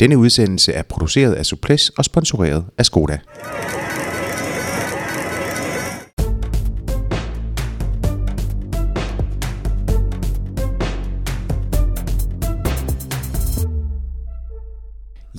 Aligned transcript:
Denne 0.00 0.18
udsendelse 0.18 0.72
er 0.72 0.82
produceret 0.82 1.32
af 1.32 1.46
Suples 1.46 1.88
og 1.88 2.04
sponsoreret 2.04 2.64
af 2.78 2.86
Skoda. 2.86 3.18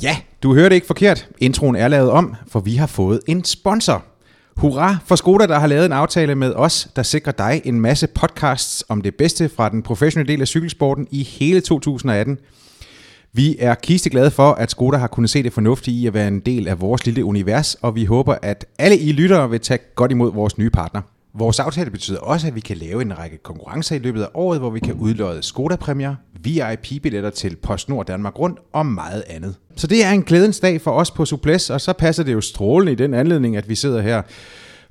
Ja, 0.01 0.17
du 0.43 0.53
hørte 0.53 0.75
ikke 0.75 0.87
forkert. 0.87 1.27
Introen 1.37 1.75
er 1.75 1.87
lavet 1.87 2.11
om, 2.11 2.35
for 2.47 2.59
vi 2.59 2.75
har 2.75 2.87
fået 2.87 3.19
en 3.27 3.43
sponsor. 3.43 4.05
Hurra 4.57 4.97
for 5.05 5.15
Skoda, 5.15 5.47
der 5.47 5.59
har 5.59 5.67
lavet 5.67 5.85
en 5.85 5.91
aftale 5.91 6.35
med 6.35 6.53
os, 6.53 6.87
der 6.95 7.03
sikrer 7.03 7.31
dig 7.31 7.61
en 7.65 7.81
masse 7.81 8.07
podcasts 8.07 8.83
om 8.89 9.01
det 9.01 9.15
bedste 9.15 9.49
fra 9.49 9.69
den 9.69 9.83
professionelle 9.83 10.33
del 10.33 10.41
af 10.41 10.47
cykelsporten 10.47 11.07
i 11.11 11.23
hele 11.23 11.61
2018. 11.61 12.37
Vi 13.35 13.55
er 13.59 13.75
kisteglade 13.75 14.31
for, 14.31 14.51
at 14.51 14.71
Skoda 14.71 14.97
har 14.97 15.07
kunnet 15.07 15.29
se 15.29 15.43
det 15.43 15.53
fornuftige 15.53 16.01
i 16.01 16.07
at 16.07 16.13
være 16.13 16.27
en 16.27 16.39
del 16.39 16.67
af 16.67 16.81
vores 16.81 17.05
lille 17.05 17.25
univers, 17.25 17.75
og 17.75 17.95
vi 17.95 18.05
håber, 18.05 18.35
at 18.41 18.65
alle 18.79 18.97
I 18.97 19.11
lyttere 19.11 19.49
vil 19.49 19.59
tage 19.59 19.79
godt 19.95 20.11
imod 20.11 20.33
vores 20.33 20.57
nye 20.57 20.69
partner. 20.69 21.01
Vores 21.33 21.59
aftale 21.59 21.91
betyder 21.91 22.19
også, 22.19 22.47
at 22.47 22.55
vi 22.55 22.59
kan 22.59 22.77
lave 22.77 23.01
en 23.01 23.17
række 23.17 23.37
konkurrencer 23.37 23.95
i 23.95 23.99
løbet 23.99 24.21
af 24.21 24.27
året, 24.33 24.59
hvor 24.59 24.69
vi 24.69 24.79
kan 24.79 24.93
udløje 24.93 25.41
Skoda-præmier, 25.41 26.15
VIP-billetter 26.43 27.29
til 27.29 27.55
PostNord 27.55 28.05
Danmark 28.05 28.39
Rundt 28.39 28.59
og 28.73 28.85
meget 28.85 29.23
andet. 29.29 29.55
Så 29.75 29.87
det 29.87 30.05
er 30.05 30.11
en 30.11 30.23
glædens 30.23 30.59
dag 30.59 30.81
for 30.81 30.91
os 30.91 31.11
på 31.11 31.25
Suples, 31.25 31.69
og 31.69 31.81
så 31.81 31.93
passer 31.93 32.23
det 32.23 32.33
jo 32.33 32.41
strålende 32.41 32.91
i 32.91 32.95
den 32.95 33.13
anledning, 33.13 33.57
at 33.57 33.69
vi 33.69 33.75
sidder 33.75 34.01
her. 34.01 34.21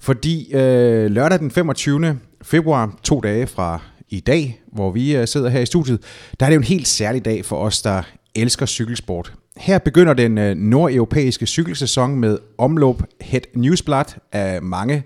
Fordi 0.01 0.55
øh, 0.55 1.11
lørdag 1.11 1.39
den 1.39 1.51
25. 1.51 2.19
februar, 2.43 2.99
to 3.03 3.21
dage 3.21 3.47
fra 3.47 3.81
i 4.09 4.21
dag, 4.21 4.61
hvor 4.73 4.91
vi 4.91 5.17
øh, 5.17 5.29
sidder 5.29 5.49
her 5.49 5.61
i 5.61 5.67
studiet, 5.67 6.01
der 6.41 6.47
er 6.47 6.51
det 6.51 6.57
jo 6.57 6.61
en 6.61 6.67
helt 6.67 6.89
særlig 6.89 7.25
dag 7.25 7.45
for 7.45 7.57
os, 7.57 7.83
der 7.83 8.03
elsker 8.37 8.67
cykelsport. 8.67 9.33
Her 9.57 9.79
begynder 9.79 10.15
den 10.15 10.39
øh, 10.39 10.57
nordeuropæiske 10.57 11.47
cykelsæson 11.47 12.17
med 12.17 12.39
omløb 12.59 12.97
Het 13.21 13.47
Newsblad 13.55 14.05
af 14.33 14.63
mange, 14.63 15.03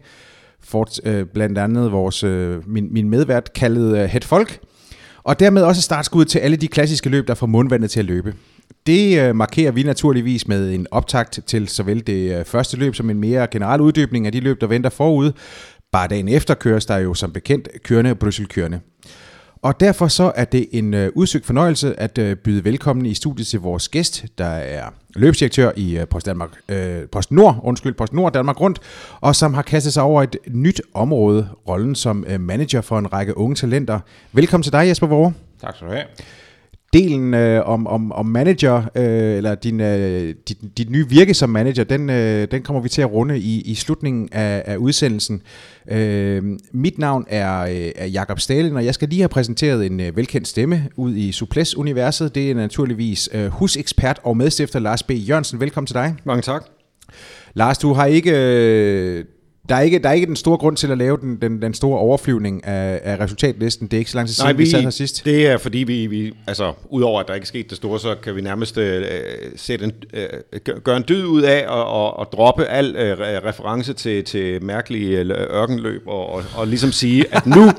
Fort, 0.60 1.00
øh, 1.04 1.26
blandt 1.26 1.58
andet 1.58 1.92
vores, 1.92 2.24
øh, 2.24 2.68
min, 2.68 2.92
min 2.92 3.10
medvært 3.10 3.52
kaldet 3.52 3.98
øh, 3.98 4.04
Het 4.04 4.24
Folk, 4.24 4.60
og 5.22 5.40
dermed 5.40 5.62
også 5.62 5.82
startskud 5.82 6.24
til 6.24 6.38
alle 6.38 6.56
de 6.56 6.68
klassiske 6.68 7.08
løb, 7.08 7.28
der 7.28 7.34
får 7.34 7.46
mundvandet 7.46 7.90
til 7.90 8.00
at 8.00 8.06
løbe. 8.06 8.34
Det 8.86 9.20
øh, 9.20 9.36
markerer 9.36 9.70
vi 9.70 9.82
naturligvis 9.82 10.48
med 10.48 10.74
en 10.74 10.86
optakt 10.90 11.40
til 11.46 11.68
såvel 11.68 12.06
det 12.06 12.38
øh, 12.38 12.44
første 12.44 12.76
løb 12.76 12.94
som 12.94 13.10
en 13.10 13.18
mere 13.18 13.46
generel 13.46 13.80
uddybning 13.80 14.26
af 14.26 14.32
de 14.32 14.40
løb, 14.40 14.60
der 14.60 14.66
venter 14.66 14.90
forud. 14.90 15.32
Bare 15.92 16.08
dagen 16.08 16.28
efter 16.28 16.54
køres 16.54 16.86
der 16.86 16.96
jo 16.96 17.14
som 17.14 17.32
bekendt 17.32 17.68
kørende 17.82 18.10
og 18.10 18.18
Bruxelles-kørende. 18.18 18.80
Og 19.62 19.80
derfor 19.80 20.08
så 20.08 20.32
er 20.34 20.44
det 20.44 20.66
en 20.72 20.94
øh, 20.94 21.10
udsøgt 21.14 21.46
fornøjelse 21.46 22.00
at 22.00 22.18
øh, 22.18 22.36
byde 22.36 22.64
velkommen 22.64 23.06
i 23.06 23.14
studiet 23.14 23.46
til 23.46 23.60
vores 23.60 23.88
gæst, 23.88 24.24
der 24.38 24.44
er 24.46 24.84
løbsdirektør 25.14 25.70
i 25.76 25.98
øh, 25.98 26.08
Post, 26.08 26.26
Danmark, 26.26 26.50
øh, 26.68 27.08
Post 27.12 27.30
Nord, 27.30 27.60
undskyld, 27.62 27.94
Post 27.94 28.12
Nord 28.12 28.32
Danmark 28.32 28.60
Rundt, 28.60 28.78
og 29.20 29.36
som 29.36 29.54
har 29.54 29.62
kastet 29.62 29.92
sig 29.92 30.02
over 30.02 30.22
et 30.22 30.36
nyt 30.48 30.82
område, 30.94 31.48
rollen 31.68 31.94
som 31.94 32.24
øh, 32.28 32.40
manager 32.40 32.80
for 32.80 32.98
en 32.98 33.12
række 33.12 33.36
unge 33.36 33.54
talenter. 33.54 34.00
Velkommen 34.32 34.62
til 34.62 34.72
dig, 34.72 34.88
Jesper 34.88 35.06
Vore. 35.06 35.32
Tak 35.60 35.76
skal 35.76 35.88
du 35.88 35.92
have. 35.92 36.04
Delen 36.96 37.34
øh, 37.34 37.68
om, 37.68 37.86
om, 37.86 38.12
om 38.12 38.26
manager, 38.26 38.76
øh, 38.94 39.36
eller 39.36 39.54
din, 39.54 39.80
øh, 39.80 40.34
dit, 40.48 40.58
dit 40.76 40.90
nye 40.90 41.08
virke 41.08 41.34
som 41.34 41.50
manager, 41.50 41.84
den, 41.84 42.10
øh, 42.10 42.48
den 42.50 42.62
kommer 42.62 42.82
vi 42.82 42.88
til 42.88 43.02
at 43.02 43.12
runde 43.12 43.38
i, 43.38 43.60
i 43.60 43.74
slutningen 43.74 44.28
af, 44.32 44.62
af 44.66 44.76
udsendelsen. 44.76 45.42
Øh, 45.90 46.42
mit 46.72 46.98
navn 46.98 47.24
er, 47.28 47.60
øh, 47.60 47.90
er 47.96 48.06
Jakob 48.06 48.40
Stalin, 48.40 48.76
og 48.76 48.84
jeg 48.84 48.94
skal 48.94 49.08
lige 49.08 49.20
have 49.20 49.28
præsenteret 49.28 49.86
en 49.86 50.00
øh, 50.00 50.16
velkendt 50.16 50.48
stemme 50.48 50.88
ud 50.96 51.14
i 51.14 51.32
Suples-universet. 51.32 52.34
Det 52.34 52.50
er 52.50 52.54
naturligvis 52.54 53.28
øh, 53.32 53.46
husekspert 53.46 54.20
og 54.22 54.36
medstifter 54.36 54.78
Lars 54.78 55.02
B. 55.02 55.10
Jørgensen. 55.10 55.60
Velkommen 55.60 55.86
til 55.86 55.94
dig. 55.94 56.14
Mange 56.24 56.42
tak. 56.42 56.64
Lars, 57.54 57.78
du 57.78 57.92
har 57.92 58.06
ikke... 58.06 58.30
Øh, 58.34 59.24
der 59.68 59.74
er, 59.74 59.80
ikke, 59.80 59.98
der 59.98 60.08
er 60.08 60.12
ikke 60.12 60.26
den 60.26 60.36
store 60.36 60.58
grund 60.58 60.76
til 60.76 60.90
at 60.90 60.98
lave 60.98 61.16
den, 61.20 61.38
den, 61.42 61.62
den 61.62 61.74
store 61.74 61.98
overflyvning 61.98 62.66
af, 62.66 63.00
af 63.02 63.20
resultatlisten. 63.20 63.86
Det 63.86 63.96
er 63.96 63.98
ikke 63.98 64.10
så 64.10 64.16
lang 64.16 64.28
tid 64.28 64.34
siden, 64.34 64.58
vi, 64.58 64.62
vi 64.62 64.70
sad 64.70 64.82
her 64.82 64.90
sidst. 64.90 65.24
Det 65.24 65.46
er 65.46 65.58
fordi, 65.58 65.78
vi, 65.78 66.06
vi 66.06 66.32
altså, 66.46 66.72
udover 66.90 67.20
at 67.20 67.28
der 67.28 67.34
ikke 67.34 67.44
er 67.44 67.46
sket 67.46 67.70
det 67.70 67.76
store, 67.76 68.00
så 68.00 68.14
kan 68.22 68.36
vi 68.36 68.40
nærmest 68.40 68.78
øh, 68.78 69.04
sætte 69.56 69.84
en, 69.84 69.92
øh, 70.12 70.60
gøre 70.84 70.96
en 70.96 71.04
dyd 71.08 71.24
ud 71.24 71.42
af 71.42 71.64
og, 71.68 71.86
og, 71.86 72.18
og 72.18 72.28
droppe 72.32 72.64
al 72.64 72.96
øh, 72.96 73.18
reference 73.20 73.92
til, 73.92 74.24
til 74.24 74.64
mærkelige 74.64 75.18
øh, 75.18 75.30
ørkenløb 75.30 76.02
og, 76.06 76.32
og, 76.32 76.42
og 76.56 76.66
ligesom 76.66 76.92
sige, 76.92 77.24
at 77.30 77.46
nu, 77.46 77.70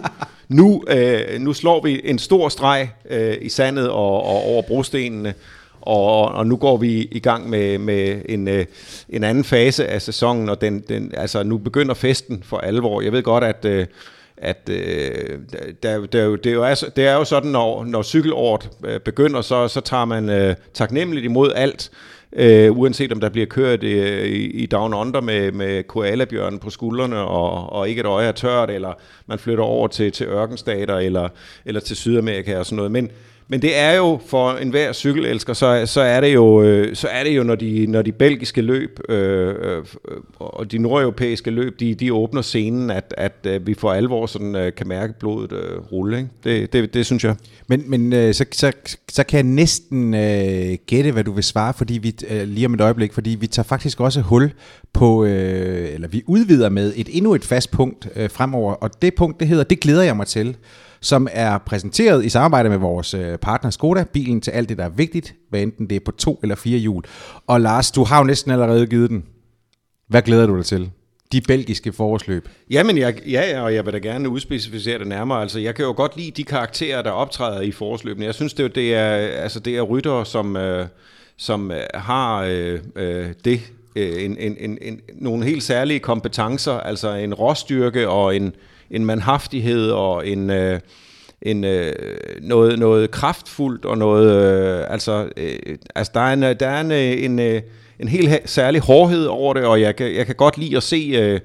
nu, 0.50 0.84
øh, 0.88 1.40
nu 1.40 1.54
slår 1.54 1.84
vi 1.84 2.02
en 2.04 2.20
stor 2.20 2.50
streg 2.50 2.90
øh, 3.10 3.38
i 3.42 3.50
sandet 3.50 3.90
og, 3.90 4.24
og 4.24 4.44
over 4.44 4.62
brostenene 4.62 5.34
og, 5.82 6.26
og 6.26 6.48
nu 6.48 6.56
går 6.58 6.78
vi 6.78 7.08
i 7.12 7.20
gang 7.20 7.50
med, 7.50 7.78
med 7.78 8.22
en, 8.30 8.48
øh, 8.48 8.66
en 9.10 9.24
anden 9.24 9.44
fase 9.44 9.88
af 9.88 10.02
sæsonen, 10.02 10.50
og 10.50 10.62
den, 10.62 10.80
den, 10.90 11.12
altså 11.18 11.44
nu 11.44 11.58
begynder 11.58 11.94
festen 11.94 12.44
for 12.44 12.58
alvor. 12.58 13.02
Jeg 13.02 13.12
ved 13.12 13.24
godt, 13.24 13.44
at, 13.44 13.66
øh, 13.66 13.86
at 14.38 14.70
øh, 14.72 15.40
der, 15.84 16.06
der, 16.06 16.36
det, 16.36 16.46
er 16.46 16.54
jo, 16.54 16.64
altså, 16.64 16.90
det 16.96 17.06
er 17.06 17.14
jo 17.14 17.24
sådan, 17.24 17.52
når, 17.52 17.84
når 17.84 18.02
cykelåret 18.02 18.70
øh, 18.86 19.00
begynder, 19.00 19.42
så, 19.42 19.68
så 19.68 19.82
tager 19.82 20.06
man 20.06 20.30
øh, 20.30 20.56
taknemmeligt 20.74 21.26
imod 21.26 21.52
alt, 21.56 21.92
øh, 22.34 22.78
uanset 22.78 23.12
om 23.12 23.20
der 23.20 23.30
bliver 23.30 23.48
kørt 23.48 23.84
øh, 23.84 24.26
i, 24.26 24.46
i 24.46 24.66
Down 24.66 24.94
Under 24.94 25.22
med, 25.22 25.52
med 25.52 25.84
koalabjørnen 25.84 26.60
på 26.60 26.70
skuldrene, 26.70 27.18
og, 27.18 27.74
og 27.74 27.90
ikke 27.90 28.00
et 28.00 28.06
øje 28.06 28.28
er 28.28 28.32
tørt, 28.32 28.70
eller 28.70 28.94
man 29.28 29.40
flytter 29.40 29.64
over 29.64 29.88
til, 29.88 30.12
til 30.12 30.28
ørkenstater, 30.28 30.96
eller, 30.96 31.30
eller 31.66 31.82
til 31.82 31.96
Sydamerika 31.96 32.58
og 32.58 32.66
sådan 32.66 32.76
noget. 32.76 32.92
Men, 32.92 33.12
men 33.52 33.62
det 33.62 33.78
er 33.78 33.92
jo 33.92 34.20
for 34.28 34.52
enhver 34.52 34.94
cykelelsker, 34.94 35.54
så, 35.54 35.86
så 35.86 36.02
er 36.02 36.22
det 36.22 36.34
jo, 36.34 36.64
øh, 36.64 36.96
så 36.96 37.08
er 37.08 37.24
det 37.24 37.38
jo 37.38 37.44
når, 37.44 37.56
de, 37.56 37.88
når 37.88 38.02
de 38.02 38.12
belgiske 38.12 38.62
løb 38.62 39.00
øh, 39.10 39.56
øh, 39.62 39.84
og 40.40 40.72
de 40.72 40.78
nordeuropæiske 40.78 41.52
løb, 41.52 41.80
de, 41.80 41.96
de 41.96 42.14
åbner 42.14 42.42
scenen, 42.42 42.90
at, 42.90 43.14
at 43.18 43.34
øh, 43.44 43.68
vi 43.68 43.74
for 43.74 43.92
alvor 43.92 44.26
sådan, 44.26 44.56
øh, 44.56 44.74
kan 44.74 44.88
mærke 44.88 45.14
blodet 45.20 45.52
øh, 45.52 45.80
rulle. 45.92 46.18
Ikke? 46.18 46.30
Det, 46.44 46.74
det, 46.74 46.94
det 46.94 47.06
synes 47.06 47.24
jeg. 47.24 47.36
Men, 47.68 47.84
men 47.88 48.14
øh, 48.14 48.34
så, 48.34 48.46
så, 48.52 48.72
så 49.12 49.24
kan 49.24 49.38
jeg 49.38 49.44
næsten 49.44 50.14
øh, 50.14 50.78
gætte, 50.88 51.12
hvad 51.12 51.24
du 51.24 51.32
vil 51.32 51.44
svare, 51.44 51.74
fordi 51.74 51.98
vi 51.98 52.16
øh, 52.30 52.48
lige 52.48 52.66
om 52.66 52.74
et 52.74 52.82
øjeblik, 52.82 53.14
fordi 53.14 53.30
vi 53.30 53.48
tager 53.48 53.68
faktisk 53.68 54.00
også 54.00 54.22
hul 54.22 54.52
på, 54.94 55.26
øh, 55.26 55.94
eller 55.94 56.08
vi 56.08 56.24
udvider 56.28 56.70
med 56.70 56.94
et 56.96 57.10
endnu 57.12 57.36
et 57.36 57.46
fast 57.46 57.72
punkt 57.72 58.10
øh, 58.16 58.30
fremover, 58.30 58.74
og 58.74 59.02
det 59.02 59.16
punkt, 59.16 59.40
det 59.40 59.48
hedder, 59.48 59.64
det 59.64 59.80
glæder 59.80 60.04
jeg 60.04 60.18
mig 60.18 60.28
til 60.28 60.58
som 61.02 61.28
er 61.32 61.58
præsenteret 61.58 62.26
i 62.26 62.30
samarbejde 62.30 62.70
med 62.70 62.78
vores 62.78 63.14
øh, 63.14 63.38
partner 63.38 63.72
Skoda, 63.72 64.04
bilen 64.04 64.42
til 64.42 64.52
alt 64.52 64.70
det, 64.70 64.78
der 64.78 64.86
er 64.86 64.90
vigtigt, 64.90 65.36
hvad 65.50 65.62
enten 65.62 65.90
det 65.90 65.96
er 65.96 66.00
på 66.06 66.12
to 66.12 66.40
eller 66.44 66.56
fire 66.56 66.78
hjul. 66.78 67.04
Og 67.48 67.62
Lars, 67.62 67.92
du 67.92 68.04
har 68.04 68.18
jo 68.18 68.24
næsten 68.24 68.52
allerede 68.52 68.88
givet 68.88 69.10
den. 69.10 69.24
Hvad 70.08 70.22
glæder 70.22 70.46
du 70.46 70.58
dig 70.58 70.66
til? 70.66 70.92
De 71.32 71.42
belgiske 71.42 71.94
forårsløb. 71.94 72.50
Jamen, 72.70 72.98
jeg, 72.98 73.30
ja, 73.30 73.62
og 73.62 73.74
jeg 73.74 73.86
vil 73.86 73.94
da 73.94 73.98
gerne 73.98 74.30
udspecificere 74.30 75.00
det 75.00 75.08
nærmere. 75.08 75.42
Altså, 75.42 75.60
jeg 75.60 75.76
kan 75.76 75.86
jo 75.86 75.94
godt 75.98 76.18
lide 76.18 76.32
de 76.32 76.44
karakterer, 76.44 77.02
der 77.02 77.12
optræder 77.12 77.62
i 77.62 77.72
forårsløbene. 77.72 78.26
Jeg 78.26 78.36
synes, 78.36 78.54
det, 78.54 78.76
det, 78.76 78.96
er, 78.96 79.10
altså, 79.16 79.60
det 79.60 79.78
er 79.78 79.82
rytter, 79.82 80.24
som, 80.24 80.58
øh, 80.58 80.88
som 81.38 81.72
øh, 81.72 81.82
har 81.94 82.42
øh, 82.42 82.80
øh, 82.96 83.28
det, 83.46 83.62
øh, 83.96 84.24
en, 84.24 84.38
en, 84.38 84.56
en, 84.60 84.78
en, 84.82 85.02
nogle 85.16 85.46
helt 85.46 85.64
særlige 85.64 86.00
kompetencer, 86.00 86.74
altså 86.74 87.14
en 87.14 87.34
råstyrke 87.34 88.10
og 88.10 88.36
en, 88.36 88.54
en 88.92 89.06
manhaftighed 89.06 89.92
og 89.92 90.28
en, 90.28 90.50
øh, 90.50 90.80
en 91.42 91.64
øh, 91.64 91.94
noget, 92.42 92.80
noget 92.80 93.12
kraftfuldt 93.12 93.86
og 93.86 93.98
noget, 93.98 94.32
øh, 94.32 94.86
altså, 94.90 95.30
øh, 95.38 95.78
altså 95.96 96.12
der 96.14 96.20
er 96.20 96.34
en, 96.34 96.42
der 96.42 96.68
er 96.68 96.82
en, 96.82 96.92
øh, 96.92 97.24
en, 97.24 97.40
en, 97.40 97.62
en 98.00 98.08
helt 98.08 98.50
særlig 98.50 98.82
hårdhed 98.82 99.26
over 99.26 99.54
det, 99.54 99.66
og 99.66 99.82
jeg 99.82 99.96
kan, 99.96 100.16
jeg 100.16 100.26
kan 100.26 100.36
godt 100.36 100.58
lide 100.58 100.78
at 100.78 100.84
se 100.84 101.12
øh, 101.16 101.40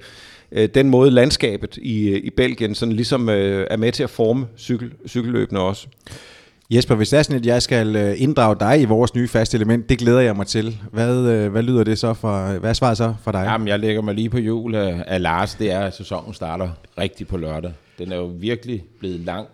øh, 0.52 0.68
den 0.74 0.88
måde 0.88 1.10
landskabet 1.10 1.76
i, 1.76 2.08
øh, 2.08 2.20
i 2.24 2.30
Belgien 2.30 2.74
sådan 2.74 2.92
ligesom 2.92 3.28
øh, 3.28 3.66
er 3.70 3.76
med 3.76 3.92
til 3.92 4.02
at 4.02 4.10
forme 4.10 4.46
cykel, 4.58 4.92
cykelløbene 5.08 5.60
også. 5.60 5.86
Jesper, 6.70 6.94
hvis 6.94 7.08
det 7.08 7.18
er 7.18 7.22
sådan, 7.22 7.40
at 7.40 7.46
jeg 7.46 7.62
skal 7.62 7.96
øh, 7.96 8.22
inddrage 8.22 8.56
dig 8.60 8.80
i 8.80 8.84
vores 8.84 9.14
nye 9.14 9.28
faste 9.28 9.56
element, 9.56 9.88
det 9.88 9.98
glæder 9.98 10.20
jeg 10.20 10.36
mig 10.36 10.46
til. 10.46 10.80
Hvad, 10.92 11.28
øh, 11.28 11.52
hvad 11.52 11.62
lyder 11.62 11.84
det 11.84 11.98
så 11.98 12.14
for, 12.14 12.58
hvad 12.58 12.70
er 12.70 12.74
svaret 12.74 12.96
så 12.96 13.14
for 13.22 13.32
dig? 13.32 13.44
Jamen, 13.44 13.68
jeg 13.68 13.80
lægger 13.80 14.02
mig 14.02 14.14
lige 14.14 14.30
på 14.30 14.38
jul 14.38 14.74
af, 14.74 15.04
af 15.06 15.22
Lars. 15.22 15.54
Det 15.54 15.70
er, 15.70 15.80
at 15.80 15.96
sæsonen 15.96 16.34
starter 16.34 16.70
rigtig 16.98 17.28
på 17.28 17.36
lørdag. 17.36 17.72
Den 17.98 18.12
er 18.12 18.16
jo 18.16 18.24
virkelig 18.24 18.84
blevet 18.98 19.20
lang. 19.20 19.48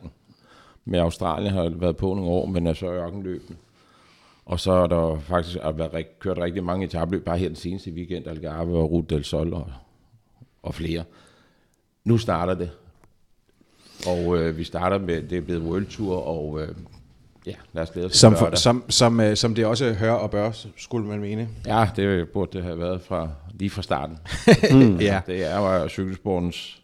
Med 0.85 0.99
Australien 0.99 1.53
har 1.53 1.69
været 1.69 1.97
på 1.97 2.15
nogle 2.15 2.31
år, 2.31 2.47
men 2.47 2.67
er 2.67 2.75
så 2.75 2.87
ørkenløbende. 2.87 3.57
Og 4.47 4.61
så 4.61 4.73
er 4.73 4.87
der 4.87 5.21
faktisk 5.21 5.59
har 5.63 5.73
været 5.73 6.19
kørt 6.21 6.39
rigtig 6.39 6.65
mange 6.65 6.87
etabløb, 6.87 7.25
bare 7.25 7.39
her 7.39 7.49
den 7.49 7.57
seneste 7.57 7.91
weekend, 7.91 8.27
Algarve 8.27 8.79
og 8.79 8.91
Route 8.91 9.15
del 9.15 9.25
Sol 9.25 9.55
og, 9.55 9.67
og 10.63 10.75
flere. 10.75 11.05
Nu 12.05 12.19
starter 12.19 12.55
det. 12.55 12.71
Og 14.07 14.39
øh, 14.39 14.59
vi 14.59 14.65
starter 14.65 14.99
med, 14.99 15.23
det 15.23 15.39
er 15.39 15.43
blevet 15.43 15.63
World 15.63 15.87
Tour, 15.87 16.17
og 16.17 16.63
øh, 16.63 16.69
Ja, 17.47 17.53
lad 17.73 17.83
os 17.83 17.91
glæde 17.91 18.07
os 18.07 18.17
som, 18.17 18.37
for, 18.37 18.55
som, 18.55 18.85
som, 18.89 19.21
uh, 19.21 19.35
som 19.35 19.55
det 19.55 19.67
også 19.67 19.93
hører 19.93 20.13
og 20.13 20.31
bør, 20.31 20.51
skulle 20.77 21.07
man 21.07 21.21
mene. 21.21 21.49
Ja, 21.67 21.89
det 21.97 22.29
burde 22.29 22.59
det 22.59 22.65
have 22.65 22.79
været 22.79 23.03
fra, 23.03 23.29
lige 23.59 23.71
fra 23.71 23.83
starten. 23.83 24.19
mm. 24.73 24.97
ja. 24.97 25.21
Det 25.27 25.45
er 25.45 25.59
jo 25.59 25.89
cykelsportens 25.89 26.83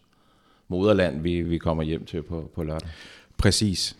moderland, 0.67 1.21
vi, 1.21 1.41
vi 1.41 1.57
kommer 1.57 1.83
hjem 1.83 2.05
til 2.05 2.23
på, 2.23 2.51
på 2.55 2.63
lørdag. 2.63 2.89
Præcis. 3.37 3.95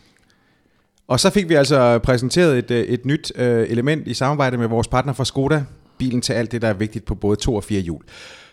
Og 1.07 1.19
så 1.19 1.29
fik 1.29 1.49
vi 1.49 1.53
altså 1.53 1.99
præsenteret 1.99 2.57
et, 2.57 2.71
øh, 2.71 2.83
et 2.83 3.05
nyt 3.05 3.31
øh, 3.35 3.69
element 3.69 4.07
i 4.07 4.13
samarbejde 4.13 4.57
med 4.57 4.67
vores 4.67 4.87
partner 4.87 5.13
fra 5.13 5.25
Skoda, 5.25 5.63
bilen 5.97 6.21
til 6.21 6.33
alt 6.33 6.51
det, 6.51 6.61
der 6.61 6.67
er 6.67 6.73
vigtigt 6.73 7.05
på 7.05 7.15
både 7.15 7.35
to 7.35 7.55
og 7.55 7.63
fire 7.63 7.81
hjul. 7.81 8.03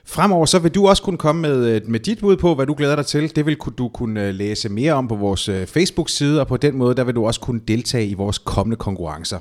Fremover 0.07 0.47
så 0.47 0.59
vil 0.59 0.71
du 0.71 0.89
også 0.89 1.03
kunne 1.03 1.19
komme 1.19 1.43
med, 1.43 1.67
øh, 1.67 1.81
med 1.85 2.01
dit 2.01 2.19
bud 2.19 2.37
på, 2.37 2.55
hvad 2.55 2.67
du 2.67 2.75
glæder 2.75 2.97
dig 2.97 3.07
til. 3.07 3.37
Det 3.37 3.47
vil 3.47 3.57
du 3.79 3.89
kunne 3.89 4.29
øh, 4.29 4.35
læse 4.35 4.69
mere 4.69 4.93
om 4.93 5.09
på 5.09 5.15
vores 5.15 5.49
øh, 5.49 5.67
Facebook-side, 5.67 6.41
og 6.41 6.47
på 6.47 6.57
den 6.57 6.77
måde 6.77 6.95
der 6.95 7.05
vil 7.05 7.15
du 7.15 7.27
også 7.27 7.41
kunne 7.41 7.61
deltage 7.69 8.07
i 8.07 8.15
vores 8.15 8.39
kommende 8.39 8.77
konkurrencer. 8.77 9.39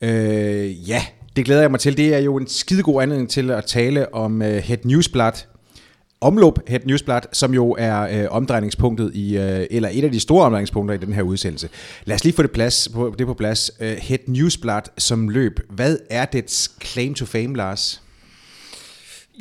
Øh, 0.00 0.88
ja, 0.88 1.02
det 1.36 1.44
glæder 1.44 1.60
jeg 1.60 1.70
mig 1.70 1.80
til. 1.80 1.96
Det 1.96 2.14
er 2.14 2.18
jo 2.18 2.36
en 2.36 2.46
skidegod 2.48 3.02
anledning 3.02 3.30
til 3.30 3.50
at 3.50 3.64
tale 3.64 4.14
om 4.14 4.40
uh, 4.40 4.46
Head 4.46 4.78
Newsblad, 4.84 5.32
Omlop 6.20 6.58
Head 6.68 6.80
Newsblad, 6.84 7.20
som 7.32 7.54
jo 7.54 7.76
er 7.78 8.00
øh, 8.00 8.26
omdrejningspunktet 8.30 9.10
i, 9.14 9.36
øh, 9.36 9.66
eller 9.70 9.88
et 9.92 10.04
af 10.04 10.12
de 10.12 10.20
store 10.20 10.44
omdrejningspunkter 10.44 10.94
i 10.94 10.98
den 10.98 11.12
her 11.12 11.22
udsendelse. 11.22 11.68
Lad 12.04 12.14
os 12.14 12.24
lige 12.24 12.34
få 12.34 12.42
det, 12.42 12.50
plads, 12.50 12.88
på, 12.94 13.14
det 13.18 13.26
på 13.26 13.34
plads. 13.34 13.70
Uh, 13.80 13.86
Head 13.86 14.18
Newsblad 14.26 14.82
som 14.98 15.28
løb. 15.28 15.60
Hvad 15.70 15.96
er 16.10 16.24
dets 16.24 16.70
claim 16.82 17.14
to 17.14 17.24
fame, 17.24 17.56
Lars? 17.56 18.03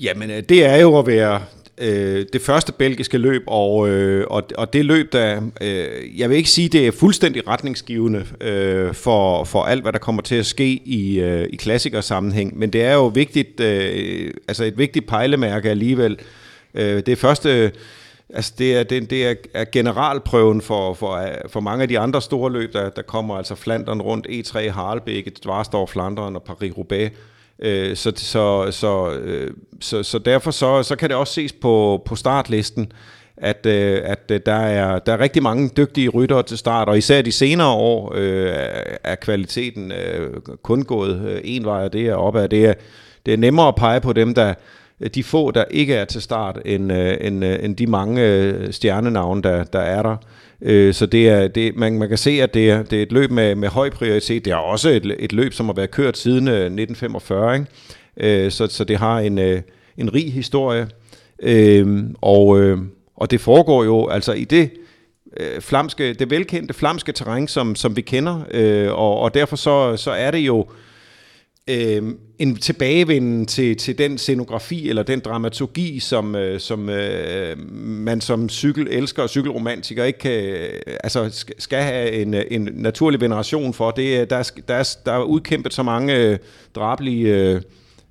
Jamen, 0.01 0.31
øh, 0.31 0.43
det 0.49 0.65
er 0.65 0.75
jo 0.75 0.99
at 0.99 1.07
være 1.07 1.41
øh, 1.77 2.25
det 2.33 2.41
første 2.41 2.71
belgiske 2.71 3.17
løb, 3.17 3.43
og, 3.47 3.89
øh, 3.89 4.27
og, 4.29 4.43
og 4.57 4.73
det 4.73 4.85
løb, 4.85 5.13
der, 5.13 5.41
øh, 5.61 6.19
jeg 6.19 6.29
vil 6.29 6.37
ikke 6.37 6.49
sige, 6.49 6.69
det 6.69 6.87
er 6.87 6.91
fuldstændig 6.91 7.47
retningsgivende 7.47 8.25
øh, 8.41 8.93
for, 8.93 9.43
for 9.43 9.63
alt, 9.63 9.81
hvad 9.81 9.93
der 9.93 9.99
kommer 9.99 10.21
til 10.21 10.35
at 10.35 10.45
ske 10.45 10.69
i, 10.85 11.19
øh, 11.19 11.47
i 11.49 11.55
klassikersammenhæng, 11.55 12.57
men 12.57 12.69
det 12.73 12.83
er 12.83 12.93
jo 12.93 13.07
vigtigt, 13.07 13.59
øh, 13.59 14.33
altså 14.47 14.63
et 14.63 14.77
vigtigt 14.77 15.07
pejlemærke 15.07 15.69
alligevel. 15.69 16.19
Øh, 16.73 17.03
det 17.05 17.17
første, 17.17 17.71
altså 18.29 18.53
det 18.57 18.75
er, 18.75 18.83
det, 18.83 19.09
det 19.09 19.27
er, 19.27 19.33
er 19.53 19.65
generalprøven 19.71 20.61
for, 20.61 20.93
for, 20.93 21.27
for 21.47 21.59
mange 21.59 21.81
af 21.81 21.87
de 21.87 21.99
andre 21.99 22.21
store 22.21 22.51
løb, 22.51 22.73
der, 22.73 22.89
der 22.89 23.01
kommer, 23.01 23.35
altså 23.35 23.55
Flandern 23.55 24.01
rundt, 24.01 24.27
E3 24.27 24.69
Harlbæk, 24.69 25.43
Dvarsdorf, 25.43 25.89
Flandern 25.89 26.35
og 26.35 26.43
Paris-Roubaix, 26.49 27.09
Øh, 27.59 27.95
så, 27.95 28.11
så, 28.15 28.71
så, 28.71 29.11
øh, 29.11 29.51
så, 29.81 30.03
så 30.03 30.19
derfor 30.19 30.51
så, 30.51 30.83
så 30.83 30.95
kan 30.95 31.09
det 31.09 31.17
også 31.17 31.33
ses 31.33 31.53
på, 31.53 32.01
på 32.05 32.15
startlisten, 32.15 32.91
at, 33.37 33.65
øh, 33.65 34.01
at 34.03 34.31
øh, 34.31 34.39
der, 34.45 34.53
er, 34.53 34.99
der 34.99 35.13
er 35.13 35.19
rigtig 35.19 35.43
mange 35.43 35.69
dygtige 35.77 36.09
ryttere 36.09 36.43
til 36.43 36.57
start, 36.57 36.89
og 36.89 36.97
især 36.97 37.21
de 37.21 37.31
senere 37.31 37.71
år 37.73 38.13
øh, 38.15 38.53
er 39.03 39.15
kvaliteten 39.15 39.91
øh, 39.91 40.41
kun 40.63 40.83
gået 40.83 41.21
øh, 41.27 41.41
en 41.43 41.65
vej, 41.65 41.83
og 41.83 41.93
det 41.93 42.07
er 42.07 42.15
opad. 42.15 42.49
Det 42.49 42.65
er, 42.65 42.73
det 43.25 43.33
er 43.33 43.37
nemmere 43.37 43.67
at 43.67 43.75
pege 43.75 44.01
på 44.01 44.13
dem, 44.13 44.33
der 44.33 44.53
de 45.15 45.23
få, 45.23 45.51
der 45.51 45.63
ikke 45.71 45.95
er 45.95 46.05
til 46.05 46.21
start, 46.21 46.59
end, 46.65 46.93
øh, 46.93 47.17
end, 47.21 47.45
øh, 47.45 47.63
end 47.63 47.75
de 47.75 47.87
mange 47.87 48.21
øh, 48.21 48.73
stjernenavne, 48.73 49.41
der, 49.41 49.63
der 49.63 49.79
er 49.79 50.03
der. 50.03 50.17
Øh, 50.63 50.93
så 50.93 51.05
det 51.05 51.29
er, 51.29 51.47
det, 51.47 51.75
man, 51.75 51.97
man 51.97 52.09
kan 52.09 52.17
se, 52.17 52.29
at 52.41 52.53
det 52.53 52.69
er, 52.69 52.83
det 52.83 52.99
er 52.99 53.03
et 53.03 53.11
løb 53.11 53.31
med, 53.31 53.55
med 53.55 53.69
høj 53.69 53.89
prioritet. 53.89 54.45
Det 54.45 54.51
er 54.53 54.55
også 54.55 54.89
et, 54.89 55.15
et 55.19 55.33
løb, 55.33 55.53
som 55.53 55.65
har 55.65 55.73
været 55.73 55.91
kørt 55.91 56.17
siden 56.17 56.47
øh, 56.47 56.53
1945, 56.53 57.55
ikke? 57.55 58.45
Øh, 58.45 58.51
så, 58.51 58.67
så 58.67 58.83
det 58.83 58.97
har 58.97 59.19
en, 59.19 59.37
øh, 59.37 59.61
en 59.97 60.13
rig 60.13 60.33
historie. 60.33 60.87
Øh, 61.43 62.03
og, 62.21 62.59
øh, 62.61 62.77
og 63.15 63.31
det 63.31 63.41
foregår 63.41 63.83
jo 63.83 64.07
altså 64.07 64.33
i 64.33 64.43
det 64.43 64.69
øh, 65.37 65.61
flamske, 65.61 66.13
det 66.13 66.29
velkendte 66.29 66.73
flamske 66.73 67.11
terræn, 67.11 67.47
som, 67.47 67.75
som 67.75 67.95
vi 67.95 68.01
kender, 68.01 68.41
øh, 68.51 68.91
og, 68.91 69.19
og 69.19 69.33
derfor 69.33 69.55
så, 69.55 69.97
så 69.97 70.11
er 70.11 70.31
det 70.31 70.39
jo 70.39 70.59
øh, 70.59 70.65
Øhm, 71.69 72.19
en 72.39 72.55
tilbagevenden 72.55 73.45
til, 73.45 73.77
til 73.77 73.97
den 73.97 74.17
scenografi 74.17 74.89
eller 74.89 75.03
den 75.03 75.19
dramaturgi, 75.19 75.99
som, 75.99 76.35
øh, 76.35 76.59
som 76.59 76.89
øh, 76.89 77.57
man 77.79 78.21
som 78.21 78.49
cykel 78.49 78.87
elsker 78.91 79.23
og 79.23 79.29
cykelromantiker 79.29 80.03
ikke 80.03 80.19
kan, 80.19 80.43
øh, 80.43 80.81
altså 81.03 81.45
skal 81.59 81.83
have 81.83 82.11
en, 82.11 82.33
øh, 82.33 82.43
en 82.51 82.69
naturlig 82.73 83.21
veneration 83.21 83.73
for. 83.73 83.91
Det, 83.91 84.29
der, 84.29 84.35
er, 84.35 84.51
der, 84.67 84.73
er, 84.73 84.95
der 85.05 85.13
er 85.13 85.23
udkæmpet 85.23 85.73
så 85.73 85.83
mange 85.83 86.17
øh, 86.17 86.37
drabelige 86.75 87.35
øh, 87.35 87.61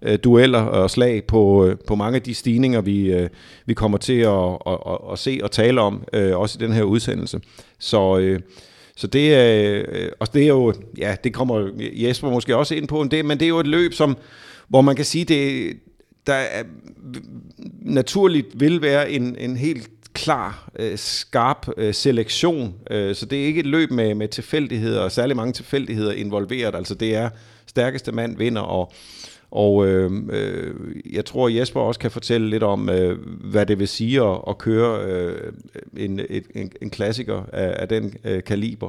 øh, 0.03 0.19
dueller 0.25 0.63
og 0.63 0.91
slag 0.91 1.25
på, 1.25 1.67
øh, 1.67 1.77
på 1.87 1.95
mange 1.95 2.17
af 2.17 2.23
de 2.23 2.35
stigninger, 2.35 2.81
vi, 2.81 3.13
øh, 3.13 3.29
vi 3.67 3.75
kommer 3.75 3.99
til 3.99 4.21
at, 4.21 4.59
at, 4.67 4.79
at, 4.87 4.99
at 5.13 5.19
se 5.19 5.41
og 5.43 5.51
tale 5.51 5.81
om, 5.81 6.05
øh, 6.13 6.39
også 6.39 6.59
i 6.61 6.65
den 6.65 6.73
her 6.73 6.83
udsendelse. 6.83 7.41
Så... 7.79 8.19
Øh, 8.19 8.41
så 8.97 9.07
det, 9.07 9.37
øh, 9.37 9.85
øh, 9.89 10.09
og 10.21 10.35
det 10.35 10.43
er 10.43 10.47
jo, 10.47 10.75
ja, 10.99 11.17
det 11.25 11.35
kommer 11.35 11.71
Jesper 11.79 12.31
måske 12.31 12.57
også 12.57 12.75
ind 12.75 12.89
på, 12.89 13.07
det, 13.11 13.25
men 13.25 13.39
det 13.39 13.45
er 13.45 13.49
jo 13.49 13.61
et 13.61 13.67
løb, 13.67 13.95
som, 13.95 14.17
hvor 14.69 14.81
man 14.81 14.97
kan 14.97 15.05
sige, 15.05 15.25
det, 15.25 15.73
der 16.27 16.35
er, 16.35 16.63
naturligt 17.81 18.61
vil 18.61 18.83
være 18.83 19.11
en, 19.11 19.37
en 19.39 19.57
helt 19.57 19.91
klar, 20.15 20.71
øh, 20.79 20.99
skarp 20.99 21.69
øh, 21.77 21.95
selektion. 21.95 22.75
Øh, 22.91 23.15
så 23.15 23.27
det 23.27 23.43
er 23.43 23.47
ikke 23.47 23.61
et 23.61 23.67
løb 23.67 23.91
med, 23.91 24.15
med 24.15 24.29
tilfældigheder, 24.29 25.01
og 25.01 25.13
særlig 25.13 25.37
mange 25.37 25.53
tilfældigheder 25.53 26.13
involveret. 26.13 26.75
Altså 26.75 26.95
det 26.95 27.15
er 27.15 27.31
stærkeste 27.67 28.13
mand 28.13 28.39
vinder, 28.39 28.63
og, 28.63 28.93
og 29.53 29.87
øh, 29.87 30.11
øh, 30.31 30.75
jeg 31.13 31.25
tror, 31.25 31.49
Jesper 31.49 31.81
også 31.81 32.01
kan 32.01 32.11
fortælle 32.11 32.51
lidt 32.51 32.63
om, 32.63 32.89
øh, 32.89 33.19
hvad 33.45 33.67
det 33.67 33.79
vil 33.79 33.89
sige 33.89 34.23
at, 34.23 34.39
at 34.49 34.59
køre 34.59 35.05
øh, 35.05 35.53
en, 35.97 36.21
et, 36.31 36.45
en, 36.55 36.73
en 36.83 36.91
klassiker 36.91 37.43
af, 37.53 37.77
af 37.83 37.89
den 37.89 38.15
øh, 38.25 38.43
kaliber. 38.43 38.89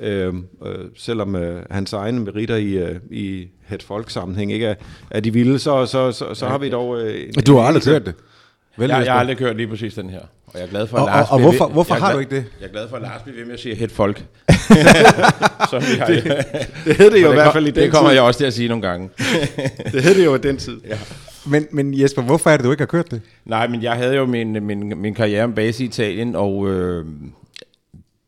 Øh, 0.00 0.34
øh, 0.66 0.84
selvom 0.96 1.36
øh, 1.36 1.62
hans 1.70 1.92
egne 1.92 2.20
meritter 2.20 2.56
i, 2.56 2.72
øh, 2.72 2.96
i 3.10 3.48
het 3.64 3.82
folk 3.82 4.10
sammenhæng 4.10 4.52
ikke 4.52 4.66
er, 4.66 4.74
er 5.10 5.20
de 5.20 5.32
vilde, 5.32 5.58
så, 5.58 5.86
så, 5.86 6.12
så, 6.12 6.34
så 6.34 6.46
har 6.46 6.58
vi 6.58 6.68
dog... 6.68 7.00
Øh, 7.00 7.32
du 7.46 7.56
har 7.56 7.62
aldrig 7.62 7.82
kørt 7.82 8.06
det? 8.06 8.14
Vel, 8.76 8.90
jeg, 8.90 9.04
jeg 9.04 9.12
har 9.12 9.20
aldrig 9.20 9.36
kørt 9.36 9.56
lige 9.56 9.68
præcis 9.68 9.94
den 9.94 10.10
her. 10.10 10.20
Og 10.46 10.52
jeg 10.54 10.62
er 10.62 10.66
glad 10.66 10.86
for, 10.86 10.96
at 10.96 11.02
og, 11.02 11.06
Lars 11.06 11.26
og, 11.26 11.32
og 11.32 11.40
hvorfor, 11.40 11.66
hvorfor 11.68 11.94
har 11.94 12.00
glad, 12.00 12.14
du 12.14 12.18
ikke 12.18 12.36
det? 12.36 12.44
Jeg 12.60 12.66
er 12.66 12.70
glad 12.72 12.88
for, 12.88 12.96
at 12.96 13.02
Lars 13.02 13.22
bliver 13.22 13.36
ved 13.38 13.44
med 13.44 13.54
at 13.54 13.60
sige 13.60 13.74
het 13.74 13.92
folk. 13.92 14.18
Som 15.70 15.82
vi 15.82 15.98
har, 15.98 16.06
det, 16.06 16.24
det 16.84 16.96
hed 16.96 17.10
det 17.10 17.22
jo 17.22 17.30
i 17.30 17.34
hvert 17.34 17.52
fald 17.52 17.66
i 17.66 17.70
den 17.70 17.82
Det 17.82 17.92
kommer 17.92 18.10
tid. 18.10 18.14
jeg 18.14 18.22
også 18.24 18.38
til 18.38 18.44
at 18.44 18.52
sige 18.52 18.68
nogle 18.68 18.82
gange. 18.88 19.10
det 19.92 20.02
hed 20.02 20.14
det 20.14 20.24
jo 20.24 20.34
i 20.34 20.38
den 20.38 20.56
tid. 20.56 20.80
Ja. 20.88 20.98
Men, 21.46 21.66
men 21.70 22.00
Jesper, 22.00 22.22
hvorfor 22.22 22.50
er 22.50 22.56
det, 22.56 22.64
du 22.64 22.70
ikke 22.70 22.80
har 22.80 22.86
kørt 22.86 23.10
det? 23.10 23.20
Nej, 23.44 23.68
men 23.68 23.82
jeg 23.82 23.92
havde 23.92 24.16
jo 24.16 24.26
min, 24.26 24.64
min, 24.66 24.98
min 24.98 25.14
karriere 25.14 25.48
med 25.48 25.56
base 25.56 25.84
i 25.84 25.86
Italien, 25.86 26.36
og 26.36 26.68
øh, 26.70 27.04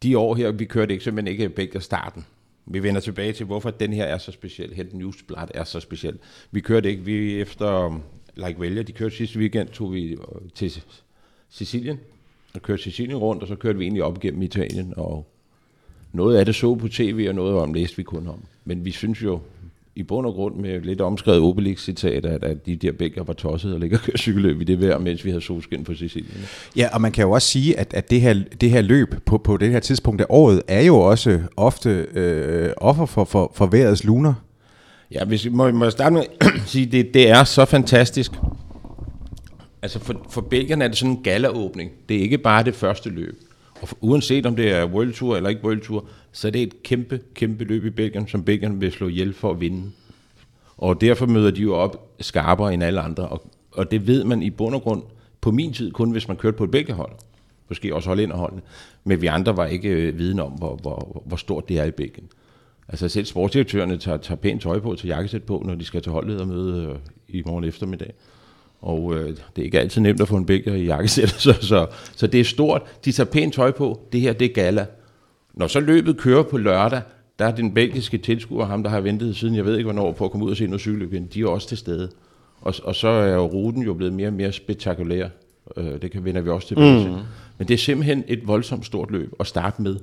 de 0.02 0.18
år 0.18 0.34
her, 0.34 0.50
vi 0.50 0.64
kørte 0.64 0.92
ikke 0.92 1.04
simpelthen 1.04 1.32
ikke 1.32 1.48
begge 1.48 1.80
starten. 1.80 2.24
Vi 2.66 2.82
vender 2.82 3.00
tilbage 3.00 3.32
til, 3.32 3.46
hvorfor 3.46 3.70
den 3.70 3.92
her 3.92 4.04
er 4.04 4.18
så 4.18 4.32
speciel. 4.32 4.74
Helt 4.74 4.94
Newsblad 4.94 5.48
er 5.54 5.64
så 5.64 5.80
speciel. 5.80 6.18
Vi 6.50 6.60
kørte 6.60 6.90
ikke, 6.90 7.04
vi 7.04 7.40
efter 7.40 8.00
Like 8.46 8.60
Vælger, 8.60 8.82
de 8.82 8.92
kørte 8.92 9.16
sidste 9.16 9.38
weekend, 9.38 9.68
tog 9.68 9.92
vi 9.92 10.04
øh, 10.10 10.18
til 10.54 10.82
Sicilien, 11.50 11.98
og 12.54 12.62
kørte 12.62 12.82
Sicilien 12.82 13.18
rundt, 13.18 13.42
og 13.42 13.48
så 13.48 13.54
kørte 13.54 13.78
vi 13.78 13.84
egentlig 13.84 14.04
op 14.04 14.24
igennem 14.24 14.42
Italien, 14.42 14.94
og 14.96 15.26
noget 16.12 16.36
af 16.36 16.44
det 16.46 16.54
så 16.54 16.74
på 16.74 16.88
tv, 16.88 17.26
og 17.28 17.34
noget 17.34 17.56
om 17.56 17.74
læste 17.74 17.96
vi 17.96 18.02
kun 18.02 18.28
om. 18.28 18.40
Men 18.64 18.84
vi 18.84 18.90
synes 18.90 19.22
jo, 19.22 19.40
i 19.96 20.02
bund 20.02 20.26
og 20.26 20.34
grund 20.34 20.56
med 20.56 20.80
lidt 20.80 21.00
omskrevet 21.00 21.40
Obelix-citat, 21.40 22.26
at, 22.26 22.44
at 22.44 22.66
de 22.66 22.76
der 22.76 22.92
bækker 22.92 23.24
var 23.24 23.32
tosset 23.32 23.74
og 23.74 23.80
ligger 23.80 23.98
og 23.98 24.04
kører 24.04 24.16
cykelløb 24.16 24.60
i 24.60 24.64
det 24.64 24.80
vejr, 24.80 24.98
mens 24.98 25.24
vi 25.24 25.30
havde 25.30 25.42
solskin 25.42 25.84
på 25.84 25.94
Sicilien. 25.94 26.44
Ja, 26.76 26.88
og 26.92 27.00
man 27.00 27.12
kan 27.12 27.24
jo 27.24 27.30
også 27.30 27.48
sige, 27.48 27.78
at, 27.78 27.94
at 27.94 28.10
det, 28.10 28.20
her, 28.20 28.34
det 28.60 28.70
her 28.70 28.82
løb 28.82 29.14
på, 29.26 29.38
på 29.38 29.56
det 29.56 29.70
her 29.70 29.80
tidspunkt 29.80 30.20
af 30.20 30.26
året, 30.28 30.62
er 30.68 30.80
jo 30.80 30.96
også 30.96 31.40
ofte 31.56 31.90
øh, 31.90 32.70
offer 32.76 33.06
for, 33.06 33.24
for, 33.24 33.52
for 33.54 33.66
vejrets 33.66 34.04
luner. 34.04 34.34
Ja, 35.10 35.24
hvis 35.24 35.50
må, 35.50 35.70
må 35.70 35.84
jeg 35.84 35.92
starte 35.92 36.14
med 36.14 36.22
at 36.40 36.48
sige, 36.66 36.86
det, 36.86 37.14
det 37.14 37.30
er 37.30 37.44
så 37.44 37.64
fantastisk. 37.64 38.32
Altså 39.82 39.98
for, 39.98 40.26
for 40.30 40.40
Belgien 40.40 40.82
er 40.82 40.88
det 40.88 40.96
sådan 40.96 41.10
en 41.10 41.22
galaåbning. 41.22 41.90
Det 42.08 42.16
er 42.16 42.20
ikke 42.20 42.38
bare 42.38 42.62
det 42.64 42.74
første 42.74 43.10
løb. 43.10 43.42
Og 43.82 43.88
for, 43.88 43.96
uanset 44.00 44.46
om 44.46 44.56
det 44.56 44.72
er 44.72 44.86
World 44.86 45.12
Tour 45.12 45.36
eller 45.36 45.50
ikke 45.50 45.64
World 45.64 45.80
Tour, 45.80 46.04
så 46.32 46.48
er 46.48 46.52
det 46.52 46.62
et 46.62 46.82
kæmpe, 46.82 47.20
kæmpe 47.34 47.64
løb 47.64 47.84
i 47.84 47.90
Belgien, 47.90 48.28
som 48.28 48.44
Belgien 48.44 48.80
vil 48.80 48.92
slå 48.92 49.08
ihjel 49.08 49.34
for 49.34 49.50
at 49.50 49.60
vinde. 49.60 49.90
Og 50.76 51.00
derfor 51.00 51.26
møder 51.26 51.50
de 51.50 51.60
jo 51.60 51.74
op 51.74 52.10
skarpere 52.20 52.74
end 52.74 52.82
alle 52.82 53.00
andre. 53.00 53.28
Og, 53.28 53.50
og 53.72 53.90
det 53.90 54.06
ved 54.06 54.24
man 54.24 54.42
i 54.42 54.50
bund 54.50 54.74
og 54.74 54.82
grund 54.82 55.02
på 55.40 55.50
min 55.50 55.72
tid 55.72 55.92
kun, 55.92 56.10
hvis 56.10 56.28
man 56.28 56.36
kørte 56.36 56.56
på 56.56 56.64
et 56.64 56.70
Belgien-hold. 56.70 57.12
Måske 57.68 57.94
også 57.94 58.08
holde 58.08 58.22
ind 58.22 58.32
og 58.32 58.38
holdene. 58.38 58.62
Men 59.04 59.22
vi 59.22 59.26
andre 59.26 59.56
var 59.56 59.66
ikke 59.66 59.88
øh, 59.88 60.18
viden 60.18 60.40
om, 60.40 60.52
hvor, 60.52 60.76
hvor, 60.76 61.22
hvor 61.26 61.36
stort 61.36 61.68
det 61.68 61.78
er 61.78 61.84
i 61.84 61.90
Belgien. 61.90 62.28
Altså 62.88 63.08
selv 63.08 63.26
sportsdirektørerne 63.26 63.96
tager, 63.96 64.18
tager 64.18 64.36
pænt 64.36 64.62
tøj 64.62 64.80
på, 64.80 64.94
tager 64.94 65.14
jakkesæt 65.14 65.42
på, 65.42 65.62
når 65.66 65.74
de 65.74 65.84
skal 65.84 66.02
til 66.02 66.12
holdledermøde 66.12 66.86
øh, 66.86 66.96
i 67.28 67.42
morgen 67.46 67.64
eftermiddag. 67.64 68.12
Og 68.80 69.14
øh, 69.14 69.28
det 69.28 69.62
er 69.62 69.62
ikke 69.62 69.80
altid 69.80 70.00
nemt 70.00 70.20
at 70.20 70.28
få 70.28 70.36
en 70.36 70.46
bækker 70.46 70.74
i 70.74 70.84
jakkesæt, 70.84 71.28
så, 71.44 71.52
så, 71.52 71.86
så 72.16 72.26
det 72.26 72.40
er 72.40 72.44
stort. 72.44 72.82
De 73.04 73.12
tager 73.12 73.30
pænt 73.30 73.54
tøj 73.54 73.70
på. 73.70 74.00
Det 74.12 74.20
her, 74.20 74.32
det 74.32 74.44
er 74.44 74.52
gala. 74.52 74.86
Når 75.54 75.66
så 75.66 75.80
løbet 75.80 76.16
kører 76.16 76.42
på 76.42 76.58
lørdag, 76.58 77.00
der 77.38 77.44
er 77.44 77.50
den 77.50 77.74
belgiske 77.74 78.18
tilskuer, 78.18 78.66
ham 78.66 78.82
der 78.82 78.90
har 78.90 79.00
ventet 79.00 79.36
siden, 79.36 79.54
jeg 79.54 79.64
ved 79.64 79.76
ikke 79.76 79.92
hvornår, 79.92 80.12
på 80.12 80.24
at 80.24 80.30
komme 80.30 80.46
ud 80.46 80.50
og 80.50 80.56
se 80.56 80.66
noget 80.66 80.80
cykelløb 80.80 81.12
igen, 81.12 81.26
de 81.34 81.40
er 81.40 81.46
også 81.46 81.68
til 81.68 81.78
stede. 81.78 82.10
Og, 82.60 82.74
og 82.84 82.94
så 82.94 83.08
er 83.08 83.34
jo 83.34 83.46
ruten 83.46 83.82
jo 83.82 83.94
blevet 83.94 84.12
mere 84.12 84.28
og 84.28 84.32
mere 84.32 84.52
spektakulær. 84.52 85.28
Øh, 85.76 86.02
det 86.02 86.10
kan 86.10 86.24
vender 86.24 86.40
vi 86.40 86.50
også 86.50 86.68
tilbage 86.68 86.98
mm. 86.98 87.04
til. 87.04 87.12
Men 87.58 87.68
det 87.68 87.74
er 87.74 87.78
simpelthen 87.78 88.24
et 88.28 88.46
voldsomt 88.46 88.86
stort 88.86 89.10
løb 89.10 89.32
at 89.40 89.46
starte 89.46 89.82
med. 89.82 89.96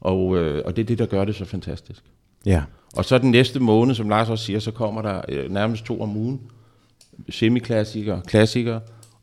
Og, 0.00 0.36
øh, 0.36 0.62
og 0.64 0.76
det 0.76 0.82
er 0.82 0.86
det, 0.86 0.98
der 0.98 1.06
gør 1.06 1.24
det 1.24 1.34
så 1.34 1.44
fantastisk. 1.44 2.02
Ja. 2.46 2.62
Og 2.96 3.04
så 3.04 3.18
den 3.18 3.30
næste 3.30 3.60
måned, 3.60 3.94
som 3.94 4.08
Lars 4.08 4.28
også 4.28 4.44
siger, 4.44 4.58
så 4.58 4.70
kommer 4.70 5.02
der 5.02 5.22
øh, 5.28 5.50
nærmest 5.50 5.84
to 5.84 6.00
om 6.00 6.16
ugen. 6.16 6.40
Semiklassikere, 7.28 8.20
klassikere, 8.26 8.80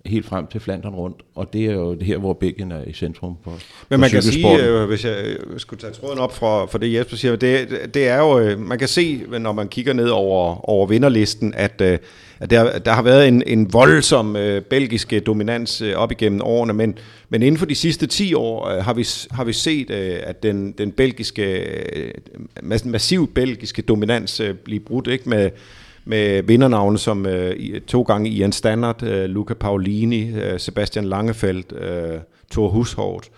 helt 0.08 0.26
frem 0.26 0.48
til 0.48 0.62
Flandern 0.62 0.94
rundt, 0.94 1.18
og 1.36 1.54
det 1.54 1.66
er 1.66 1.74
jo 1.74 1.94
det 1.94 2.04
her, 2.04 2.18
hvor 2.18 2.34
Belgien 2.34 2.72
er 2.72 2.84
i 2.88 2.94
centrum 2.94 3.36
for 3.44 3.54
Men 3.90 4.00
man 4.00 4.10
kan 4.10 4.22
sige, 4.22 4.64
øh, 4.64 4.88
hvis 4.88 5.06
jeg 5.06 5.26
øh, 5.26 5.60
skulle 5.60 5.80
tage 5.80 5.94
tråden 5.94 6.20
op 6.20 6.36
fra, 6.36 6.66
for 6.66 6.78
det 6.78 6.94
Jesper 6.94 7.16
siger, 7.16 7.36
det, 7.36 7.70
det 7.94 8.08
er 8.08 8.18
jo, 8.18 8.40
øh, 8.40 8.60
man 8.60 8.80
kan 8.80 8.88
se, 8.88 9.24
når 9.40 9.52
man 9.52 9.68
kigger 9.68 9.94
ned 9.94 10.10
over, 10.10 10.70
over 10.70 10.88
vinderlisten, 10.88 11.54
at, 11.54 11.82
at 12.40 12.50
der, 12.50 12.80
der 12.80 12.92
har 12.92 13.02
været 13.02 13.28
en, 13.28 13.44
en 13.48 13.74
voldsom 13.74 14.36
øh, 14.36 14.62
belgisk 14.62 15.14
dominans 15.26 15.82
øh, 15.82 15.96
op 15.96 16.12
igennem 16.12 16.42
årene, 16.42 16.74
men, 16.74 16.98
men 17.30 17.42
inden 17.42 17.60
for 17.60 17.66
de 17.66 17.76
sidste 17.76 18.08
10 18.08 18.34
år 18.34 18.68
øh, 18.68 18.84
har, 18.84 18.94
vi, 18.94 19.08
har 19.32 19.44
vi 19.44 19.54
set, 19.54 19.90
øh, 19.90 20.20
at 20.24 20.44
den, 20.44 20.72
den 20.72 20.92
belgiske, 20.92 21.44
øh, 21.96 22.12
mas- 22.64 22.90
massiv 22.90 23.34
belgiske 23.34 23.82
dominans 23.82 24.40
øh, 24.40 24.54
blive 24.54 24.80
brudt, 24.80 25.08
ikke 25.08 25.30
med 25.30 25.50
med 26.08 26.44
vindernavne 26.44 26.98
som 26.98 27.26
øh, 27.26 27.82
to 27.82 28.02
gange 28.02 28.30
Ian 28.30 28.52
Standard, 28.52 29.04
øh, 29.04 29.26
Luca 29.26 29.54
Paolini, 29.54 30.32
øh, 30.32 30.60
Sebastian 30.60 31.06
Langefeldt, 31.06 31.72
øh, 31.72 32.20
Thor 32.52 32.70
Hushovd, 32.70 33.24
øh, 33.26 33.32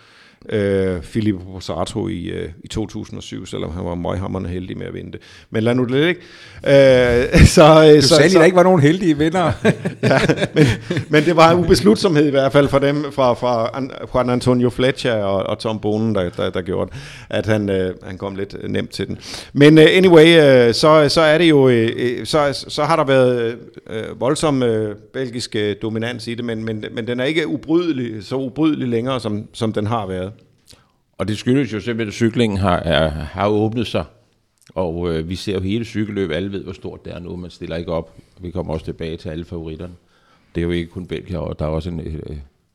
Filippo 1.01 1.43
Pozzato 1.53 2.07
i, 2.07 2.23
øh, 2.23 2.49
i 2.63 2.67
2007, 2.67 3.45
selvom 3.45 3.71
han 3.71 3.85
var 3.85 3.95
møghammerende 3.95 4.49
heldig 4.49 4.77
med 4.77 4.87
at 4.87 4.93
vinde 4.93 5.11
det. 5.11 5.21
Men 5.49 5.63
lad 5.63 5.75
nu 5.75 5.83
det 5.83 5.91
ligge. 5.91 6.21
Øh, 6.67 7.45
så, 7.55 7.93
Du 7.95 8.01
sagde 8.01 8.27
lige, 8.27 8.39
der 8.39 8.45
ikke 8.45 8.55
var 8.55 8.63
nogen 8.63 8.81
heldige 8.81 9.17
vinder. 9.17 9.51
ja, 10.03 10.19
men, 10.53 10.65
men 11.09 11.25
det 11.25 11.35
var 11.35 11.51
en 11.51 11.59
ubeslutsomhed 11.59 12.27
i 12.27 12.29
hvert 12.29 12.51
fald 12.51 12.67
for 12.67 12.79
dem, 12.79 13.05
fra, 13.11 13.33
fra 13.33 13.69
An- 13.73 13.91
Juan 14.13 14.29
Antonio 14.29 14.69
Fletcher 14.69 15.13
og, 15.13 15.43
og 15.43 15.59
Tom 15.59 15.79
Bonen, 15.79 16.15
der, 16.15 16.29
der, 16.29 16.49
der 16.49 16.61
gjorde, 16.61 16.91
at 17.29 17.45
han, 17.45 17.69
øh, 17.69 17.93
han 18.03 18.17
kom 18.17 18.35
lidt 18.35 18.55
øh, 18.61 18.69
nemt 18.69 18.89
til 18.89 19.07
den. 19.07 19.17
Men 19.53 19.77
øh, 19.77 19.85
anyway, 19.91 20.67
øh, 20.67 20.73
så, 20.73 21.09
så 21.09 21.21
er 21.21 21.37
det 21.37 21.49
jo, 21.49 21.69
øh, 21.69 21.89
øh, 21.95 22.25
så, 22.25 22.65
så 22.67 22.83
har 22.83 22.95
der 22.95 23.03
været 23.03 23.57
øh, 23.89 24.19
voldsom 24.21 24.63
øh, 24.63 24.95
belgisk 25.13 25.55
øh, 25.55 25.75
dominans 25.81 26.27
i 26.27 26.33
det, 26.35 26.45
men, 26.45 26.65
men, 26.65 26.85
men 26.91 27.07
den 27.07 27.19
er 27.19 27.23
ikke 27.23 27.47
ubrydelig, 27.47 28.25
så 28.25 28.35
ubrydelig 28.35 28.87
længere, 28.87 29.19
som, 29.19 29.47
som 29.53 29.73
den 29.73 29.87
har 29.87 30.07
været. 30.07 30.31
Og 31.19 31.27
det 31.27 31.37
skyldes 31.37 31.73
jo 31.73 31.79
simpelthen, 31.79 32.07
at 32.07 32.13
cyklingen 32.13 32.57
har, 32.57 32.77
er, 32.77 33.09
har 33.09 33.47
åbnet 33.47 33.87
sig. 33.87 34.05
Og 34.75 35.13
øh, 35.13 35.29
vi 35.29 35.35
ser 35.35 35.53
jo 35.53 35.59
hele 35.59 35.85
cykelløb, 35.85 36.31
alle 36.31 36.51
ved, 36.51 36.63
hvor 36.63 36.73
stort 36.73 37.05
det 37.05 37.13
er 37.13 37.19
nu, 37.19 37.35
man 37.35 37.49
stiller 37.49 37.75
ikke 37.75 37.91
op. 37.91 38.17
Vi 38.41 38.51
kommer 38.51 38.73
også 38.73 38.85
tilbage 38.85 39.17
til 39.17 39.29
alle 39.29 39.45
favoritterne. 39.45 39.93
Det 40.55 40.61
er 40.61 40.65
jo 40.65 40.71
ikke 40.71 40.91
kun 40.91 41.07
Belgier, 41.07 41.39
og 41.39 41.59
der 41.59 41.65
er 41.65 41.69
også 41.69 41.89
en, 41.89 41.99
øh, 41.99 42.13
øh, 42.13 42.21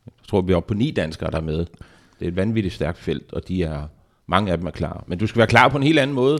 jeg 0.06 0.12
tror, 0.28 0.40
vi 0.40 0.52
er 0.52 0.56
oppe 0.56 0.68
på 0.68 0.74
ni 0.74 0.90
danskere, 0.90 1.30
der 1.30 1.36
er 1.36 1.42
med. 1.42 1.58
Det 1.58 2.24
er 2.24 2.28
et 2.28 2.36
vanvittigt 2.36 2.74
stærkt 2.74 2.98
felt, 2.98 3.32
og 3.32 3.48
de 3.48 3.62
er, 3.62 3.82
mange 4.26 4.52
af 4.52 4.58
dem 4.58 4.66
er 4.66 4.70
klar. 4.70 5.04
Men 5.06 5.18
du 5.18 5.26
skal 5.26 5.38
være 5.38 5.46
klar 5.46 5.68
på 5.68 5.76
en 5.76 5.82
helt 5.82 5.98
anden 5.98 6.14
måde, 6.14 6.38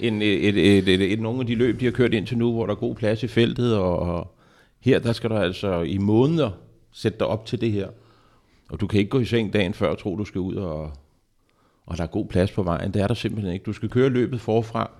end 0.00 0.22
et, 0.22 0.48
et, 0.48 0.78
et, 0.78 0.88
et, 0.88 1.12
et, 1.12 1.20
nogle 1.20 1.40
af 1.40 1.46
de 1.46 1.54
løb, 1.54 1.80
de 1.80 1.84
har 1.84 1.92
kørt 1.92 2.14
indtil 2.14 2.38
nu, 2.38 2.52
hvor 2.52 2.66
der 2.66 2.72
er 2.72 2.78
god 2.78 2.94
plads 2.94 3.22
i 3.22 3.28
feltet, 3.28 3.76
og, 3.76 3.98
og 3.98 4.34
her, 4.80 4.98
der 4.98 5.12
skal 5.12 5.30
du 5.30 5.34
altså 5.34 5.80
i 5.80 5.98
måneder 5.98 6.50
sætte 6.92 7.18
dig 7.18 7.26
op 7.26 7.46
til 7.46 7.60
det 7.60 7.72
her. 7.72 7.88
Og 8.70 8.80
du 8.80 8.86
kan 8.86 8.98
ikke 8.98 9.10
gå 9.10 9.20
i 9.20 9.24
seng 9.24 9.52
dagen 9.52 9.74
før 9.74 9.88
og 9.88 9.98
tro, 9.98 10.16
du 10.16 10.24
skal 10.24 10.40
ud 10.40 10.54
og, 10.54 10.92
og 11.86 11.96
der 11.96 12.02
er 12.02 12.06
god 12.06 12.26
plads 12.26 12.50
på 12.52 12.62
vejen. 12.62 12.94
Det 12.94 13.02
er 13.02 13.06
der 13.06 13.14
simpelthen 13.14 13.52
ikke. 13.52 13.62
Du 13.64 13.72
skal 13.72 13.88
køre 13.88 14.08
løbet 14.08 14.40
forfra, 14.40 14.90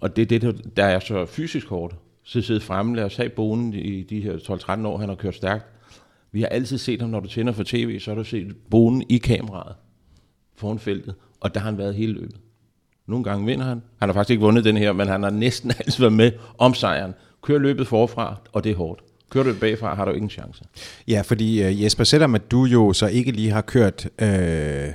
og 0.00 0.16
det 0.16 0.32
er 0.32 0.38
det, 0.38 0.76
der- 0.76 0.84
er 0.84 1.00
så 1.00 1.26
fysisk 1.26 1.66
hårdt. 1.68 1.94
Så 2.22 2.40
sidde 2.42 2.60
fremme, 2.60 2.96
lad 2.96 3.04
os 3.04 3.16
have 3.16 3.28
bonen 3.28 3.74
i 3.74 4.02
de 4.02 4.20
her 4.20 4.36
12-13 4.36 4.86
år, 4.86 4.98
han 4.98 5.08
har 5.08 5.16
kørt 5.16 5.34
stærkt. 5.34 5.64
Vi 6.32 6.40
har 6.40 6.48
altid 6.48 6.78
set 6.78 7.00
ham, 7.00 7.10
når 7.10 7.20
du 7.20 7.28
tænder 7.28 7.52
for 7.52 7.62
tv, 7.66 8.00
så 8.00 8.10
har 8.10 8.16
du 8.16 8.24
set 8.24 8.56
bonen 8.70 9.02
i 9.08 9.18
kameraet 9.18 9.74
foran 10.56 10.78
feltet, 10.78 11.14
og 11.40 11.54
der 11.54 11.60
har 11.60 11.70
han 11.70 11.78
været 11.78 11.94
hele 11.94 12.12
løbet. 12.12 12.36
Nogle 13.06 13.24
gange 13.24 13.46
vinder 13.46 13.64
han. 13.64 13.82
Han 14.00 14.08
har 14.08 14.12
faktisk 14.14 14.30
ikke 14.30 14.40
vundet 14.42 14.64
den 14.64 14.76
her, 14.76 14.92
men 14.92 15.08
han 15.08 15.22
har 15.22 15.30
næsten 15.30 15.70
altid 15.78 16.00
været 16.00 16.12
med 16.12 16.32
om 16.58 16.74
sejren. 16.74 17.14
Kør 17.42 17.58
løbet 17.58 17.86
forfra, 17.86 18.36
og 18.52 18.64
det 18.64 18.72
er 18.72 18.76
hårdt. 18.76 19.00
Kører 19.30 19.44
du 19.44 19.50
det 19.50 19.60
bagfra, 19.60 19.94
har 19.94 20.04
du 20.04 20.10
ingen 20.10 20.30
chance. 20.30 20.64
Ja, 21.08 21.20
fordi 21.24 21.62
øh, 21.62 21.82
Jesper, 21.82 22.04
selvom 22.04 22.34
at 22.34 22.50
du 22.50 22.64
jo 22.64 22.92
så 22.92 23.06
ikke 23.06 23.32
lige 23.32 23.50
har 23.50 23.60
kørt 23.60 24.08
øh, 24.22 24.88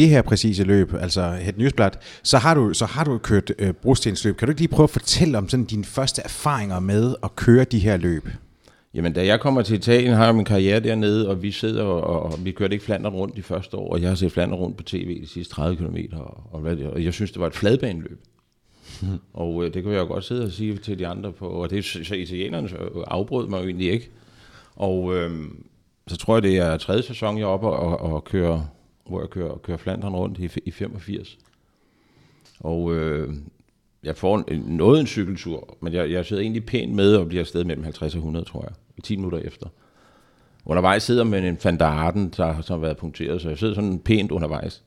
det 0.00 0.08
her 0.08 0.22
præcise 0.22 0.64
løb, 0.64 0.94
altså 1.00 1.30
Het 1.30 1.58
Newsblad, 1.58 1.90
så 2.22 2.38
har 2.38 2.54
du, 2.54 2.74
så 2.74 2.86
har 2.86 3.04
du 3.04 3.18
kørt 3.18 3.52
øh, 3.58 3.72
brostensløb. 3.72 4.36
Kan 4.36 4.48
du 4.48 4.50
ikke 4.50 4.60
lige 4.60 4.68
prøve 4.68 4.84
at 4.84 4.90
fortælle 4.90 5.38
om 5.38 5.48
sådan 5.48 5.64
dine 5.64 5.84
første 5.84 6.22
erfaringer 6.22 6.80
med 6.80 7.14
at 7.22 7.36
køre 7.36 7.64
de 7.64 7.78
her 7.78 7.96
løb? 7.96 8.28
Jamen, 8.94 9.12
da 9.12 9.26
jeg 9.26 9.40
kommer 9.40 9.62
til 9.62 9.76
Italien, 9.76 10.14
har 10.14 10.24
jeg 10.24 10.34
min 10.34 10.44
karriere 10.44 10.80
dernede, 10.80 11.28
og 11.28 11.42
vi 11.42 11.50
sidder 11.50 11.82
og, 11.82 12.22
og 12.22 12.44
vi 12.44 12.52
kørte 12.52 12.72
ikke 12.72 12.84
Flandern 12.84 13.12
rundt 13.12 13.36
de 13.36 13.42
første 13.42 13.76
år, 13.76 13.92
og 13.92 14.00
jeg 14.00 14.08
har 14.08 14.14
set 14.14 14.32
Flandern 14.32 14.58
rundt 14.58 14.76
på 14.76 14.82
tv 14.82 15.20
de 15.20 15.26
sidste 15.26 15.54
30 15.54 15.76
km, 15.76 15.96
og, 16.12 16.42
og, 16.52 16.60
hvad 16.60 16.76
det, 16.76 16.86
og 16.86 17.04
jeg 17.04 17.14
synes, 17.14 17.32
det 17.32 17.40
var 17.40 17.46
et 17.46 17.54
fladbaneløb. 17.54 18.20
og 19.32 19.64
øh, 19.64 19.74
det 19.74 19.82
kunne 19.82 19.94
jeg 19.94 20.00
jo 20.00 20.06
godt 20.06 20.24
sidde 20.24 20.44
og 20.44 20.52
sige 20.52 20.76
til 20.76 20.98
de 20.98 21.06
andre 21.06 21.32
på, 21.32 21.48
og 21.48 21.70
det 21.70 21.84
så 21.84 22.14
italienerne 22.14 22.68
afbrød 23.06 23.48
mig 23.48 23.60
jo 23.60 23.66
egentlig 23.66 23.92
ikke. 23.92 24.10
Og 24.76 25.16
øh, 25.16 25.30
så 26.06 26.16
tror 26.16 26.36
jeg, 26.36 26.42
det 26.42 26.56
er 26.56 26.76
tredje 26.76 27.02
sæson, 27.02 27.38
jeg 27.38 27.42
er 27.42 27.48
oppe 27.48 27.66
og, 27.66 28.00
og, 28.00 28.12
og 28.12 28.24
kører, 28.24 28.62
hvor 29.06 29.20
jeg 29.20 29.30
kører, 29.30 29.56
kører 29.56 29.78
Flandern 29.78 30.14
rundt 30.14 30.38
i, 30.38 30.50
i 30.64 30.70
85. 30.70 31.38
Og 32.60 32.94
øh, 32.94 33.34
jeg 34.02 34.16
får 34.16 34.44
en, 34.48 34.60
noget 34.60 35.00
en 35.00 35.06
cykeltur, 35.06 35.76
men 35.80 35.92
jeg, 35.92 36.10
jeg 36.10 36.26
sidder 36.26 36.42
egentlig 36.42 36.66
pænt 36.66 36.94
med 36.94 37.16
og 37.16 37.28
bliver 37.28 37.42
afsted 37.42 37.64
mellem 37.64 37.84
50 37.84 38.14
og 38.14 38.18
100, 38.18 38.44
tror 38.44 38.62
jeg, 38.62 39.04
10 39.04 39.16
minutter 39.16 39.38
efter. 39.38 39.66
Undervejs 40.64 41.02
sidder 41.02 41.24
man 41.24 41.44
en 41.44 41.56
fandarten, 41.56 42.28
der 42.36 42.52
der, 42.52 42.62
som 42.62 42.74
har 42.74 42.80
været 42.80 42.96
punkteret, 42.96 43.40
så 43.40 43.48
jeg 43.48 43.58
sidder 43.58 43.74
sådan 43.74 43.98
pænt 43.98 44.30
undervejs. 44.30 44.82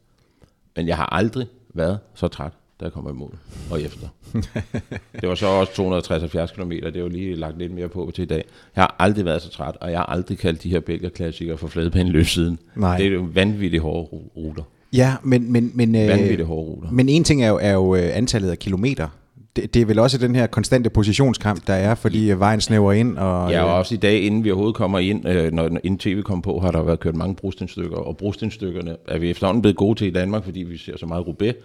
Men 0.76 0.88
jeg 0.88 0.98
har 0.98 1.06
aldrig 1.06 1.48
været 1.74 2.00
så 2.14 2.28
træt, 2.28 2.54
jeg 2.82 2.92
kommer 2.92 3.12
i 3.12 3.14
mål 3.14 3.38
og 3.72 3.82
efter. 3.82 4.08
det 5.22 5.30
var 5.30 5.36
så 5.36 5.48
også 5.48 5.72
260-70 6.52 6.56
km, 6.62 6.70
det 6.72 6.96
er 6.96 7.00
jo 7.00 7.08
lige 7.08 7.36
lagt 7.36 7.58
lidt 7.58 7.74
mere 7.74 7.88
på 7.90 8.12
til 8.16 8.22
i 8.22 8.26
dag. 8.26 8.44
Jeg 8.76 8.82
har 8.82 8.96
aldrig 9.00 9.26
været 9.26 9.42
så 9.42 9.50
træt, 9.50 9.76
og 9.82 9.92
jeg 9.92 10.00
har 10.00 10.06
aldrig 10.06 10.38
kaldt 10.38 10.64
de 10.64 10.70
her 10.70 10.80
Belgier-klassikere 10.80 11.58
for 11.58 11.68
fladbaneløb 11.68 12.26
siden. 12.26 12.60
Nej. 12.76 12.98
Det 12.98 13.06
er 13.08 13.12
jo 13.12 13.28
vanvittigt 13.34 13.84
hårde 13.84 14.08
ru- 14.08 14.38
ruter. 14.38 14.64
Ja, 14.94 15.14
men, 15.24 15.52
men, 15.52 15.72
men, 15.74 15.96
øh, 15.96 16.08
Vanvittigt 16.08 16.48
hårde 16.48 16.66
ruter. 16.70 16.92
men 16.92 17.10
en 17.10 17.24
ting 17.24 17.44
er 17.44 17.48
jo, 17.50 17.60
er 17.62 17.74
jo 17.74 17.96
øh, 17.96 18.18
antallet 18.18 18.50
af 18.50 18.60
kilometer. 18.60 19.08
Det, 19.56 19.74
det 19.74 19.82
er 19.82 19.86
vel 19.86 20.00
også 20.00 20.18
den 20.18 20.36
her 20.36 20.48
konstante 20.48 20.90
positionskamp, 20.90 21.68
der 21.68 21.74
er, 21.74 21.96
fordi 21.96 22.32
vejen 22.38 22.62
snæver 22.62 22.94
ind. 22.94 23.18
Og, 23.18 23.52
Ja, 23.52 23.64
og 23.64 23.70
øh, 23.70 23.76
også 23.78 23.96
i 23.96 23.98
dag, 23.98 24.22
inden 24.22 24.44
vi 24.44 24.52
overhovedet 24.52 24.76
kommer 24.76 25.00
ind, 25.00 25.28
øh, 25.28 25.52
når 25.54 25.70
når- 25.70 25.80
inden 25.84 25.98
tv 25.98 26.22
kom 26.22 26.42
på, 26.42 26.60
har 26.60 26.72
der 26.72 26.84
været 26.84 27.00
kørt 27.00 27.16
mange 27.16 27.36
brostenstykker, 27.36 27.98
og 27.98 28.18
brostenstykkerne 28.18 28.96
er 29.08 29.18
vi 29.20 29.30
efterhånden 29.30 29.62
blevet 29.62 29.78
gode 29.78 30.00
til 30.00 30.08
i 30.08 30.12
Danmark, 30.12 30.44
fordi 30.44 30.60
vi 30.64 30.78
ser 30.78 30.98
så 30.98 31.06
meget 31.06 31.28
Roubaix. 31.28 31.56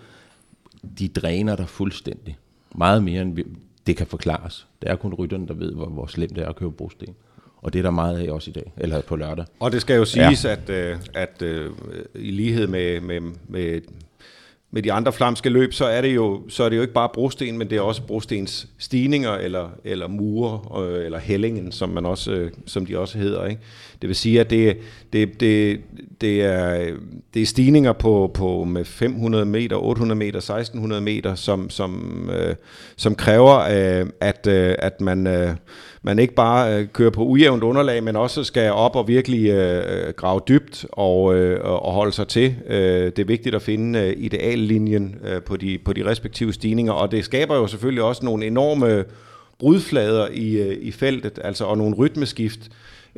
De 0.98 1.08
dræner 1.08 1.56
der 1.56 1.66
fuldstændig. 1.66 2.38
Meget 2.74 3.04
mere, 3.04 3.22
end 3.22 3.38
det 3.86 3.96
kan 3.96 4.06
forklares. 4.06 4.66
Det 4.82 4.90
er 4.90 4.96
kun 4.96 5.14
rytterne, 5.14 5.48
der 5.48 5.54
ved, 5.54 5.72
hvor, 5.72 5.86
hvor 5.86 6.06
slemt 6.06 6.36
det 6.36 6.44
er 6.44 6.48
at 6.48 6.56
købe 6.56 6.72
brosten. 6.72 7.14
Og 7.62 7.72
det 7.72 7.78
er 7.78 7.82
der 7.82 7.90
meget 7.90 8.18
af 8.18 8.32
også 8.32 8.50
i 8.50 8.52
dag, 8.52 8.72
eller 8.76 9.02
på 9.02 9.16
lørdag. 9.16 9.44
Og 9.60 9.72
det 9.72 9.80
skal 9.80 9.96
jo 9.96 10.04
siges, 10.04 10.44
ja. 10.44 10.50
at, 10.50 10.70
øh, 10.70 10.96
at 11.14 11.42
øh, 11.42 11.70
i 12.14 12.30
lighed 12.30 12.66
med, 12.66 13.00
med, 13.00 13.20
med, 13.48 13.80
med 14.70 14.82
de 14.82 14.92
andre 14.92 15.12
flamske 15.12 15.48
løb, 15.48 15.72
så 15.72 15.84
er 15.84 16.00
det 16.00 16.14
jo, 16.14 16.42
så 16.48 16.64
er 16.64 16.68
det 16.68 16.76
jo 16.76 16.82
ikke 16.82 16.94
bare 16.94 17.08
brosten, 17.14 17.58
men 17.58 17.70
det 17.70 17.78
er 17.78 17.82
også 17.82 18.02
brostens 18.02 18.68
stigninger, 18.78 19.32
eller, 19.32 19.70
eller 19.84 20.08
mure, 20.08 20.84
øh, 20.84 21.04
eller 21.04 21.18
hellingen, 21.18 21.72
som, 21.72 21.88
man 21.88 22.06
også, 22.06 22.32
øh, 22.32 22.50
som 22.66 22.86
de 22.86 22.98
også 22.98 23.18
hedder. 23.18 23.46
Ikke? 23.46 23.62
Det 24.02 24.08
vil 24.08 24.16
sige, 24.16 24.40
at 24.40 24.50
det, 24.50 24.76
det, 25.12 25.40
det, 25.40 25.80
det, 26.20 26.42
er, 26.42 26.94
det 27.34 27.42
er 27.42 27.46
stigninger 27.46 27.92
på, 27.92 28.30
på 28.34 28.64
med 28.64 28.84
500 28.84 29.44
meter, 29.44 29.76
800 29.76 30.18
meter, 30.18 30.38
1600 30.38 31.02
meter, 31.02 31.34
som, 31.34 31.70
som, 31.70 32.30
øh, 32.32 32.54
som 32.96 33.14
kræver, 33.14 33.58
øh, 33.58 34.06
at, 34.20 34.46
øh, 34.46 34.74
at 34.78 35.00
man... 35.00 35.26
Øh, 35.26 35.50
man 36.02 36.18
ikke 36.18 36.34
bare 36.34 36.74
øh, 36.74 36.86
kører 36.92 37.10
på 37.10 37.24
ujævnt 37.24 37.62
underlag, 37.62 38.02
men 38.02 38.16
også 38.16 38.44
skal 38.44 38.72
op 38.72 38.96
og 38.96 39.08
virkelig 39.08 39.50
øh, 39.50 40.06
øh, 40.06 40.14
grave 40.14 40.40
dybt 40.48 40.86
og, 40.92 41.34
øh, 41.34 41.60
og 41.64 41.92
holde 41.92 42.12
sig 42.12 42.28
til. 42.28 42.56
Øh, 42.66 43.04
det 43.04 43.18
er 43.18 43.24
vigtigt 43.24 43.54
at 43.54 43.62
finde 43.62 43.98
øh, 43.98 44.14
ideallinjen 44.16 45.16
øh, 45.24 45.42
på, 45.42 45.56
de, 45.56 45.78
på 45.84 45.92
de 45.92 46.04
respektive 46.04 46.52
stigninger, 46.52 46.92
og 46.92 47.10
det 47.10 47.24
skaber 47.24 47.56
jo 47.56 47.66
selvfølgelig 47.66 48.02
også 48.02 48.24
nogle 48.24 48.46
enorme 48.46 49.04
brudflader 49.58 50.28
i, 50.32 50.56
øh, 50.56 50.76
i 50.80 50.90
feltet, 50.90 51.38
altså 51.44 51.64
og 51.64 51.78
nogle 51.78 51.96
rytmeskift, 51.96 52.60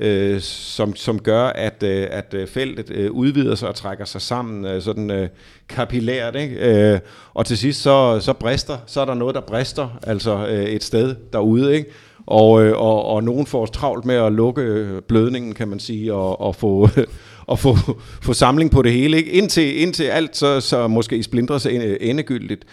øh, 0.00 0.40
som, 0.40 0.97
som 0.97 1.19
gør, 1.19 1.45
at, 1.45 1.83
øh, 1.83 2.07
at 2.11 2.35
øh, 2.35 2.49
feltet 2.49 2.90
øh, 2.90 3.11
udvider 3.11 3.54
sig 3.54 3.69
og 3.69 3.75
trækker 3.75 4.04
sig 4.04 4.23
sammen 4.23 4.64
øh, 4.64 4.83
sådan 4.83 5.11
øh, 5.11 5.28
kapillært. 5.69 6.37
Ikke? 6.37 6.57
Øh, 6.92 7.00
og 7.35 7.47
til 7.47 7.59
sidst 7.59 7.83
så, 7.83 8.21
så 8.21 8.33
brister, 8.33 8.78
så 8.87 9.00
er 9.00 9.04
der 9.04 9.14
noget, 9.14 9.35
der 9.35 9.40
brister, 9.40 9.99
altså 10.02 10.47
øh, 10.47 10.64
et 10.64 10.85
sted 10.85 11.16
derude, 11.33 11.76
ikke? 11.76 11.90
Og, 12.26 12.62
øh, 12.62 12.78
og, 12.78 13.04
og 13.04 13.25
nogen 13.25 13.47
får 13.47 13.66
travlt 13.66 14.04
med 14.04 14.14
at 14.14 14.33
lukke 14.33 14.62
øh, 14.62 15.02
blødningen, 15.02 15.54
kan 15.54 15.69
man 15.69 15.80
sige, 15.80 16.14
og, 16.14 16.40
og 16.40 16.54
få, 16.57 16.88
og 17.47 17.59
få, 17.59 17.76
få 18.23 18.33
samling 18.33 18.71
på 18.71 18.83
det 18.83 18.92
hele, 18.92 19.16
ikke? 19.16 19.30
Indtil, 19.30 19.80
indtil 19.80 20.04
alt 20.04 20.37
så, 20.37 20.61
så 20.61 20.88
måske 20.88 21.16
i 21.16 21.23
sig 21.59 21.99
endegyldigt. 22.00 22.64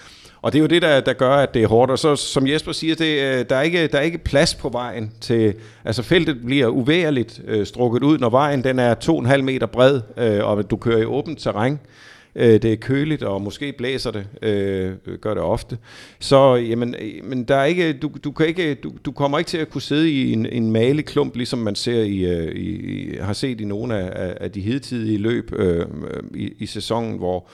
Og 0.47 0.53
det 0.53 0.59
er 0.59 0.61
jo 0.61 0.67
det, 0.67 0.81
der, 0.81 0.99
der 0.99 1.13
gør, 1.13 1.31
at 1.31 1.53
det 1.53 1.63
er 1.63 1.67
hårdt. 1.67 1.91
Og 1.91 1.99
så, 1.99 2.15
som 2.15 2.47
Jesper 2.47 2.71
siger, 2.71 2.95
det, 2.95 3.39
øh, 3.39 3.45
der, 3.49 3.55
er 3.55 3.61
ikke, 3.61 3.87
der 3.87 3.97
er 3.97 4.01
ikke 4.01 4.17
plads 4.17 4.55
på 4.55 4.69
vejen 4.69 5.11
til... 5.21 5.53
Altså 5.85 6.03
feltet 6.03 6.45
bliver 6.45 6.67
uværligt 6.67 7.41
øh, 7.47 7.65
strukket 7.65 8.03
ud, 8.03 8.17
når 8.17 8.29
vejen 8.29 8.63
den 8.63 8.79
er 8.79 8.95
2,5 8.95 9.41
meter 9.41 9.65
bred, 9.65 10.01
øh, 10.17 10.45
og 10.45 10.69
du 10.69 10.77
kører 10.77 10.97
i 10.97 11.05
åbent 11.05 11.39
terræn. 11.39 11.79
øh, 12.35 12.61
det 12.61 12.65
er 12.65 12.75
køligt, 12.75 13.23
og 13.23 13.41
måske 13.41 13.73
blæser 13.77 14.11
det, 14.11 14.27
øh, 14.41 14.91
gør 15.21 15.33
det 15.33 15.43
ofte, 15.43 15.77
så 16.19 16.55
jamen, 16.55 16.95
øh, 16.99 17.25
men 17.25 17.43
der 17.43 17.55
er 17.55 17.65
ikke, 17.65 17.93
du, 17.93 18.11
du, 18.23 18.31
kan 18.31 18.47
ikke, 18.47 18.73
du, 18.73 18.91
du 19.05 19.11
kommer 19.11 19.37
ikke 19.37 19.49
til 19.49 19.57
at 19.57 19.69
kunne 19.69 19.81
sidde 19.81 20.11
i 20.11 20.33
en, 20.33 20.45
en 20.45 20.71
maleklump, 20.71 21.35
ligesom 21.35 21.59
man 21.59 21.75
ser 21.75 22.01
i, 22.01 22.25
øh, 22.25 22.55
i, 22.55 23.15
har 23.21 23.33
set 23.33 23.61
i 23.61 23.65
nogle 23.65 23.97
af, 23.97 24.37
af 24.41 24.51
de 24.51 24.61
hidtidige 24.61 25.17
løb 25.17 25.51
øh, 25.55 25.85
i, 26.35 26.53
i 26.59 26.65
sæsonen, 26.65 27.17
hvor 27.17 27.47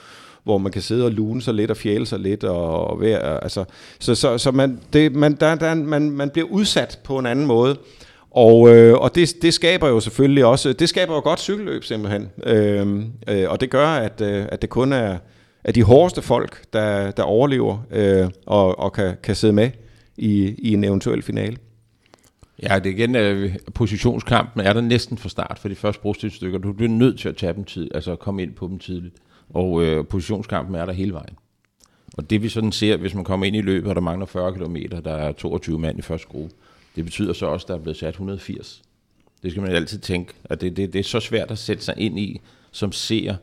hvor 0.44 0.58
man 0.58 0.72
kan 0.72 0.82
sidde 0.82 1.04
og 1.04 1.10
lune 1.10 1.42
sig 1.42 1.54
lidt 1.54 1.70
og 1.70 1.76
fjæle 1.76 2.06
sig 2.06 2.18
lidt 2.18 2.44
og, 2.44 2.86
og 2.86 3.00
være, 3.00 3.42
altså, 3.42 3.64
så, 4.00 4.14
så, 4.14 4.38
så 4.38 4.50
man, 4.50 4.80
det, 4.92 5.14
man, 5.14 5.34
der, 5.34 5.54
der, 5.54 5.74
man, 5.74 6.10
man 6.10 6.30
bliver 6.30 6.48
udsat 6.48 6.98
på 7.04 7.18
en 7.18 7.26
anden 7.26 7.46
måde. 7.46 7.76
Og, 8.30 8.74
øh, 8.74 8.94
og 8.94 9.14
det, 9.14 9.34
det 9.42 9.54
skaber 9.54 9.88
jo 9.88 10.00
selvfølgelig 10.00 10.44
også, 10.44 10.72
det 10.72 10.88
skaber 10.88 11.14
jo 11.14 11.20
godt 11.20 11.40
cykelløb 11.40 11.84
simpelthen. 11.84 12.28
Øh, 12.46 13.02
øh, 13.28 13.50
og 13.50 13.60
det 13.60 13.70
gør, 13.70 13.86
at, 13.86 14.20
øh, 14.20 14.46
at 14.48 14.62
det 14.62 14.70
kun 14.70 14.92
er, 14.92 15.18
er 15.64 15.72
de 15.72 15.82
hårdeste 15.82 16.22
folk, 16.22 16.62
der, 16.72 17.10
der 17.10 17.22
overlever 17.22 17.78
øh, 17.90 18.28
og, 18.46 18.78
og 18.78 18.92
kan, 18.92 19.16
kan 19.22 19.34
sidde 19.34 19.52
med 19.52 19.70
i, 20.16 20.54
i 20.58 20.72
en 20.72 20.84
eventuel 20.84 21.22
finale. 21.22 21.56
Ja, 22.62 22.78
det 22.78 22.86
er 22.86 22.94
igen, 22.94 23.16
øh, 23.16 23.56
positionskampen 23.74 24.60
er 24.60 24.72
der 24.72 24.80
næsten 24.80 25.18
for 25.18 25.28
start 25.28 25.58
for 25.58 25.68
de 25.68 25.74
første 25.74 26.02
brugstidsstykker. 26.02 26.58
Du 26.58 26.72
bliver 26.72 26.90
nødt 26.90 27.18
til 27.18 27.28
at 27.28 27.36
tage 27.36 27.54
dem 27.54 27.64
tid, 27.64 27.90
altså 27.94 28.16
komme 28.16 28.42
ind 28.42 28.54
på 28.54 28.68
dem 28.68 28.78
tidligt. 28.78 29.14
Og 29.50 29.82
øh, 29.82 30.06
positionskampen 30.06 30.74
er 30.74 30.86
der 30.86 30.92
hele 30.92 31.12
vejen. 31.12 31.36
Og 32.16 32.30
det 32.30 32.42
vi 32.42 32.48
sådan 32.48 32.72
ser, 32.72 32.96
hvis 32.96 33.14
man 33.14 33.24
kommer 33.24 33.46
ind 33.46 33.56
i 33.56 33.60
løbet, 33.60 33.88
og 33.88 33.94
der 33.94 34.00
mangler 34.00 34.26
40 34.26 34.54
km, 34.54 34.76
der 35.04 35.12
er 35.12 35.32
22 35.32 35.78
mand 35.78 35.98
i 35.98 36.02
første 36.02 36.28
gruppe, 36.28 36.54
det 36.96 37.04
betyder 37.04 37.32
så 37.32 37.46
også, 37.46 37.64
at 37.64 37.68
der 37.68 37.74
er 37.74 37.78
blevet 37.78 37.96
sat 37.96 38.08
180. 38.08 38.82
Det 39.42 39.50
skal 39.50 39.62
man 39.62 39.72
altid 39.72 39.98
tænke, 39.98 40.32
at 40.44 40.60
det, 40.60 40.76
det, 40.76 40.92
det 40.92 40.98
er 40.98 41.02
så 41.02 41.20
svært 41.20 41.50
at 41.50 41.58
sætte 41.58 41.84
sig 41.84 41.94
ind 41.96 42.18
i, 42.18 42.40
som 42.70 42.92
ser, 42.92 43.36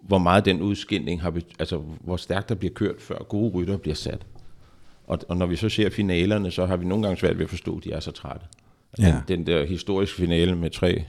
hvor 0.00 0.18
meget 0.18 0.44
den 0.44 0.62
udskilling 0.62 1.22
har, 1.22 1.40
altså 1.58 1.82
hvor 2.00 2.16
stærkt 2.16 2.48
der 2.48 2.54
bliver 2.54 2.74
kørt, 2.74 2.96
før 2.98 3.18
gode 3.18 3.50
rytter 3.54 3.76
bliver 3.76 3.94
sat. 3.94 4.26
Og, 5.06 5.18
og 5.28 5.36
når 5.36 5.46
vi 5.46 5.56
så 5.56 5.68
ser 5.68 5.90
finalerne, 5.90 6.50
så 6.50 6.66
har 6.66 6.76
vi 6.76 6.84
nogle 6.84 7.02
gange 7.02 7.20
svært 7.20 7.38
ved 7.38 7.44
at 7.44 7.50
forstå, 7.50 7.76
at 7.76 7.84
de 7.84 7.92
er 7.92 8.00
så 8.00 8.10
trætte. 8.10 8.46
Ja. 8.98 9.04
Den, 9.28 9.38
den 9.38 9.46
der 9.46 9.66
historiske 9.66 10.16
finale 10.16 10.56
med 10.56 10.70
tre 10.70 11.04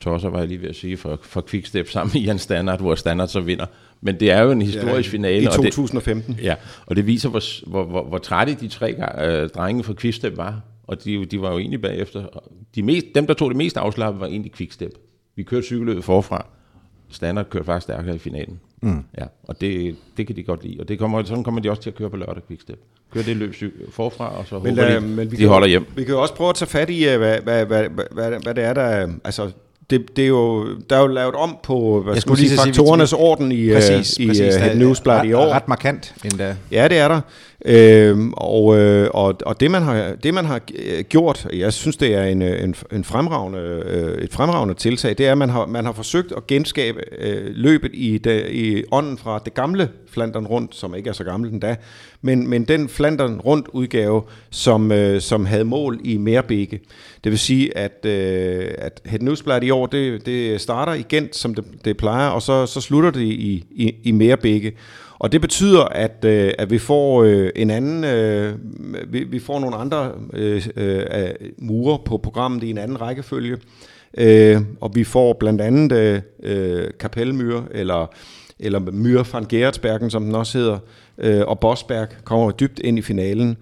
tosser, 0.00 0.28
var 0.28 0.38
jeg 0.38 0.48
lige 0.48 0.62
ved 0.62 0.68
at 0.68 0.76
sige, 0.76 0.96
for, 0.96 1.18
for 1.22 1.44
Quickstep 1.48 1.88
sammen 1.88 2.10
med 2.14 2.22
Jan 2.22 2.38
Standard, 2.38 2.80
hvor 2.80 2.94
Standard 2.94 3.28
så 3.28 3.40
vinder. 3.40 3.66
Men 4.00 4.20
det 4.20 4.30
er 4.30 4.42
jo 4.42 4.50
en 4.50 4.62
historisk 4.62 5.12
ja, 5.12 5.16
finale. 5.16 5.42
I 5.42 5.46
2015. 5.46 6.32
Og 6.32 6.38
det, 6.38 6.44
ja, 6.44 6.54
og 6.86 6.96
det 6.96 7.06
viser, 7.06 7.28
hvor, 7.28 7.42
hvor, 7.66 7.84
hvor, 7.84 8.04
hvor 8.04 8.18
trætte 8.18 8.54
de 8.54 8.68
tre 8.68 8.94
øh, 9.24 9.48
drenge 9.48 9.84
fra 9.84 9.94
Quickstep 9.98 10.36
var. 10.36 10.60
Og 10.86 11.04
de, 11.04 11.24
de 11.24 11.40
var 11.40 11.52
jo 11.52 11.58
egentlig 11.58 11.82
bagefter. 11.82 12.26
De 12.74 12.82
mest, 12.82 13.06
dem, 13.14 13.26
der 13.26 13.34
tog 13.34 13.50
det 13.50 13.56
mest 13.56 13.76
afslappet, 13.76 14.20
var 14.20 14.26
egentlig 14.26 14.52
Quickstep. 14.52 14.92
Vi 15.36 15.42
kørte 15.42 15.66
cykelløbet 15.66 16.04
forfra. 16.04 16.46
Standard 17.10 17.50
kørte 17.50 17.64
faktisk 17.64 17.82
stærkere 17.82 18.14
i 18.14 18.18
finalen. 18.18 18.60
Mm. 18.82 19.04
Ja, 19.18 19.24
og 19.42 19.60
det, 19.60 19.96
det 20.16 20.26
kan 20.26 20.36
de 20.36 20.42
godt 20.42 20.64
lide. 20.64 20.80
Og 20.80 20.88
det 20.88 20.98
kommer, 20.98 21.24
sådan 21.24 21.44
kommer 21.44 21.60
de 21.60 21.70
også 21.70 21.82
til 21.82 21.90
at 21.90 21.96
køre 21.96 22.10
på 22.10 22.16
lørdag 22.16 22.42
Quickstep. 22.48 22.80
Køre 23.12 23.24
det 23.24 23.36
løb 23.36 23.54
forfra, 23.90 24.38
og 24.38 24.46
så 24.46 24.58
men, 24.58 24.78
håber 24.78 25.00
de, 25.00 25.00
men 25.00 25.30
vi 25.30 25.36
de 25.36 25.46
holder 25.46 25.68
hjem. 25.68 25.86
Vi 25.96 26.04
kan 26.04 26.14
jo 26.14 26.22
også 26.22 26.34
prøve 26.34 26.50
at 26.50 26.54
tage 26.54 26.68
fat 26.68 26.90
i, 26.90 27.08
øh, 27.08 27.18
hvad, 27.18 27.40
hvad, 27.40 27.66
hvad, 27.66 27.88
hvad, 28.12 28.42
hvad 28.42 28.54
det 28.54 28.64
er, 28.64 28.74
der... 28.74 29.12
Altså, 29.24 29.50
det, 29.90 30.16
det 30.16 30.24
er 30.24 30.28
jo, 30.28 30.66
der 30.90 30.96
er 30.96 31.00
jo 31.00 31.06
lavet 31.06 31.34
om 31.34 31.56
på 31.62 32.00
hvad 32.04 32.14
jeg 32.14 32.22
skulle 32.22 32.48
sige, 32.48 32.58
faktorernes 32.58 33.10
sige, 33.10 33.20
orden 33.20 33.52
i, 33.52 33.72
præcis, 33.72 34.18
i, 34.18 34.26
præcis, 34.26 34.56
i 34.56 34.70
uh, 34.70 34.76
Newsblad 34.76 35.24
i 35.24 35.32
år. 35.32 35.46
Ret 35.46 35.68
markant 35.68 36.14
endda. 36.24 36.56
Ja, 36.70 36.88
det 36.88 36.98
er 36.98 37.08
der. 37.08 37.20
Øhm, 37.64 38.32
og, 38.36 38.78
øh, 38.78 39.10
og, 39.14 39.34
og 39.46 39.60
det 39.60 39.70
man 39.70 39.82
har 39.82 40.14
det 40.22 40.34
man 40.34 40.44
har 40.44 40.60
øh, 40.74 41.04
gjort, 41.04 41.48
jeg 41.52 41.72
synes 41.72 41.96
det 41.96 42.14
er 42.14 42.24
en, 42.24 42.42
øh, 42.42 42.64
en, 42.64 42.74
en 42.92 43.04
fremragende, 43.04 43.58
øh, 43.86 44.22
et 44.22 44.32
fremragende 44.32 44.74
tiltag, 44.74 45.18
det 45.18 45.26
er 45.26 45.32
at 45.32 45.38
man 45.38 45.50
har 45.50 45.66
man 45.66 45.84
har 45.84 45.92
forsøgt 45.92 46.32
at 46.36 46.46
genskabe 46.46 47.00
øh, 47.18 47.46
løbet 47.46 47.90
i 47.94 48.18
de, 48.18 48.52
i 48.52 48.84
ånden 48.92 49.18
fra 49.18 49.40
det 49.44 49.54
gamle 49.54 49.88
Flandern 50.10 50.46
rundt, 50.46 50.74
som 50.74 50.94
ikke 50.94 51.08
er 51.08 51.14
så 51.14 51.24
gammel 51.24 51.50
den 51.50 51.60
da, 51.60 51.76
men 52.22 52.48
men 52.48 52.64
den 52.64 52.88
Flandern 52.88 53.40
rundt 53.40 53.68
udgave, 53.72 54.22
som 54.50 54.92
øh, 54.92 55.20
som 55.20 55.46
havde 55.46 55.64
mål 55.64 56.00
i 56.04 56.16
Merbeke. 56.16 56.80
Det 57.24 57.32
vil 57.32 57.38
sige 57.38 57.78
at 57.78 58.06
øh, 58.06 58.68
at 58.78 59.00
Het 59.06 59.22
Newsblad 59.22 59.62
i 59.62 59.70
år 59.70 59.86
det 59.86 60.26
det 60.26 60.60
starter 60.60 60.92
igen 60.92 61.28
som 61.32 61.54
det, 61.54 61.64
det 61.84 61.96
plejer, 61.96 62.28
og 62.28 62.42
så 62.42 62.66
så 62.66 62.80
slutter 62.80 63.10
det 63.10 63.22
i 63.22 63.64
i, 63.70 63.94
i 64.02 64.10
Merbeke. 64.12 64.72
Og 65.18 65.32
det 65.32 65.40
betyder, 65.40 65.84
at, 65.84 66.24
øh, 66.24 66.52
at 66.58 66.70
vi 66.70 66.78
får 66.78 67.22
øh, 67.22 67.50
en 67.56 67.70
anden, 67.70 68.04
øh, 68.04 68.54
vi, 69.08 69.24
vi 69.24 69.38
får 69.38 69.60
nogle 69.60 69.76
andre 69.76 70.12
øh, 70.32 70.66
øh, 70.76 71.30
mure 71.58 71.98
på 72.04 72.18
programmet 72.18 72.62
i 72.62 72.70
en 72.70 72.78
anden 72.78 73.00
rækkefølge. 73.00 73.56
Øh, 74.18 74.60
og 74.80 74.90
vi 74.94 75.04
får 75.04 75.32
blandt 75.32 75.60
andet 75.60 75.92
øh, 75.92 76.20
øh 76.42 76.90
Kapelmyr, 77.00 77.60
eller, 77.70 78.06
eller 78.58 78.78
Myr 78.78 79.22
van 79.32 79.44
Geretsbergen, 79.48 80.10
som 80.10 80.24
den 80.24 80.34
også 80.34 80.58
hedder, 80.58 80.78
øh, 81.18 81.42
og 81.46 81.60
Bosberg 81.60 82.08
kommer 82.24 82.50
dybt 82.50 82.78
ind 82.78 82.98
i 82.98 83.02
finalen. 83.02 83.56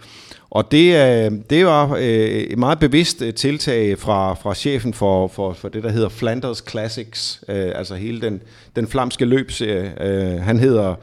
Og 0.51 0.71
det, 0.71 0.97
er, 0.97 1.31
det 1.51 1.67
var 1.67 1.95
øh, 1.95 2.03
et 2.03 2.59
meget 2.59 2.79
bevidst 2.79 3.23
tiltag 3.37 3.99
fra, 3.99 4.35
fra 4.35 4.55
chefen 4.55 4.95
for, 4.95 5.29
for, 5.29 5.53
for 5.53 5.69
det, 5.69 5.83
der 5.83 5.91
hedder 5.91 6.09
Flanders 6.09 6.65
Classics, 6.71 7.45
øh, 7.49 7.73
altså 7.75 7.95
hele 7.95 8.21
den, 8.21 8.43
den 8.77 8.87
flamske 8.87 9.25
løbserie. 9.25 9.93
Øh, 10.01 10.43
han 10.43 10.59
hedder 10.59 10.95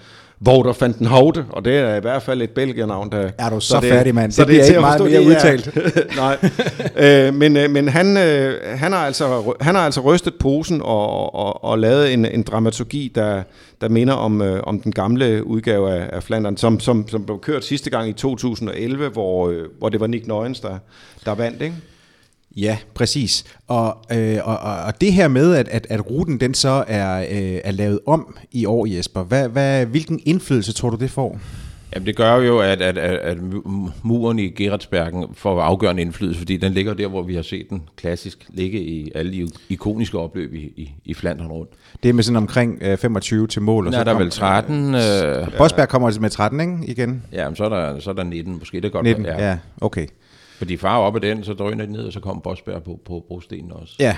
Wouter 0.47 0.73
van 0.79 0.93
den 0.93 1.05
Houte, 1.05 1.45
og 1.49 1.65
det 1.65 1.77
er 1.77 1.95
i 1.95 1.99
hvert 1.99 2.21
fald 2.21 2.41
et 2.41 2.49
belgiernavn. 2.49 3.11
Der, 3.11 3.29
er 3.37 3.49
du 3.49 3.59
så, 3.59 3.67
så 3.67 3.79
det, 3.81 3.89
færdig, 3.89 4.15
mand? 4.15 4.31
Så 4.31 4.41
det, 4.41 4.47
det 4.47 4.53
bliver 4.53 4.65
ikke 4.65 4.79
meget 4.79 5.03
mere 5.03 5.21
udtalt. 5.21 5.77
Nej, 6.15 6.37
øh, 6.95 7.33
men, 7.33 7.57
øh, 7.57 7.71
men 7.71 7.87
han, 7.87 8.17
øh, 8.17 8.59
han, 8.63 8.91
har 8.91 9.05
altså, 9.05 9.53
han 9.61 9.75
har 9.75 9.81
altså 9.81 10.01
rystet 10.01 10.33
posen 10.39 10.81
og, 10.81 11.35
og, 11.35 11.63
og 11.63 11.79
lavet 11.79 12.13
en, 12.13 12.25
en 12.25 12.43
dramaturgi, 12.43 13.11
der, 13.15 13.43
der 13.81 13.89
minder 13.89 14.13
om, 14.13 14.41
øh, 14.41 14.63
om 14.63 14.79
den 14.79 14.91
gamle 14.91 15.47
udgave 15.47 15.91
af, 15.91 16.09
af 16.13 16.23
Flandern, 16.23 16.57
som, 16.57 16.79
som, 16.79 17.07
som 17.07 17.25
blev 17.25 17.39
kørt 17.39 17.65
sidste 17.65 17.89
gang 17.89 18.09
i 18.09 18.13
2011, 18.13 19.09
hvor, 19.09 19.49
øh, 19.49 19.65
hvor 19.79 19.89
det 19.89 19.99
var 19.99 20.07
Nick 20.07 20.27
Nøjens, 20.27 20.59
der, 20.59 20.77
der 21.25 21.35
vandt, 21.35 21.61
ikke? 21.61 21.75
Ja, 22.57 22.77
præcis. 22.93 23.43
Og, 23.67 23.97
øh, 24.11 24.37
og, 24.43 24.57
og 24.57 25.01
det 25.01 25.13
her 25.13 25.27
med, 25.27 25.55
at, 25.55 25.67
at, 25.67 25.87
at 25.89 26.09
ruten 26.09 26.39
den 26.39 26.53
så 26.53 26.83
er, 26.87 27.21
øh, 27.21 27.59
er 27.63 27.71
lavet 27.71 27.99
om 28.05 28.37
i 28.51 28.65
år, 28.65 28.85
Jesper, 28.85 29.23
hvad, 29.23 29.49
hvad, 29.49 29.85
hvilken 29.85 30.19
indflydelse 30.25 30.73
tror 30.73 30.89
du, 30.89 30.97
det 30.97 31.11
får? 31.11 31.39
Jamen 31.95 32.05
det 32.05 32.15
gør 32.15 32.35
jo, 32.35 32.59
at, 32.59 32.81
at, 32.81 32.97
at, 32.97 33.17
at 33.17 33.37
muren 34.03 34.39
i 34.39 34.49
Gerardsbergen 34.49 35.25
får 35.33 35.61
afgørende 35.61 36.01
indflydelse, 36.01 36.39
fordi 36.39 36.57
den 36.57 36.73
ligger 36.73 36.93
der, 36.93 37.07
hvor 37.07 37.21
vi 37.21 37.35
har 37.35 37.41
set 37.41 37.69
den 37.69 37.83
klassisk 37.95 38.45
ligge 38.49 38.79
i 38.79 39.11
alle 39.15 39.31
de 39.31 39.49
ikoniske 39.69 40.19
opløb 40.19 40.53
i, 40.53 40.57
i, 40.57 40.91
i 41.05 41.13
Flandern 41.13 41.47
rundt. 41.47 41.71
Det 42.03 42.09
er 42.09 42.13
med 42.13 42.23
sådan 42.23 42.37
omkring 42.37 42.79
øh, 42.81 42.97
25 42.97 43.47
til 43.47 43.61
mål. 43.61 43.87
Og 43.87 43.93
ja, 43.93 43.99
så 43.99 44.03
der 44.03 44.13
er 44.13 44.17
vel 44.17 44.31
13. 44.31 44.95
Øh, 44.95 45.57
Bosberg 45.57 45.89
kommer 45.89 46.19
med 46.19 46.29
13, 46.29 46.59
ikke? 46.59 46.77
Igen. 46.87 47.23
Ja, 47.33 47.49
men 47.49 47.55
så 47.55 47.63
er 47.63 47.69
der, 47.69 47.99
så 47.99 48.09
er 48.09 48.13
der 48.13 48.23
19, 48.23 48.59
måske 48.59 48.81
det 48.81 48.91
godt. 48.91 49.03
19, 49.03 49.25
ja. 49.25 49.49
ja, 49.49 49.57
okay. 49.81 50.07
Fordi 50.61 50.77
far 50.77 50.97
op 50.97 51.15
ad 51.15 51.21
den, 51.21 51.43
så 51.43 51.53
drøner 51.53 51.85
de 51.85 51.91
ned, 51.91 52.05
og 52.05 52.13
så 52.13 52.19
kommer 52.19 52.41
Bosberg 52.41 52.83
på, 52.83 52.99
på 53.05 53.25
brostenen 53.27 53.71
også. 53.71 53.95
Ja. 53.99 54.17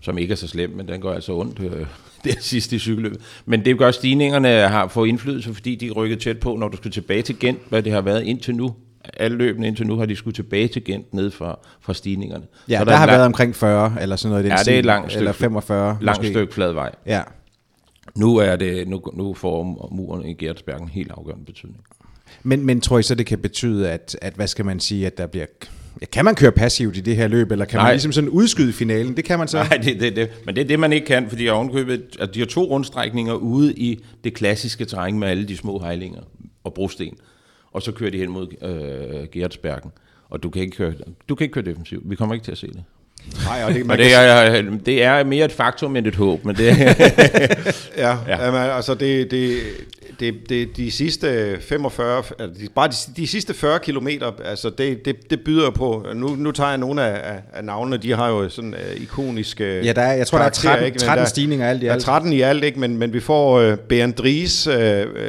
Som 0.00 0.18
ikke 0.18 0.32
er 0.32 0.36
så 0.36 0.48
slem, 0.48 0.70
men 0.70 0.88
den 0.88 1.00
går 1.00 1.12
altså 1.12 1.32
ondt 1.32 1.60
øh, 1.60 1.86
det 2.24 2.36
sidste 2.40 2.76
i 2.76 2.78
cykelløbet. 2.78 3.20
Men 3.46 3.64
det 3.64 3.78
gør, 3.78 3.90
stigningerne 3.90 4.48
har 4.48 4.88
fået 4.88 5.08
indflydelse, 5.08 5.54
fordi 5.54 5.74
de 5.74 5.90
rykket 5.90 6.20
tæt 6.20 6.40
på, 6.40 6.56
når 6.56 6.68
du 6.68 6.76
skal 6.76 6.90
tilbage 6.90 7.22
til 7.22 7.38
Gent, 7.38 7.58
hvad 7.68 7.82
det 7.82 7.92
har 7.92 8.00
været 8.00 8.22
indtil 8.22 8.54
nu. 8.54 8.74
Alle 9.16 9.36
løbene 9.36 9.66
indtil 9.66 9.86
nu 9.86 9.96
har 9.96 10.06
de 10.06 10.16
skulle 10.16 10.34
tilbage 10.34 10.68
til 10.68 10.84
Gent 10.84 11.14
ned 11.14 11.30
fra, 11.30 11.58
fra 11.80 11.94
stigningerne. 11.94 12.44
Ja, 12.68 12.78
så 12.78 12.84
der, 12.84 12.90
der 12.90 12.96
har 12.96 13.06
lang... 13.06 13.16
været 13.16 13.26
omkring 13.26 13.56
40 13.56 13.96
eller 14.00 14.16
sådan 14.16 14.30
noget. 14.30 14.44
Den 14.44 14.52
ja, 14.52 14.58
det 14.58 14.74
er 14.74 14.78
et 14.78 14.84
langt 14.84 15.10
stykke, 15.10 15.20
eller 15.20 15.32
45 15.32 15.98
langt 16.00 16.20
måske. 16.20 16.32
stykke 16.32 16.54
flad 16.54 16.72
vej. 16.72 16.94
Ja. 17.06 17.22
Nu, 18.16 18.36
er 18.36 18.56
det, 18.56 18.88
nu, 18.88 19.02
nu 19.14 19.34
får 19.34 19.88
muren 19.92 20.26
i 20.26 20.34
Gertsbergen 20.34 20.82
en 20.82 20.88
helt 20.88 21.10
afgørende 21.10 21.44
betydning. 21.44 21.80
Men, 22.42 22.66
men 22.66 22.80
tror 22.80 22.98
I 22.98 23.02
så, 23.02 23.14
det 23.14 23.26
kan 23.26 23.38
betyde, 23.38 23.90
at, 23.90 24.18
at 24.22 24.34
hvad 24.34 24.46
skal 24.46 24.64
man 24.64 24.80
sige, 24.80 25.06
at 25.06 25.18
der 25.18 25.26
bliver 25.26 25.46
Ja, 26.00 26.06
kan 26.06 26.24
man 26.24 26.34
køre 26.34 26.52
passivt 26.52 26.96
i 26.96 27.00
det 27.00 27.16
her 27.16 27.28
løb, 27.28 27.52
eller 27.52 27.64
kan 27.64 27.78
Nej. 27.78 27.84
man 27.84 27.92
ligesom 27.92 28.12
sådan 28.12 28.30
udskyde 28.30 28.72
finalen? 28.72 29.16
Det 29.16 29.24
kan 29.24 29.38
man 29.38 29.48
så. 29.48 29.56
Nej, 29.56 29.78
det, 29.84 30.00
det, 30.00 30.16
det. 30.16 30.30
men 30.44 30.54
det 30.56 30.60
er 30.60 30.68
det, 30.68 30.80
man 30.80 30.92
ikke 30.92 31.06
kan, 31.06 31.28
fordi 31.28 31.48
ovenkøbet, 31.48 32.16
at 32.20 32.34
de 32.34 32.38
har 32.38 32.46
to 32.46 32.64
rundstrækninger 32.64 33.34
ude 33.34 33.74
i 33.74 34.04
det 34.24 34.34
klassiske 34.34 34.84
terræn 34.84 35.18
med 35.18 35.28
alle 35.28 35.48
de 35.48 35.56
små 35.56 35.78
hejlinger 35.78 36.20
og 36.64 36.74
brosten. 36.74 37.14
Og 37.72 37.82
så 37.82 37.92
kører 37.92 38.10
de 38.10 38.18
hen 38.18 38.30
mod 38.30 38.46
øh, 38.62 39.28
Gertsbergen. 39.32 39.90
Og 40.30 40.42
du 40.42 40.50
kan, 40.50 40.62
ikke 40.62 40.76
køre, 40.76 40.92
du 41.28 41.34
kan 41.34 41.44
ikke 41.44 41.52
køre 41.52 41.64
defensivt. 41.64 42.10
Vi 42.10 42.16
kommer 42.16 42.34
ikke 42.34 42.44
til 42.44 42.52
at 42.52 42.58
se 42.58 42.66
det. 42.66 42.84
Nej, 43.44 43.64
og 43.64 43.74
det, 43.74 43.86
man 43.86 43.90
og 43.90 43.98
det, 43.98 44.14
er, 44.14 44.62
det 44.86 45.02
er 45.02 45.24
mere 45.24 45.44
et 45.44 45.52
faktum 45.52 45.96
end 45.96 46.06
et 46.06 46.16
håb, 46.16 46.44
men 46.44 46.56
det 46.56 46.66
ja, 47.96 48.16
ja. 48.28 48.44
Jamen, 48.44 48.60
altså 48.60 48.94
det, 48.94 49.30
det, 49.30 49.60
det, 50.20 50.34
det, 50.48 50.76
de 50.76 50.90
sidste 50.90 51.58
45, 51.60 52.22
altså 52.38 52.60
de, 52.60 52.68
bare 52.74 52.88
de, 52.88 52.94
de 53.16 53.26
sidste 53.26 53.54
40 53.54 53.78
kilometer, 53.78 54.32
altså 54.44 54.70
det, 54.70 55.04
det, 55.04 55.30
det 55.30 55.40
byder 55.40 55.70
på, 55.70 56.06
nu, 56.14 56.28
nu 56.28 56.52
tager 56.52 56.68
jeg 56.68 56.78
nogle 56.78 57.02
af, 57.02 57.32
af, 57.32 57.40
af 57.52 57.64
navnene, 57.64 57.96
de 57.96 58.16
har 58.16 58.28
jo 58.28 58.48
sådan 58.48 58.74
uh, 58.74 59.02
ikoniske 59.02 59.80
Ja, 59.84 59.92
der 59.92 60.02
er, 60.02 60.12
jeg 60.12 60.26
tror, 60.26 60.38
der 60.38 60.44
er 60.44 60.50
13, 60.50 60.86
ikke? 60.86 60.98
13 60.98 61.22
der, 61.22 61.28
stigninger 61.28 61.68
alt 61.68 61.82
i 61.82 61.86
alt. 61.86 61.90
Der 62.06 62.12
er 62.12 62.18
13 62.18 62.32
i 62.32 62.40
alt, 62.40 62.64
ikke? 62.64 62.80
Men, 62.80 62.98
men 62.98 63.12
vi 63.12 63.20
får 63.20 63.70
uh, 63.72 63.78
Beandris 63.78 64.66
uh, 64.66 64.74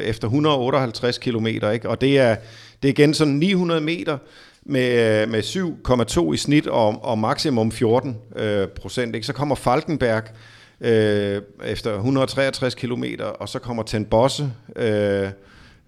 efter 0.04 0.28
158 0.28 1.18
kilometer, 1.18 1.72
ikke? 1.72 1.90
og 1.90 2.02
det 2.02 2.20
er, 2.20 2.36
det 2.82 2.88
er 2.88 2.94
igen 2.94 3.14
sådan 3.14 3.34
900 3.34 3.82
meter, 3.82 4.18
med, 4.66 5.28
med 5.28 5.44
7,2 5.44 6.34
i 6.34 6.38
snit 6.38 6.68
og, 6.68 7.04
og 7.04 7.20
maksimum 7.20 7.72
14 7.72 8.18
øh, 8.36 8.68
procent. 8.68 9.16
Ikke? 9.16 9.28
Så 9.28 9.34
kommer 9.34 9.56
Falkenberg 9.56 10.24
øh, 10.82 11.42
efter 11.66 11.96
163 11.96 12.76
km, 12.76 13.04
og 13.40 13.50
så 13.50 13.60
kommer 13.60 13.84
Ten 13.84 14.06
Bosse, 14.06 14.52
øh, 14.76 15.30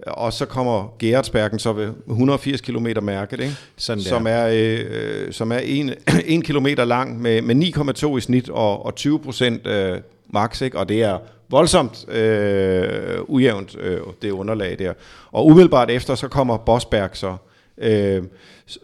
og 0.07 0.33
så 0.33 0.45
kommer 0.45 0.95
Gerardsbergen 0.99 1.59
så 1.59 1.73
ved 1.73 1.93
180 2.09 2.61
km 2.61 2.87
mærket, 3.01 3.39
ikke? 3.39 3.55
Sådan 3.77 4.03
der. 4.03 4.09
som 4.09 4.27
er, 4.27 4.47
øh, 4.53 5.33
som 5.33 5.51
er 5.51 5.59
1 5.63 6.43
km 6.47 6.67
lang 6.77 7.21
med, 7.21 7.41
med 7.41 7.55
9,2 8.03 8.17
i 8.17 8.21
snit 8.21 8.49
og, 8.49 8.85
og 8.85 8.95
20 8.95 9.19
procent 9.19 9.67
øh, 9.67 9.97
max, 10.29 10.61
ikke? 10.61 10.77
og 10.77 10.89
det 10.89 11.03
er 11.03 11.17
voldsomt 11.49 12.09
øh, 12.09 13.19
ujævnt, 13.27 13.75
øh, 13.79 13.99
det 14.21 14.31
underlag 14.31 14.79
der. 14.79 14.93
Og 15.31 15.45
umiddelbart 15.45 15.91
efter, 15.91 16.15
så 16.15 16.27
kommer 16.27 16.57
Bosberg 16.57 17.09
så, 17.13 17.35
øh, 17.77 18.23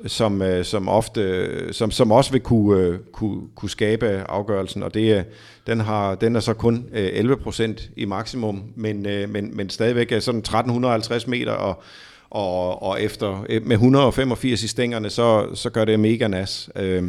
som, 0.06 0.42
øh, 0.42 0.66
som, 0.66 0.90
ofte, 0.90 1.74
som, 1.74 1.92
som 1.92 2.12
også 2.12 2.32
vil 2.32 2.42
kunne, 2.42 2.82
øh, 2.82 3.00
kunne, 3.12 3.42
kunne 3.56 3.70
skabe 3.70 4.08
afgørelsen, 4.08 4.84
og 4.84 4.94
det, 4.94 5.18
øh, 5.18 5.24
den, 5.68 5.80
har, 5.80 6.16
den 6.16 6.36
er 6.36 6.40
så 6.40 6.54
kun 6.54 6.86
øh, 6.94 7.10
11 7.14 7.38
procent 7.38 7.90
i 7.96 8.06
maksimum, 8.06 8.64
men, 8.76 9.06
øh, 9.06 9.30
men, 9.30 9.58
men 9.58 9.70
stadigvæk 9.70 10.12
er 10.12 10.20
sådan 10.20 10.40
1350 10.40 11.28
meter, 11.28 11.52
og, 11.52 11.84
og, 12.30 12.84
og 12.84 13.02
efter 13.02 13.46
øh, 13.50 13.66
med 13.66 13.76
185 13.76 14.64
i 14.64 14.68
stængerne, 14.68 15.10
så, 15.10 15.48
så 15.54 15.70
gør 15.70 15.86
det 15.86 16.00
mega 16.00 16.28
nas. 16.28 16.70
Øh, 16.76 17.04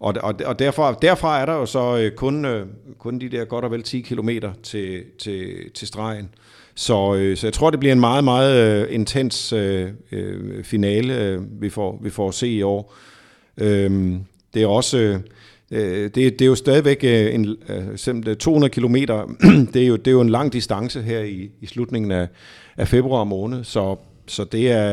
og, 0.00 0.14
og, 0.22 0.34
og 0.44 0.58
derfra, 0.58 0.94
derfra 1.02 1.40
er 1.40 1.46
der 1.46 1.54
jo 1.54 1.66
så 1.66 1.96
øh, 1.96 2.12
kun, 2.12 2.44
øh, 2.44 2.66
kun 2.98 3.18
de 3.18 3.28
der 3.28 3.44
godt 3.44 3.64
og 3.64 3.70
vel 3.70 3.82
10 3.82 4.00
kilometer 4.00 4.52
til, 4.62 5.04
til, 5.18 5.70
til 5.74 5.88
stregen. 5.88 6.30
Så, 6.78 7.14
øh, 7.14 7.36
så 7.36 7.46
jeg 7.46 7.54
tror, 7.54 7.70
det 7.70 7.80
bliver 7.80 7.92
en 7.92 8.00
meget, 8.00 8.24
meget 8.24 8.82
øh, 8.82 8.94
intens 8.94 9.52
øh, 9.52 9.88
øh, 10.12 10.64
finale, 10.64 11.18
øh, 11.18 11.62
vi, 11.62 11.70
får, 11.70 11.98
vi 12.02 12.10
får 12.10 12.28
at 12.28 12.34
se 12.34 12.48
i 12.48 12.62
år. 12.62 12.94
Øh, 13.56 14.12
det 14.54 14.62
er 14.62 14.66
også... 14.66 14.98
Øh, 14.98 15.20
øh, 15.70 16.02
det, 16.04 16.14
det 16.14 16.40
er 16.40 16.46
jo 16.46 16.54
stadigvæk 16.54 17.04
øh, 17.04 17.34
en, 17.34 17.56
øh, 18.26 18.36
200 18.36 18.70
kilometer, 18.70 19.26
det 19.74 19.82
er, 19.82 19.86
jo, 19.86 19.96
det 19.96 20.06
er 20.06 20.12
jo 20.12 20.20
en 20.20 20.28
lang 20.28 20.52
distance 20.52 21.02
her 21.02 21.20
i, 21.20 21.50
i 21.60 21.66
slutningen 21.66 22.10
af, 22.10 22.28
af 22.76 22.88
februar 22.88 23.24
måned, 23.24 23.64
så, 23.64 23.96
så 24.26 24.44
det, 24.44 24.70
er, 24.70 24.92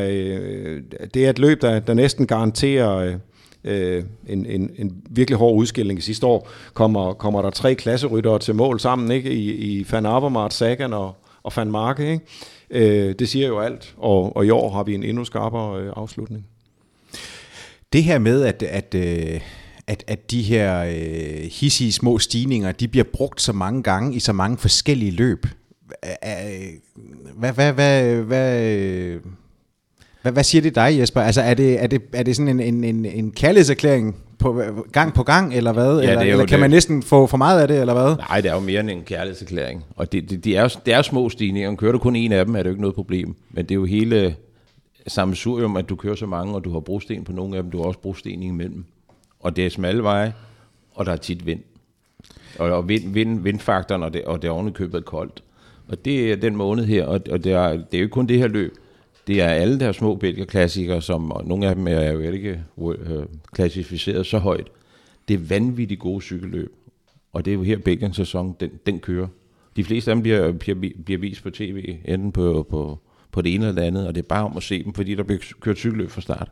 det 1.13 1.25
er 1.25 1.29
et 1.29 1.39
løb, 1.39 1.61
der, 1.61 1.79
der 1.79 1.93
næsten 1.93 2.27
garanterer 2.27 3.17
øh, 3.63 4.03
en, 4.27 4.45
en, 4.45 4.71
en 4.77 4.93
virkelig 5.09 5.37
hård 5.37 5.55
udskilling. 5.55 6.03
Sidste 6.03 6.25
år 6.25 6.49
kommer, 6.73 7.13
kommer 7.13 7.41
der 7.41 7.49
tre 7.49 7.75
klasseryttere 7.75 8.39
til 8.39 8.55
mål 8.55 8.79
sammen 8.79 9.11
ikke? 9.11 9.31
i, 9.31 9.51
i 9.51 9.85
Van 9.91 10.05
Avermaet, 10.05 10.53
Sagan 10.53 10.93
og, 10.93 11.15
og 11.45 11.53
Van 11.55 11.71
Marke. 11.71 12.11
Ikke? 12.11 12.25
Øh, 12.69 13.15
det 13.19 13.29
siger 13.29 13.47
jo 13.47 13.59
alt, 13.59 13.95
og, 13.97 14.35
og 14.35 14.45
i 14.45 14.49
år 14.49 14.69
har 14.69 14.83
vi 14.83 14.95
en 14.95 15.03
endnu 15.03 15.25
skarpere 15.25 15.81
øh, 15.81 15.93
afslutning. 15.95 16.45
Det 17.93 18.03
her 18.03 18.19
med, 18.19 18.43
at, 18.43 18.63
at, 18.63 18.95
øh, 18.95 19.41
at, 19.87 20.03
at 20.07 20.31
de 20.31 20.41
her 20.41 20.83
øh, 20.83 21.49
hissige 21.51 21.91
små 21.91 22.19
stigninger, 22.19 22.71
de 22.71 22.87
bliver 22.87 23.03
brugt 23.13 23.41
så 23.41 23.53
mange 23.53 23.83
gange 23.83 24.15
i 24.15 24.19
så 24.19 24.33
mange 24.33 24.57
forskellige 24.57 25.11
løb. 25.11 25.47
Hvad, 27.35 27.51
hvad, 27.53 27.73
hvad, 27.73 28.15
hvad, 28.15 29.19
hvad, 30.21 30.31
hvad 30.31 30.43
siger 30.43 30.61
det 30.61 30.75
dig, 30.75 30.99
Jesper? 30.99 31.21
Altså, 31.21 31.41
er 31.41 31.53
det, 31.53 31.83
er 31.83 31.87
det, 31.87 32.01
er 32.13 32.23
det 32.23 32.35
sådan 32.35 32.59
en, 32.59 32.59
en, 32.59 32.83
en, 32.83 33.05
en 33.05 33.31
kærlighedserklæring 33.31 34.15
på, 34.39 34.63
gang 34.91 35.13
på 35.13 35.23
gang, 35.23 35.53
eller 35.53 35.73
hvad? 35.73 35.99
Ja, 35.99 36.01
eller, 36.01 36.13
det 36.13 36.21
er 36.21 36.25
jo 36.25 36.31
eller 36.31 36.45
kan 36.45 36.53
det. 36.53 36.59
man 36.59 36.69
næsten 36.69 37.03
få 37.03 37.27
for 37.27 37.37
meget 37.37 37.61
af 37.61 37.67
det, 37.67 37.79
eller 37.81 37.93
hvad? 37.93 38.15
Nej, 38.29 38.41
det 38.41 38.49
er 38.51 38.53
jo 38.53 38.59
mere 38.59 38.79
end 38.79 38.89
en 38.89 39.01
kærlighedserklæring. 39.03 39.83
Og 39.95 40.11
det, 40.11 40.29
det, 40.29 40.43
de 40.43 40.55
er, 40.55 40.61
jo- 40.61 40.79
det 40.85 40.93
er 40.93 41.01
små 41.01 41.29
stigninger. 41.29 41.75
Kører 41.75 41.91
du 41.91 41.97
kun 41.97 42.15
en 42.15 42.31
af 42.31 42.45
dem, 42.45 42.55
er 42.55 42.59
det 42.59 42.65
jo 42.65 42.71
ikke 42.71 42.81
noget 42.81 42.95
problem. 42.95 43.35
Men 43.51 43.65
det 43.65 43.71
er 43.71 43.75
jo 43.75 43.85
hele 43.85 44.35
sammensurium, 45.07 45.77
at 45.77 45.89
du 45.89 45.95
kører 45.95 46.15
så 46.15 46.25
mange, 46.25 46.55
og 46.55 46.63
du 46.63 46.73
har 46.73 46.79
brosten 46.79 47.23
på 47.23 47.31
nogle 47.31 47.57
af 47.57 47.63
dem, 47.63 47.71
du 47.71 47.77
har 47.77 47.85
også 47.85 47.99
brosten 47.99 48.43
imellem. 48.43 48.85
Og 49.39 49.55
det 49.55 49.65
er 49.65 49.69
smalle 49.69 50.03
veje, 50.03 50.33
og 50.95 51.05
der 51.05 51.11
er 51.11 51.15
tit 51.17 51.45
vind. 51.45 51.59
Og, 52.59 52.71
og 52.71 52.89
vind, 52.89 53.13
vind, 53.13 53.41
vindfaktoren, 53.43 54.03
og 54.03 54.13
det, 54.13 54.23
og 54.25 54.41
det 54.41 54.47
er 54.47 54.51
ovenikøbet 54.51 55.05
koldt. 55.05 55.43
Og 55.87 56.05
det 56.05 56.31
er 56.31 56.35
den 56.35 56.55
måned 56.55 56.85
her, 56.85 57.05
og, 57.05 57.19
og 57.31 57.43
det, 57.43 57.51
er, 57.51 57.67
det 57.71 57.77
er 57.93 57.97
jo 57.97 58.03
ikke 58.03 58.09
kun 58.09 58.27
det 58.27 58.37
her 58.39 58.47
løb. 58.47 58.73
Det 59.27 59.41
er 59.41 59.47
alle 59.47 59.79
der 59.79 59.91
små 59.91 60.15
bælgerklassikere, 60.15 61.01
som 61.01 61.31
og 61.31 61.45
nogle 61.45 61.67
af 61.67 61.75
dem 61.75 61.87
er 61.87 62.11
jo 62.11 62.19
ikke 62.19 62.63
øh, 62.81 63.25
klassificeret 63.53 64.25
så 64.25 64.37
højt. 64.37 64.67
Det 65.27 65.33
er 65.33 65.37
vanvittigt 65.37 65.99
gode 65.99 66.21
cykelløb. 66.21 66.73
Og 67.33 67.45
det 67.45 67.51
er 67.51 67.55
jo 67.55 67.63
her 67.63 67.77
Belgiens 67.77 68.15
sæson, 68.15 68.55
den, 68.59 68.71
den 68.85 68.99
kører. 68.99 69.27
De 69.75 69.83
fleste 69.83 70.11
af 70.11 70.15
dem 70.15 70.21
bliver, 70.21 70.51
bliver, 70.51 70.91
bliver 71.05 71.19
vist 71.19 71.43
på 71.43 71.49
tv, 71.49 71.95
enten 72.05 72.31
på, 72.31 72.67
på, 72.69 72.99
på 73.35 73.41
det 73.41 73.53
ene 73.55 73.67
eller 73.67 73.81
det 73.81 73.87
andet, 73.87 74.07
og 74.07 74.15
det 74.15 74.21
er 74.21 74.27
bare 74.27 74.43
om 74.43 74.57
at 74.57 74.63
se 74.63 74.83
dem, 74.83 74.93
fordi 74.93 75.15
der 75.15 75.23
bliver 75.23 75.41
kørt 75.61 75.77
cykelløb 75.77 76.11
fra 76.11 76.21
start. 76.21 76.49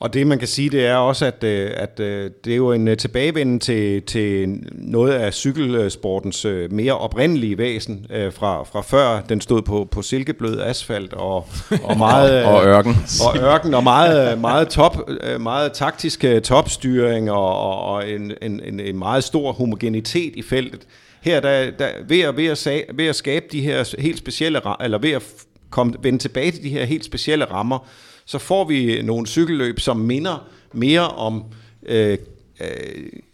Og 0.00 0.14
det 0.14 0.26
man 0.26 0.38
kan 0.38 0.48
sige, 0.48 0.70
det 0.70 0.86
er 0.86 0.96
også, 0.96 1.26
at, 1.26 1.44
øh, 1.44 1.70
at 1.74 2.00
øh, 2.00 2.30
det 2.44 2.52
er 2.52 2.56
jo 2.56 2.72
en 2.72 2.88
øh, 2.88 2.96
tilbagevenden 2.96 3.60
til, 3.60 4.02
til 4.02 4.48
noget 4.72 5.12
af 5.12 5.34
cykelsportens 5.34 6.46
mere 6.70 6.98
oprindelige 6.98 7.58
væsen 7.58 8.06
fra, 8.10 8.62
fra 8.62 8.80
før 8.80 9.20
den 9.28 9.40
stod 9.40 9.62
på, 9.62 9.88
på 9.90 10.02
silkeblød 10.02 10.60
asfalt 10.60 11.12
og, 11.12 11.46
og 11.82 11.98
meget 12.08 12.44
Og 12.44 12.66
ørken. 12.66 12.96
og 13.26 13.38
ørken 13.38 13.74
og 13.74 13.82
meget, 13.82 14.40
meget, 14.40 14.68
top, 14.68 14.96
meget 15.40 15.72
taktisk 15.72 16.24
topstyring 16.44 17.30
og, 17.30 17.80
og, 17.82 18.10
en, 18.10 18.32
en, 18.42 18.80
en, 18.80 18.98
meget 18.98 19.24
stor 19.24 19.52
homogenitet 19.52 20.32
i 20.36 20.42
feltet. 20.42 20.80
Her 21.20 21.40
der, 21.40 21.70
der, 21.70 21.88
ved, 22.08 22.20
at, 22.20 22.36
ved, 22.36 22.46
at, 22.46 22.82
ved 22.94 23.06
at 23.06 23.16
skabe 23.16 23.46
de 23.52 23.60
her 23.60 23.94
helt 23.98 24.18
specielle 24.18 24.60
eller 24.80 24.98
ved 24.98 25.10
at 25.10 25.22
komme, 25.70 25.94
vende 26.02 26.18
tilbage 26.18 26.50
til 26.50 26.62
de 26.62 26.68
her 26.68 26.84
helt 26.84 27.04
specielle 27.04 27.44
rammer, 27.44 27.86
så 28.26 28.38
får 28.38 28.64
vi 28.64 29.02
nogle 29.02 29.26
cykelløb, 29.26 29.80
som 29.80 29.96
minder 29.96 30.48
mere 30.72 31.08
om 31.08 31.44
øh, 31.86 32.18
øh, 32.60 32.68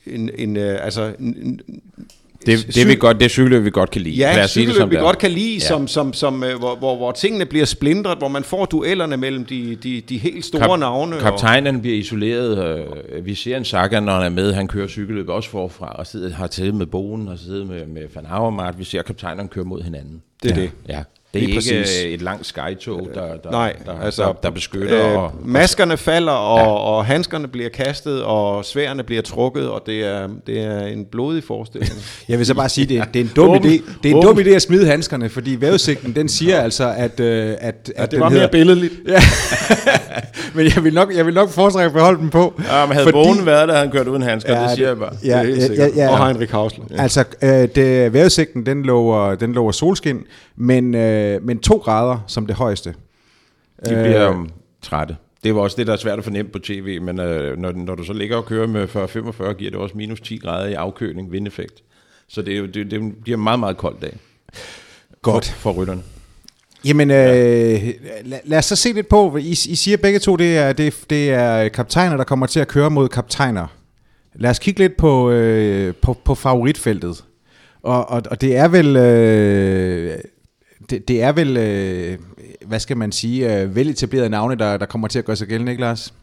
en, 0.06 0.30
en, 0.38 0.56
øh, 0.56 0.78
altså, 0.84 1.12
en, 1.20 1.60
Det, 2.46 2.74
det, 2.74 2.88
vi 2.88 2.94
godt, 2.94 3.20
det 3.20 3.30
cykelløb, 3.30 3.64
vi 3.64 3.70
godt 3.70 3.90
kan 3.90 4.02
lide. 4.02 4.16
Lad 4.16 4.34
Ja, 4.36 4.42
det, 4.42 4.50
cykelløb 4.50 4.90
vi 4.90 4.94
det 4.94 5.00
er. 5.00 5.04
godt 5.04 5.18
kan 5.18 5.30
lide, 5.30 5.54
ja. 5.54 5.58
Som, 5.60 5.88
som, 5.88 6.12
som, 6.12 6.44
øh, 6.44 6.58
hvor, 6.58 6.76
hvor, 6.76 6.96
hvor 6.96 7.12
tingene 7.12 7.46
bliver 7.46 7.64
splindret, 7.64 8.18
hvor 8.18 8.28
man 8.28 8.44
får 8.44 8.64
duellerne 8.64 9.16
mellem 9.16 9.44
de, 9.44 9.74
de, 9.82 10.00
de 10.00 10.18
helt 10.18 10.44
store 10.44 10.74
Kap- 10.74 10.76
navne. 10.80 11.16
og- 11.16 11.22
Kaptajnen 11.22 11.80
bliver 11.80 11.96
isoleret. 11.96 12.78
Øh, 13.12 13.26
vi 13.26 13.34
ser 13.34 13.56
en 13.56 13.64
Sagan, 13.64 14.02
når 14.02 14.12
han 14.12 14.22
er 14.22 14.28
med. 14.28 14.52
Han 14.52 14.68
kører 14.68 14.88
cykelløb 14.88 15.28
også 15.28 15.50
forfra 15.50 15.86
og 15.96 16.06
sidder, 16.06 16.30
har 16.34 16.46
taget 16.46 16.74
med 16.74 16.86
Bogen 16.86 17.28
og 17.28 17.38
sidder 17.38 17.64
med, 17.64 17.86
med 17.86 18.02
Van 18.14 18.26
Avermaet. 18.28 18.78
Vi 18.78 18.84
ser 18.84 19.02
kaptajnerne 19.02 19.48
køre 19.48 19.64
mod 19.64 19.82
hinanden. 19.82 20.22
Det 20.42 20.50
er 20.50 20.54
ja. 20.56 20.62
det. 20.62 20.70
Ja. 20.88 21.02
Det 21.34 21.42
er 21.42 21.46
Lige 21.46 21.56
ikke 21.56 21.82
præcis. 21.84 22.04
øh, 22.04 22.10
et 22.10 22.22
langt 22.22 22.46
skytog, 22.46 23.08
der, 23.14 23.36
der, 23.36 23.50
Nej, 23.50 23.76
der, 23.86 24.00
altså, 24.00 24.22
der, 24.22 24.32
der 24.32 24.50
beskytter. 24.50 25.10
Øh, 25.10 25.22
og, 25.22 25.32
maskerne 25.44 25.96
falder, 25.96 26.32
og, 26.32 26.58
ja. 26.58 26.66
og 26.66 27.06
handskerne 27.06 27.48
bliver 27.48 27.68
kastet, 27.68 28.22
og 28.22 28.64
sværene 28.64 29.02
bliver 29.02 29.22
trukket, 29.22 29.68
og 29.68 29.82
det 29.86 30.04
er, 30.04 30.28
det 30.46 30.60
er 30.60 30.86
en 30.86 31.04
blodig 31.04 31.44
forestilling. 31.44 31.92
Jeg 32.28 32.38
vil 32.38 32.46
så 32.46 32.54
bare 32.54 32.68
sige, 32.68 32.86
det 32.86 32.98
er, 32.98 33.04
det 33.04 33.20
er 33.20 33.24
en 33.24 33.32
dum 33.36 33.54
idé. 33.56 33.68
Det 34.02 34.10
er 34.10 34.16
en 34.16 34.22
dum 34.22 34.38
idé 34.38 34.50
at 34.50 34.62
smide 34.62 34.86
handskerne, 34.86 35.28
fordi 35.28 35.60
vævesigten, 35.60 36.12
den 36.16 36.28
siger 36.28 36.60
altså, 36.60 36.94
at, 36.96 37.20
øh, 37.20 37.48
at, 37.48 37.58
at 37.60 37.92
ja, 37.96 38.02
det 38.02 38.10
den 38.10 38.20
var 38.20 38.28
hedder, 38.28 38.42
mere 38.42 38.50
billedligt. 38.50 38.92
Ja. 39.08 39.20
Men 40.54 40.66
jeg 40.76 40.84
vil 40.84 40.94
nok, 40.94 41.16
jeg 41.16 41.26
vil 41.26 41.34
nok 41.34 41.50
foretrække 41.50 41.86
at 41.86 41.92
beholde 41.92 42.20
dem 42.20 42.30
på. 42.30 42.54
ja, 42.70 42.86
men 42.86 42.92
havde 42.92 43.04
fordi... 43.04 43.12
Bogen 43.12 43.46
været 43.46 43.68
der, 43.68 43.78
han 43.78 43.90
kørt 43.90 44.08
uden 44.08 44.22
handsker, 44.22 44.56
ja, 44.56 44.62
det 44.62 44.70
siger 44.70 44.88
jeg 44.88 44.98
bare. 44.98 45.12
Ja, 45.24 45.28
det 45.28 45.34
er 45.34 45.42
helt 45.44 45.58
ja, 45.58 45.66
sikkert. 45.66 45.90
ja, 45.96 46.02
ja. 46.02 46.10
Og 46.10 46.26
Heinrich 46.26 46.52
Hausler. 46.52 46.84
Ja. 46.90 47.02
Altså, 47.02 47.24
øh, 47.42 47.48
det, 47.74 48.12
vejrudsigten, 48.12 48.66
den 48.66 48.82
lover, 48.82 49.34
den 49.34 49.52
lover 49.52 49.72
solskin, 49.72 50.20
men, 50.56 50.94
øh, 50.94 51.42
men 51.42 51.58
to 51.58 51.76
grader 51.76 52.18
som 52.26 52.46
det 52.46 52.56
højeste. 52.56 52.94
De 53.86 54.02
bliver 54.02 54.30
um, 54.30 54.50
trætte. 54.82 55.16
Det 55.44 55.54
var 55.54 55.60
også 55.60 55.76
det, 55.76 55.86
der 55.86 55.92
er 55.92 55.96
svært 55.96 56.18
at 56.18 56.24
fornemme 56.24 56.52
på 56.52 56.58
tv, 56.58 57.00
men 57.02 57.20
øh, 57.20 57.58
når, 57.58 57.72
når 57.72 57.94
du 57.94 58.04
så 58.04 58.12
ligger 58.12 58.36
og 58.36 58.46
kører 58.46 58.66
med 58.66 58.88
40-45, 58.88 59.52
giver 59.52 59.70
det 59.70 59.80
også 59.80 59.96
minus 59.96 60.20
10 60.20 60.36
grader 60.36 60.68
i 60.68 60.74
afkøling, 60.74 61.32
vindeffekt. 61.32 61.82
Så 62.28 62.42
det, 62.42 62.54
er 62.54 62.58
jo, 62.58 62.66
det, 62.66 62.90
det 62.90 63.12
bliver 63.22 63.36
en 63.36 63.44
meget, 63.44 63.60
meget 63.60 63.76
kold 63.76 63.96
dag 64.00 64.16
Godt. 65.22 65.46
for, 65.46 65.58
for 65.58 65.82
rytterne. 65.82 66.02
Jamen, 66.84 67.10
øh, 67.10 67.16
lad, 68.24 68.38
lad 68.44 68.58
os 68.58 68.64
så 68.64 68.76
se 68.76 68.92
lidt 68.92 69.08
på, 69.08 69.36
I, 69.36 69.50
I 69.50 69.54
siger 69.54 69.96
begge 69.96 70.18
to, 70.18 70.36
det 70.36 70.58
er, 70.58 70.72
det, 70.72 71.04
det 71.10 71.30
er 71.30 71.68
kaptajner, 71.68 72.16
der 72.16 72.24
kommer 72.24 72.46
til 72.46 72.60
at 72.60 72.68
køre 72.68 72.90
mod 72.90 73.08
kaptajner. 73.08 73.66
Lad 74.34 74.50
os 74.50 74.58
kigge 74.58 74.80
lidt 74.80 74.96
på, 74.96 75.30
øh, 75.30 75.94
på, 75.94 76.16
på 76.24 76.34
favoritfeltet. 76.34 77.24
Og, 77.82 78.10
og, 78.10 78.22
og 78.30 78.40
det 78.40 78.56
er 78.56 78.68
vel, 78.68 78.96
øh, 78.96 80.18
det, 80.90 81.08
det 81.08 81.22
er 81.22 81.32
vel, 81.32 81.56
øh, 81.56 82.18
hvad 82.66 82.80
skal 82.80 82.96
man 82.96 83.12
sige, 83.12 83.60
øh, 83.60 83.76
veletablerede 83.76 84.28
navne, 84.30 84.54
der, 84.54 84.76
der 84.76 84.86
kommer 84.86 85.08
til 85.08 85.18
at 85.18 85.24
gøre 85.24 85.36
sig 85.36 85.48
gældende, 85.48 85.72
ikke 85.72 85.82
Lars? 85.82 86.14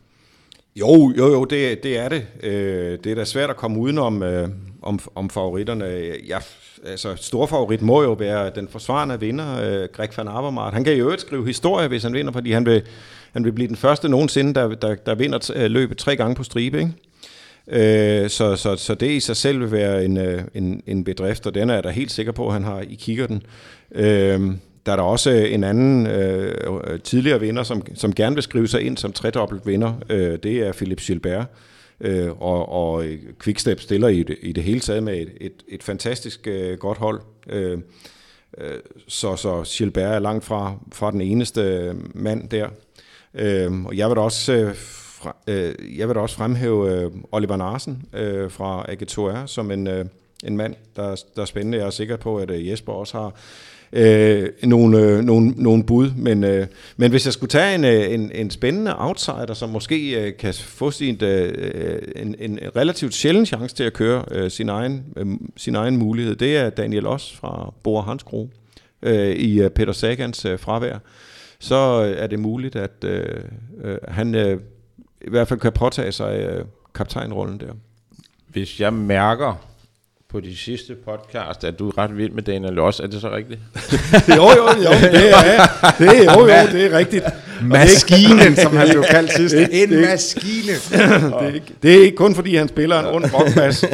Jo, 0.76 1.14
jo, 1.18 1.28
jo, 1.28 1.46
det, 1.46 1.84
det 1.84 1.98
er 1.98 2.10
det. 2.10 2.26
Øh, 2.44 2.98
det 3.04 3.12
er 3.12 3.16
da 3.16 3.26
svært 3.26 3.50
at 3.50 3.58
komme 3.58 3.80
udenom 3.80 4.24
øh, 4.24 4.50
om, 4.82 5.00
om 5.16 5.30
favoritterne. 5.30 5.86
Ja, 6.28 6.38
altså, 6.86 7.16
stor 7.16 7.46
favorit 7.46 7.82
må 7.82 8.04
jo 8.04 8.14
være 8.14 8.52
den 8.56 8.68
forsvarende 8.68 9.20
vinder, 9.20 9.62
øh, 9.62 9.90
Greg 9.94 10.10
van 10.18 10.28
Avermaet. 10.28 10.74
Han 10.74 10.84
kan 10.84 10.94
jo 10.94 11.04
øvrigt 11.04 11.22
skrive 11.22 11.48
historie, 11.48 11.88
hvis 11.88 12.04
han 12.04 12.14
vinder, 12.14 12.32
fordi 12.32 12.52
han 12.52 12.66
vil, 12.66 12.82
han 13.34 13.44
vil 13.44 13.52
blive 13.52 13.68
den 13.68 13.76
første 13.76 14.10
nogensinde, 14.10 14.54
der, 14.54 14.76
der, 14.76 14.96
der 14.96 15.16
vinder 15.16 15.40
t- 15.40 15.60
øh, 15.60 15.72
løbet 15.72 15.98
tre 15.98 16.16
gange 16.16 16.36
på 16.36 16.44
stribe, 16.44 16.80
ikke? 16.80 16.94
Øh, 17.68 18.30
så, 18.30 18.56
så, 18.56 18.76
så 18.76 18.96
det 18.96 19.12
i 19.12 19.20
sig 19.20 19.36
selv 19.36 19.60
vil 19.60 19.72
være 19.72 20.06
en, 20.06 20.18
øh, 20.18 20.44
en, 20.54 20.82
en 20.88 21.04
bedrift, 21.04 21.48
og 21.48 21.54
den 21.54 21.70
er 21.70 21.74
jeg 21.74 21.84
da 21.84 21.90
helt 21.90 22.12
sikker 22.12 22.32
på, 22.32 22.48
at 22.48 22.54
han 22.54 22.64
har 22.64 22.82
i 22.90 22.96
kigger 22.96 23.28
den. 23.28 23.44
Øh, 23.96 24.42
der 24.86 24.92
er 24.92 24.96
der 24.96 25.04
også 25.04 25.32
øh, 25.32 25.54
en 25.54 25.64
anden 25.64 26.08
øh, 26.08 27.00
tidligere 27.04 27.40
vinder, 27.40 27.64
som, 27.64 27.84
som 27.96 28.14
gerne 28.14 28.36
vil 28.36 28.44
skrive 28.44 28.68
sig 28.68 28.82
ind 28.82 28.98
som 28.98 29.12
tredobbelt 29.12 29.68
vinder. 29.68 29.94
Øh, 30.10 30.40
det 30.44 30.68
er 30.68 30.72
Philip 30.72 31.02
Gilbert, 31.02 31.46
Øh, 32.04 32.42
og, 32.42 32.70
og 32.70 33.06
øh, 33.06 33.20
Quickstep 33.44 33.80
stiller 33.80 34.08
i 34.08 34.24
det, 34.24 34.38
i 34.42 34.52
det 34.52 34.64
hele 34.64 34.80
taget 34.80 35.04
med 35.04 35.18
et, 35.18 35.30
et, 35.42 35.64
et 35.68 35.84
fantastisk 35.84 36.48
øh, 36.48 36.78
godt 36.78 36.98
hold. 36.98 37.22
Øh, 37.50 37.80
øh, 38.58 38.80
så, 39.08 39.36
så 39.36 39.76
Gilbert 39.78 40.16
er 40.16 40.20
langt 40.20 40.46
fra, 40.46 40.76
fra 40.92 41.12
den 41.12 41.22
eneste 41.22 41.62
øh, 41.62 41.96
mand 42.16 42.50
der. 42.50 42.68
Øh, 43.34 43.86
og 43.86 43.98
jeg 43.98 44.10
vil 44.10 44.16
da 44.16 44.22
også, 44.22 44.54
øh, 44.54 44.76
fra, 44.76 45.36
øh, 45.48 45.98
jeg 45.98 46.08
vil 46.08 46.16
da 46.16 46.20
også 46.20 46.36
fremhæve 46.36 47.02
øh, 47.02 47.12
Oliver 47.32 47.58
Narsen 47.58 48.04
øh, 48.14 48.52
fra 48.52 48.86
AG2R 48.90 49.48
som 49.48 49.72
en, 49.72 49.88
øh, 49.88 50.06
en 50.44 50.58
mand, 50.58 50.76
der, 50.96 51.24
der 51.36 51.42
er 51.42 51.46
spændende. 51.46 51.78
Jeg 51.78 51.86
er 51.86 51.92
sikker 51.92 52.16
på, 52.16 52.38
at 52.38 52.52
øh, 52.52 52.68
Jesper 52.68 52.94
også 52.94 53.18
har 53.18 53.36
øh, 53.94 54.50
nogle, 54.64 55.00
øh, 55.00 55.22
nogle, 55.22 55.50
nogle 55.50 55.84
bud. 55.84 56.12
Men, 56.16 56.44
øh, 56.44 56.68
men 56.98 57.12
hvis 57.12 57.26
jeg 57.26 57.34
skulle 57.34 57.50
tage 57.50 57.76
en, 57.76 57.86
øh, 57.86 58.14
en, 58.14 58.32
en 58.34 58.50
spændende 58.50 58.96
outsider, 59.00 59.54
som 59.54 59.70
måske 59.70 60.22
øh, 60.22 60.38
kan 60.38 60.54
få 60.54 60.92
sin, 60.92 61.24
øh, 61.24 61.54
øh 61.58 62.02
en, 62.16 62.36
en 62.40 62.60
relativt 62.76 63.14
sjælden 63.14 63.46
chance 63.46 63.76
til 63.76 63.84
at 63.84 63.94
køre 63.94 64.26
øh, 64.32 64.52
sin, 64.52 64.70
egen, 64.70 65.04
øh, 65.18 65.28
sin 65.58 65.76
egen 65.76 65.98
mulighed, 65.98 66.36
det 66.36 66.58
er 66.58 66.70
Daniel 66.70 67.08
Os 67.08 67.36
fra 67.36 67.74
Bor 67.84 68.02
Hansgro 68.02 68.50
øh, 69.02 69.36
i 69.36 69.62
øh, 69.62 69.70
Peter 69.70 69.94
Sagans 69.94 70.46
øh, 70.46 70.60
fravær. 70.60 70.98
Så 71.60 72.06
øh, 72.06 72.24
er 72.24 72.28
det 72.28 72.40
muligt, 72.40 72.76
at 72.76 73.04
øh, 73.04 73.44
øh, 73.84 73.98
han 74.08 74.36
øh, 74.36 74.60
i 75.22 75.30
hvert 75.30 75.48
fald 75.48 75.60
kan 75.60 75.72
påtage 75.72 76.12
sig 76.12 76.36
øh, 76.36 76.66
kaptajnrollen 76.96 77.60
der. 77.60 77.74
Hvis 78.48 78.80
jeg 78.80 78.94
mærker 78.94 79.71
på 80.32 80.40
de 80.40 80.58
sidste 80.58 80.96
podcast, 80.96 81.64
at 81.64 81.80
du 81.80 81.90
er 81.90 81.98
ret 81.98 82.18
vild 82.18 82.32
med 82.32 82.44
Daniel 82.44 82.74
Loss. 82.74 83.00
Er 83.00 83.08
det 83.08 83.22
så 83.22 83.32
rigtigt? 83.32 83.60
jo, 84.38 84.44
jo, 84.44 84.68
jo, 84.68 84.92
det 85.12 85.30
er, 85.30 85.68
det 86.00 86.08
er, 86.08 86.34
jo, 86.34 86.40
jo, 86.40 86.48
det 86.48 86.86
er 86.86 86.98
rigtigt. 86.98 87.24
Maskinen, 87.62 88.56
som 88.56 88.78
han 88.78 88.88
blev 88.92 89.04
kaldt 89.04 89.32
sidst. 89.32 89.56
En 89.72 90.02
maskine. 90.02 90.74
det, 91.40 91.50
er 91.50 91.54
ikke, 91.54 91.74
det 91.84 91.96
er 91.96 92.04
ikke 92.04 92.18
kun, 92.18 92.36
fordi 92.36 92.56
han 92.56 92.68
spiller 92.68 93.00
en 93.00 93.06
ond 93.06 93.26
rockbass. 93.34 93.86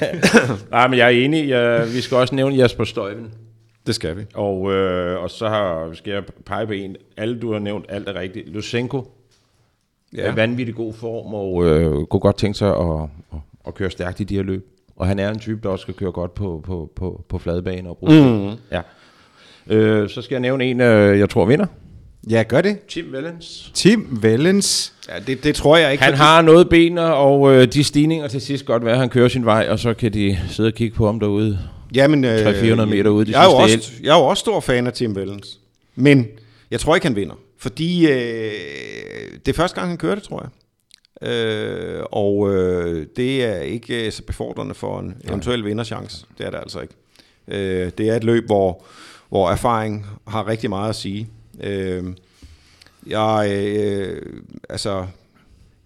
Nej, 0.70 0.88
men 0.88 0.98
jeg 0.98 1.06
er 1.06 1.24
enig. 1.24 1.48
Jeg, 1.48 1.94
vi 1.94 2.00
skal 2.00 2.16
også 2.16 2.34
nævne 2.34 2.56
Jasper 2.56 2.84
Støjven. 2.84 3.30
Det 3.86 3.94
skal 3.94 4.16
vi. 4.16 4.22
Og, 4.34 4.72
øh, 4.72 5.22
og 5.22 5.30
så 5.30 5.48
har, 5.48 5.90
skal 5.94 6.12
jeg 6.12 6.22
pege 6.46 6.66
på 6.66 6.72
en. 6.72 6.96
Alle, 7.16 7.40
du 7.40 7.52
har 7.52 7.58
nævnt, 7.58 7.86
alt 7.88 8.08
er 8.08 8.14
rigtigt. 8.14 8.48
Lusenko 8.48 9.10
ja. 10.16 10.22
er 10.22 10.32
vanvittig 10.32 10.74
god 10.74 10.94
form, 10.94 11.34
og 11.34 11.64
øh, 11.64 12.06
kunne 12.06 12.20
godt 12.20 12.38
tænke 12.38 12.58
sig 12.58 12.68
at, 12.68 13.08
at, 13.32 13.38
at 13.66 13.74
køre 13.74 13.90
stærkt 13.90 14.20
i 14.20 14.24
de 14.24 14.34
her 14.34 14.42
løb. 14.42 14.73
Og 14.96 15.06
han 15.06 15.18
er 15.18 15.30
en 15.30 15.38
type, 15.38 15.60
der 15.62 15.68
også 15.68 15.82
skal 15.82 15.94
køre 15.94 16.12
godt 16.12 16.34
på, 16.34 16.62
på, 16.66 16.90
på, 16.96 17.24
på 17.28 17.38
fladbane 17.38 17.88
og 17.88 17.96
bruge 17.96 18.48
mm. 18.48 18.56
Ja. 18.72 18.80
Øh, 19.66 20.08
så 20.08 20.22
skal 20.22 20.34
jeg 20.34 20.40
nævne 20.40 20.64
en, 20.64 20.80
øh, 20.80 21.18
jeg 21.18 21.30
tror 21.30 21.44
vinder. 21.44 21.66
Ja, 22.30 22.44
gør 22.48 22.60
det. 22.60 22.78
Tim 22.88 23.12
Vellens. 23.12 23.70
Tim 23.74 24.18
Vellens. 24.22 24.92
Ja, 25.08 25.18
det, 25.26 25.44
det 25.44 25.54
tror 25.54 25.76
jeg 25.76 25.92
ikke. 25.92 26.04
Han 26.04 26.12
fordi... 26.12 26.22
har 26.22 26.42
noget 26.42 26.68
ben, 26.68 26.98
og 26.98 27.52
øh, 27.52 27.72
de 27.72 27.84
stigninger 27.84 28.28
til 28.28 28.40
sidst 28.40 28.66
godt 28.66 28.84
være, 28.84 28.92
at 28.92 29.00
han 29.00 29.08
kører 29.08 29.28
sin 29.28 29.44
vej, 29.44 29.66
og 29.70 29.78
så 29.78 29.94
kan 29.94 30.12
de 30.12 30.38
sidde 30.48 30.66
og 30.66 30.72
kigge 30.72 30.96
på 30.96 31.06
ham 31.06 31.20
derude. 31.20 31.58
Jamen, 31.94 32.24
øh, 32.24 32.46
300-400 32.46 32.84
meter 32.84 33.10
ude. 33.10 33.26
De 33.26 33.38
jeg, 33.38 33.44
er 33.44 33.54
også, 33.54 33.92
jeg 34.02 34.14
er 34.14 34.18
jo 34.18 34.24
også 34.24 34.40
stor 34.40 34.60
fan 34.60 34.86
af 34.86 34.92
Tim 34.92 35.16
Vellens. 35.16 35.58
Men 35.94 36.26
jeg 36.70 36.80
tror 36.80 36.94
ikke, 36.94 37.06
han 37.06 37.16
vinder. 37.16 37.34
Fordi 37.58 38.06
øh, 38.06 38.52
det 39.46 39.48
er 39.48 39.56
første 39.56 39.74
gang, 39.74 39.88
han 39.88 39.98
kører 39.98 40.14
det, 40.14 40.24
tror 40.24 40.40
jeg. 40.42 40.50
Øh, 41.22 42.02
og 42.12 42.54
øh, 42.54 43.06
det 43.16 43.44
er 43.44 43.60
ikke 43.60 44.10
så 44.10 44.22
befordrende 44.22 44.74
for 44.74 45.00
en 45.00 45.16
eventuel 45.28 45.64
vinderchance. 45.64 46.26
Det 46.38 46.46
er 46.46 46.50
det 46.50 46.58
altså 46.58 46.80
ikke. 46.80 46.94
Øh, 47.48 47.90
det 47.98 48.08
er 48.08 48.16
et 48.16 48.24
løb, 48.24 48.46
hvor, 48.46 48.84
hvor 49.28 49.50
erfaring 49.50 50.06
har 50.26 50.48
rigtig 50.48 50.70
meget 50.70 50.88
at 50.88 50.96
sige. 50.96 51.28
Øh, 51.60 52.04
jeg, 53.06 53.48
øh, 53.50 54.22
altså, 54.68 55.06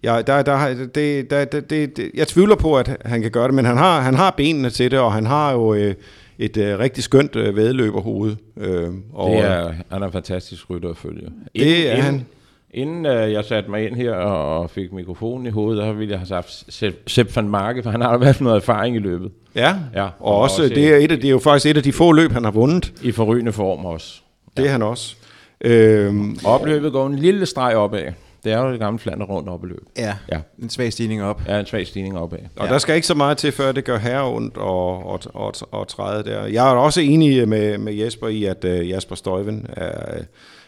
jeg, 0.03 0.27
der, 0.27 0.41
der, 0.41 0.73
det, 0.95 1.29
der, 1.29 1.45
det, 1.45 1.69
det, 1.69 2.11
jeg 2.13 2.27
tvivler 2.27 2.55
på, 2.55 2.77
at 2.77 2.97
han 3.05 3.21
kan 3.21 3.31
gøre 3.31 3.47
det, 3.47 3.53
men 3.53 3.65
han 3.65 3.77
har, 3.77 4.01
han 4.01 4.13
har 4.13 4.31
benene 4.37 4.69
til 4.69 4.91
det, 4.91 4.99
og 4.99 5.13
han 5.13 5.25
har 5.25 5.51
jo 5.51 5.73
øh, 5.73 5.95
et 6.37 6.57
øh, 6.57 6.79
rigtig 6.79 7.03
skønt 7.03 7.35
øh, 7.35 7.55
vedløberhoved. 7.55 8.35
Øh, 8.57 8.89
og, 9.13 9.31
det 9.31 9.39
er, 9.39 9.73
han 9.89 10.01
er 10.01 10.05
en 10.05 10.11
fantastisk 10.11 10.69
rytter 10.69 10.89
at 10.89 10.97
følge. 10.97 11.29
Det 11.55 11.91
er 11.91 12.01
han. 12.01 12.25
Inden 12.73 13.05
øh, 13.05 13.31
jeg 13.31 13.45
satte 13.45 13.69
mig 13.69 13.87
ind 13.87 13.95
her 13.95 14.13
og 14.13 14.69
fik 14.69 14.93
mikrofonen 14.93 15.47
i 15.47 15.49
hovedet, 15.49 15.83
der 15.83 15.93
ville 15.93 16.11
jeg 16.11 16.19
have 16.19 16.27
sagt 16.27 16.63
Sepp 17.07 17.35
van 17.35 17.49
Marke, 17.49 17.83
for 17.83 17.89
han 17.89 18.01
har 18.01 18.17
været 18.17 18.41
noget 18.41 18.55
erfaring 18.55 18.95
i 18.95 18.99
løbet. 18.99 19.31
Ja, 19.55 19.75
ja 19.95 20.03
og, 20.03 20.11
og 20.19 20.37
også, 20.37 20.63
også 20.63 20.75
det, 20.75 20.93
er 20.93 20.97
et 20.97 21.11
af, 21.11 21.17
det 21.17 21.25
er 21.25 21.31
jo 21.31 21.39
faktisk 21.39 21.65
et 21.65 21.77
af 21.77 21.83
de 21.83 21.93
få 21.93 22.11
løb, 22.11 22.31
han 22.31 22.43
har 22.43 22.51
vundet. 22.51 22.93
I 23.03 23.11
forrygende 23.11 23.51
form 23.51 23.85
også. 23.85 24.21
Det 24.57 24.67
er 24.67 24.71
han 24.71 24.81
også. 24.81 25.15
Øhm, 25.61 26.37
Opløbet 26.45 26.91
går 26.91 27.07
en 27.07 27.15
lille 27.15 27.45
streg 27.45 27.75
opad. 27.75 28.11
Det 28.43 28.51
er 28.51 28.61
jo 28.61 28.71
det 28.71 28.79
gamle 28.79 28.99
flander 28.99 29.25
rundt 29.25 29.49
op 29.49 29.63
i 29.63 29.67
løbet. 29.67 29.87
Ja, 29.97 30.15
ja, 30.31 30.39
en 30.63 30.69
svag 30.69 30.93
stigning 30.93 31.23
op. 31.23 31.41
Ja, 31.47 31.59
en 31.59 31.65
svag 31.65 31.87
stigning 31.87 32.17
opad. 32.17 32.39
Og 32.55 32.65
ja. 32.65 32.71
der 32.73 32.77
skal 32.77 32.95
ikke 32.95 33.07
så 33.07 33.15
meget 33.15 33.37
til, 33.37 33.51
før 33.51 33.71
det 33.71 33.83
gør 33.83 33.97
her 33.97 34.21
ondt 34.21 34.57
og, 34.57 35.05
og, 35.05 35.19
og, 35.33 35.53
og 35.71 35.87
træde 35.87 36.23
der. 36.23 36.45
Jeg 36.45 36.71
er 36.71 36.75
også 36.75 37.01
enig 37.01 37.47
med, 37.47 37.77
med 37.77 37.93
Jesper 37.93 38.27
i, 38.27 38.43
at 38.43 38.65
uh, 38.65 38.89
Jasper 38.89 39.15
Støjven 39.15 39.65
er 39.69 40.21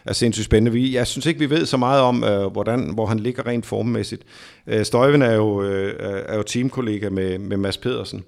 er 0.06 0.12
sindssygt 0.12 0.44
spændende. 0.44 0.72
Vi, 0.72 0.94
jeg 0.94 1.06
synes 1.06 1.26
ikke, 1.26 1.40
vi 1.40 1.50
ved 1.50 1.66
så 1.66 1.76
meget 1.76 2.00
om, 2.00 2.24
øh, 2.24 2.46
hvordan, 2.46 2.94
hvor 2.94 3.06
han 3.06 3.20
ligger 3.20 3.46
rent 3.46 3.66
formmæssigt. 3.66 4.22
Øh, 4.66 4.84
Støjven 4.84 5.22
er 5.22 5.34
jo, 5.34 5.62
øh, 5.62 5.94
er 6.28 6.36
jo 6.36 6.42
teamkollega 6.42 7.08
med, 7.08 7.38
med 7.38 7.56
Mads 7.56 7.78
Pedersen, 7.78 8.24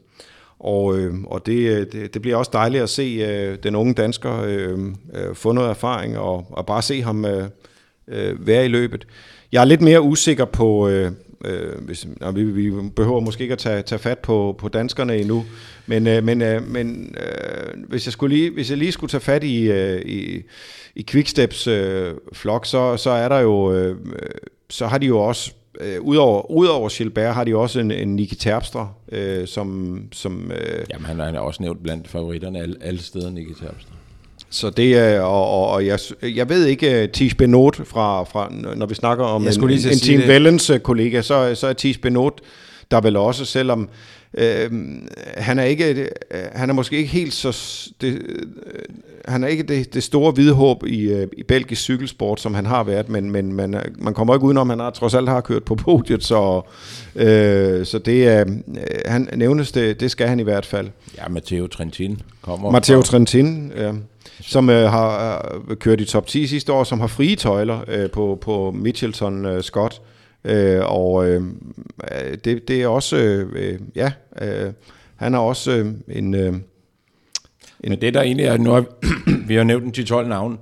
og, 0.59 0.99
øh, 0.99 1.15
og 1.25 1.47
det, 1.47 1.59
øh, 1.59 1.87
det, 1.93 2.15
det 2.15 2.23
bliver 2.23 2.37
også 2.37 2.51
dejligt 2.55 2.83
at 2.83 2.91
se 2.91 3.03
øh, 3.03 3.59
den 3.63 3.75
unge 3.75 3.95
dansker 3.95 4.43
øh, 4.43 4.79
øh, 5.15 5.35
få 5.35 5.53
noget 5.53 5.71
erfaring, 5.71 6.19
og, 6.19 6.47
og 6.51 6.67
bare 6.67 6.83
se 6.83 7.03
ham 7.03 7.25
øh, 7.25 7.49
øh, 8.09 8.47
være 8.47 8.65
i 8.65 8.69
løbet. 8.69 9.07
Jeg 9.53 9.61
er 9.61 9.65
lidt 9.65 9.81
mere 9.81 10.03
usikker 10.03 10.45
på... 10.45 10.89
Øh, 10.89 11.13
Øh, 11.45 11.85
hvis, 11.85 12.07
og 12.21 12.37
vi, 12.37 12.45
vi 12.45 12.89
behøver 12.97 13.21
måske 13.21 13.43
ikke 13.43 13.53
at 13.53 13.59
tage, 13.59 13.83
tage 13.83 13.99
fat 13.99 14.19
på, 14.19 14.55
på 14.59 14.69
danskerne 14.69 15.17
endnu, 15.17 15.45
men, 15.87 16.07
øh, 16.07 16.25
men, 16.25 16.43
øh, 16.43 16.69
men 16.69 17.17
øh, 17.21 17.85
hvis, 17.89 18.07
jeg 18.07 18.13
skulle 18.13 18.37
lige, 18.37 18.51
hvis 18.51 18.71
jeg 18.71 18.79
lige 18.79 18.93
skulle 18.93 19.11
tage 19.11 19.21
fat 19.21 19.45
i, 19.45 19.71
øh, 19.71 20.03
i, 20.03 20.43
i 20.95 21.05
Quicksteps 21.09 21.67
øh, 21.67 22.15
flok, 22.33 22.67
så, 22.67 22.97
så 22.97 23.11
er 23.11 23.29
der 23.29 23.39
jo, 23.39 23.73
øh, 23.73 23.97
så 24.71 24.87
har 24.87 24.99
de 24.99 25.07
jo 25.07 25.19
også, 25.19 25.53
øh, 25.81 26.01
udover, 26.01 26.51
udover 26.51 26.89
Gilbert, 26.89 27.35
har 27.35 27.45
de 27.45 27.57
også 27.57 27.81
en, 27.81 27.91
en 27.91 28.17
Niki 28.17 28.35
Terpstra, 28.35 28.89
øh, 29.13 29.47
som... 29.49 29.99
som 30.13 30.53
øh, 30.53 30.85
Jamen 30.91 31.07
han 31.07 31.21
er 31.21 31.41
også 31.41 31.63
nævnt 31.63 31.83
blandt 31.83 32.09
favoritterne 32.09 32.59
alle, 32.59 32.77
alle 32.81 33.03
steder, 33.03 33.31
Niki 33.31 33.55
Terpstra. 33.55 33.95
Så 34.55 34.71
det 34.71 34.99
er, 34.99 35.21
og, 35.21 35.51
og, 35.51 35.69
og 35.69 35.87
jeg, 35.87 35.99
jeg 36.23 36.49
ved 36.49 36.67
ikke, 36.67 37.03
uh, 37.03 37.11
Tis 37.11 37.35
Benot 37.35 37.87
fra, 37.87 38.25
fra, 38.25 38.53
når 38.77 38.87
vi 38.87 38.95
snakker 38.95 39.25
om 39.25 39.43
en, 39.43 39.65
en, 39.65 39.71
en 39.71 39.99
Team 39.99 40.21
Vellens 40.29 40.71
kollega, 40.83 41.23
så, 41.23 41.55
så 41.55 41.67
er 41.67 41.73
Tis 41.73 41.99
Benot 41.99 42.41
der 42.91 43.01
vel 43.01 43.17
også, 43.17 43.45
selvom 43.45 43.89
øh, 44.35 44.71
han 45.37 45.59
er 45.59 45.65
ikke, 45.65 46.03
øh, 46.03 46.09
han 46.53 46.71
er 46.71 46.75
måske 46.75 46.97
ikke 46.97 47.11
helt 47.11 47.33
så, 47.33 47.89
det, 48.01 48.09
øh, 48.09 48.43
han 49.25 49.45
er 49.45 49.49
ikke 49.49 49.63
det, 49.63 49.95
det 49.95 50.03
store 50.03 50.33
hvide 50.33 50.53
håb 50.53 50.87
i, 50.87 51.01
øh, 51.01 51.27
i 51.37 51.43
belgisk 51.43 51.83
cykelsport, 51.83 52.41
som 52.41 52.55
han 52.55 52.67
har 52.67 52.85
været, 52.85 53.09
men, 53.09 53.31
men 53.31 53.53
man, 53.53 53.77
man 53.99 54.15
kommer 54.15 54.35
ikke 54.35 54.47
udenom, 54.47 54.71
han 54.71 54.79
har 54.79 54.91
trods 54.91 55.15
alt 55.15 55.29
har 55.29 55.41
kørt 55.41 55.65
på 55.65 55.75
podiet, 55.75 56.25
så, 56.25 56.63
øh, 57.17 57.87
så 57.87 57.99
det 57.99 58.29
er, 58.29 58.41
øh, 58.41 58.77
han 59.07 59.29
nævnes 59.37 59.73
det, 59.73 60.01
det 60.01 60.11
skal 60.11 60.29
han 60.29 60.41
i 60.41 60.43
hvert 60.43 60.67
fald. 60.67 60.89
Ja, 61.19 61.29
Matteo 61.29 61.67
Trentin 61.67 62.23
kommer. 62.43 62.71
Matteo 62.71 63.03
Trentin, 63.03 63.73
ja 63.77 63.93
som 64.41 64.71
øh, 64.71 64.91
har 64.91 65.39
øh, 65.69 65.77
kørt 65.77 66.01
i 66.01 66.05
top 66.05 66.27
10 66.27 66.47
sidste 66.47 66.73
år, 66.73 66.85
som 66.85 67.01
har 67.01 67.07
frie 67.07 67.37
tøjler 67.37 67.85
øh, 67.89 68.11
på, 68.11 68.39
på 68.41 68.71
Mitchelton 68.71 69.47
øh, 69.47 69.63
Scott. 69.63 70.03
Øh, 70.45 70.81
og 70.85 71.29
øh, 71.29 71.43
det, 72.45 72.69
det 72.69 72.83
er 72.83 72.89
også, 72.89 73.17
øh, 73.17 73.81
ja, 73.95 74.13
øh, 74.43 74.73
han 75.17 75.35
er 75.35 75.39
også 75.39 75.71
øh, 75.71 75.87
en... 76.09 76.35
Øh, 76.35 76.47
en 76.49 77.91
Men 77.91 78.01
det 78.01 78.15
der 78.15 78.23
egentlig 78.23 78.47
er, 78.47 78.57
nu 78.57 78.71
har, 78.71 78.85
vi 79.47 79.55
har 79.65 79.65
nævnt 79.65 79.99
en 79.99 80.05
10-12 80.05 80.23
navn, 80.23 80.59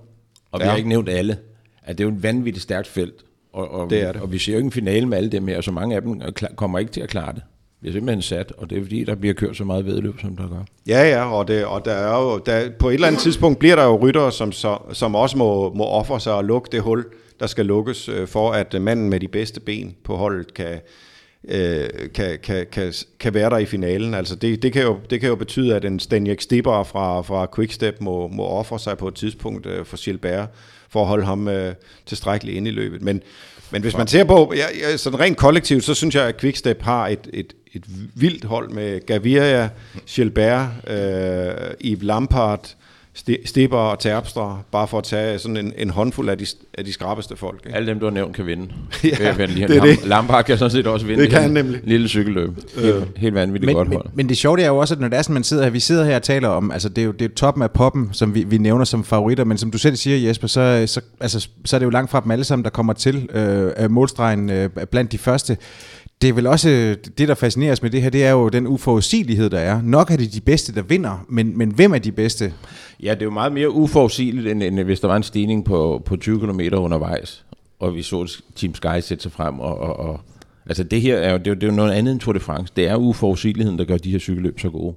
og 0.52 0.60
ja. 0.60 0.64
vi 0.64 0.68
har 0.68 0.76
ikke 0.76 0.88
nævnt 0.88 1.08
alle, 1.08 1.36
at 1.82 1.98
det 1.98 2.04
er 2.04 2.08
jo 2.08 2.14
et 2.14 2.22
vanvittigt 2.22 2.62
stærkt 2.62 2.86
felt. 2.86 3.14
Og, 3.52 3.70
og, 3.70 3.90
det 3.90 4.02
er 4.02 4.12
det. 4.12 4.22
og 4.22 4.32
vi 4.32 4.38
ser 4.38 4.52
jo 4.52 4.58
ikke 4.58 4.66
en 4.66 4.72
finale 4.72 5.06
med 5.06 5.18
alle 5.18 5.30
dem 5.30 5.48
her, 5.48 5.56
og 5.56 5.64
så 5.64 5.70
mange 5.70 5.96
af 5.96 6.02
dem 6.02 6.22
kommer 6.56 6.78
ikke 6.78 6.92
til 6.92 7.00
at 7.00 7.08
klare 7.08 7.32
det 7.32 7.42
bliver 7.82 7.94
simpelthen 7.94 8.22
sat, 8.22 8.52
og 8.58 8.70
det 8.70 8.78
er 8.78 8.82
fordi, 8.82 9.04
der 9.04 9.14
bliver 9.14 9.34
kørt 9.34 9.56
så 9.56 9.64
meget 9.64 9.86
vedløb, 9.86 10.20
som 10.20 10.36
der 10.36 10.48
gør. 10.48 10.64
Ja, 10.86 11.08
ja, 11.08 11.32
og, 11.32 11.48
det, 11.48 11.64
og 11.64 11.84
der 11.84 11.92
er 11.92 12.22
jo, 12.22 12.38
der, 12.38 12.70
på 12.78 12.88
et 12.88 12.94
eller 12.94 13.06
andet 13.06 13.20
tidspunkt 13.20 13.58
bliver 13.58 13.76
der 13.76 13.84
jo 13.84 13.96
ryttere, 13.96 14.32
som, 14.32 14.52
så, 14.52 14.78
som 14.92 15.14
også 15.14 15.38
må, 15.38 15.74
må 15.74 15.84
ofre 15.84 16.20
sig 16.20 16.34
og 16.34 16.44
lukke 16.44 16.68
det 16.72 16.82
hul, 16.82 17.04
der 17.40 17.46
skal 17.46 17.66
lukkes, 17.66 18.08
øh, 18.08 18.26
for 18.26 18.52
at 18.52 18.74
øh, 18.74 18.82
manden 18.82 19.10
med 19.10 19.20
de 19.20 19.28
bedste 19.28 19.60
ben 19.60 19.94
på 20.04 20.16
holdet 20.16 20.54
kan, 20.54 20.80
øh, 21.48 21.88
kan, 22.14 22.38
kan, 22.42 22.66
kan, 22.72 22.92
kan 23.20 23.34
være 23.34 23.50
der 23.50 23.58
i 23.58 23.66
finalen. 23.66 24.14
Altså 24.14 24.36
det, 24.36 24.62
det, 24.62 24.72
kan 24.72 24.82
jo, 24.82 24.98
det 25.10 25.20
kan 25.20 25.28
jo 25.28 25.34
betyde, 25.34 25.76
at 25.76 25.84
en 25.84 26.00
Stanjek 26.00 26.40
Stipper 26.40 26.82
fra, 26.82 27.22
fra 27.22 27.46
Quickstep 27.54 28.00
må, 28.00 28.28
må 28.28 28.44
ofre 28.44 28.78
sig 28.78 28.98
på 28.98 29.08
et 29.08 29.14
tidspunkt 29.14 29.66
øh, 29.66 29.84
for 29.84 30.04
Gilbert, 30.04 30.48
for 30.88 31.00
at 31.00 31.06
holde 31.06 31.24
ham 31.24 31.48
øh, 31.48 31.74
tilstrækkeligt 32.06 32.56
ind 32.56 32.68
i 32.68 32.70
løbet. 32.70 33.02
Men, 33.02 33.22
men 33.72 33.82
hvis 33.82 33.96
man 33.96 34.06
ser 34.06 34.24
på, 34.24 34.52
ja, 34.56 34.64
ja, 34.90 34.96
sådan 34.96 35.20
rent 35.20 35.36
kollektivt, 35.36 35.84
så 35.84 35.94
synes 35.94 36.14
jeg, 36.14 36.24
at 36.24 36.36
Quickstep 36.40 36.82
har 36.82 37.08
et, 37.08 37.28
et, 37.32 37.52
et 37.72 37.84
vildt 38.14 38.44
hold 38.44 38.70
med 38.70 39.06
Gaviria, 39.06 39.68
Gilbert, 40.06 40.68
øh, 40.86 41.50
Yves 41.84 42.02
Lampard, 42.02 42.66
Sti- 42.66 42.74
Stipper 43.44 43.76
og 43.78 43.98
Terpstra, 43.98 44.58
bare 44.72 44.88
for 44.88 44.98
at 44.98 45.04
tage 45.04 45.38
sådan 45.38 45.56
en, 45.56 45.72
en 45.78 45.90
håndfuld 45.90 46.28
af 46.28 46.38
de, 46.38 46.46
af 46.78 46.84
de 46.84 46.92
skrappeste 46.92 47.36
folk. 47.36 47.62
Ikke? 47.66 47.76
Alle 47.76 47.88
dem, 47.88 47.98
du 47.98 48.06
har 48.06 48.10
nævnt, 48.12 48.36
kan 48.36 48.46
vinde. 48.46 48.68
Ja, 49.04 49.34
jeg 49.38 49.48
lige- 49.48 49.68
det 49.68 49.76
er 49.76 49.82
det. 49.82 50.06
Lampard 50.06 50.44
kan 50.44 50.58
sådan 50.58 50.70
set 50.70 50.86
også 50.86 51.06
vinde. 51.06 51.22
Det 51.22 51.30
kan 51.30 51.42
han 51.42 51.50
nemlig. 51.50 51.80
Lille 51.84 52.08
cykelløb. 52.08 52.50
Helt, 52.78 53.04
helt 53.16 53.34
vanvittigt 53.34 53.66
Men, 53.66 53.74
godt 53.76 53.88
men, 53.88 53.96
hold. 53.96 54.06
men 54.14 54.28
det 54.28 54.36
sjove 54.36 54.56
det 54.56 54.64
er 54.64 54.68
jo 54.68 54.76
også, 54.76 54.94
at 54.94 55.00
når 55.00 55.08
det 55.08 55.18
er 55.18 55.22
sådan, 55.22 55.34
man 55.34 55.44
sidder 55.44 55.62
her, 55.62 55.70
vi 55.70 55.80
sidder 55.80 56.04
her 56.04 56.16
og 56.16 56.22
taler 56.22 56.48
om, 56.48 56.70
altså 56.70 56.88
det 56.88 56.98
er 57.02 57.06
jo 57.06 57.12
det 57.12 57.24
er 57.30 57.34
toppen 57.34 57.62
af 57.62 57.70
poppen, 57.70 58.08
som 58.12 58.34
vi, 58.34 58.44
vi 58.44 58.58
nævner 58.58 58.84
som 58.84 59.04
favoritter, 59.04 59.44
men 59.44 59.58
som 59.58 59.70
du 59.70 59.78
selv 59.78 59.96
siger, 59.96 60.28
Jesper, 60.28 60.48
så, 60.48 60.84
så, 60.86 61.00
altså, 61.20 61.48
så 61.64 61.76
er 61.76 61.78
det 61.78 61.84
jo 61.86 61.90
langt 61.90 62.10
fra 62.10 62.20
dem 62.20 62.30
alle 62.30 62.44
sammen, 62.44 62.64
der 62.64 62.70
kommer 62.70 62.92
til 62.92 63.28
øh, 63.34 63.90
målstregen 63.90 64.50
øh, 64.50 64.68
blandt 64.90 65.12
de 65.12 65.18
første. 65.18 65.56
Det 66.22 66.28
er 66.28 66.32
vel 66.32 66.46
også, 66.46 66.96
det 67.18 67.28
der 67.28 67.34
fascineres 67.34 67.82
med 67.82 67.90
det 67.90 68.02
her, 68.02 68.10
det 68.10 68.24
er 68.24 68.30
jo 68.30 68.48
den 68.48 68.66
uforudsigelighed, 68.66 69.50
der 69.50 69.58
er. 69.58 69.80
Nok 69.82 70.10
er 70.10 70.16
det 70.16 70.34
de 70.34 70.40
bedste, 70.40 70.74
der 70.74 70.82
vinder, 70.82 71.24
men, 71.28 71.58
men 71.58 71.70
hvem 71.70 71.94
er 71.94 71.98
de 71.98 72.12
bedste? 72.12 72.52
Ja, 73.02 73.14
det 73.14 73.20
er 73.22 73.26
jo 73.26 73.30
meget 73.30 73.52
mere 73.52 73.70
uforudsigeligt, 73.70 74.46
end, 74.48 74.62
end 74.62 74.80
hvis 74.80 75.00
der 75.00 75.08
var 75.08 75.16
en 75.16 75.22
stigning 75.22 75.64
på, 75.64 76.02
på 76.04 76.16
20 76.16 76.40
km 76.40 76.60
undervejs, 76.74 77.44
og 77.80 77.94
vi 77.94 78.02
så 78.02 78.42
Team 78.56 78.74
Sky 78.74 79.00
sætte 79.00 79.22
sig 79.22 79.32
frem. 79.32 79.60
Og, 79.60 79.78
og, 79.78 79.96
og, 79.96 80.20
altså 80.66 80.84
det 80.84 81.00
her 81.00 81.16
er 81.16 81.32
jo, 81.32 81.38
det 81.38 81.46
er, 81.46 81.54
det 81.54 81.62
er 81.62 81.66
jo 81.66 81.72
noget 81.72 81.92
andet 81.92 82.12
end 82.12 82.20
Tour 82.20 82.32
de 82.32 82.40
France. 82.40 82.72
Det 82.76 82.88
er 82.88 82.96
uforudsigeligheden, 82.96 83.78
der 83.78 83.84
gør 83.84 83.96
de 83.96 84.10
her 84.10 84.18
cykelløb 84.18 84.60
så 84.60 84.70
gode. 84.70 84.94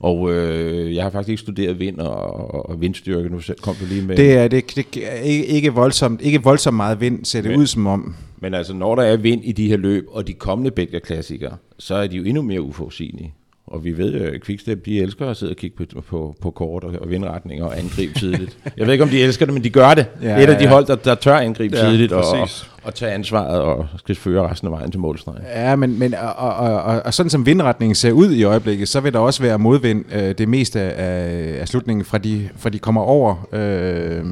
Og 0.00 0.32
øh, 0.32 0.94
jeg 0.94 1.02
har 1.02 1.10
faktisk 1.10 1.28
ikke 1.30 1.40
studeret 1.40 1.80
vind 1.80 1.98
og, 1.98 2.14
og, 2.14 2.70
og 2.70 2.80
vindstyrke. 2.80 3.28
Nu 3.28 3.40
kom 3.62 3.74
du 3.74 3.84
lige 3.86 4.02
med... 4.02 4.16
Det 4.16 4.32
er, 4.32 4.48
det, 4.48 4.76
det 4.76 4.86
er 5.02 5.12
ikke, 5.20 5.46
ikke, 5.46 5.72
voldsomt, 5.72 6.22
ikke 6.22 6.42
voldsomt 6.42 6.76
meget 6.76 7.00
vind, 7.00 7.24
ser 7.24 7.42
det 7.42 7.50
Men- 7.50 7.60
ud 7.60 7.66
som 7.66 7.86
om. 7.86 8.14
Men 8.38 8.54
altså, 8.54 8.74
når 8.74 8.94
der 8.94 9.02
er 9.02 9.16
vind 9.16 9.44
i 9.44 9.52
de 9.52 9.68
her 9.68 9.76
løb, 9.76 10.06
og 10.10 10.26
de 10.26 10.32
kommende 10.32 10.70
Belgier-klassikere, 10.70 11.56
så 11.78 11.94
er 11.94 12.06
de 12.06 12.16
jo 12.16 12.24
endnu 12.24 12.42
mere 12.42 12.62
uforudsigelige. 12.62 13.34
Og 13.66 13.84
vi 13.84 13.96
ved, 13.98 14.14
at 14.14 14.42
Quickstep, 14.44 14.86
de 14.86 15.00
elsker 15.00 15.26
at 15.26 15.36
sidde 15.36 15.52
og 15.52 15.56
kigge 15.56 15.76
på, 15.76 16.00
på, 16.00 16.36
på 16.42 16.50
kort 16.50 16.84
og, 16.84 16.94
og 17.00 17.10
vindretninger 17.10 17.64
og 17.64 17.78
angribe 17.78 18.18
tidligt. 18.18 18.58
Jeg 18.76 18.86
ved 18.86 18.92
ikke, 18.92 19.04
om 19.04 19.10
de 19.10 19.22
elsker 19.22 19.44
det, 19.44 19.54
men 19.54 19.64
de 19.64 19.70
gør 19.70 19.94
det. 19.94 20.06
Ja, 20.22 20.26
det 20.26 20.34
er 20.34 20.48
et 20.48 20.50
af 20.54 20.58
de 20.58 20.66
hold, 20.66 20.86
der, 20.86 20.94
der 20.94 21.14
tør 21.14 21.34
angribe 21.36 21.76
Ja, 21.76 21.88
tidligt 21.88 22.12
og, 22.12 22.18
og, 22.18 22.38
præcis. 22.38 22.70
og 22.82 22.94
tage 22.94 23.12
ansvaret 23.12 23.60
og 23.60 23.86
skal 23.98 24.16
føre 24.16 24.50
resten 24.50 24.68
af 24.68 24.72
vejen 24.72 24.90
til 24.90 25.00
målstregen. 25.00 25.42
Ja, 25.54 25.76
men, 25.76 25.98
men 25.98 26.14
og, 26.14 26.34
og, 26.36 26.82
og, 26.82 27.02
og 27.04 27.14
sådan 27.14 27.30
som 27.30 27.46
vindretningen 27.46 27.94
ser 27.94 28.12
ud 28.12 28.32
i 28.32 28.42
øjeblikket, 28.44 28.88
så 28.88 29.00
vil 29.00 29.12
der 29.12 29.18
også 29.18 29.42
være 29.42 29.58
modvind 29.58 30.04
øh, 30.14 30.34
det 30.38 30.48
meste 30.48 30.80
af, 30.80 31.60
af 31.60 31.68
slutningen, 31.68 32.04
fra 32.04 32.18
de, 32.18 32.48
fra 32.56 32.70
de 32.70 32.78
kommer 32.78 33.00
over 33.00 33.48
øh, 33.52 34.24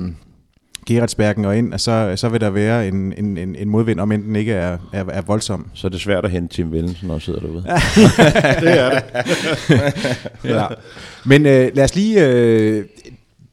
Gerardsbergen 0.87 1.44
og 1.44 1.59
ind, 1.59 1.73
og 1.73 1.81
så, 1.81 2.12
så 2.16 2.29
vil 2.29 2.40
der 2.40 2.51
være 2.51 2.88
en, 2.88 3.14
en, 3.16 3.38
en, 3.38 3.57
en 3.57 3.68
modvind, 3.68 4.01
om 4.01 4.12
end 4.12 4.23
den 4.25 4.37
ikke 4.37 4.53
er, 4.53 4.79
er, 4.92 5.05
er 5.09 5.23
voldsom. 5.23 5.66
Så 5.75 5.87
er 5.87 5.90
det 5.90 6.01
svært 6.01 6.25
at 6.25 6.31
hente 6.31 6.55
Tim 6.55 6.70
Willensen, 6.70 7.09
når 7.09 7.18
sidder 7.18 7.40
derude. 7.40 7.62
Det 8.61 8.81
er 8.81 8.90
det. 8.90 9.03
Ja. 10.44 10.66
Men 11.25 11.47
øh, 11.47 11.70
lad 11.75 11.85
os 11.85 11.94
lige... 11.94 12.27
Øh, 12.27 12.85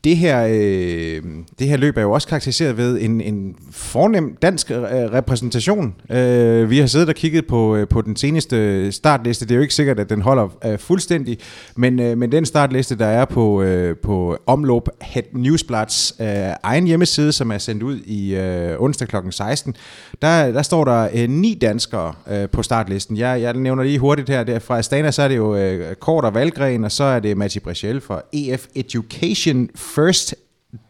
det 0.03 0.17
her, 0.17 0.47
øh, 0.49 1.23
det 1.59 1.67
her 1.67 1.77
løb 1.77 1.97
er 1.97 2.01
jo 2.01 2.11
også 2.11 2.27
karakteriseret 2.27 2.77
ved 2.77 3.01
en, 3.01 3.21
en 3.21 3.55
fornem 3.71 4.35
dansk 4.41 4.71
øh, 4.71 4.77
repræsentation. 4.87 5.95
Øh, 6.09 6.69
vi 6.69 6.79
har 6.79 6.87
siddet 6.87 7.09
og 7.09 7.15
kigget 7.15 7.47
på, 7.47 7.75
øh, 7.75 7.87
på 7.87 8.01
den 8.01 8.15
seneste 8.15 8.91
startliste. 8.91 9.45
Det 9.45 9.51
er 9.51 9.55
jo 9.55 9.61
ikke 9.61 9.73
sikkert, 9.73 9.99
at 9.99 10.09
den 10.09 10.21
holder 10.21 10.47
øh, 10.65 10.79
fuldstændig, 10.79 11.37
men, 11.75 11.99
øh, 11.99 12.17
men 12.17 12.31
den 12.31 12.45
startliste, 12.45 12.97
der 12.97 13.05
er 13.05 13.25
på, 13.25 13.61
øh, 13.61 13.97
på 13.97 14.37
Omlop 14.45 14.89
Het 15.01 15.25
Newsblads 15.33 16.13
øh, 16.19 16.27
egen 16.63 16.87
hjemmeside, 16.87 17.31
som 17.31 17.51
er 17.51 17.57
sendt 17.57 17.83
ud 17.83 17.99
i 17.99 18.35
øh, 18.35 18.81
onsdag 18.81 19.07
kl. 19.07 19.15
16, 19.29 19.75
der, 20.21 20.51
der 20.51 20.61
står 20.61 20.85
der 20.85 21.09
øh, 21.13 21.29
ni 21.29 21.57
danskere 21.61 22.13
øh, 22.31 22.49
på 22.49 22.63
startlisten. 22.63 23.17
Jeg, 23.17 23.41
jeg 23.41 23.53
nævner 23.53 23.83
lige 23.83 23.99
hurtigt 23.99 24.29
her. 24.29 24.43
Der, 24.43 24.59
fra 24.59 24.77
Astana, 24.77 25.11
så 25.11 25.21
er 25.21 25.27
det 25.27 25.37
jo 25.37 25.55
øh, 25.55 25.95
Kort 25.95 26.25
og 26.25 26.33
Valgren, 26.33 26.83
og 26.83 26.91
så 26.91 27.03
er 27.03 27.19
det 27.19 27.37
Mati 27.37 27.59
Brechel 27.59 28.01
fra 28.01 28.21
EF 28.33 28.67
Education 28.75 29.69
First 29.95 30.35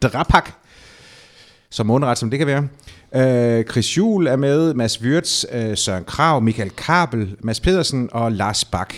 Drapak, 0.01 0.51
så 1.69 1.83
mundret 1.83 2.17
som 2.17 2.29
det 2.29 2.39
kan 2.39 2.47
være. 2.47 2.67
Øh, 3.15 3.65
Chris 3.65 3.97
Juhl 3.97 4.27
er 4.27 4.35
med, 4.35 4.73
Mads 4.73 5.01
Wirtz, 5.01 5.45
øh, 5.51 5.77
Søren 5.77 6.03
Krav, 6.03 6.41
Michael 6.41 6.69
Kabel, 6.69 7.35
Mads 7.39 7.59
Pedersen 7.59 8.09
og 8.11 8.31
Lars 8.31 8.65
Bak. 8.65 8.93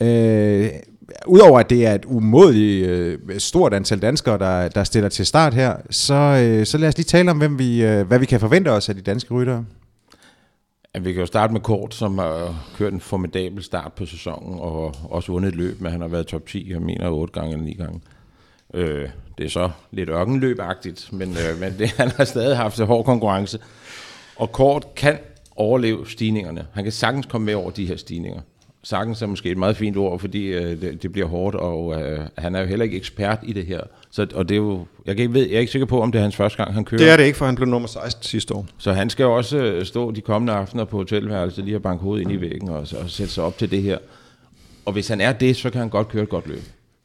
Øh, 0.00 0.68
Udover 1.26 1.60
at 1.60 1.70
det 1.70 1.86
er 1.86 1.94
et 1.94 2.04
umådeligt 2.04 2.88
øh, 2.88 3.18
stort 3.38 3.74
antal 3.74 4.02
danskere, 4.02 4.38
der, 4.38 4.68
der 4.68 4.84
stiller 4.84 5.08
til 5.08 5.26
start 5.26 5.54
her, 5.54 5.76
så, 5.90 6.14
øh, 6.14 6.66
så 6.66 6.78
lad 6.78 6.88
os 6.88 6.96
lige 6.96 7.04
tale 7.04 7.30
om, 7.30 7.38
hvem 7.38 7.58
vi, 7.58 7.84
øh, 7.84 8.06
hvad 8.06 8.18
vi 8.18 8.26
kan 8.26 8.40
forvente 8.40 8.68
os 8.68 8.88
af 8.88 8.94
de 8.94 9.00
danske 9.00 9.34
ryttere. 9.34 9.64
Ja, 10.94 11.00
vi 11.00 11.12
kan 11.12 11.20
jo 11.20 11.26
starte 11.26 11.52
med 11.52 11.60
Kort, 11.60 11.94
som 11.94 12.18
har 12.18 12.64
kørt 12.76 12.92
en 12.92 13.00
formidabel 13.00 13.62
start 13.62 13.92
på 13.92 14.06
sæsonen, 14.06 14.60
og 14.60 14.94
også 15.10 15.32
vundet 15.32 15.48
et 15.48 15.54
løb, 15.54 15.80
men 15.80 15.92
han 15.92 16.00
har 16.00 16.08
været 16.08 16.26
top 16.26 16.46
10, 16.46 16.70
jeg 16.72 16.82
mener 16.82 17.10
8 17.10 17.32
gange 17.32 17.52
eller 17.52 17.64
9 17.64 17.74
gange. 17.74 18.00
Øh, 18.74 19.08
det 19.38 19.46
er 19.46 19.50
så 19.50 19.70
lidt 19.90 20.08
ørkenløbagtigt, 20.08 21.12
men, 21.12 21.28
øh, 21.30 21.60
men 21.60 21.74
det, 21.78 21.90
han 21.90 22.10
har 22.10 22.24
stadig 22.24 22.56
haft 22.56 22.76
så 22.76 22.84
hård 22.84 23.04
konkurrence. 23.04 23.58
Og 24.36 24.52
Kort 24.52 24.86
kan 24.96 25.18
overleve 25.56 26.06
stigningerne. 26.10 26.66
Han 26.72 26.84
kan 26.84 26.92
sagtens 26.92 27.26
komme 27.26 27.44
med 27.44 27.54
over 27.54 27.70
de 27.70 27.86
her 27.86 27.96
stigninger. 27.96 28.40
Sagtens 28.82 29.22
er 29.22 29.26
måske 29.26 29.50
et 29.50 29.56
meget 29.56 29.76
fint 29.76 29.96
ord, 29.96 30.18
fordi 30.20 30.46
øh, 30.46 30.80
det, 30.80 31.02
det 31.02 31.12
bliver 31.12 31.28
hårdt, 31.28 31.56
og 31.56 32.02
øh, 32.02 32.20
han 32.38 32.54
er 32.54 32.60
jo 32.60 32.66
heller 32.66 32.84
ikke 32.84 32.96
ekspert 32.96 33.38
i 33.42 33.52
det 33.52 33.66
her. 33.66 33.80
Så, 34.10 34.26
og 34.34 34.48
det 34.48 34.54
er 34.54 34.58
jo, 34.58 34.86
jeg, 35.06 35.16
kan 35.16 35.22
ikke, 35.22 35.34
ved, 35.34 35.46
jeg 35.46 35.56
er 35.56 35.60
ikke 35.60 35.72
sikker 35.72 35.86
på, 35.86 36.00
om 36.00 36.12
det 36.12 36.18
er 36.18 36.22
hans 36.22 36.36
første 36.36 36.56
gang, 36.56 36.74
han 36.74 36.84
kører. 36.84 36.98
Det 36.98 37.10
er 37.10 37.16
det 37.16 37.24
ikke, 37.24 37.38
for 37.38 37.46
han 37.46 37.54
blev 37.54 37.68
nummer 37.68 37.88
16 37.88 38.22
sidste 38.22 38.54
år. 38.54 38.66
Så 38.78 38.92
han 38.92 39.10
skal 39.10 39.24
jo 39.24 39.36
også 39.36 39.58
øh, 39.58 39.84
stå 39.84 40.10
de 40.10 40.20
kommende 40.20 40.52
aftener 40.52 40.84
på 40.84 40.96
hotelværelset, 40.96 41.64
lige 41.64 41.74
at 41.74 41.82
banke 41.82 42.02
hovedet 42.02 42.22
ind 42.22 42.32
i 42.32 42.40
væggen 42.40 42.68
og, 42.68 42.78
og 42.78 43.10
sætte 43.10 43.32
sig 43.32 43.44
op 43.44 43.58
til 43.58 43.70
det 43.70 43.82
her. 43.82 43.98
Og 44.84 44.92
hvis 44.92 45.08
han 45.08 45.20
er 45.20 45.32
det, 45.32 45.56
så 45.56 45.70
kan 45.70 45.80
han 45.80 45.88
godt 45.88 46.08
køre 46.08 46.22
et 46.22 46.28
godt 46.28 46.46
løb. 46.46 46.62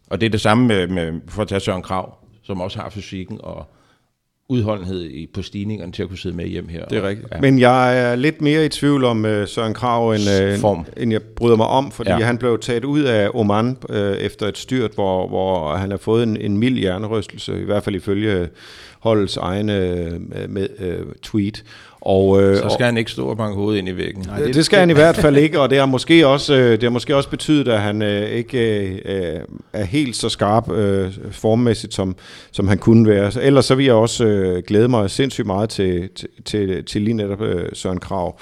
Og 0.10 0.22
det 0.22 0.26
er 0.26 0.30
det 0.30 0.42
samme 0.42 0.68
med, 0.68 0.88
med 0.88 1.14
for 1.28 1.42
at 1.42 1.48
tage 1.48 1.60
Søren 1.60 1.82
Krav, 1.82 2.18
som 2.44 2.62
også 2.62 2.80
har 2.80 2.90
fysikken 2.90 3.38
og 3.44 3.66
udholdenhed 4.50 5.04
i, 5.04 5.28
på 5.34 5.42
stigningerne 5.42 5.92
til 5.92 6.04
at 6.04 6.10
kunne 6.10 6.18
sidde 6.18 6.36
med 6.36 6.46
hjem 6.46 6.68
her. 6.68 6.86
Det 6.86 6.98
er 6.98 7.08
rigtigt. 7.08 7.28
Ja. 7.32 7.42
Men 7.42 7.60
jeg 7.60 8.00
er 8.12 8.16
lidt 8.16 8.42
mere 8.42 8.66
i 8.66 8.70
tvivl 8.70 9.04
om 9.04 9.26
uh, 9.26 9.48
Søren 9.48 9.74
Krav, 9.74 10.12
end, 10.12 10.54
uh, 10.54 10.60
Form. 10.60 10.86
end 10.98 11.12
jeg 11.12 11.22
bryder 11.24 11.56
mig 11.56 11.68
om, 11.68 11.92
fordi 11.92 12.10
ja. 12.10 12.18
han 12.18 12.38
blev 12.38 12.60
taget 12.60 12.86
ud 12.86 13.02
af 13.02 13.30
Oman 13.34 13.78
uh, 13.90 13.96
efter 13.96 14.48
et 14.48 14.58
styrt, 14.58 14.92
hvor, 14.94 15.28
hvor 15.28 15.76
han 15.76 15.92
har 15.92 15.98
fået 15.98 16.24
en, 16.24 16.38
en 16.38 16.58
mild 16.58 16.78
hjernerystelse, 16.78 17.62
i 17.62 17.66
hvert 17.66 17.84
fald 17.84 17.96
ifølge 17.96 18.50
holdets 19.00 19.38
egne 19.38 19.74
uh, 20.06 20.52
med, 20.52 20.68
uh, 20.80 21.12
tweet. 21.22 21.64
Og, 22.02 22.28
uh, 22.28 22.56
Så 22.56 22.70
skal 22.74 22.86
han 22.86 22.98
ikke 22.98 23.12
stå 23.12 23.28
og 23.28 23.38
banke 23.38 23.56
hovedet 23.56 23.80
ind 23.80 23.90
i 23.90 23.98
væggen. 23.98 24.26
Nej, 24.28 24.40
det, 24.40 24.56
det 24.56 24.66
skal 24.66 24.80
han 24.80 24.90
i 24.90 24.94
hvert 24.94 25.16
fald 25.16 25.38
ikke, 25.38 25.60
og 25.60 25.70
det 25.70 25.78
har 25.78 25.86
måske 25.86 26.28
også, 26.28 26.56
øh, 26.56 26.72
det 26.72 26.84
har 26.84 26.90
måske 26.90 27.16
også 27.16 27.30
betydet, 27.30 27.68
at 27.68 27.80
han 27.80 28.02
øh, 28.02 28.30
ikke 28.30 28.88
øh, 29.06 29.40
er 29.74 29.84
helt 29.84 30.16
så 30.16 30.30
skarp 30.30 30.72
øh, 30.72 31.14
formmæssigt, 31.32 31.94
som, 31.94 32.16
som 32.52 32.68
han 32.68 32.78
kunne 32.78 33.08
være. 33.08 33.32
Så 33.32 33.42
Ellers 33.42 33.66
så 33.66 33.76
vil 33.76 33.86
jeg 33.86 33.94
også 33.94 34.26
øh, 34.26 34.64
glæde 34.68 34.88
mig 34.88 35.10
sindssygt 35.10 35.48
meget 35.48 35.70
til, 35.70 36.10
til, 36.16 36.30
til, 36.46 36.86
til 36.86 37.02
lige 37.02 37.14
netop 37.14 37.42
øh, 37.42 37.66
Søren 37.74 38.00
Krav. 38.00 38.40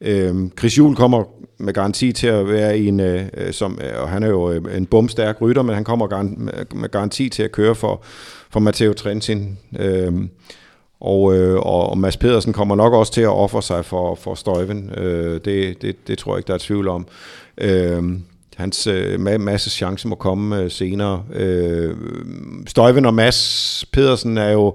Øh, 0.00 0.34
Chris 0.58 0.78
Juhl 0.78 0.96
kommer 0.96 1.24
med 1.58 1.72
garanti 1.74 2.12
til 2.12 2.26
at 2.26 2.48
være 2.48 2.78
en, 2.78 3.00
øh, 3.00 3.22
som, 3.50 3.78
øh, 3.82 4.02
og 4.02 4.08
han 4.08 4.22
er 4.22 4.28
jo 4.28 4.50
øh, 4.50 4.76
en 4.76 4.86
bumstærk 4.86 5.42
rytter, 5.42 5.62
men 5.62 5.74
han 5.74 5.84
kommer 5.84 6.06
garan- 6.06 6.38
med, 6.38 6.52
med 6.74 6.88
garanti 6.88 7.28
til 7.28 7.42
at 7.42 7.52
køre 7.52 7.74
for, 7.74 8.04
for 8.50 8.60
Matteo 8.60 8.92
Trentin. 8.92 9.58
Øh, 9.78 10.12
og, 11.00 11.36
øh, 11.36 11.58
og 11.58 11.98
Mads 11.98 12.16
Pedersen 12.16 12.52
kommer 12.52 12.74
nok 12.74 12.92
også 12.92 13.12
til 13.12 13.20
at 13.20 13.28
ofre 13.28 13.62
sig 13.62 13.84
for, 13.84 14.14
for 14.14 14.34
Støjven. 14.34 14.90
Øh, 14.96 15.40
det, 15.44 15.82
det, 15.82 16.08
det 16.08 16.18
tror 16.18 16.34
jeg 16.34 16.38
ikke, 16.38 16.48
der 16.48 16.54
er 16.54 16.58
tvivl 16.58 16.88
om. 16.88 17.06
Øh, 17.58 18.02
hans 18.56 18.86
øh, 18.86 19.20
masse 19.20 19.70
chance 19.70 20.08
må 20.08 20.14
komme 20.14 20.60
øh, 20.60 20.70
senere. 20.70 21.22
Øh, 21.32 21.96
Støjven 22.66 23.06
og 23.06 23.14
Mads 23.14 23.84
Pedersen 23.92 24.38
er 24.38 24.50
jo, 24.50 24.74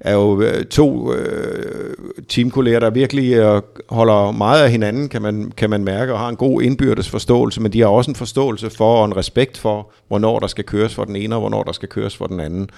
er 0.00 0.12
jo 0.12 0.42
øh, 0.42 0.64
to 0.64 1.14
øh, 1.14 1.94
teamkolleger, 2.28 2.80
der 2.80 2.90
virkelig 2.90 3.32
øh, 3.32 3.62
holder 3.88 4.30
meget 4.30 4.62
af 4.62 4.70
hinanden, 4.70 5.08
kan 5.08 5.22
man, 5.22 5.52
kan 5.56 5.70
man 5.70 5.84
mærke, 5.84 6.12
og 6.12 6.18
har 6.18 6.28
en 6.28 6.36
god 6.36 6.62
indbyrdes 6.62 7.08
forståelse, 7.08 7.60
men 7.60 7.72
de 7.72 7.80
har 7.80 7.88
også 7.88 8.10
en 8.10 8.14
forståelse 8.14 8.70
for 8.70 8.96
og 8.96 9.04
en 9.04 9.16
respekt 9.16 9.58
for, 9.58 9.90
hvornår 10.08 10.38
der 10.38 10.46
skal 10.46 10.64
køres 10.64 10.94
for 10.94 11.04
den 11.04 11.16
ene, 11.16 11.34
og 11.34 11.40
hvornår 11.40 11.62
der 11.62 11.72
skal 11.72 11.88
køres 11.88 12.16
for 12.16 12.26
den 12.26 12.40
anden. 12.40 12.70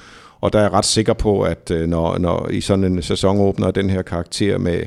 Og 0.44 0.52
der 0.52 0.59
er 0.59 0.62
jeg 0.62 0.72
ret 0.72 0.85
sikker 0.85 1.12
på, 1.12 1.42
at 1.42 1.70
øh, 1.70 1.88
når, 1.88 2.18
når 2.18 2.48
i 2.48 2.61
sådan 2.61 2.85
en 2.85 3.02
sæsonåbner 3.02 3.70
den 3.70 3.90
her 3.90 4.02
karakter 4.02 4.59
med, 4.59 4.83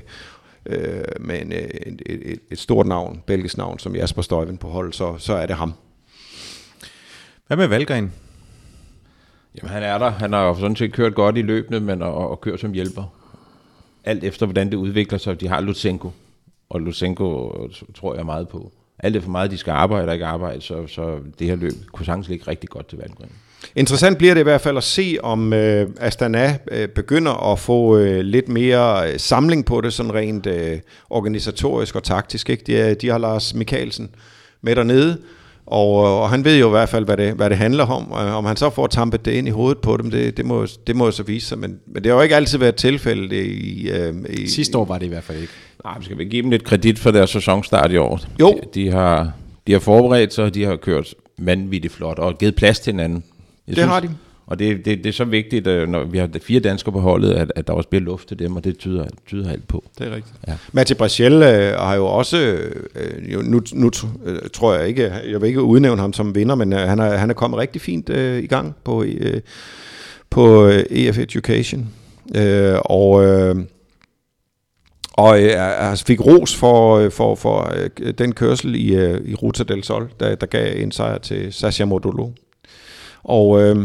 øh, 0.66 1.04
med 1.20 1.42
en, 1.42 1.52
øh, 1.52 1.60
et, 1.60 2.02
et, 2.06 2.40
et 2.52 2.60
stort 2.60 2.88
navn, 2.88 3.24
belgisk 3.26 3.58
navn, 3.58 3.80
som 3.80 3.96
Jasper 3.96 4.22
Støjven 4.22 4.58
på 4.58 4.70
hold, 4.70 4.94
så, 4.94 5.16
så 5.18 5.34
er 5.34 5.46
det 5.46 5.56
ham. 5.56 5.74
Hvad 7.48 7.58
med 7.58 7.68
Valgren? 7.68 8.14
Jamen, 9.56 9.70
han 9.70 9.84
er 9.84 9.98
der. 9.98 10.10
Han 10.10 10.34
har 10.34 10.44
jo 10.44 10.56
sådan 10.56 10.76
set 10.76 10.94
kørt 10.94 11.16
godt 11.16 11.38
i 11.38 11.42
løbende, 11.42 11.80
men 11.80 12.02
og, 12.02 12.30
og 12.30 12.42
kørt 12.42 12.60
som 12.60 12.72
hjælper. 12.72 13.04
Alt 14.04 14.24
efter, 14.24 14.46
hvordan 14.46 14.70
det 14.72 14.78
udvikler 14.78 15.18
sig. 15.18 15.42
De 15.42 15.48
har 15.48 15.62
Lutsenko, 15.62 16.12
og 16.70 16.82
Lutsenko 16.82 17.54
tror 17.96 18.16
jeg 18.16 18.26
meget 18.26 18.50
på. 18.50 18.72
Alt 19.00 19.16
efter 19.16 19.30
meget, 19.30 19.52
de 19.52 19.58
skal 19.58 19.72
arbejde 19.72 20.08
og 20.08 20.14
ikke 20.14 20.26
arbejde, 20.26 20.62
så, 20.62 20.88
så 20.88 21.20
det 21.40 21.48
her 21.48 21.56
løb 21.56 21.74
kunne 21.92 22.06
sagtens 22.06 22.30
ligge 22.30 22.48
rigtig 22.48 22.70
godt 22.70 22.88
til 22.88 22.98
Valgren. 22.98 23.32
Interessant 23.76 24.18
bliver 24.18 24.34
det 24.34 24.42
i 24.42 24.44
hvert 24.44 24.62
fald 24.62 24.78
at 24.78 24.84
se, 24.84 25.18
om 25.24 25.54
øh, 25.54 25.90
Astana 26.00 26.58
øh, 26.72 26.88
begynder 26.88 27.52
at 27.52 27.60
få 27.60 27.98
øh, 27.98 28.20
lidt 28.20 28.50
mere 28.50 29.12
øh, 29.12 29.20
samling 29.20 29.66
på 29.66 29.82
det, 29.82 29.94
sådan 29.94 30.14
rent 30.14 30.46
øh, 30.48 30.78
organisatorisk 31.10 31.96
og 31.96 32.04
taktisk. 32.04 32.50
Ikke? 32.50 32.64
De, 32.68 32.78
er- 32.78 32.94
de 32.94 33.10
har 33.10 33.18
Lars 33.18 33.54
Mikkelsen 33.54 34.10
med 34.62 34.76
dernede, 34.76 35.18
Og, 35.66 36.22
og 36.22 36.30
han 36.30 36.46
ved 36.46 36.58
jo 36.60 36.68
i 36.68 36.70
hvert 36.70 36.90
fald, 36.90 37.06
hvad 37.06 37.18
det, 37.18 37.34
hvad 37.34 37.50
det 37.50 37.58
handler 37.58 37.86
om. 37.86 38.12
Og 38.12 38.20
Om 38.38 38.46
han 38.46 38.56
så 38.56 38.70
får 38.70 38.88
tampet 38.88 39.26
det 39.26 39.32
ind 39.32 39.48
i 39.48 39.52
hovedet 39.52 39.78
på 39.82 39.98
dem, 39.98 40.12
det, 40.12 40.38
det, 40.38 40.46
må, 40.46 40.68
det 40.88 40.96
må 40.96 41.06
jo 41.06 41.12
så 41.12 41.24
vise 41.24 41.48
sig. 41.48 41.58
Men, 41.60 41.80
men 41.88 42.04
det 42.04 42.06
har 42.12 42.18
jo 42.18 42.22
ikke 42.22 42.36
altid 42.36 42.58
været 42.58 42.76
tilfældet 42.76 43.34
i... 43.34 43.90
Øh, 43.90 44.14
i 44.30 44.48
Sidste 44.48 44.78
år 44.78 44.86
var 44.86 44.98
det 44.98 45.06
i 45.06 45.10
hvert 45.10 45.24
fald 45.24 45.42
ikke. 45.42 45.54
Nej, 45.84 45.98
vi 46.00 46.06
skal 46.06 46.18
vi 46.18 46.26
give 46.26 46.42
dem 46.42 46.50
lidt 46.52 46.64
kredit 46.64 47.00
for 47.00 47.12
deres 47.12 47.30
sæsonstart 47.30 47.92
i 47.92 47.98
år. 47.98 48.20
Jo. 48.40 48.60
De, 48.74 48.82
de, 48.82 48.92
har, 48.92 49.32
de 49.68 49.72
har 49.72 49.80
forberedt 49.80 50.34
sig, 50.34 50.44
og 50.46 50.54
de 50.54 50.64
har 50.66 50.76
kørt 50.76 51.14
vanvittigt 51.38 51.94
flot, 51.94 52.20
og 52.20 52.38
givet 52.38 52.56
plads 52.56 52.80
til 52.80 52.94
hinanden. 52.94 53.24
Jeg 53.68 53.76
Det 53.76 53.84
har 53.84 54.00
de. 54.00 54.10
Og 54.48 54.60
det, 54.60 54.86
det, 54.86 54.98
det 54.98 55.06
er 55.06 55.14
så 55.14 55.26
vigtigt, 55.26 55.68
øh, 55.68 55.88
når 55.88 56.04
vi 56.04 56.18
har 56.18 56.30
fire 56.42 56.60
danskere 56.60 56.92
på 56.92 57.00
holdet, 57.00 57.34
at, 57.34 57.52
at 57.56 57.68
der 57.68 57.74
også 57.74 57.90
bliver 57.90 58.02
luft 58.02 58.28
til 58.28 58.40
dem, 58.40 58.56
og 58.56 58.64
det 58.64 58.78
tyder, 58.78 59.06
tyder 59.26 59.52
alt 59.52 59.68
på. 59.68 59.84
Det 60.00 60.08
er 60.08 60.16
rigtigt. 60.16 60.36
Ja. 60.48 60.54
Mathieu 60.72 60.98
Brachel 60.98 61.34
øh, 61.34 61.74
har 61.74 61.96
jo 61.96 62.06
også, 62.06 62.38
øh, 62.96 63.34
jo, 63.34 63.42
nu, 63.42 63.62
nu 63.74 63.92
øh, 64.26 64.40
tror 64.54 64.76
jeg 64.76 64.88
ikke, 64.88 65.12
jeg 65.32 65.42
vil 65.42 65.48
ikke 65.48 65.62
udnævne 65.62 66.02
ham 66.02 66.14
som 66.14 66.36
vinder, 66.36 66.56
men 66.56 66.74
øh, 66.74 66.80
han, 66.80 67.00
er, 67.00 67.18
han 67.18 67.30
er 67.30 67.34
kommet 67.34 67.60
rigtig 67.60 67.82
fint 67.82 68.10
øh, 68.10 68.44
i 68.44 68.48
gang 68.48 68.76
på, 68.84 69.04
øh, 69.04 69.42
på 70.30 70.68
øh, 70.68 70.84
EF 70.90 71.18
Education. 71.18 71.90
Øh, 72.36 72.76
og 72.86 73.26
øh, 73.26 73.56
og 75.14 75.44
øh, 75.44 75.90
altså 75.90 76.06
fik 76.06 76.26
ros 76.26 76.56
for, 76.56 76.98
øh, 76.98 77.12
for, 77.12 77.36
for 77.36 77.74
øh, 78.00 78.14
den 78.14 78.34
kørsel 78.34 78.76
i, 78.76 78.96
øh, 78.96 79.28
i 79.28 79.36
Ruta 79.36 79.64
del 79.64 79.84
Sol, 79.84 80.10
der, 80.20 80.36
der 80.36 80.46
gav 80.46 80.84
en 80.84 80.92
sejr 80.92 81.18
til 81.18 81.54
Sasha 81.54 81.86
Modolo. 81.86 82.30
Og 83.24 83.62
øh, 83.62 83.78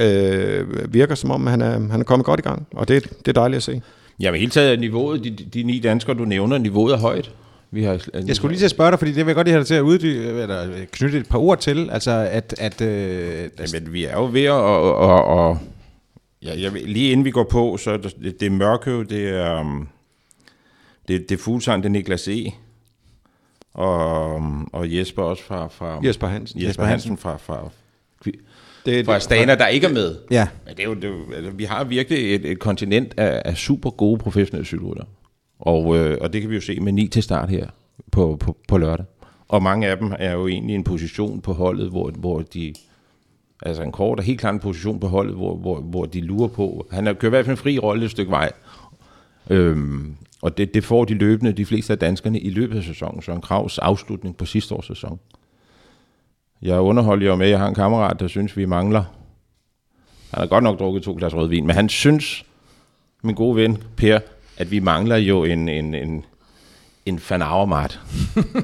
øh, 0.00 0.94
virker 0.94 1.14
som 1.14 1.30
om, 1.30 1.46
han 1.46 1.60
er, 1.62 1.70
han 1.90 2.00
er 2.00 2.04
kommet 2.04 2.26
godt 2.26 2.40
i 2.40 2.42
gang, 2.42 2.66
og 2.72 2.88
det, 2.88 3.02
det 3.18 3.28
er 3.28 3.32
dejligt 3.32 3.56
at 3.56 3.62
se. 3.62 3.82
Ja, 4.20 4.30
men 4.30 4.40
hele 4.40 4.50
taget 4.50 4.72
er 4.72 4.76
niveauet, 4.80 5.24
de, 5.24 5.30
de 5.30 5.62
ni 5.62 5.78
danskere, 5.80 6.16
du 6.16 6.24
nævner, 6.24 6.58
niveauet 6.58 6.92
er 6.94 6.98
højt. 6.98 7.30
Vi 7.70 7.82
har, 7.82 8.00
Jeg 8.26 8.36
skulle 8.36 8.52
lige 8.52 8.60
til 8.60 8.64
at 8.64 8.70
spørge 8.70 8.90
dig, 8.90 8.98
fordi 8.98 9.10
det 9.12 9.16
vil 9.18 9.26
jeg 9.26 9.34
godt 9.34 9.46
lige 9.46 9.52
have 9.52 9.60
dig 9.60 9.66
til 9.66 9.74
at 9.74 9.80
uddybe, 9.80 10.42
eller 10.42 10.84
knytte 10.92 11.18
et 11.18 11.28
par 11.28 11.38
ord 11.38 11.58
til, 11.58 11.90
altså 11.90 12.10
at, 12.30 12.54
at 12.58 12.80
øh, 12.80 13.48
Jamen, 13.74 13.92
vi 13.92 14.04
er 14.04 14.12
jo 14.16 14.28
ved 14.32 14.44
at... 14.44 14.50
Og, 14.50 14.96
og, 14.96 15.24
og, 15.24 15.58
ja, 16.42 16.60
jeg, 16.60 16.74
vil- 16.74 16.82
lige 16.88 17.10
inden 17.12 17.24
vi 17.24 17.30
går 17.30 17.44
på, 17.44 17.76
så 17.76 17.90
er 17.90 17.96
det, 17.96 18.14
det, 18.22 18.40
det 18.40 18.46
er 18.46 18.50
Mørkøv, 18.50 19.04
det 19.04 19.28
er, 19.28 19.60
um, 19.60 19.88
det, 21.08 21.28
det 21.28 21.38
er 21.38 21.42
Fuglsang, 21.42 21.82
det 21.82 21.88
er 21.88 21.92
Niklas 21.92 22.28
E. 22.28 22.52
Og, 23.74 24.34
um, 24.34 24.68
og 24.72 24.96
Jesper 24.96 25.22
også 25.22 25.42
fra... 25.42 25.66
fra 25.68 26.00
Jesper 26.04 26.26
Hansen. 26.26 26.62
Jesper 26.62 26.84
Hansen 26.84 27.16
fra, 27.16 27.36
fra, 27.36 27.68
Det, 28.86 29.06
fra 29.06 29.20
Stana, 29.20 29.54
der 29.54 29.66
ikke 29.66 29.86
er 29.86 29.92
med. 29.92 30.16
ja, 30.30 30.48
Men 30.66 30.76
det 30.76 30.82
er 30.82 30.88
jo, 30.88 30.94
det 30.94 31.04
er 31.04 31.08
jo, 31.08 31.32
altså, 31.34 31.50
vi 31.50 31.64
har 31.64 31.84
virkelig 31.84 32.34
et, 32.34 32.44
et 32.44 32.58
kontinent 32.58 33.14
af, 33.16 33.42
af 33.44 33.56
super 33.56 33.90
gode 33.90 34.18
professionelle 34.18 34.66
cykelrytter. 34.66 35.04
Og, 35.58 35.96
øh, 35.96 36.18
og 36.20 36.32
det 36.32 36.40
kan 36.40 36.50
vi 36.50 36.54
jo 36.54 36.60
se 36.60 36.80
med 36.80 36.92
ni 36.92 37.08
til 37.08 37.22
start 37.22 37.50
her 37.50 37.66
på, 38.12 38.36
på, 38.40 38.56
på 38.68 38.78
lørdag. 38.78 39.06
Og 39.48 39.62
mange 39.62 39.88
af 39.88 39.96
dem 39.98 40.12
er 40.18 40.32
jo 40.32 40.46
egentlig 40.46 40.72
i 40.72 40.76
en 40.76 40.84
position 40.84 41.40
på 41.40 41.52
holdet, 41.52 41.90
hvor, 41.90 42.10
hvor 42.10 42.40
de... 42.40 42.74
Altså 43.62 43.82
en 43.82 43.92
kort 43.92 44.18
er 44.18 44.22
helt 44.22 44.40
klart 44.40 44.54
en 44.54 44.60
position 44.60 45.00
på 45.00 45.06
holdet, 45.06 45.34
hvor, 45.34 45.56
hvor, 45.56 45.80
hvor 45.80 46.04
de 46.04 46.20
lurer 46.20 46.48
på. 46.48 46.86
Han 46.90 47.06
har 47.06 47.12
kørt 47.12 47.28
i 47.28 47.30
hvert 47.30 47.44
fald 47.44 47.56
en 47.56 47.62
fri 47.62 47.78
rolle 47.78 48.04
et 48.04 48.10
stykke 48.10 48.30
vej. 48.30 48.52
Øhm, 49.50 50.16
og 50.42 50.58
det, 50.58 50.74
det 50.74 50.84
får 50.84 51.04
de 51.04 51.14
løbende, 51.14 51.52
de 51.52 51.66
fleste 51.66 51.92
af 51.92 51.98
danskerne, 51.98 52.40
i 52.40 52.50
løbet 52.50 52.76
af 52.76 52.84
sæsonen. 52.84 53.22
Søren 53.22 53.40
Kravs 53.40 53.78
afslutning 53.78 54.36
på 54.36 54.44
sidste 54.44 54.74
års 54.74 54.86
sæson. 54.86 55.20
Jeg 56.62 56.80
underholder 56.80 57.26
jo 57.26 57.36
med, 57.36 57.46
at 57.46 57.50
jeg 57.50 57.58
har 57.58 57.68
en 57.68 57.74
kammerat, 57.74 58.20
der 58.20 58.28
synes, 58.28 58.56
vi 58.56 58.64
mangler 58.64 59.04
han 60.30 60.40
har 60.40 60.46
godt 60.46 60.64
nok 60.64 60.78
drukket 60.78 61.02
to 61.02 61.14
glas 61.18 61.34
rødvin, 61.34 61.66
men 61.66 61.76
han 61.76 61.88
synes, 61.88 62.44
min 63.22 63.34
gode 63.34 63.56
ven 63.56 63.78
Per, 63.96 64.18
at 64.58 64.70
vi 64.70 64.78
mangler 64.80 65.16
jo 65.16 65.44
en, 65.44 65.68
en, 65.68 65.94
en, 65.94 66.24
en 67.06 67.20
Van 67.30 67.42
Avermaet. 67.42 68.00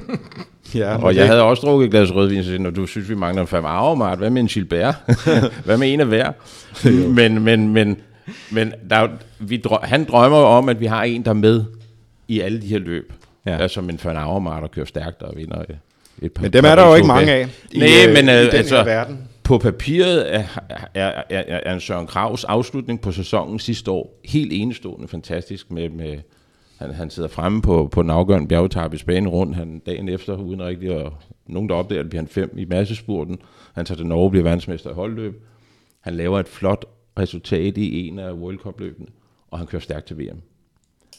ja, 0.74 1.03
Og 1.05 1.16
jeg 1.16 1.26
havde 1.26 1.43
også 1.43 1.66
drukket 1.66 1.84
et 1.86 1.90
glas 1.90 2.14
rødvin, 2.14 2.45
så 2.45 2.59
når 2.59 2.70
du 2.70 2.86
synes, 2.86 3.09
vi 3.09 3.14
mangler 3.14 3.43
en 3.43 3.49
Van 3.53 3.64
Avermaet, 3.64 4.18
hvad 4.18 4.30
med 4.30 4.40
en 4.43 4.47
Gilbert? 4.49 4.95
hvad 5.64 5.78
med 5.78 5.93
en 5.93 6.01
af 6.01 6.07
hver? 6.07 6.32
men 7.14 7.43
men, 7.45 7.68
men, 7.68 8.01
men 8.53 8.72
der, 8.90 8.97
er 8.97 9.09
vi 9.38 9.57
drø, 9.57 9.76
han 9.82 10.05
drømmer 10.05 10.38
jo 10.38 10.45
om, 10.47 10.68
at 10.68 10.80
vi 10.80 10.86
har 10.86 11.03
en, 11.03 11.22
der 11.24 11.30
er 11.30 11.34
med 11.34 11.64
i 12.28 12.40
alle 12.40 12.62
de 12.62 12.66
her 12.66 12.78
løb. 12.78 13.12
Ja. 13.47 13.51
Ja. 13.51 13.57
Der 13.57 13.64
er 13.64 13.68
som 13.68 13.90
en 13.90 14.01
Van 14.05 14.16
Avermaet, 14.16 14.62
der 14.62 14.68
kører 14.68 14.86
stærkt 14.86 15.22
og 15.22 15.36
vinder 15.36 15.62
et- 15.62 15.78
et 16.24 16.32
par 16.32 16.42
Men 16.42 16.52
dem 16.52 16.64
er 16.64 16.74
der 16.74 16.88
jo 16.88 16.94
ikke 16.94 17.08
mange 17.08 17.32
af 17.32 17.48
i, 17.72 17.78
Nej, 17.78 17.88
øh, 18.08 18.14
men 18.14 18.28
i 18.28 18.30
øh, 18.30 18.36
den 18.36 18.50
altså, 18.50 18.76
her 18.76 18.84
verden. 18.84 19.28
på 19.44 19.58
papiret 19.58 20.34
er, 20.34 20.44
er, 20.94 21.22
er, 21.30 21.58
er, 21.64 21.74
en 21.74 21.80
Søren 21.80 22.06
Kravs 22.06 22.44
afslutning 22.44 23.00
på 23.00 23.12
sæsonen 23.12 23.58
sidste 23.58 23.90
år 23.90 24.20
helt 24.24 24.52
enestående 24.52 25.08
fantastisk 25.08 25.70
med, 25.70 25.88
med 25.88 26.18
han, 26.78 26.94
han 26.94 27.10
sidder 27.10 27.28
fremme 27.28 27.62
på, 27.62 27.88
på 27.92 28.02
den 28.02 28.10
afgørende 28.10 28.48
bjergetappe 28.48 28.94
i 28.94 28.98
Spanien 28.98 29.28
rundt, 29.28 29.56
han 29.56 29.78
dagen 29.86 30.08
efter, 30.08 30.36
uden 30.36 30.62
rigtig 30.62 30.90
at 30.90 31.12
nogen 31.46 31.68
der 31.68 31.74
opdager, 31.74 32.00
at 32.00 32.08
bliver 32.08 32.22
han 32.22 32.28
fem 32.28 32.54
i 32.58 32.64
massespurten. 32.64 33.38
Han 33.74 33.84
tager 33.84 33.96
til 33.96 34.06
Norge, 34.06 34.30
bliver 34.30 34.44
verdensmester 34.44 34.90
i 34.90 34.94
holdløb. 34.94 35.42
Han 36.00 36.14
laver 36.14 36.40
et 36.40 36.48
flot 36.48 36.84
resultat 37.18 37.78
i 37.78 38.08
en 38.08 38.18
af 38.18 38.32
World 38.32 38.58
Cup 38.58 38.80
løbene, 38.80 39.06
og 39.50 39.58
han 39.58 39.66
kører 39.66 39.80
stærkt 39.80 40.06
til 40.06 40.18
VM. 40.18 40.40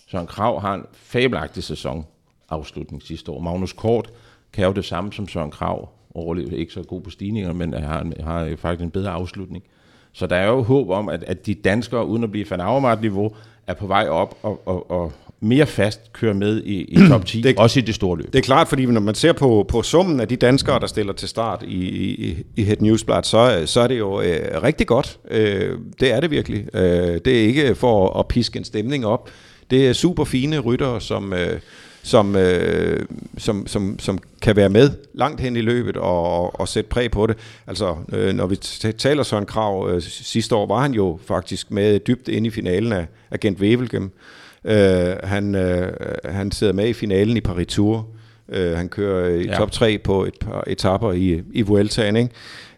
Søren 0.07 0.27
Krav 0.27 0.61
har 0.61 0.73
en 0.73 0.85
fabelagtig 0.93 1.63
sæson 1.63 2.05
afslutning 2.49 3.01
sidste 3.01 3.31
år. 3.31 3.39
Magnus 3.39 3.73
Kort 3.73 4.13
kan 4.53 4.65
jo 4.65 4.71
det 4.71 4.85
samme 4.85 5.13
som 5.13 5.27
Søren 5.27 5.51
Krav. 5.51 5.89
Overlevet 6.15 6.53
ikke 6.53 6.73
så 6.73 6.83
god 6.83 7.01
på 7.01 7.09
stigninger, 7.09 7.53
men 7.53 7.73
har, 7.73 8.05
har 8.23 8.53
faktisk 8.57 8.83
en 8.83 8.91
bedre 8.91 9.09
afslutning. 9.11 9.63
Så 10.13 10.27
der 10.27 10.35
er 10.35 10.47
jo 10.47 10.61
håb 10.63 10.89
om, 10.89 11.09
at, 11.09 11.23
at 11.23 11.45
de 11.45 11.53
danskere, 11.53 12.05
uden 12.07 12.23
at 12.23 12.31
blive 12.31 12.45
fan 12.45 12.59
niveau 13.01 13.31
er 13.67 13.73
på 13.73 13.87
vej 13.87 14.07
op 14.07 14.37
og, 14.43 14.61
og, 14.67 14.91
og 14.91 15.11
mere 15.39 15.65
fast 15.65 16.13
kører 16.13 16.33
med 16.33 16.63
i, 16.63 16.81
i 16.81 17.07
top 17.09 17.25
10, 17.25 17.41
Det- 17.41 17.57
også 17.57 17.79
i 17.79 17.81
det 17.81 17.95
store 17.95 18.17
løb. 18.17 18.33
Det 18.33 18.39
er 18.39 18.43
klart, 18.43 18.67
fordi 18.67 18.85
når 18.85 19.01
man 19.01 19.15
ser 19.15 19.33
på, 19.33 19.65
på 19.67 19.81
summen 19.81 20.19
af 20.19 20.27
de 20.27 20.35
danskere, 20.35 20.79
der 20.79 20.87
stiller 20.87 21.13
til 21.13 21.27
start 21.29 21.63
i, 21.67 21.85
i, 22.29 22.43
i 22.55 22.63
Het 22.63 22.81
Newsblad, 22.81 23.23
så, 23.23 23.63
så 23.65 23.81
er 23.81 23.87
det 23.87 23.99
jo 23.99 24.21
øh, 24.21 24.63
rigtig 24.63 24.87
godt. 24.87 25.19
Øh, 25.31 25.77
det 25.99 26.11
er 26.13 26.19
det 26.19 26.31
virkelig. 26.31 26.75
Øh, 26.75 27.19
det 27.25 27.27
er 27.27 27.47
ikke 27.47 27.75
for 27.75 28.19
at 28.19 28.27
piske 28.27 28.57
en 28.59 28.65
stemning 28.65 29.05
op. 29.05 29.29
Det 29.71 29.87
er 29.87 29.93
super 29.93 30.23
fine 30.23 30.59
ryttere, 30.59 31.01
som, 31.01 31.33
øh, 31.33 31.59
som, 32.03 32.35
øh, 32.35 33.05
som, 33.37 33.67
som, 33.67 33.99
som 33.99 34.19
kan 34.41 34.55
være 34.55 34.69
med 34.69 34.89
langt 35.13 35.41
hen 35.41 35.55
i 35.55 35.61
løbet 35.61 35.97
og, 35.97 36.59
og 36.59 36.67
sætte 36.67 36.89
præg 36.89 37.11
på 37.11 37.27
det. 37.27 37.37
Altså, 37.67 37.95
øh, 38.13 38.33
når 38.33 38.47
vi 38.47 38.55
taler 38.97 39.23
Søren 39.23 39.45
Krav, 39.45 39.89
øh, 39.89 40.01
sidste 40.01 40.55
år 40.55 40.67
var 40.67 40.81
han 40.81 40.93
jo 40.93 41.19
faktisk 41.25 41.71
med 41.71 41.99
dybt 41.99 42.27
inde 42.27 42.47
i 42.47 42.51
finalen 42.51 42.91
af, 42.91 43.07
af 43.31 43.39
Gent 43.39 43.59
Wevelgem. 43.59 44.11
Øh, 44.65 45.15
han, 45.23 45.55
øh, 45.55 45.93
han 46.25 46.51
sidder 46.51 46.73
med 46.73 46.87
i 46.87 46.93
finalen 46.93 47.37
i 47.37 47.41
Paris 47.41 47.67
Tour. 47.67 47.97
Øh, 47.97 48.22
han 48.53 48.89
kører 48.89 49.29
i 49.29 49.45
ja. 49.45 49.55
Top 49.55 49.71
3 49.71 49.97
på 49.97 50.25
et 50.25 50.33
par 50.41 50.63
etapper 50.67 51.11
i, 51.11 51.41
i 51.53 51.61
Vueltaen. 51.61 52.15
Ikke? 52.15 52.31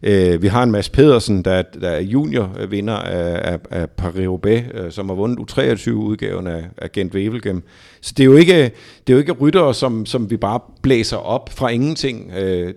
Øh, 0.07 0.41
vi 0.41 0.47
har 0.47 0.63
en 0.63 0.71
Mads 0.71 0.89
Pedersen, 0.89 1.41
der, 1.45 1.61
der 1.81 1.89
er 1.89 1.99
juniorvinder 1.99 2.93
af, 2.93 3.53
af, 3.53 3.59
af 3.71 3.87
Paris-Roubaix, 4.01 4.63
øh, 4.73 4.91
som 4.91 5.09
har 5.09 5.15
vundet 5.15 5.39
U23-udgaven 5.39 6.47
af, 6.47 6.63
af 6.77 6.91
Gent 6.91 7.13
Wevelgem. 7.13 7.63
Så 8.01 8.13
det 8.17 8.23
er 8.23 8.25
jo 8.25 8.35
ikke, 8.35 8.63
det 9.07 9.09
er 9.09 9.13
jo 9.13 9.17
ikke 9.17 9.31
ryttere, 9.31 9.73
som, 9.73 10.05
som 10.05 10.31
vi 10.31 10.37
bare 10.37 10.59
blæser 10.81 11.17
op 11.17 11.49
fra 11.53 11.69
ingenting. 11.69 12.31
Øh, 12.37 12.73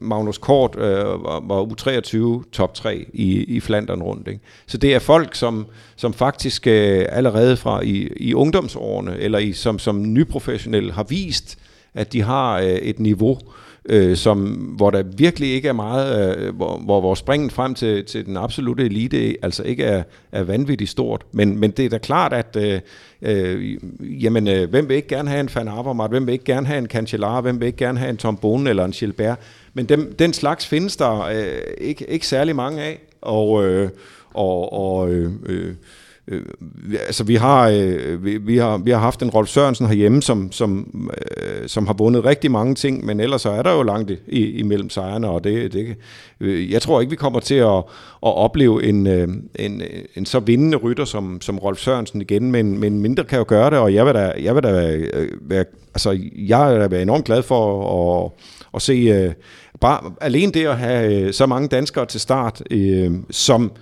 Magnus 0.00 0.38
Kort 0.38 0.76
øh, 0.78 1.04
var, 1.04 1.42
var 1.46 1.64
U23 1.64 2.50
top 2.52 2.74
3 2.74 3.06
i, 3.12 3.44
i 3.44 3.60
Flandern 3.60 4.02
rundt. 4.02 4.28
Ikke? 4.28 4.40
Så 4.66 4.78
det 4.78 4.94
er 4.94 4.98
folk, 4.98 5.34
som, 5.34 5.66
som 5.96 6.12
faktisk 6.12 6.66
øh, 6.66 7.04
allerede 7.08 7.56
fra 7.56 7.80
i, 7.80 8.08
i 8.16 8.34
ungdomsårene, 8.34 9.18
eller 9.18 9.38
i, 9.38 9.52
som, 9.52 9.78
som 9.78 10.12
nyprofessionelle, 10.12 10.92
har 10.92 11.06
vist, 11.08 11.58
at 11.94 12.12
de 12.12 12.22
har 12.22 12.58
øh, 12.58 12.66
et 12.66 13.00
niveau, 13.00 13.38
øh, 13.88 14.16
som, 14.16 14.44
hvor 14.76 14.90
der 14.90 15.02
virkelig 15.02 15.52
ikke 15.52 15.68
er 15.68 15.72
meget, 15.72 16.36
øh, 16.38 16.56
hvor, 16.56 16.76
hvor 16.76 17.00
hvor 17.00 17.14
springen 17.14 17.50
frem 17.50 17.74
til, 17.74 18.04
til 18.04 18.26
den 18.26 18.36
absolute 18.36 18.84
elite 18.84 19.36
altså 19.42 19.62
ikke 19.62 19.84
er, 19.84 20.02
er 20.32 20.42
vanvittigt 20.42 20.90
stort. 20.90 21.22
Men, 21.32 21.58
men 21.58 21.70
det 21.70 21.84
er 21.84 21.88
da 21.88 21.98
klart, 21.98 22.32
at 22.32 22.56
øh, 22.56 22.80
øh, 23.22 23.76
jamen, 24.24 24.48
øh, 24.48 24.70
hvem 24.70 24.88
vil 24.88 24.96
ikke 24.96 25.08
gerne 25.08 25.30
have 25.30 25.40
en 25.40 25.50
Van 25.54 25.68
Avermaet, 25.68 26.10
hvem 26.10 26.26
vil 26.26 26.32
ikke 26.32 26.44
gerne 26.44 26.66
have 26.66 26.78
en 26.78 26.86
Cancellara, 26.86 27.40
hvem 27.40 27.60
vil 27.60 27.66
ikke 27.66 27.78
gerne 27.78 27.98
have 27.98 28.10
en 28.10 28.16
Tom 28.16 28.36
Bonen 28.36 28.66
eller 28.66 28.84
en 28.84 28.92
Gilbert. 28.92 29.38
Men 29.74 29.86
dem, 29.86 30.14
den 30.18 30.32
slags 30.32 30.66
findes 30.66 30.96
der 30.96 31.20
øh, 31.20 31.60
ikke, 31.78 32.10
ikke 32.10 32.26
særlig 32.26 32.56
mange 32.56 32.82
af. 32.82 33.00
Og, 33.22 33.64
øh, 33.64 33.90
og, 34.34 34.72
og 34.72 35.10
øh, 35.10 35.32
øh, 35.46 35.74
Øh, 36.32 36.42
vi- 36.60 36.96
altså 37.06 37.24
vi 37.24 37.34
har, 37.34 37.68
øh, 37.68 38.24
vi, 38.24 38.36
vi 38.36 38.56
har 38.56 38.78
vi 38.78 38.90
har 38.90 38.98
haft 38.98 39.22
en 39.22 39.30
Rolf 39.30 39.48
Sørensen 39.48 39.86
herhjemme, 39.86 40.22
som, 40.22 40.52
som, 40.52 40.86
øh, 41.42 41.68
som 41.68 41.86
har 41.86 41.94
vundet 41.94 42.24
rigtig 42.24 42.50
mange 42.50 42.74
ting, 42.74 43.04
men 43.06 43.20
ellers 43.20 43.42
så 43.42 43.50
er 43.50 43.62
der 43.62 43.72
jo 43.72 43.82
langt 43.82 44.10
i, 44.10 44.16
i, 44.28 44.50
imellem 44.58 44.90
sejrene, 44.90 45.28
og 45.28 45.44
det, 45.44 45.72
det 45.72 45.96
øh, 46.40 46.72
jeg 46.72 46.82
tror 46.82 47.00
ikke, 47.00 47.10
vi 47.10 47.16
kommer 47.16 47.40
til 47.40 47.54
at, 47.54 47.76
at 47.76 48.34
opleve 48.36 48.84
en, 48.84 49.06
øh, 49.06 49.28
en, 49.58 49.80
øh, 49.82 49.88
en 50.16 50.26
så 50.26 50.40
vindende 50.40 50.76
rytter 50.76 51.04
som, 51.04 51.40
som 51.40 51.58
Rolf 51.58 51.78
Sørensen 51.78 52.20
igen, 52.20 52.52
men, 52.52 52.78
men 52.78 53.00
mindre 53.00 53.24
kan 53.24 53.38
jo 53.38 53.44
gøre 53.48 53.70
det, 53.70 53.78
og 53.78 53.94
jeg 53.94 54.06
vil 54.06 54.14
da, 54.14 54.32
jeg 54.42 54.54
vil 54.54 54.62
da 54.62 54.96
øh, 54.96 55.28
være, 55.40 55.64
altså 55.94 56.18
jeg 56.36 56.74
er 56.74 56.78
da 56.78 56.86
være 56.86 57.02
enormt 57.02 57.24
glad 57.24 57.42
for 57.42 58.24
at, 58.24 58.30
at 58.74 58.82
se, 58.82 58.92
øh, 58.92 59.32
bare 59.80 60.12
alene 60.20 60.52
det 60.52 60.66
at 60.66 60.78
have 60.78 61.20
øh, 61.22 61.32
så 61.32 61.46
mange 61.46 61.68
danskere 61.68 62.06
til 62.06 62.20
start, 62.20 62.62
øh, 62.70 63.10
som 63.30 63.72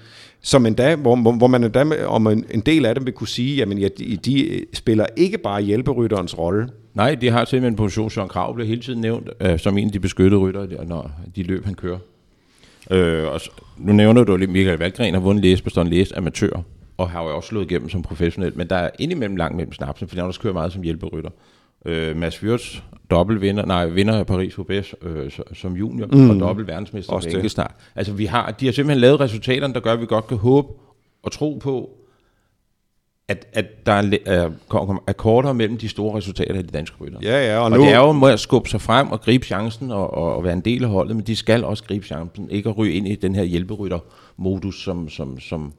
som 0.42 0.66
endda, 0.66 0.96
hvor, 0.96 1.36
hvor 1.36 1.46
man 1.46 1.64
endda, 1.64 2.06
om 2.06 2.26
en, 2.26 2.44
en 2.50 2.60
del 2.60 2.86
af 2.86 2.94
dem 2.94 3.06
vil 3.06 3.14
kunne 3.14 3.28
sige, 3.28 3.56
jamen 3.56 3.78
ja, 3.78 3.88
de, 3.98 4.16
de 4.16 4.48
øh, 4.48 4.62
spiller 4.72 5.06
ikke 5.16 5.38
bare 5.38 5.62
hjælperytterens 5.62 6.38
rolle, 6.38 6.68
Nej, 6.94 7.14
de 7.14 7.30
har 7.30 7.44
simpelthen 7.44 7.72
en 7.72 7.76
position. 7.76 8.10
Søren 8.10 8.28
Krav 8.28 8.54
bliver 8.54 8.68
hele 8.68 8.80
tiden 8.80 9.00
nævnt 9.00 9.30
øh, 9.40 9.58
som 9.58 9.78
en 9.78 9.86
af 9.86 9.92
de 9.92 10.00
beskyttede 10.00 10.40
rytter, 10.40 10.66
der, 10.66 10.84
når 10.84 11.10
de 11.36 11.42
løb, 11.42 11.64
han 11.64 11.74
kører. 11.74 11.98
Øh, 12.90 13.32
og 13.32 13.40
så, 13.40 13.50
nu 13.78 13.92
nævner 13.92 14.24
du 14.24 14.36
lidt, 14.36 14.50
Michael 14.50 14.78
Valgren 14.78 15.14
har 15.14 15.20
vundet 15.20 15.44
læse, 15.44 15.64
bestået 15.64 15.88
læs 15.88 16.12
amatør, 16.12 16.62
og 16.96 17.10
har 17.10 17.22
jo 17.22 17.36
også 17.36 17.48
slået 17.48 17.70
igennem 17.70 17.88
som 17.88 18.02
professionel, 18.02 18.52
men 18.56 18.66
der 18.66 18.76
er 18.76 18.90
indimellem 18.98 19.36
langt 19.36 19.56
mellem 19.56 19.72
snapsen, 19.72 20.08
fordi 20.08 20.18
han 20.18 20.26
også 20.26 20.40
kører 20.40 20.52
meget 20.52 20.72
som 20.72 20.82
hjælperytter. 20.82 21.30
Øh, 21.86 22.16
Mads 22.16 22.42
Wirtz, 22.42 22.78
dobbelt 23.10 23.40
vinder, 23.40 23.66
nej, 23.66 23.86
vinder 23.86 24.18
af 24.18 24.26
Paris 24.26 24.58
roubaix 24.58 24.92
øh, 25.02 25.30
som 25.52 25.76
junior, 25.76 26.06
mm. 26.06 26.30
og 26.30 26.40
dobbelt 26.40 26.68
verdensmester 26.68 27.12
Også 27.12 27.28
enkeltstart. 27.28 27.74
Altså, 27.96 28.12
vi 28.12 28.24
har, 28.24 28.50
de 28.50 28.64
har 28.64 28.72
simpelthen 28.72 29.00
lavet 29.00 29.20
resultaterne, 29.20 29.74
der 29.74 29.80
gør, 29.80 29.92
at 29.92 30.00
vi 30.00 30.06
godt 30.06 30.26
kan 30.26 30.36
håbe 30.36 30.68
og 31.22 31.32
tro 31.32 31.58
på, 31.62 31.90
at, 33.28 33.46
at 33.52 33.86
der 33.86 33.92
er, 33.92 34.18
er, 34.26 34.50
kommer 34.68 35.02
akkorder 35.06 35.52
mellem 35.52 35.78
de 35.78 35.88
store 35.88 36.16
resultater 36.16 36.54
af 36.54 36.64
de 36.64 36.70
danske 36.70 36.96
rytter. 37.00 37.18
Ja, 37.22 37.46
ja, 37.46 37.58
og, 37.58 37.64
Og 37.64 37.70
nu... 37.70 37.82
det 37.82 37.92
er 37.92 37.98
jo 37.98 38.12
med 38.12 38.30
at 38.30 38.40
skubbe 38.40 38.68
sig 38.68 38.80
frem 38.80 39.12
og 39.12 39.20
gribe 39.20 39.46
chancen 39.46 39.90
og, 39.90 40.14
og, 40.14 40.36
og 40.36 40.44
være 40.44 40.52
en 40.52 40.60
del 40.60 40.84
af 40.84 40.90
holdet, 40.90 41.16
men 41.16 41.26
de 41.26 41.36
skal 41.36 41.64
også 41.64 41.84
gribe 41.84 42.06
chancen, 42.06 42.50
ikke 42.50 42.68
at 42.68 42.78
ryge 42.78 42.92
ind 42.92 43.08
i 43.08 43.14
den 43.14 43.34
her 43.34 43.42
hjælperytter-modus, 43.42 44.82
som, 44.84 45.08
som, 45.08 45.40
som, 45.40 45.72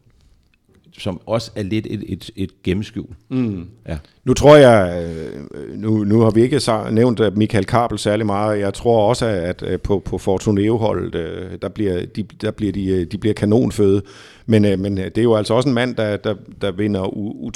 som 0.97 1.21
også 1.25 1.51
er 1.55 1.63
lidt 1.63 1.87
et, 1.89 2.03
et, 2.07 2.29
et 2.35 2.63
gennemskjul. 2.63 3.05
Mm. 3.29 3.65
Ja. 3.87 3.97
Nu 4.23 4.33
tror 4.33 4.55
jeg, 4.55 5.03
øh, 5.03 5.41
nu, 5.81 6.03
nu 6.03 6.19
har 6.21 6.29
vi 6.31 6.41
ikke 6.41 6.59
så 6.59 6.83
nævnt 6.91 7.19
øh, 7.19 7.37
Michael 7.37 7.65
Kabel 7.65 7.99
særlig 7.99 8.25
meget. 8.25 8.59
Jeg 8.59 8.73
tror 8.73 9.09
også, 9.09 9.25
at 9.25 9.63
øh, 9.67 9.79
på, 9.79 9.99
på 10.05 10.17
Fortuneo-holdet, 10.17 11.13
der 11.61 11.69
bliver, 11.69 12.05
de, 12.15 12.23
der 12.23 12.51
bliver 12.51 12.71
de, 12.71 13.05
de 13.05 13.17
bliver 13.17 13.33
kanonføde. 13.33 14.01
Men, 14.45 14.61
men 14.81 14.97
det 14.97 15.17
er 15.17 15.23
jo 15.23 15.35
altså 15.35 15.53
også 15.53 15.69
en 15.69 15.75
mand, 15.75 15.95
der, 15.95 16.17
der, 16.17 16.35
der 16.61 16.71
vinder 16.71 17.01
U- 17.03 17.47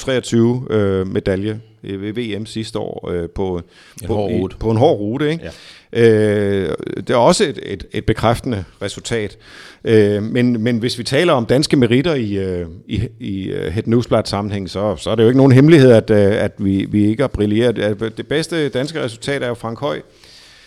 U23 0.68 0.72
øh, 0.74 1.06
medalje 1.06 1.60
øh, 1.84 2.02
ved 2.02 2.12
VM 2.12 2.46
sidste 2.46 2.78
år 2.78 3.12
på, 3.34 3.56
En 4.02 4.06
på, 4.06 4.14
hård 4.14 4.30
i- 4.30 4.34
rute. 4.34 4.56
på 4.56 4.70
en 4.70 4.76
hård 4.76 4.98
rute. 4.98 5.30
Ikke? 5.30 5.44
Ja. 5.44 5.50
Øh, 5.96 6.70
det 6.96 7.10
er 7.10 7.16
også 7.16 7.44
et, 7.44 7.58
et, 7.62 7.86
et 7.92 8.04
bekræftende 8.06 8.64
resultat. 8.82 9.38
Øh, 9.84 10.22
men, 10.22 10.62
men 10.62 10.78
hvis 10.78 10.98
vi 10.98 11.04
taler 11.04 11.32
om 11.32 11.46
danske 11.46 11.76
meritter 11.76 12.14
i, 12.14 12.32
øh, 12.32 12.66
i, 12.86 13.08
i 13.20 13.48
øh, 13.48 13.72
Het 13.72 13.86
Newsblad 13.86 14.24
sammenhæng, 14.24 14.70
så, 14.70 14.96
så 14.96 15.10
er 15.10 15.14
det 15.14 15.22
jo 15.22 15.28
ikke 15.28 15.38
nogen 15.38 15.52
hemmelighed, 15.52 15.90
at, 15.90 16.10
øh, 16.10 16.44
at 16.44 16.52
vi, 16.58 16.86
vi 16.90 17.06
ikke 17.06 17.22
har 17.22 17.28
brilleret. 17.28 17.76
Det 18.16 18.26
bedste 18.28 18.68
danske 18.68 19.02
resultat 19.02 19.42
er 19.42 19.48
jo 19.48 19.54
Frank 19.54 19.80
Høj, 19.80 20.00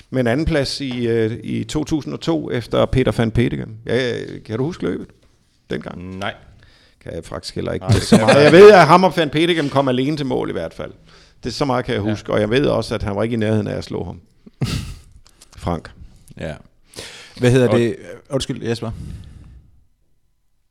med 0.10 0.22
en 0.22 0.28
anden 0.28 0.46
plads 0.46 0.82
i, 0.82 1.08
øh, 1.08 1.32
i 1.44 1.64
2002 1.64 2.52
efter 2.52 2.86
Peter 2.86 3.12
van 3.18 3.32
Petegem. 3.32 3.76
Ja, 3.86 4.12
kan 4.46 4.58
du 4.58 4.64
huske 4.64 4.84
løbet 4.84 5.08
dengang? 5.70 6.20
Nej. 6.20 6.34
Kan 7.04 7.14
jeg 7.16 7.24
faktisk 7.24 7.56
heller 7.56 7.72
ikke 7.72 7.86
så 7.94 8.18
meget. 8.18 8.44
Jeg 8.44 8.52
ved, 8.52 8.72
at 8.72 8.88
ham 8.88 9.04
og 9.04 9.14
van 9.18 9.30
Petegem 9.30 9.70
kom 9.70 9.88
alene 9.88 10.18
til 10.18 10.26
mål 10.26 10.50
i 10.50 10.54
hvert 10.54 10.74
fald. 10.74 10.92
Det 11.44 11.50
er 11.50 11.54
så 11.54 11.66
meget 11.66 11.86
kan 11.86 11.94
jeg 11.94 12.02
huske, 12.02 12.34
og 12.34 12.40
jeg 12.40 12.50
ved 12.50 12.66
også, 12.66 12.96
at 12.96 13.04
han 13.04 13.16
var 13.16 13.24
ikke 13.24 13.34
i 13.34 13.38
nærheden 13.38 13.68
af 13.68 13.78
at 13.78 13.84
slå 13.84 14.04
ham. 14.04 14.22
Frank. 15.70 15.92
Ja. 16.40 16.56
Hvad 17.40 17.52
hedder 17.52 17.68
Og- 17.70 17.80
det? 17.80 17.96
Undskyld, 18.30 18.64
Jesper. 18.64 18.92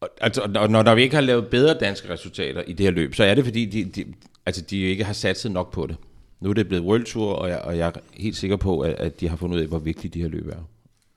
Og, 0.01 0.09
altså, 0.21 0.41
og 0.43 0.71
når, 0.71 0.83
når 0.83 0.95
vi 0.95 1.03
ikke 1.03 1.15
har 1.15 1.23
lavet 1.23 1.47
bedre 1.49 1.75
danske 1.81 2.09
resultater 2.13 2.63
i 2.63 2.73
det 2.73 2.87
her 2.87 2.91
løb, 2.91 3.15
så 3.15 3.25
er 3.25 3.35
det 3.35 3.45
fordi, 3.45 3.65
de, 3.65 3.85
de, 3.85 4.05
altså, 4.47 4.63
de 4.63 4.79
ikke 4.81 5.05
har 5.05 5.13
satset 5.13 5.53
nok 5.53 5.73
på 5.73 5.87
det. 5.87 5.97
Nu 6.41 6.51
er 6.51 6.55
det 6.55 6.69
blevet 6.69 6.85
World 6.85 7.05
Tour, 7.05 7.33
og 7.33 7.49
jeg, 7.49 7.59
og 7.59 7.79
jeg 7.79 7.87
er 7.87 7.93
helt 8.13 8.37
sikker 8.37 8.57
på, 8.57 8.81
at, 8.81 8.95
at 8.95 9.21
de 9.21 9.29
har 9.29 9.37
fundet 9.37 9.57
ud 9.57 9.63
af, 9.63 9.69
hvor 9.69 9.79
vigtigt 9.79 10.15
de 10.15 10.21
her 10.23 10.29
løb 10.29 10.49
er. 10.49 10.69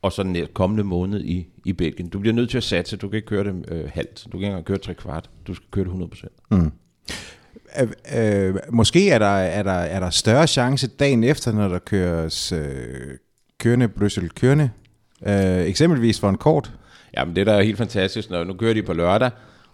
Og 0.02 0.12
så 0.12 0.24
den 0.24 0.48
kommende 0.54 0.84
måned 0.84 1.24
i, 1.24 1.48
i 1.66 1.74
Belgien. 1.74 2.10
Du 2.10 2.20
bliver 2.20 2.34
nødt 2.34 2.50
til 2.50 2.58
at 2.58 2.64
satse. 2.64 2.98
Du 2.98 3.10
kan 3.10 3.16
ikke 3.18 3.28
køre 3.28 3.44
det 3.44 3.66
øh, 3.68 3.90
halvt. 3.94 4.24
Du 4.26 4.30
kan 4.30 4.38
ikke 4.40 4.48
engang 4.48 4.66
køre 4.66 4.78
tre 4.78 4.94
kvart. 4.94 5.30
Du 5.48 5.54
skal 5.54 5.68
køre 5.72 5.86
det 5.86 5.92
100%. 6.52 6.56
Øh, 8.14 8.50
øh, 8.50 8.56
måske 8.70 9.10
er 9.10 9.20
der, 9.20 9.26
er, 9.26 9.64
der, 9.64 9.72
er 9.72 10.00
der 10.00 10.10
større 10.10 10.48
chance 10.48 10.88
dagen 10.88 11.24
efter, 11.24 11.52
når 11.52 11.68
der 11.68 11.80
køres 11.80 12.52
øh, 12.52 13.18
kørende, 13.62 13.88
Bruxelles 13.88 14.32
kørende. 14.36 14.70
Øh, 15.28 15.66
eksempelvis 15.66 16.20
for 16.20 16.30
en 16.30 16.38
kort. 16.38 16.72
Ja, 17.18 17.26
men 17.26 17.36
det 17.36 17.47
der 17.47 17.53
er 17.53 17.62
helt 17.62 17.78
fantastisk, 17.78 18.30
når 18.30 18.43
nu 18.43 18.53
kører 18.53 18.74
de 18.74 18.84
på 18.84 18.93
lørdag, 18.93 19.32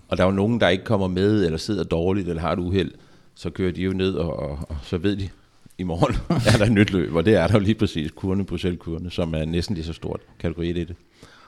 og 0.08 0.18
der 0.18 0.24
er 0.24 0.28
jo 0.28 0.34
nogen, 0.34 0.62
der 0.62 0.68
ikke 0.70 0.84
kommer 0.84 1.08
med, 1.08 1.46
eller 1.46 1.58
sidder 1.58 1.84
dårligt, 1.84 2.30
eller 2.30 2.42
har 2.42 2.52
et 2.52 2.60
uheld, 2.60 2.92
så 3.36 3.50
kører 3.50 3.72
de 3.72 3.82
jo 3.82 3.92
ned, 3.92 4.14
og, 4.14 4.40
og, 4.40 4.60
og 4.70 4.78
så 4.84 4.98
ved 4.98 5.16
de, 5.16 5.30
i 5.78 5.84
morgen 5.84 6.16
er 6.54 6.58
der 6.58 6.66
et 6.66 6.72
nyt 6.72 6.92
løb, 6.92 7.16
og 7.16 7.26
det 7.26 7.36
er 7.36 7.48
der 7.48 7.54
jo 7.54 7.60
lige 7.60 7.76
præcis, 7.76 8.12
kurne, 8.12 8.46
Bruxelles-kurne, 8.46 9.12
som 9.12 9.34
er 9.34 9.46
næsten 9.46 9.76
lige 9.76 9.86
så 9.86 9.94
stort, 9.94 10.20
kategori 10.40 10.70
1 10.70 10.78
i 10.78 10.84
det. 10.84 10.96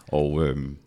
Og 0.08 0.48
øhm, 0.48 0.78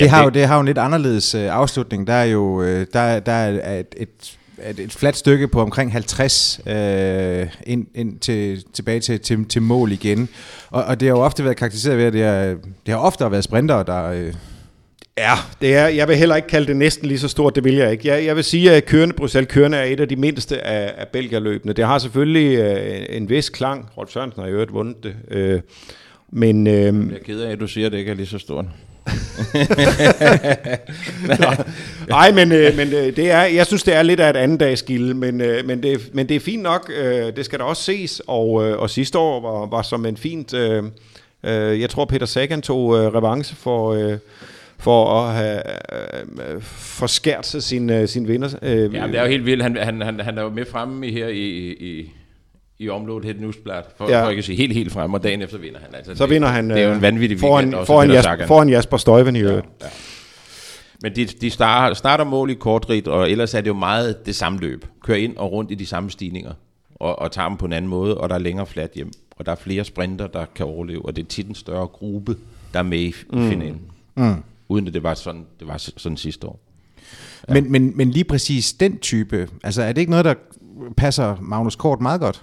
Det 0.00 0.10
har, 0.10 0.24
jo, 0.24 0.28
det 0.28 0.46
har 0.46 0.54
jo 0.54 0.60
en 0.60 0.66
lidt 0.66 0.78
anderledes 0.78 1.34
øh, 1.34 1.54
afslutning. 1.54 2.06
Der 2.06 2.12
er 2.12 2.24
jo 2.24 2.62
øh, 2.62 2.86
der, 2.92 3.20
der 3.20 3.32
er 3.32 3.80
et, 3.80 3.94
et, 3.96 4.38
et, 4.70 4.78
et 4.78 4.92
fladt 4.92 5.16
stykke 5.16 5.48
på 5.48 5.60
omkring 5.60 5.92
50 5.92 6.60
øh, 6.66 7.46
ind, 7.66 7.86
ind 7.94 8.18
til, 8.18 8.64
tilbage 8.72 9.00
til, 9.00 9.20
til, 9.20 9.44
til 9.44 9.62
mål 9.62 9.92
igen. 9.92 10.28
Og, 10.70 10.84
og 10.84 11.00
det 11.00 11.08
har 11.08 11.16
jo 11.16 11.22
ofte 11.22 11.44
været 11.44 11.56
karakteriseret 11.56 11.98
ved, 11.98 12.04
at 12.04 12.12
det, 12.12 12.22
er, 12.22 12.54
det 12.86 12.94
har 12.94 12.96
ofte 12.96 13.30
været 13.30 13.44
sprinter, 13.44 13.82
der... 13.82 14.04
Øh, 14.04 14.34
Ja, 15.18 15.34
det 15.60 15.74
er, 15.74 15.86
jeg 15.86 16.08
vil 16.08 16.16
heller 16.16 16.36
ikke 16.36 16.48
kalde 16.48 16.66
det 16.66 16.76
næsten 16.76 17.08
lige 17.08 17.18
så 17.18 17.28
stort, 17.28 17.54
det 17.54 17.64
vil 17.64 17.74
jeg 17.74 17.92
ikke. 17.92 18.08
Jeg, 18.08 18.24
jeg 18.24 18.36
vil 18.36 18.44
sige, 18.44 18.72
at 18.72 18.86
kørende, 18.86 19.14
Bruxelles 19.14 19.52
kørende 19.52 19.78
er 19.78 19.84
et 19.84 20.00
af 20.00 20.08
de 20.08 20.16
mindste 20.16 20.66
af, 20.66 20.94
af 20.96 21.08
Belgierløbene. 21.08 21.72
Det 21.72 21.86
har 21.86 21.98
selvfølgelig 21.98 22.58
øh, 22.58 23.16
en 23.16 23.28
vis 23.28 23.48
klang. 23.48 23.90
Rolf 23.98 24.10
Sørensen 24.10 24.42
har 24.42 24.48
jo 24.48 24.54
øvrigt 24.54 24.72
vundet 24.72 24.96
det. 25.02 25.14
Øh, 25.30 25.60
men 26.32 26.66
øh, 26.66 26.74
jeg 26.74 26.90
er 26.90 27.24
ked 27.24 27.40
af, 27.40 27.52
at 27.52 27.60
du 27.60 27.66
siger, 27.66 27.86
at 27.86 27.92
det 27.92 27.98
ikke 27.98 28.10
er 28.10 28.14
lige 28.14 28.26
så 28.26 28.38
stort. 28.38 28.64
Nej, 32.08 32.32
men, 32.32 32.52
øh, 32.52 32.76
men 32.76 32.88
øh, 32.88 33.16
det 33.16 33.30
er, 33.30 33.42
jeg 33.42 33.66
synes, 33.66 33.82
det 33.82 33.94
er 33.94 34.02
lidt 34.02 34.20
af 34.20 34.30
et 34.30 34.36
andet 34.36 34.60
dags 34.60 34.82
gilde, 34.82 35.14
men, 35.14 35.40
øh, 35.40 35.66
men, 35.66 35.82
det, 35.82 36.10
men 36.12 36.28
det 36.28 36.36
er 36.36 36.40
fint 36.40 36.62
nok. 36.62 36.90
Øh, 36.96 37.36
det 37.36 37.44
skal 37.44 37.58
da 37.58 37.64
også 37.64 37.82
ses, 37.82 38.22
og, 38.26 38.68
øh, 38.68 38.78
og 38.78 38.90
sidste 38.90 39.18
år 39.18 39.40
var, 39.40 39.66
var 39.66 39.82
som 39.82 40.06
en 40.06 40.16
fint... 40.16 40.54
Øh, 40.54 40.82
øh, 41.44 41.80
jeg 41.80 41.90
tror, 41.90 42.04
Peter 42.04 42.26
Sagan 42.26 42.62
tog 42.62 42.98
øh, 42.98 43.14
revanche 43.14 43.56
for... 43.56 43.92
Øh, 43.92 44.18
for 44.78 45.20
at 45.20 45.34
have 45.34 45.62
øh, 45.92 46.62
forskært 46.62 47.46
sig 47.46 47.62
sin, 47.62 47.90
øh, 47.90 48.08
sin 48.08 48.28
vinder. 48.28 48.48
Øh, 48.62 48.94
Ja, 48.94 49.06
det 49.06 49.16
er 49.16 49.22
jo 49.22 49.28
helt 49.28 49.46
vildt. 49.46 49.62
Han, 49.62 49.76
han, 49.76 50.00
han, 50.00 50.20
han 50.20 50.38
er 50.38 50.42
jo 50.42 50.48
med 50.48 50.64
fremme 50.70 51.06
her 51.06 51.28
i, 51.28 51.48
i, 51.80 52.12
i 52.78 52.88
området 52.88 53.24
helt 53.24 53.40
newsblad, 53.40 53.82
for, 53.96 54.10
Ja. 54.10 54.24
for 54.24 54.30
ikke 54.30 54.38
at 54.38 54.44
sige 54.44 54.56
helt, 54.56 54.72
helt 54.72 54.92
fremme, 54.92 55.16
og 55.16 55.22
dagen 55.22 55.42
efter 55.42 55.58
vinder 55.58 55.78
han. 55.80 55.94
Altså, 55.94 56.14
så 56.14 56.24
det, 56.24 56.30
vinder 56.30 56.48
han 56.48 56.70
Det 56.70 56.78
er 56.78 56.82
jo 56.84 56.90
en 56.90 56.96
øh, 56.96 57.02
vanvittig 57.02 57.40
foran, 57.40 57.64
weekend 57.64 57.74
også. 57.74 57.86
foran, 57.92 58.08
Peter 58.08 58.28
Jasper, 58.30 58.46
foran 58.46 58.68
Jasper 58.68 58.96
Støjven 58.96 59.36
i 59.36 59.40
øvrigt. 59.40 59.66
Ja. 59.82 59.86
Men 61.02 61.16
de, 61.16 61.24
de 61.24 61.50
starter, 61.50 61.94
starter 61.94 62.24
mål 62.24 62.50
i 62.50 62.54
kortrit, 62.54 63.08
og 63.08 63.30
ellers 63.30 63.54
er 63.54 63.60
det 63.60 63.68
jo 63.68 63.74
meget 63.74 64.26
det 64.26 64.34
samme 64.36 64.58
løb. 64.60 64.84
Kører 65.02 65.18
ind 65.18 65.36
og 65.36 65.52
rundt 65.52 65.70
i 65.70 65.74
de 65.74 65.86
samme 65.86 66.10
stigninger, 66.10 66.52
og, 66.94 67.18
og 67.18 67.32
tager 67.32 67.48
dem 67.48 67.56
på 67.58 67.66
en 67.66 67.72
anden 67.72 67.88
måde, 67.88 68.18
og 68.18 68.28
der 68.28 68.34
er 68.34 68.38
længere 68.38 68.66
flat 68.66 68.90
hjem. 68.94 69.10
Og 69.36 69.46
der 69.46 69.52
er 69.52 69.56
flere 69.56 69.84
sprinter, 69.84 70.26
der 70.26 70.44
kan 70.54 70.66
overleve, 70.66 71.04
og 71.04 71.16
det 71.16 71.22
er 71.24 71.26
tit 71.28 71.46
en 71.46 71.54
større 71.54 71.86
gruppe, 71.86 72.36
der 72.72 72.78
er 72.78 72.82
med 72.82 72.98
i 72.98 73.14
mm. 73.32 73.48
finalen. 73.48 73.80
Mm. 74.16 74.34
Uden 74.68 74.86
at 74.86 74.94
det 74.94 75.02
var 75.02 75.14
sådan, 75.14 75.44
det 75.60 75.68
var 75.68 75.76
sådan 75.96 76.16
sidste 76.16 76.46
år. 76.46 76.60
ja. 77.48 77.54
men, 77.54 77.72
men, 77.72 77.92
men 77.96 78.10
lige 78.10 78.24
præcis 78.24 78.72
den 78.72 78.98
type, 78.98 79.48
altså 79.64 79.82
er 79.82 79.92
det 79.92 80.00
ikke 80.00 80.10
noget, 80.10 80.24
der 80.24 80.34
passer 80.96 81.36
Magnus 81.40 81.76
Kort 81.76 82.00
meget 82.00 82.20
godt? 82.20 82.42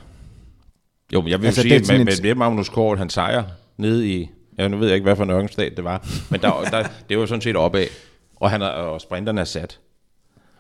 Jo, 1.14 1.22
men 1.22 1.30
jeg 1.30 1.40
vil 1.42 1.46
Altså, 1.46 1.64
det 1.64 1.72
er 1.72 1.84
sige, 1.84 1.94
at 1.94 2.00
med, 2.00 2.06
med 2.06 2.24
det 2.24 2.38
Magnus 2.38 2.70
Kort, 2.70 2.98
han 2.98 3.10
sejrer 3.10 3.44
nede 3.78 4.10
i, 4.10 4.30
ja, 4.58 4.68
nu 4.68 4.78
ved 4.78 4.88
jeg 4.88 4.96
ikke, 4.96 5.04
hvad 5.04 5.16
for 5.16 5.24
en 5.24 5.30
ørkenstat 5.30 5.78
det 5.78 5.84
var, 5.84 6.08
men 6.32 6.42
der, 6.42 6.62
der, 6.72 6.88
det 7.10 7.18
var 7.18 7.26
sådan 7.26 7.42
set 7.42 7.56
opad, 7.56 7.86
og, 8.36 8.52
han 8.52 8.62
er, 8.62 8.68
og 8.68 9.02
sprinterne 9.02 9.42
er 9.42 9.46
sat. 9.46 9.80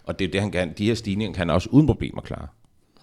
Og 0.04 0.20
det 0.20 0.28
er 0.28 0.32
det, 0.32 0.42
han 0.42 0.52
kan. 0.52 0.74
De 0.78 0.86
her 0.86 0.96
stigninger 0.96 1.34
kan 1.34 1.40
han 1.40 1.50
også 1.50 1.70
uden 1.72 1.88
problemer 1.88 2.22
klare. 2.22 2.48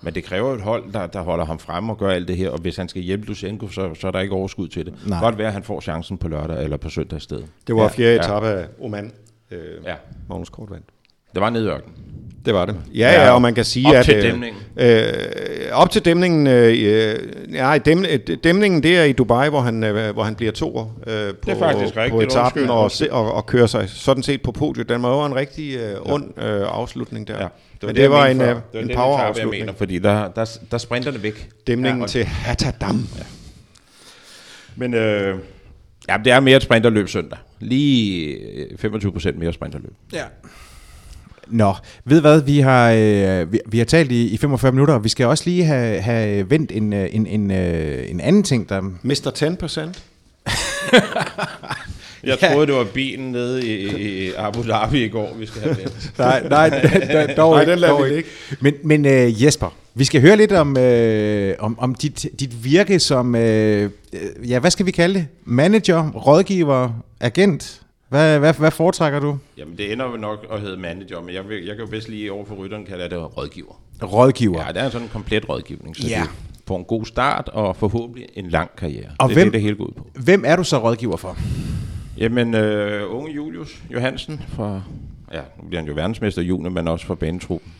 Men 0.03 0.15
det 0.15 0.25
kræver 0.25 0.55
et 0.55 0.61
hold, 0.63 0.93
der, 0.93 1.07
der 1.07 1.21
holder 1.21 1.45
ham 1.45 1.59
frem 1.59 1.91
og 1.91 1.99
gør 1.99 2.11
alt 2.11 2.29
det 2.29 2.37
her, 2.37 2.51
og 2.51 2.59
hvis 2.59 2.77
han 2.77 2.89
skal 2.89 3.03
hjælpe 3.03 3.27
Lusenko, 3.27 3.69
så, 3.69 3.95
så 3.95 4.07
er 4.07 4.11
der 4.11 4.21
ikke 4.21 4.35
overskud 4.35 4.69
til 4.69 4.87
det. 4.87 4.95
Nej. 5.07 5.21
Godt 5.21 5.39
være, 5.39 5.47
at 5.47 5.53
han 5.53 5.63
får 5.63 5.81
chancen 5.81 6.19
på 6.19 6.29
lørdag 6.29 6.65
eller 6.65 6.77
på 6.77 6.89
søndag 6.91 7.17
i 7.17 7.21
stedet. 7.21 7.47
Det 7.67 7.75
var 7.75 7.83
Ja. 7.83 7.89
fjerde 7.89 8.13
Ja. 8.15 8.19
etape 8.21 8.47
af 8.47 8.67
Oman. 8.81 9.13
Øh, 9.51 9.59
Ja, 9.85 9.95
Magnus 10.29 10.49
Kort 10.49 10.71
vandt. 10.71 10.87
Det 11.39 11.43
var 11.43 11.51
nede 11.51 11.65
i 11.65 11.69
ørkenen. 11.69 11.95
Det 12.47 12.55
var 12.55 12.65
det. 12.67 12.77
Ja, 12.95 13.13
ja, 13.13 13.25
Ja, 13.25 13.31
og 13.31 13.43
man 13.43 13.55
kan 13.55 13.65
sige, 13.65 13.87
op 13.89 13.95
at... 13.95 14.05
til 14.05 14.17
øh, 14.17 14.23
dæmningen. 14.23 14.63
Øh, 14.77 15.13
op 15.73 15.91
til 15.91 16.05
dæmningen... 16.05 16.47
Øh, 16.47 17.19
nej, 17.49 17.79
dæm, 17.79 18.05
øh, 18.11 18.19
dæmningen, 18.45 18.83
det 18.83 18.99
er 18.99 19.05
i 19.05 19.13
Dubai, 19.13 19.49
hvor 19.49 19.61
han, 19.61 19.85
øh, 19.85 20.13
hvor 20.15 20.23
han 20.23 20.35
bliver 20.35 20.53
toer 20.53 20.85
øh, 21.07 21.35
på, 21.35 21.37
Det 21.47 21.53
er 21.53 21.59
faktisk 21.59 21.95
på 21.95 22.01
rigtigt, 22.01 22.23
etappen 22.33 22.71
undskyld. 22.71 23.09
og, 23.09 23.25
og, 23.25 23.33
og 23.35 23.47
kører 23.47 23.67
sig 23.67 23.89
sådan 23.89 24.23
set 24.23 24.43
på 24.43 24.53
podiet. 24.53 24.89
Den 24.89 25.03
var 25.03 25.17
jo 25.21 25.25
en 25.25 25.35
rigtig 25.35 25.77
øh, 25.77 25.97
ond 26.13 26.25
øh, 26.39 26.63
afslutning 26.69 27.29
der. 27.29 27.43
Ja. 27.43 27.47
Men 27.83 27.97
det, 27.97 28.11
var 28.11 28.23
jeg 28.25 28.31
en, 28.31 28.39
mente 28.39 28.51
øh, 28.51 28.57
før. 28.57 28.61
Det 28.61 28.75
var 28.75 28.81
en 28.81 28.89
den 28.89 28.97
power 28.97 29.07
etape, 29.15 29.21
jeg 29.23 29.29
afslutning. 29.29 29.63
mener, 29.65 29.73
fordi 29.79 29.99
der, 29.99 30.29
der, 30.29 30.59
der 30.71 30.79
sprinter 30.79 31.11
det 31.11 31.23
væk. 31.23 31.49
Dæmningen 31.67 31.99
Ja, 32.01 32.05
og- 32.05 32.11
til 32.11 32.25
Hattadam. 32.25 33.07
Ja. 33.19 33.23
Men 34.77 34.95
øh, 34.95 35.39
ja, 36.09 36.17
det 36.25 36.33
er 36.33 36.41
mere 36.41 36.57
et 36.57 36.63
sprinterløb 36.63 37.09
søndag. 37.09 37.39
Lige 37.61 38.27
øh, 38.85 38.93
25% 38.95 39.33
mere 39.39 39.53
sprinterløb. 39.53 39.93
Ja. 40.13 40.23
Nå, 41.51 41.75
ved 42.05 42.21
hvad, 42.21 42.43
vi 42.43 42.59
har, 42.61 42.93
øh, 42.97 43.53
vi, 43.53 43.61
vi 43.67 43.79
har 43.79 43.85
talt 43.85 44.13
i, 44.13 44.29
i 44.29 44.37
45 44.37 44.73
minutter, 44.73 44.95
og 44.95 45.05
vi 45.05 45.09
skal 45.09 45.27
også 45.27 45.45
lige 45.47 45.65
have, 45.65 46.01
have 46.01 46.51
vendt 46.51 46.73
en, 46.73 46.93
øh, 46.93 47.09
en, 47.13 47.27
en, 47.27 47.51
øh, 47.51 48.11
en 48.11 48.21
anden 48.21 48.43
ting, 48.43 48.69
der... 48.69 48.81
Mr. 49.03 49.31
10 49.35 49.45
procent. 49.61 50.03
Jeg 52.25 52.39
troede, 52.39 52.67
det 52.67 52.75
var 52.75 52.85
bilen 52.85 53.33
nede 53.33 53.67
i, 53.67 53.97
i 54.27 54.33
Abu 54.37 54.63
Dhabi 54.63 55.05
i 55.05 55.09
går, 55.09 55.37
vi 55.39 55.47
skal 55.47 55.63
have 55.63 55.75
det. 55.75 55.93
Nej, 56.19 56.43
nej, 56.49 56.69
d- 56.71 57.29
d- 57.31 57.35
dog 57.37 57.53
Nej, 57.53 57.61
ikke, 57.61 57.73
den 57.73 57.79
lader 57.79 57.93
dog 57.93 58.05
vi 58.05 58.15
ikke. 58.15 58.29
Men, 58.61 58.75
men 58.85 59.05
uh, 59.07 59.43
Jesper, 59.45 59.75
Vi 59.95 60.05
skal 60.05 60.21
høre 60.21 60.37
lidt 60.37 60.53
om, 60.53 60.77
øh, 60.77 61.55
om, 61.59 61.79
om 61.79 61.95
dit, 61.95 62.27
dit 62.41 62.65
virke 62.65 62.99
som, 63.01 63.35
øh, 63.35 63.91
ja, 64.49 64.59
hvad 64.59 64.71
skal 64.71 64.87
vi 64.87 64.91
kalde 64.91 65.15
det? 65.15 65.27
Manager, 65.45 66.11
rådgiver, 66.11 66.91
agent? 67.21 67.81
Hvad, 68.09 68.39
hvad, 68.39 68.55
hvad 68.55 68.71
foretrækker 68.71 69.21
du? 69.21 69.39
Jamen, 69.57 69.79
det 69.79 69.93
ender 69.93 70.11
jo 70.11 70.17
nok 70.17 70.47
at 70.53 70.61
hedde 70.61 70.77
manager, 70.77 71.21
men 71.21 71.35
jeg, 71.35 71.49
vil, 71.49 71.65
jeg 71.65 71.77
kan 71.77 71.85
jo 71.85 71.91
bedst 71.91 72.09
lige 72.09 72.33
over 72.33 72.45
for 72.45 72.55
rytteren 72.55 72.85
kalde 72.85 73.09
det 73.09 73.37
rådgiver. 73.37 73.81
Rådgiver. 74.03 74.67
Ja, 74.67 74.73
det 74.73 74.83
er 74.83 74.91
sådan 74.91 75.07
en 75.07 75.11
komplet 75.13 75.49
rådgivning, 75.49 75.97
så 75.97 76.09
Ja. 76.09 76.21
det 76.23 76.31
får 76.67 76.79
en 76.79 76.85
god 76.85 77.05
start 77.07 77.49
og 77.49 77.77
forhåbentlig 77.77 78.27
en 78.35 78.49
lang 78.51 78.71
karriere. 78.77 79.11
Og 79.19 79.29
det 79.29 79.35
er 79.35 79.39
hvem- 79.41 79.47
det, 79.47 79.53
det 79.53 79.63
hele 79.63 79.77
går 79.77 79.85
ud 79.85 79.93
på. 79.97 80.07
Hvem 80.25 80.43
er 80.47 80.57
du 80.57 80.65
så 80.65 80.79
rådgiver 80.79 81.17
for? 81.17 81.37
Jamen, 82.19 82.55
øh, 82.55 83.15
unge 83.17 83.33
Julius 83.33 83.83
Johansen 83.91 84.41
fra, 84.49 84.83
ja, 85.33 85.41
nu 85.63 85.69
bliver 85.69 85.81
han 85.81 85.89
jo 85.89 85.95
verdensmester 85.95 86.43
i 86.43 86.45
juni, 86.45 86.69
men 86.69 86.89
også 86.89 87.07
fra 87.07 87.15
banetruppen. 87.15 87.73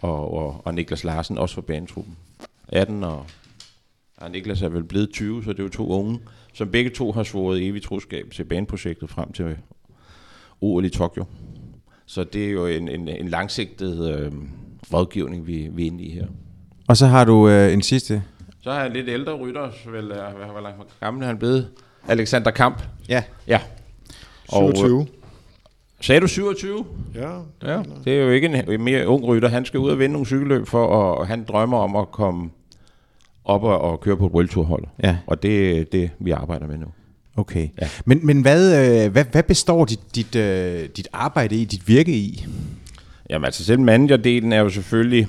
Og, 0.00 0.34
og, 0.34 0.60
og 0.64 0.74
Niklas 0.74 1.04
Larsen 1.04 1.38
også 1.38 1.54
fra 1.54 1.62
banetruppen. 1.62 2.16
18 2.68 3.04
og, 3.04 3.26
og 4.16 4.30
Niklas 4.30 4.62
er 4.62 4.68
vel 4.68 4.84
blevet 4.84 5.10
20, 5.12 5.44
så 5.44 5.52
det 5.52 5.58
er 5.58 5.62
jo 5.62 5.68
to 5.68 5.88
unge, 5.88 6.18
som 6.52 6.70
begge 6.70 6.90
to 6.90 7.12
har 7.12 7.22
svoret 7.22 7.68
evigt 7.68 7.84
troskab 7.84 8.30
til 8.30 8.44
baneprojektet 8.44 9.10
frem 9.10 9.32
til 9.32 9.56
OL 10.60 10.84
i 10.84 10.90
Tokyo. 10.90 11.24
Så 12.06 12.24
det 12.24 12.46
er 12.46 12.50
jo 12.50 12.66
en, 12.66 12.88
en, 12.88 13.08
en 13.08 13.28
langsigtet 13.28 14.14
øh, 14.14 14.32
rådgivning, 14.92 15.46
vi, 15.46 15.68
vi 15.72 15.82
er 15.82 15.86
inde 15.86 16.04
i 16.04 16.10
her. 16.10 16.26
Og 16.88 16.96
så 16.96 17.06
har 17.06 17.24
du 17.24 17.48
øh, 17.48 17.72
en 17.72 17.82
sidste. 17.82 18.22
Så 18.60 18.70
har 18.70 18.78
jeg 18.78 18.86
en 18.86 18.92
lidt 18.92 19.08
ældre 19.08 19.34
rytter, 19.34 19.70
så 19.84 19.90
vel, 19.90 20.04
øh, 20.04 20.36
hvad, 20.36 20.46
hvor 20.46 20.60
langt 20.60 20.76
hvor 20.76 20.86
gammel 21.00 21.22
er 21.22 21.26
han 21.26 21.38
blevet? 21.38 21.68
Alexander 22.08 22.50
Kamp. 22.50 22.82
Ja. 23.08 23.22
Ja. 23.46 23.60
Og, 24.48 24.68
øh, 24.68 24.76
27. 24.76 25.06
Sagde 26.00 26.20
du 26.20 26.26
27? 26.26 26.84
Ja. 27.14 27.30
Ja, 27.62 27.82
det 28.04 28.12
er 28.12 28.22
jo 28.22 28.30
ikke 28.30 28.46
en, 28.46 28.70
en 28.70 28.82
mere 28.82 29.08
ung 29.08 29.24
rytter. 29.24 29.48
Han 29.48 29.64
skal 29.64 29.80
ud 29.80 29.90
og 29.90 29.98
vinde 29.98 30.12
nogle 30.12 30.26
cykelløb, 30.26 30.66
for 30.66 30.84
at, 30.84 31.18
og 31.18 31.26
han 31.26 31.44
drømmer 31.44 31.78
om 31.78 31.96
at 31.96 32.10
komme 32.10 32.50
op 33.44 33.62
og, 33.64 33.80
og 33.80 34.00
køre 34.00 34.16
på 34.16 34.26
et 34.26 34.32
World 34.32 34.48
Tour 34.48 34.64
hold. 34.64 34.84
Ja. 35.02 35.16
Og 35.26 35.42
det 35.42 35.78
er 35.80 35.84
det, 35.84 36.10
vi 36.20 36.30
arbejder 36.30 36.66
med 36.66 36.78
nu. 36.78 36.86
Okay. 37.36 37.68
Ja. 37.82 37.88
Men, 38.04 38.26
men 38.26 38.40
hvad, 38.42 39.04
øh, 39.04 39.12
hvad, 39.12 39.24
hvad 39.32 39.42
består 39.42 39.84
dit, 39.84 40.00
dit, 40.14 40.36
øh, 40.36 40.88
dit 40.96 41.08
arbejde 41.12 41.56
i, 41.56 41.64
dit 41.64 41.88
virke 41.88 42.12
i? 42.12 42.46
Jamen 43.30 43.44
altså 43.44 43.64
selv 43.64 43.80
managerdelen 43.80 44.52
er 44.52 44.60
jo 44.60 44.68
selvfølgelig, 44.68 45.26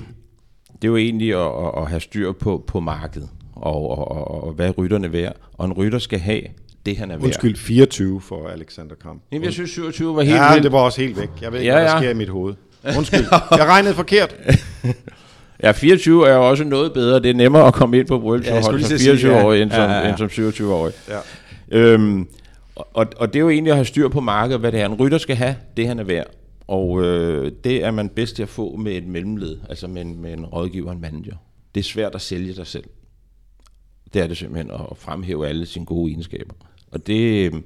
det 0.74 0.84
er 0.84 0.88
jo 0.88 0.96
egentlig 0.96 1.34
at, 1.34 1.66
at, 1.66 1.82
at 1.82 1.88
have 1.88 2.00
styr 2.00 2.32
på, 2.32 2.64
på 2.66 2.80
markedet, 2.80 3.28
og, 3.52 3.90
og, 3.98 4.10
og, 4.10 4.44
og 4.44 4.52
hvad 4.52 4.78
rytterne 4.78 5.06
er 5.06 5.10
værd. 5.10 5.36
Og 5.52 5.66
en 5.66 5.72
rytter 5.72 5.98
skal 5.98 6.18
have 6.18 6.42
det, 6.86 6.96
han 6.96 7.10
er 7.10 7.16
værd. 7.16 7.24
Undskyld, 7.24 7.56
24 7.56 8.20
for 8.20 8.48
Alexander 8.48 8.94
Kamp. 9.02 9.22
Jamen, 9.32 9.44
jeg 9.44 9.52
synes 9.52 9.70
27 9.70 10.16
var 10.16 10.22
helt 10.22 10.36
Ja, 10.36 10.50
vildt. 10.52 10.64
det 10.64 10.72
var 10.72 10.78
også 10.78 11.00
helt 11.00 11.20
væk. 11.20 11.28
Jeg 11.42 11.52
ved 11.52 11.60
ikke, 11.60 11.72
Ja, 11.72 11.78
ja, 11.78 11.82
hvad 11.82 11.90
der 11.90 11.96
ja. 11.96 12.00
sker 12.02 12.10
i 12.10 12.14
mit 12.14 12.28
hoved. 12.28 12.54
Undskyld, 12.98 13.24
jeg 13.50 13.66
regnede 13.66 13.94
forkert. 13.94 14.36
Ja, 15.62 15.72
24 15.72 16.28
er 16.28 16.34
jo 16.34 16.48
også 16.48 16.64
noget 16.64 16.92
bedre. 16.92 17.20
Det 17.20 17.30
er 17.30 17.34
nemmere 17.34 17.66
at 17.66 17.74
komme 17.74 17.98
ind 17.98 18.06
på 18.06 18.18
World 18.20 18.44
Ja, 18.44 18.50
Tour 18.50 18.62
hold 18.62 18.76
lige 18.76 18.84
som 18.84 18.88
til 18.88 18.94
at 18.94 19.00
sige, 19.00 19.10
24 19.10 19.32
ja. 19.36 19.44
år 19.44 19.52
end 19.52 19.70
som, 19.70 19.80
Ja, 19.80 19.92
ja, 19.92 20.08
ja. 20.08 20.16
som 20.16 20.28
27 20.28 20.74
år. 20.74 20.90
Ja. 21.08 21.18
Øhm, 21.70 22.28
og, 22.76 23.06
og 23.16 23.28
det 23.32 23.36
er 23.36 23.40
jo 23.40 23.48
egentlig 23.50 23.70
at 23.70 23.76
have 23.76 23.84
styr 23.84 24.08
på 24.08 24.20
markedet, 24.20 24.60
hvad 24.60 24.72
det 24.72 24.80
er. 24.80 24.86
En 24.86 24.94
rytter 24.94 25.18
skal 25.18 25.36
have, 25.36 25.56
det 25.76 25.86
han 25.88 25.98
er 25.98 26.04
værd. 26.04 26.26
Og 26.68 27.02
øh, 27.04 27.52
det 27.64 27.84
er 27.84 27.90
man 27.90 28.08
bedst 28.08 28.36
til 28.36 28.42
at 28.42 28.48
få 28.48 28.76
med 28.76 28.92
et 28.92 29.06
mellemled, 29.06 29.58
altså 29.68 29.86
med 29.88 30.02
en, 30.02 30.22
med 30.22 30.32
en 30.32 30.46
rådgiver 30.46 30.86
og 30.86 30.92
en 30.94 31.00
manager. 31.00 31.36
Det 31.74 31.80
er 31.80 31.84
svært 31.84 32.14
at 32.14 32.20
sælge 32.20 32.54
dig 32.54 32.66
selv. 32.66 32.84
Det 34.14 34.22
er 34.22 34.26
det 34.26 34.36
simpelthen 34.36 34.70
at 34.70 34.96
fremhæve 34.96 35.48
alle 35.48 35.66
sine 35.66 35.86
gode 35.86 36.10
egenskaber. 36.10 36.54
Og 36.90 37.06
det, 37.06 37.46
øhm, 37.46 37.64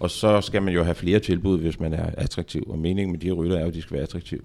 og 0.00 0.10
så 0.10 0.40
skal 0.40 0.62
man 0.62 0.74
jo 0.74 0.82
have 0.82 0.94
flere 0.94 1.18
tilbud, 1.18 1.58
hvis 1.58 1.80
man 1.80 1.92
er 1.92 2.06
attraktiv. 2.18 2.66
Og 2.70 2.78
meningen 2.78 3.12
med 3.12 3.20
de 3.20 3.26
her 3.26 3.32
rytter 3.34 3.56
er 3.56 3.60
jo, 3.60 3.68
at 3.68 3.74
de 3.74 3.82
skal 3.82 3.94
være 3.94 4.02
attraktive. 4.02 4.40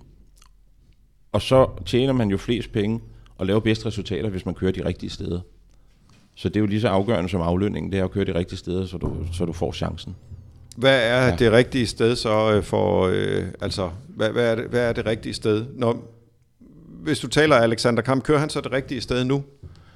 Og 1.31 1.41
så 1.41 1.67
tjener 1.85 2.13
man 2.13 2.29
jo 2.29 2.37
flest 2.37 2.71
penge 2.71 2.99
og 3.37 3.45
laver 3.45 3.59
bedst 3.59 3.85
resultater, 3.85 4.29
hvis 4.29 4.45
man 4.45 4.55
kører 4.55 4.71
de 4.71 4.85
rigtige 4.85 5.09
steder. 5.09 5.39
Så 6.35 6.49
det 6.49 6.55
er 6.55 6.59
jo 6.59 6.65
lige 6.65 6.81
så 6.81 6.87
afgørende 6.87 7.29
som 7.29 7.41
aflønningen, 7.41 7.91
det 7.91 7.99
er 7.99 8.03
at 8.03 8.11
køre 8.11 8.25
de 8.25 8.35
rigtige 8.35 8.59
steder, 8.59 8.85
så 8.85 8.97
du, 8.97 9.15
så 9.33 9.45
du 9.45 9.53
får 9.53 9.71
chancen. 9.71 10.15
Hvad 10.77 10.99
er 11.03 11.27
Ja. 11.27 11.35
det 11.35 11.51
rigtige 11.51 11.87
sted 11.87 12.15
så 12.15 12.53
øh, 12.53 12.63
for, 12.63 13.07
øh, 13.13 13.43
altså, 13.61 13.89
hvad, 14.07 14.29
hvad, 14.29 14.51
er 14.51 14.55
det, 14.55 14.65
hvad 14.65 14.89
er 14.89 14.93
det 14.93 15.05
rigtige 15.05 15.33
sted? 15.33 15.65
Når, 15.75 16.13
hvis 17.03 17.19
du 17.19 17.27
taler 17.27 17.55
Alexander 17.55 18.01
Kamp, 18.01 18.23
kører 18.23 18.39
han 18.39 18.49
så 18.49 18.61
det 18.61 18.71
rigtige 18.71 19.01
sted 19.01 19.23
nu? 19.23 19.43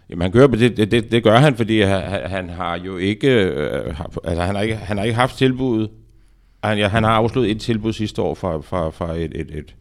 Jamen, 0.10 0.22
han 0.22 0.32
gør, 0.32 0.48
det, 0.48 0.78
det, 0.78 0.92
det, 0.92 1.12
det 1.12 1.24
gør 1.24 1.38
han, 1.38 1.56
fordi 1.56 1.82
han, 1.82 2.30
han 2.30 2.50
har 2.50 2.78
jo 2.78 2.98
ikke, 2.98 3.28
øh, 3.30 4.00
altså, 4.24 4.44
han 4.44 4.56
har 4.56 4.62
ikke, 4.62 4.76
han 4.76 4.98
har 4.98 5.04
ikke 5.04 5.16
haft 5.16 5.38
tilbud. 5.38 5.88
Han, 6.64 6.78
ja, 6.78 6.88
han 6.88 7.04
har 7.04 7.12
afslået 7.12 7.52
et 7.52 7.62
tilbud 7.62 7.94
sidste 7.94 8.22
år 8.22 8.34
fra, 8.34 8.62
fra, 8.62 8.90
fra 8.90 9.14
et, 9.16 9.32
et, 9.36 9.52
et, 9.52 9.76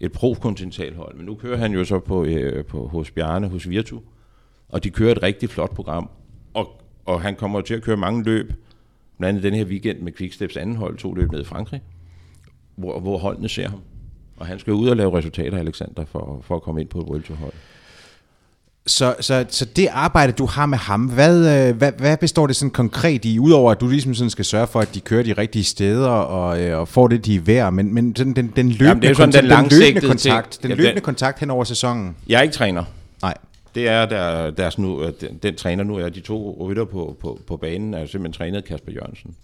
et 0.00 0.12
pro-kontinentalhold, 0.12 1.16
men 1.16 1.26
nu 1.26 1.34
kører 1.34 1.56
han 1.56 1.72
jo 1.72 1.84
så 1.84 1.98
på, 1.98 2.24
øh, 2.24 2.64
på, 2.64 2.86
hos 2.86 3.10
Bjarne, 3.10 3.48
hos 3.48 3.68
Virtu, 3.68 4.00
og 4.68 4.84
de 4.84 4.90
kører 4.90 5.12
et 5.12 5.22
rigtig 5.22 5.50
flot 5.50 5.74
program, 5.74 6.10
og, 6.54 6.82
og 7.04 7.22
han 7.22 7.36
kommer 7.36 7.60
til 7.60 7.74
at 7.74 7.82
køre 7.82 7.96
mange 7.96 8.24
løb, 8.24 8.52
blandt 9.18 9.28
andet 9.28 9.42
den 9.42 9.54
her 9.54 9.64
weekend 9.64 9.98
med 9.98 10.12
Quicksteps 10.12 10.56
anden 10.56 10.76
hold, 10.76 10.98
to 10.98 11.14
løb 11.14 11.32
ned 11.32 11.40
i 11.40 11.44
Frankrig, 11.44 11.82
hvor, 12.76 13.00
hvor 13.00 13.18
holdene 13.18 13.48
ser 13.48 13.68
ham. 13.68 13.80
Og 14.36 14.46
han 14.46 14.58
skal 14.58 14.72
ud 14.72 14.88
og 14.88 14.96
lave 14.96 15.16
resultater, 15.16 15.58
Alexander, 15.58 16.04
for, 16.04 16.40
for 16.42 16.56
at 16.56 16.62
komme 16.62 16.80
ind 16.80 16.88
på 16.88 16.98
et 16.98 17.04
World 17.04 17.22
Tour 17.22 17.36
hold. 17.36 17.52
Så, 18.88 19.14
så, 19.20 19.44
så 19.48 19.64
det 19.64 19.88
arbejde, 19.92 20.32
du 20.32 20.46
har 20.46 20.66
med 20.66 20.78
ham, 20.78 21.00
hvad, 21.06 21.68
øh, 21.68 21.76
hvad, 21.76 21.92
hvad 21.98 22.16
består 22.16 22.46
det 22.46 22.56
sådan 22.56 22.70
konkret 22.70 23.24
i, 23.24 23.38
udover 23.38 23.70
at 23.72 23.80
du 23.80 23.88
ligesom 23.88 24.14
sådan 24.14 24.30
skal 24.30 24.44
sørge 24.44 24.66
for, 24.66 24.80
at 24.80 24.94
de 24.94 25.00
kører 25.00 25.22
de 25.22 25.32
rigtige 25.32 25.64
steder 25.64 26.08
og, 26.08 26.60
øh, 26.62 26.78
og 26.78 26.88
får 26.88 27.08
det, 27.08 27.24
de 27.26 27.34
er 27.36 27.40
værd, 27.40 27.72
men, 27.72 27.94
men 27.94 28.16
sådan 28.16 28.32
den, 28.32 28.52
den 28.56 28.68
løbende, 28.68 28.88
Jamen, 28.88 29.02
det 29.02 29.10
er 29.10 29.14
sådan 29.14 29.32
den 29.32 29.50
den 29.70 29.78
løbende 29.80 30.00
kontakt, 30.08 30.50
ting. 30.50 30.62
den 30.62 30.70
Jamen, 30.70 30.76
løbende 30.78 30.94
den- 30.94 31.02
kontakt 31.04 31.40
hen 31.40 31.50
over 31.50 31.64
sæsonen? 31.64 32.16
Jeg 32.28 32.38
er 32.38 32.42
ikke 32.42 32.54
træner. 32.54 32.84
Nej. 33.22 33.34
Det 33.74 33.88
er 33.88 34.06
der, 34.06 34.50
deres 34.50 34.78
nu, 34.78 35.02
øh, 35.02 35.12
den, 35.20 35.38
den 35.42 35.54
træner 35.54 35.84
nu, 35.84 35.96
er 35.96 36.08
de 36.08 36.20
to 36.20 36.66
rytter 36.68 36.84
på, 36.84 37.16
på, 37.20 37.38
på 37.46 37.56
banen, 37.56 37.94
er 37.94 37.98
simpelthen 38.06 38.32
trænet 38.32 38.64
Kasper 38.64 38.92
Jørgensen. 38.92 39.34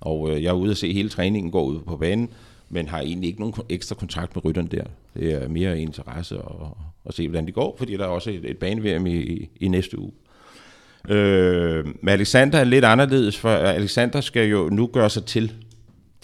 Og 0.00 0.30
øh, 0.30 0.42
jeg 0.42 0.48
er 0.48 0.52
ude 0.54 0.70
at 0.70 0.76
se 0.76 0.92
hele 0.92 1.08
træningen 1.08 1.52
går 1.52 1.62
ud 1.64 1.80
på 1.88 1.96
banen, 1.96 2.28
men 2.70 2.88
har 2.88 3.00
egentlig 3.00 3.28
ikke 3.28 3.40
nogen 3.40 3.54
ekstra 3.68 3.94
kontakt 3.94 4.36
med 4.36 4.44
rytteren 4.44 4.66
der. 4.66 4.82
Det 5.14 5.32
er 5.32 5.48
mere 5.48 5.80
interesse 5.80 6.34
at, 6.38 6.66
at 7.06 7.14
se, 7.14 7.28
hvordan 7.28 7.46
det 7.46 7.54
går, 7.54 7.76
fordi 7.78 7.96
der 7.96 8.04
er 8.04 8.08
også 8.08 8.30
et, 8.30 8.50
et 8.50 8.58
bane 8.58 9.10
i, 9.10 9.32
i, 9.32 9.50
i 9.60 9.68
næste 9.68 9.98
uge. 9.98 10.12
Øh, 11.08 11.84
men 11.86 12.08
Alexander 12.08 12.58
er 12.58 12.64
lidt 12.64 12.84
anderledes, 12.84 13.38
for 13.38 13.48
Alexander 13.48 14.20
skal 14.20 14.48
jo 14.48 14.68
nu 14.72 14.86
gøre 14.86 15.10
sig 15.10 15.24
til. 15.24 15.52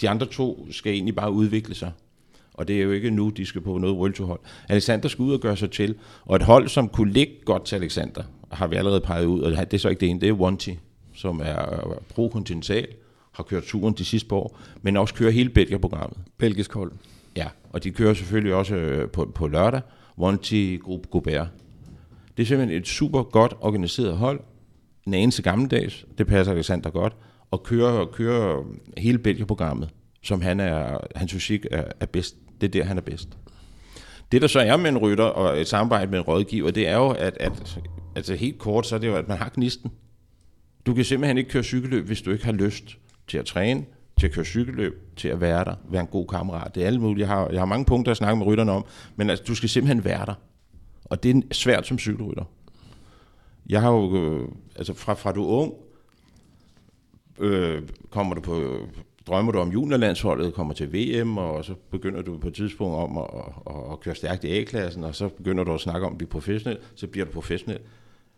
De 0.00 0.08
andre 0.08 0.26
to 0.26 0.66
skal 0.70 0.92
egentlig 0.92 1.14
bare 1.14 1.32
udvikle 1.32 1.74
sig. 1.74 1.92
Og 2.54 2.68
det 2.68 2.78
er 2.78 2.82
jo 2.82 2.90
ikke 2.90 3.10
nu, 3.10 3.28
de 3.28 3.46
skal 3.46 3.60
på 3.60 3.78
noget 3.78 3.96
World 3.96 4.12
Tour 4.12 4.26
hold. 4.26 4.40
Alexander 4.68 5.08
skal 5.08 5.22
ud 5.22 5.32
og 5.32 5.40
gøre 5.40 5.56
sig 5.56 5.70
til. 5.70 5.94
Og 6.22 6.36
et 6.36 6.42
hold, 6.42 6.68
som 6.68 6.88
kunne 6.88 7.12
ligge 7.12 7.32
godt 7.44 7.64
til 7.64 7.76
Alexander, 7.76 8.22
har 8.52 8.66
vi 8.66 8.76
allerede 8.76 9.00
peget 9.00 9.26
ud, 9.26 9.40
og 9.40 9.50
det 9.50 9.74
er 9.74 9.78
så 9.78 9.88
ikke 9.88 10.00
det 10.00 10.08
ene, 10.08 10.20
det 10.20 10.28
er 10.28 10.32
Wanty, 10.32 10.70
som 11.14 11.40
er 11.44 11.94
pro-kontinental, 12.08 12.86
har 13.32 13.42
kørt 13.42 13.62
turen 13.62 13.94
de 13.94 14.04
sidste 14.04 14.28
par 14.28 14.36
år, 14.36 14.58
men 14.82 14.96
også 14.96 15.14
kører 15.14 15.30
hele 15.30 15.50
Belgier-programmet. 15.50 16.18
Belgisk 16.38 16.72
hold. 16.72 16.92
Ja, 17.38 17.48
og 17.72 17.84
de 17.84 17.90
kører 17.90 18.14
selvfølgelig 18.14 18.54
også 18.54 18.74
øh, 18.74 19.10
på, 19.10 19.32
på 19.34 19.46
lørdag, 19.46 19.80
Wanty 20.18 20.76
Group 20.82 21.10
Gobert. 21.10 21.48
Det 22.36 22.42
er 22.42 22.46
simpelthen 22.46 22.78
et 22.78 22.88
super 22.88 23.22
godt 23.22 23.54
organiseret 23.60 24.16
hold, 24.16 24.40
en 25.06 25.14
anelse 25.14 25.42
gammeldags, 25.42 26.06
det 26.18 26.26
passer 26.26 26.52
Alexander 26.52 26.90
godt, 26.90 27.16
og 27.50 27.62
kører, 27.62 28.06
kører 28.06 28.64
hele 28.96 29.18
Belgier-programmet, 29.18 29.88
som 30.22 30.40
han 30.40 30.60
er, 30.60 30.98
hans 31.16 31.32
fysik 31.32 31.66
er, 31.70 31.84
er 32.00 32.06
bedst. 32.06 32.36
Det 32.60 32.66
er 32.66 32.70
der, 32.70 32.84
han 32.84 32.96
er 32.96 33.02
bedst. 33.02 33.28
Det, 34.32 34.42
der 34.42 34.48
så 34.48 34.60
er 34.60 34.76
med 34.76 34.90
en 34.90 34.98
rytter 34.98 35.24
og 35.24 35.60
et 35.60 35.68
samarbejde 35.68 36.10
med 36.10 36.18
en 36.18 36.24
rådgiver, 36.24 36.70
det 36.70 36.88
er 36.88 36.96
jo, 36.96 37.08
at, 37.08 37.36
at 37.40 37.80
altså 38.16 38.34
helt 38.34 38.58
kort, 38.58 38.86
så 38.86 38.94
er 38.94 38.98
det 38.98 39.06
jo, 39.06 39.16
at 39.16 39.28
man 39.28 39.38
har 39.38 39.50
gnisten. 39.54 39.90
Du 40.86 40.94
kan 40.94 41.04
simpelthen 41.04 41.38
ikke 41.38 41.50
køre 41.50 41.62
cykelløb, 41.62 42.06
hvis 42.06 42.22
du 42.22 42.30
ikke 42.30 42.44
har 42.44 42.52
lyst 42.52 42.98
til 43.28 43.38
at 43.38 43.44
træne, 43.44 43.84
til 44.18 44.26
at 44.26 44.32
køre 44.32 44.44
cykelløb, 44.44 45.16
til 45.16 45.28
at 45.28 45.40
være 45.40 45.64
der, 45.64 45.74
være 45.90 46.00
en 46.00 46.06
god 46.06 46.26
kammerat. 46.26 46.74
Det 46.74 46.82
er 46.82 46.86
alle 46.86 47.00
mulige. 47.00 47.20
Jeg 47.20 47.36
har, 47.36 47.48
jeg 47.48 47.60
har 47.60 47.66
mange 47.66 47.84
punkter 47.84 48.10
at 48.10 48.16
snakke 48.16 48.36
med 48.36 48.46
rytterne 48.46 48.72
om, 48.72 48.84
men 49.16 49.30
altså, 49.30 49.44
du 49.48 49.54
skal 49.54 49.68
simpelthen 49.68 50.04
være 50.04 50.26
der. 50.26 50.34
Og 51.04 51.22
det 51.22 51.36
er 51.36 51.40
svært 51.52 51.86
som 51.86 51.98
cykelrytter. 51.98 52.44
Jeg 53.68 53.80
har 53.80 53.90
jo, 53.90 54.16
øh, 54.16 54.48
altså 54.76 54.94
fra, 54.94 55.14
fra 55.14 55.32
du 55.32 55.42
er 55.42 55.48
ung, 55.48 55.74
øh, 57.38 57.82
kommer 58.10 58.34
du 58.34 58.40
på, 58.40 58.78
drømmer 59.26 59.52
du 59.52 59.58
om 59.58 59.70
juniorlandsholdet, 59.70 60.54
kommer 60.54 60.74
til 60.74 60.92
VM, 60.92 61.38
og 61.38 61.64
så 61.64 61.74
begynder 61.90 62.22
du 62.22 62.38
på 62.38 62.48
et 62.48 62.54
tidspunkt 62.54 62.96
om 62.96 63.18
at, 63.18 63.26
at, 63.66 63.92
at 63.92 64.00
køre 64.00 64.14
stærkt 64.14 64.44
i 64.44 64.58
A-klassen, 64.58 65.04
og 65.04 65.14
så 65.14 65.28
begynder 65.28 65.64
du 65.64 65.74
at 65.74 65.80
snakke 65.80 66.06
om 66.06 66.12
at 66.12 66.18
blive 66.18 66.28
professionel, 66.28 66.78
så 66.94 67.06
bliver 67.06 67.24
du 67.26 67.32
professionel. 67.32 67.78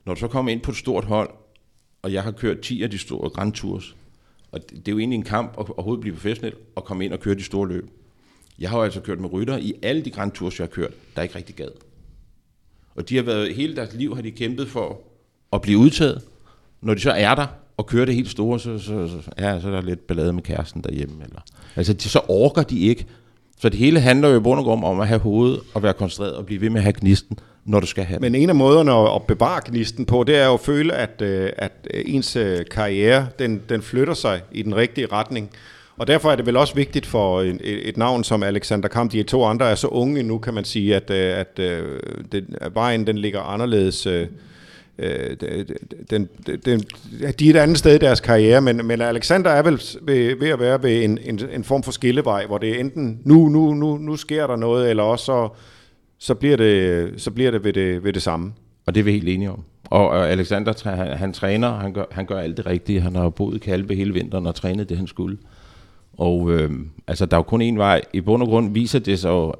Når 0.06 0.14
du 0.14 0.20
så 0.20 0.28
kommer 0.28 0.52
ind 0.52 0.60
på 0.60 0.70
et 0.70 0.76
stort 0.76 1.04
hold, 1.04 1.30
og 2.02 2.12
jeg 2.12 2.22
har 2.22 2.30
kørt 2.30 2.60
10 2.60 2.82
af 2.82 2.90
de 2.90 2.98
store 2.98 3.30
Grand 3.30 3.52
Tours, 3.52 3.96
og 4.52 4.60
det, 4.70 4.70
det 4.70 4.88
er 4.88 4.92
jo 4.92 4.98
egentlig 4.98 5.16
en 5.16 5.22
kamp 5.22 5.54
at 5.58 5.70
overhovedet 5.70 6.00
blive 6.00 6.14
professionel 6.14 6.54
og 6.76 6.84
komme 6.84 7.04
ind 7.04 7.12
og 7.12 7.20
køre 7.20 7.34
de 7.34 7.42
store 7.42 7.68
løb. 7.68 7.90
Jeg 8.58 8.70
har 8.70 8.78
jo 8.78 8.84
altså 8.84 9.00
kørt 9.00 9.20
med 9.20 9.32
rytter 9.32 9.56
i 9.58 9.74
alle 9.82 10.04
de 10.04 10.10
Grand 10.10 10.32
Tours, 10.32 10.58
jeg 10.58 10.64
har 10.66 10.70
kørt, 10.70 10.90
der 11.14 11.18
er 11.18 11.22
ikke 11.22 11.36
rigtig 11.36 11.54
gad. 11.54 11.68
Og 12.94 13.08
de 13.08 13.16
har 13.16 13.22
været, 13.22 13.54
hele 13.54 13.76
deres 13.76 13.94
liv 13.94 14.14
har 14.14 14.22
de 14.22 14.30
kæmpet 14.30 14.68
for 14.68 15.00
at 15.52 15.62
blive 15.62 15.78
udtaget. 15.78 16.22
Når 16.80 16.94
de 16.94 17.00
så 17.00 17.10
er 17.10 17.34
der 17.34 17.46
og 17.76 17.86
kører 17.86 18.04
det 18.04 18.14
helt 18.14 18.30
store, 18.30 18.60
så, 18.60 18.78
så, 18.78 19.08
så, 19.08 19.30
ja, 19.38 19.60
så 19.60 19.68
er 19.68 19.72
der 19.72 19.80
lidt 19.80 20.06
ballade 20.06 20.32
med 20.32 20.42
kæresten 20.42 20.82
derhjemme. 20.82 21.24
Eller. 21.24 21.40
Altså, 21.76 21.92
de, 21.92 22.08
så 22.08 22.20
orker 22.28 22.62
de 22.62 22.80
ikke. 22.80 23.06
Så 23.58 23.68
det 23.68 23.78
hele 23.78 24.00
handler 24.00 24.28
jo 24.28 24.36
i 24.36 24.40
bund 24.40 24.58
og 24.58 24.64
grund 24.64 24.84
om 24.84 25.00
at 25.00 25.08
have 25.08 25.20
hovedet 25.20 25.60
og 25.74 25.82
være 25.82 25.92
koncentreret 25.92 26.36
og 26.36 26.46
blive 26.46 26.60
ved 26.60 26.70
med 26.70 26.76
at 26.78 26.82
have 26.82 26.92
gnisten, 26.92 27.38
når 27.70 27.80
du 27.80 27.86
skal 27.86 28.04
have 28.04 28.20
Men 28.20 28.34
en 28.34 28.48
af 28.48 28.54
måderne 28.54 29.14
at, 29.14 29.22
bevare 29.22 29.60
gnisten 29.64 30.06
på, 30.06 30.24
det 30.24 30.36
er 30.36 30.46
jo 30.46 30.54
at 30.54 30.60
føle, 30.60 30.94
at, 30.94 31.22
øh, 31.22 31.50
at 31.56 31.72
ens 31.94 32.36
øh, 32.36 32.58
karriere, 32.70 33.26
den, 33.38 33.62
den 33.68 33.82
flytter 33.82 34.14
sig 34.14 34.40
i 34.52 34.62
den 34.62 34.76
rigtige 34.76 35.06
retning. 35.06 35.50
Og 35.96 36.06
derfor 36.06 36.30
er 36.30 36.36
det 36.36 36.46
vel 36.46 36.56
også 36.56 36.74
vigtigt 36.74 37.06
for 37.06 37.40
et, 37.40 37.60
et 37.62 37.96
navn 37.96 38.24
som 38.24 38.42
Alexander 38.42 38.88
Kamp, 38.88 39.12
de 39.12 39.22
to 39.22 39.44
andre 39.44 39.70
er 39.70 39.74
så 39.74 39.86
unge 39.86 40.22
nu, 40.22 40.38
kan 40.38 40.54
man 40.54 40.64
sige, 40.64 40.96
at, 40.96 41.10
øh, 41.10 41.38
at, 41.38 41.58
at, 41.58 42.44
at 42.60 42.74
vejen 42.74 43.06
den 43.06 43.18
ligger 43.18 43.40
anderledes. 43.40 44.08
Den, 46.10 46.28
den, 46.64 46.80
de 47.38 47.46
er 47.46 47.50
et 47.50 47.56
andet 47.56 47.78
sted 47.78 47.94
i 47.94 47.98
deres 47.98 48.20
karriere, 48.20 48.60
men, 48.60 48.86
men 48.86 49.00
Alexander 49.00 49.50
er 49.50 49.62
vel 49.62 49.82
ved, 50.02 50.36
ved 50.36 50.48
at 50.48 50.60
være 50.60 50.82
ved 50.82 51.04
en, 51.04 51.18
en, 51.24 51.40
en 51.52 51.64
form 51.64 51.82
for 51.82 51.92
skillevej, 51.92 52.46
hvor 52.46 52.58
det 52.58 52.70
er 52.70 52.80
enten 52.80 53.20
nu, 53.24 53.48
nu, 53.48 53.74
nu, 53.74 53.96
nu 53.96 54.16
sker 54.16 54.46
der 54.46 54.56
noget, 54.56 54.90
eller 54.90 55.02
også 55.02 55.24
så, 55.24 55.48
så 56.20 56.34
bliver 56.34 56.56
det, 56.56 57.12
så 57.22 57.30
bliver 57.30 57.50
det, 57.50 57.64
ved, 57.64 57.72
det 57.72 58.04
ved 58.04 58.12
det 58.12 58.22
samme. 58.22 58.52
Og 58.86 58.94
det 58.94 59.00
er 59.00 59.04
vi 59.04 59.12
helt 59.12 59.28
enige 59.28 59.50
om. 59.50 59.64
Og 59.84 60.30
Alexander, 60.30 60.94
han, 60.94 61.16
han 61.16 61.32
træner, 61.32 61.74
han 61.74 61.92
gør, 61.92 62.04
han 62.10 62.26
gør 62.26 62.38
alt 62.38 62.56
det 62.56 62.66
rigtige. 62.66 63.00
Han 63.00 63.14
har 63.14 63.30
boet 63.30 63.56
i 63.56 63.58
Kalbe 63.58 63.94
hele 63.94 64.12
vinteren 64.12 64.46
og 64.46 64.54
trænet 64.54 64.88
det, 64.88 64.96
han 64.96 65.06
skulle. 65.06 65.38
Og 66.12 66.50
øh, 66.52 66.70
altså, 67.06 67.26
der 67.26 67.36
er 67.36 67.38
jo 67.38 67.42
kun 67.42 67.62
én 67.62 67.76
vej. 67.76 68.00
I 68.12 68.20
bund 68.20 68.42
og 68.42 68.48
grund 68.48 68.72
viser 68.72 68.98
det 68.98 69.24
jo 69.24 69.54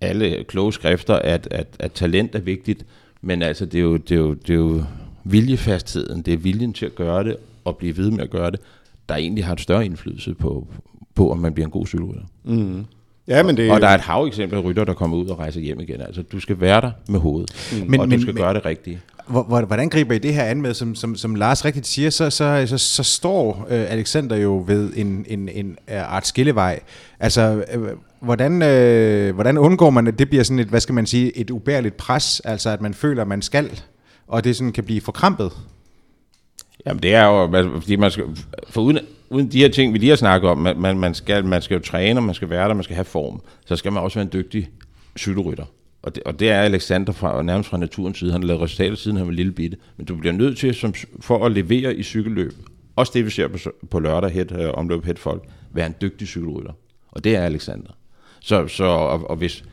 alle 0.00 0.44
kloge 0.44 0.72
skrifter, 0.72 1.14
at, 1.14 1.48
at, 1.50 1.76
at 1.78 1.92
talent 1.92 2.34
er 2.34 2.40
vigtigt, 2.40 2.86
men 3.20 3.42
altså, 3.42 3.66
det 3.66 3.78
er, 3.78 3.82
jo, 3.82 3.96
det, 3.96 4.10
er 4.10 4.16
jo, 4.16 4.34
det 4.34 4.50
er 4.50 4.54
jo 4.54 4.82
viljefastheden, 5.24 6.22
det 6.22 6.34
er 6.34 6.38
viljen 6.38 6.72
til 6.72 6.86
at 6.86 6.94
gøre 6.94 7.24
det, 7.24 7.36
og 7.64 7.76
blive 7.76 7.96
ved 7.96 8.10
med 8.10 8.20
at 8.20 8.30
gøre 8.30 8.50
det, 8.50 8.60
der 9.08 9.14
egentlig 9.14 9.44
har 9.44 9.52
et 9.52 9.60
større 9.60 9.84
indflydelse 9.84 10.34
på, 10.34 10.68
på 11.14 11.30
om 11.30 11.38
man 11.38 11.54
bliver 11.54 11.66
en 11.66 11.70
god 11.70 11.86
cykelrytter. 11.86 12.22
Mm. 12.44 12.84
Ja, 13.28 13.42
men 13.42 13.56
det... 13.56 13.70
Og 13.70 13.80
der 13.80 13.88
er 13.88 13.94
et 13.94 14.00
hav 14.00 14.24
eksempel 14.26 14.58
af 14.58 14.64
rytter, 14.64 14.84
der 14.84 14.94
kommer 14.94 15.16
ud 15.16 15.26
og 15.26 15.38
rejser 15.38 15.60
hjem 15.60 15.80
igen. 15.80 16.00
Altså, 16.00 16.22
du 16.22 16.40
skal 16.40 16.60
være 16.60 16.80
der 16.80 16.90
med 17.08 17.20
hovedet, 17.20 17.50
mm. 17.72 17.90
men, 17.90 18.00
og 18.00 18.08
men, 18.08 18.18
du 18.18 18.22
skal 18.22 18.34
men, 18.34 18.42
gøre 18.42 18.54
det 18.54 18.64
rigtigt. 18.64 18.98
Hvordan 19.46 19.88
griber 19.88 20.14
I 20.14 20.18
det 20.18 20.34
her 20.34 20.44
an 20.44 20.62
med, 20.62 20.74
som, 20.74 20.94
som, 20.94 21.16
som 21.16 21.34
Lars 21.34 21.64
rigtigt 21.64 21.86
siger, 21.86 22.10
så, 22.10 22.30
så, 22.30 22.64
så, 22.66 22.78
så 22.78 23.02
står 23.02 23.66
øh, 23.70 23.92
Alexander 23.92 24.36
jo 24.36 24.64
ved 24.66 24.92
en, 24.96 25.24
en, 25.28 25.48
en 25.48 25.76
art 25.88 26.26
skillevej. 26.26 26.80
Altså, 27.20 27.64
øh, 27.74 27.88
hvordan, 28.20 28.62
øh, 28.62 29.34
hvordan 29.34 29.58
undgår 29.58 29.90
man, 29.90 30.06
at 30.06 30.18
det 30.18 30.28
bliver 30.28 30.44
sådan 30.44 30.58
et, 30.58 30.66
hvad 30.66 30.80
skal 30.80 30.94
man 30.94 31.06
sige, 31.06 31.38
et 31.38 31.50
ubærligt 31.50 31.96
pres, 31.96 32.40
altså 32.40 32.70
at 32.70 32.80
man 32.80 32.94
føler, 32.94 33.22
at 33.22 33.28
man 33.28 33.42
skal, 33.42 33.82
og 34.26 34.44
det 34.44 34.56
sådan 34.56 34.72
kan 34.72 34.84
blive 34.84 35.00
forkrampet? 35.00 35.52
Jamen 36.86 37.02
det 37.02 37.14
er 37.14 37.24
jo, 37.24 37.50
fordi 37.80 37.96
man 37.96 38.10
skal, 38.10 38.24
for 38.68 38.80
uden, 38.80 38.98
uden 39.30 39.52
de 39.52 39.58
her 39.58 39.68
ting, 39.68 39.92
vi 39.92 39.98
lige 39.98 40.08
har 40.08 40.16
snakket 40.16 40.50
om, 40.50 40.58
man, 40.58 40.80
man, 40.80 40.98
man, 40.98 41.14
skal, 41.14 41.44
man 41.44 41.62
skal 41.62 41.74
jo 41.74 41.82
træne, 41.82 42.20
man 42.20 42.34
skal 42.34 42.50
være 42.50 42.68
der, 42.68 42.74
man 42.74 42.84
skal 42.84 42.96
have 42.96 43.04
form, 43.04 43.42
så 43.66 43.76
skal 43.76 43.92
man 43.92 44.02
også 44.02 44.18
være 44.18 44.24
en 44.24 44.32
dygtig 44.32 44.68
cykelrytter. 45.18 45.64
Og 46.02 46.14
det, 46.14 46.22
og 46.22 46.40
det 46.40 46.50
er 46.50 46.60
Alexander 46.60 47.12
fra, 47.12 47.42
nærmest 47.42 47.70
fra 47.70 47.78
naturens 47.78 48.18
side. 48.18 48.32
Han 48.32 48.42
har 48.42 48.46
lavet 48.46 48.62
resultater 48.62 48.96
siden 48.96 49.16
han 49.16 49.26
var 49.26 49.32
lille 49.32 49.52
bitte. 49.52 49.76
Men 49.96 50.06
du 50.06 50.16
bliver 50.16 50.32
nødt 50.32 50.58
til, 50.58 50.74
som, 50.74 50.94
for 51.20 51.46
at 51.46 51.52
levere 51.52 51.94
i 51.94 52.02
cykelløb, 52.02 52.52
også 52.96 53.12
det 53.14 53.24
vi 53.24 53.30
ser 53.30 53.48
på, 53.48 53.58
på 53.90 54.00
lørdag, 54.00 54.30
het, 54.30 54.52
øh, 54.52 54.70
omløb 54.74 55.04
het 55.04 55.18
folk, 55.18 55.42
være 55.72 55.86
en 55.86 55.94
dygtig 56.00 56.28
cykelrytter. 56.28 56.72
Og 57.10 57.24
det 57.24 57.36
er 57.36 57.42
Alexander. 57.42 57.90
Så, 58.40 58.68
så 58.68 58.84
og, 58.84 59.30
og 59.30 59.36
hvis, 59.36 59.64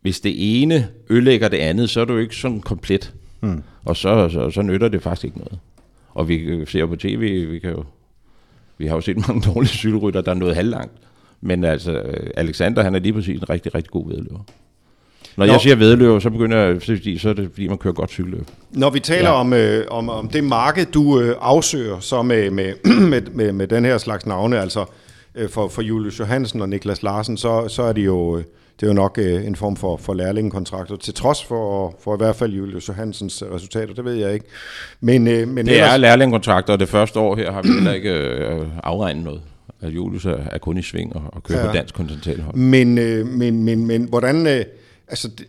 hvis 0.00 0.20
det 0.20 0.62
ene 0.62 0.88
ødelægger 1.10 1.48
det 1.48 1.58
andet, 1.58 1.90
så 1.90 2.00
er 2.00 2.04
du 2.04 2.16
ikke 2.16 2.36
sådan 2.36 2.60
komplet. 2.60 3.14
Mm. 3.40 3.62
Og 3.84 3.96
så, 3.96 4.28
så, 4.28 4.50
så 4.50 4.62
nytter 4.62 4.88
det 4.88 5.02
faktisk 5.02 5.24
ikke 5.24 5.38
noget. 5.38 5.58
Og 6.08 6.28
vi 6.28 6.66
ser 6.66 6.86
på 6.86 6.96
tv, 6.96 7.50
vi 7.50 7.58
kan 7.58 7.70
jo 7.70 7.84
vi 8.78 8.86
har 8.86 8.94
jo 8.94 9.00
set 9.00 9.28
mange 9.28 9.42
dårlige 9.54 9.72
cykelrytter, 9.72 10.20
der 10.20 10.30
er 10.30 10.34
nået 10.34 10.54
halvlangt. 10.54 10.92
Men 11.40 11.64
altså, 11.64 12.02
Alexander, 12.36 12.82
han 12.82 12.94
er 12.94 12.98
lige 12.98 13.12
præcis 13.12 13.40
en 13.40 13.50
rigtig, 13.50 13.74
rigtig 13.74 13.90
god 13.90 14.08
vedløber. 14.08 14.40
Når 15.36 15.46
Nå. 15.46 15.52
jeg 15.52 15.60
siger 15.60 15.76
vedløber, 15.76 16.18
så 16.18 16.30
begynder 16.30 16.58
jeg, 16.58 16.82
så 16.82 17.28
er 17.28 17.32
det 17.32 17.50
fordi, 17.50 17.68
man 17.68 17.78
kører 17.78 17.94
godt 17.94 18.10
cykelløb. 18.10 18.46
Når 18.70 18.90
vi 18.90 19.00
taler 19.00 19.28
ja. 19.28 19.34
om, 19.34 19.52
øh, 19.52 19.84
om, 19.90 20.08
om 20.08 20.28
det 20.28 20.44
marked, 20.44 20.86
du 20.86 21.20
øh, 21.20 21.36
afsøger 21.40 22.00
så 22.00 22.22
med, 22.22 22.50
med, 22.50 22.74
med, 23.10 23.22
med, 23.32 23.52
med 23.52 23.66
den 23.66 23.84
her 23.84 23.98
slags 23.98 24.26
navne, 24.26 24.60
altså 24.60 24.84
øh, 25.34 25.48
for, 25.48 25.68
for 25.68 25.82
Julius 25.82 26.20
Johansen 26.20 26.60
og 26.60 26.68
Niklas 26.68 27.02
Larsen, 27.02 27.36
så, 27.36 27.68
så 27.68 27.82
er 27.82 27.92
de 27.92 28.00
jo... 28.00 28.38
Øh, 28.38 28.44
det 28.80 28.82
er 28.82 28.86
jo 28.86 28.94
nok 28.94 29.18
øh, 29.18 29.46
en 29.46 29.56
form 29.56 29.76
for, 29.76 29.96
for 29.96 30.14
lærlingekontrakter, 30.14 30.96
til 30.96 31.14
trods 31.14 31.44
for, 31.44 31.94
for 32.00 32.14
i 32.14 32.16
hvert 32.16 32.36
fald 32.36 32.52
Julius 32.52 32.88
Johansens 32.88 33.42
resultater, 33.52 33.94
det 33.94 34.04
ved 34.04 34.14
jeg 34.14 34.34
ikke. 34.34 34.46
Men, 35.00 35.28
øh, 35.28 35.48
men 35.48 35.66
det 35.66 35.74
ellers... 35.74 35.92
er 35.92 35.96
lærlingekontrakter, 35.96 36.72
og 36.72 36.80
det 36.80 36.88
første 36.88 37.20
år 37.20 37.36
her 37.36 37.52
har 37.52 37.62
vi 37.62 37.68
heller 37.68 37.92
ikke 37.92 38.10
øh, 38.10 38.66
afregnet 38.82 39.24
noget. 39.24 39.40
At 39.80 39.88
Julius 39.88 40.24
er, 40.24 40.38
er 40.52 40.58
kun 40.58 40.78
i 40.78 40.82
sving 40.82 41.16
og, 41.16 41.22
og 41.26 41.42
kører 41.42 41.60
ja. 41.60 41.66
på 41.66 41.72
dansk 41.72 41.94
kontinentalhold. 41.94 42.54
Men, 42.54 42.98
øh, 42.98 43.26
men, 43.26 43.64
men, 43.64 43.86
men 43.86 44.02
hvordan... 44.02 44.46
Øh, 44.46 44.64
altså, 45.08 45.28
det, 45.28 45.46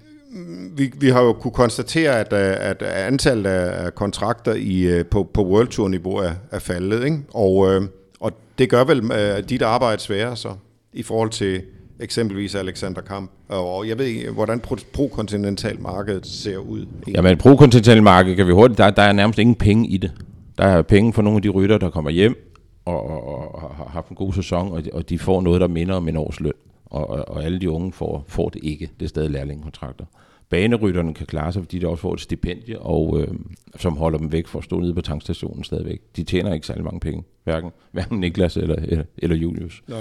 vi, 0.75 0.93
vi 0.99 1.09
har 1.09 1.21
jo 1.21 1.33
kunne 1.33 1.51
konstatere, 1.51 2.19
at, 2.19 2.33
at 2.33 2.81
antallet 2.83 3.49
af 3.49 3.95
kontrakter 3.95 4.53
i, 4.53 4.81
øh, 4.81 5.05
på, 5.05 5.29
på 5.33 5.45
World 5.45 5.67
Tour 5.67 5.87
niveau 5.87 6.15
er, 6.15 6.31
er 6.51 6.59
faldet, 6.59 7.05
ikke? 7.05 7.19
Og, 7.33 7.73
øh, 7.73 7.81
og 8.19 8.31
det 8.57 8.69
gør 8.69 8.83
vel 8.83 8.99
uh, 8.99 9.49
dit 9.49 9.61
arbejde 9.61 10.01
sværere 10.01 10.35
så, 10.35 10.53
i 10.93 11.03
forhold 11.03 11.29
til 11.29 11.61
eksempelvis 11.99 12.55
Alexander 12.55 13.01
Kamp. 13.01 13.31
Og 13.47 13.87
jeg 13.87 13.97
ved 13.97 14.05
ikke, 14.05 14.31
hvordan 14.31 14.59
pro-kontinental 14.93 15.81
markedet 15.81 16.25
ser 16.25 16.57
ud. 16.57 16.85
Ja, 17.13 17.21
men 17.21 17.37
pro-kontinental 17.37 18.03
marked 18.03 18.35
kan 18.35 18.47
vi 18.47 18.51
hurtigt, 18.51 18.77
der, 18.77 18.89
der 18.89 19.01
er 19.01 19.13
nærmest 19.13 19.39
ingen 19.39 19.55
penge 19.55 19.87
i 19.87 19.97
det. 19.97 20.11
Der 20.57 20.63
er 20.63 20.81
penge 20.81 21.13
for 21.13 21.21
nogle 21.21 21.37
af 21.37 21.41
de 21.41 21.49
rytter, 21.49 21.77
der 21.77 21.89
kommer 21.89 22.09
hjem 22.11 22.47
og, 22.85 23.09
og, 23.09 23.55
og 23.55 23.75
har 23.75 23.89
haft 23.89 24.09
en 24.09 24.15
god 24.15 24.33
sæson, 24.33 24.71
og 24.71 24.85
de, 24.85 24.89
og 24.93 25.09
de 25.09 25.19
får 25.19 25.41
noget, 25.41 25.61
der 25.61 25.67
minder 25.67 25.95
om 25.95 26.07
en 26.07 26.17
års 26.17 26.39
løn. 26.39 26.53
Og, 26.85 27.09
og, 27.09 27.29
og 27.29 27.43
alle 27.43 27.59
de 27.59 27.69
unge 27.69 27.91
får, 27.91 28.25
får 28.27 28.49
det 28.49 28.63
ikke. 28.63 28.89
Det 28.99 29.05
er 29.05 29.09
stadig 29.09 29.31
lærlingekontrakter. 29.31 30.05
Banerytterne 30.49 31.13
kan 31.13 31.25
klare 31.25 31.53
sig, 31.53 31.61
fordi 31.61 31.79
de 31.79 31.87
også 31.87 32.01
får 32.01 32.13
et 32.13 32.21
stipendie, 32.21 32.79
og, 32.79 33.19
øh, 33.21 33.27
som 33.75 33.97
holder 33.97 34.17
dem 34.19 34.31
væk 34.31 34.47
for 34.47 34.59
at 34.59 34.65
stå 34.65 34.79
nede 34.79 34.93
på 34.93 35.01
tankstationen 35.01 35.63
stadigvæk. 35.63 36.01
De 36.15 36.23
tjener 36.23 36.53
ikke 36.53 36.67
særlig 36.67 36.83
mange 36.83 36.99
penge, 36.99 37.23
hverken, 37.43 37.71
hverken 37.91 38.19
Niklas 38.19 38.57
eller, 38.57 38.75
eller, 38.75 39.03
eller 39.17 39.35
Julius. 39.35 39.83
Nej. 39.87 39.99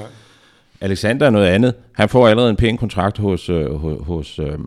Alexander 0.80 1.26
er 1.26 1.30
noget 1.30 1.46
andet. 1.46 1.74
Han 1.92 2.08
får 2.08 2.28
allerede 2.28 2.50
en 2.50 2.56
pæn 2.56 2.76
kontrakt 2.76 3.18
hos, 3.18 3.48
øh, 3.48 3.74
hos, 3.74 3.98
hos, 4.00 4.38
øh, 4.38 4.58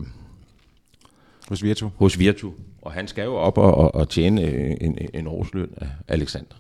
hos 1.50 1.64
Virtu. 1.64 1.90
Hos 1.96 2.20
Virtu. 2.20 2.52
Og 2.82 2.92
han 2.92 3.08
skal 3.08 3.24
jo 3.24 3.36
op 3.36 3.58
og, 3.58 3.76
og, 3.76 3.96
og 3.96 4.10
tjene 4.10 4.42
en, 4.84 4.98
en 5.14 5.28
årsløn 5.28 5.70
af 5.78 5.88
Alexander. 6.08 6.56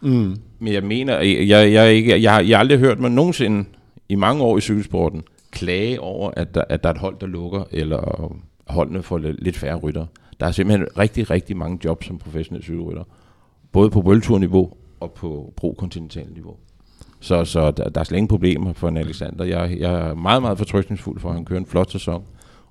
Mm. 0.00 0.36
Men 0.58 0.72
jeg 0.72 0.82
mener, 0.82 1.20
jeg, 1.20 1.48
jeg, 1.48 1.72
jeg, 1.72 1.92
ikke, 1.94 2.22
jeg, 2.22 2.32
har, 2.32 2.40
jeg 2.40 2.56
har 2.56 2.60
aldrig 2.60 2.78
hørt 2.78 3.00
mig 3.00 3.10
nogensinde 3.10 3.64
i 4.08 4.14
mange 4.14 4.42
år 4.42 4.58
i 4.58 4.60
cykelsporten 4.60 5.22
klage 5.50 6.00
over, 6.00 6.30
at 6.36 6.54
der, 6.54 6.64
at 6.68 6.82
der 6.82 6.88
er 6.88 6.94
et 6.94 7.00
hold, 7.00 7.16
der 7.20 7.26
lukker, 7.26 7.64
eller 7.70 8.32
holdene 8.66 9.02
får 9.02 9.18
lidt 9.18 9.56
færre 9.56 9.76
rytter. 9.76 10.06
Der 10.40 10.46
er 10.46 10.52
simpelthen 10.52 10.88
rigtig, 10.98 11.30
rigtig 11.30 11.56
mange 11.56 11.78
jobs 11.84 12.06
som 12.06 12.18
professionelle 12.18 12.64
cykelrytter. 12.64 13.04
Både 13.72 13.90
på 13.90 14.38
niveau 14.38 14.72
og 15.00 15.12
på 15.12 15.52
pro-kontinental 15.56 16.26
niveau. 16.34 16.56
Så, 17.20 17.44
så 17.44 17.70
der, 17.70 17.88
der 17.88 18.00
er 18.00 18.04
slet 18.04 18.16
ingen 18.16 18.28
problemer 18.28 18.72
for 18.72 18.88
en 18.88 18.96
Alexander. 18.96 19.44
Jeg, 19.44 19.76
jeg 19.78 19.92
er 19.92 20.14
meget, 20.14 20.42
meget 20.42 20.58
fortrystningsfuld 20.58 21.20
for, 21.20 21.28
at 21.28 21.34
han 21.34 21.44
kører 21.44 21.60
en 21.60 21.66
flot 21.66 21.92
sæson 21.92 22.22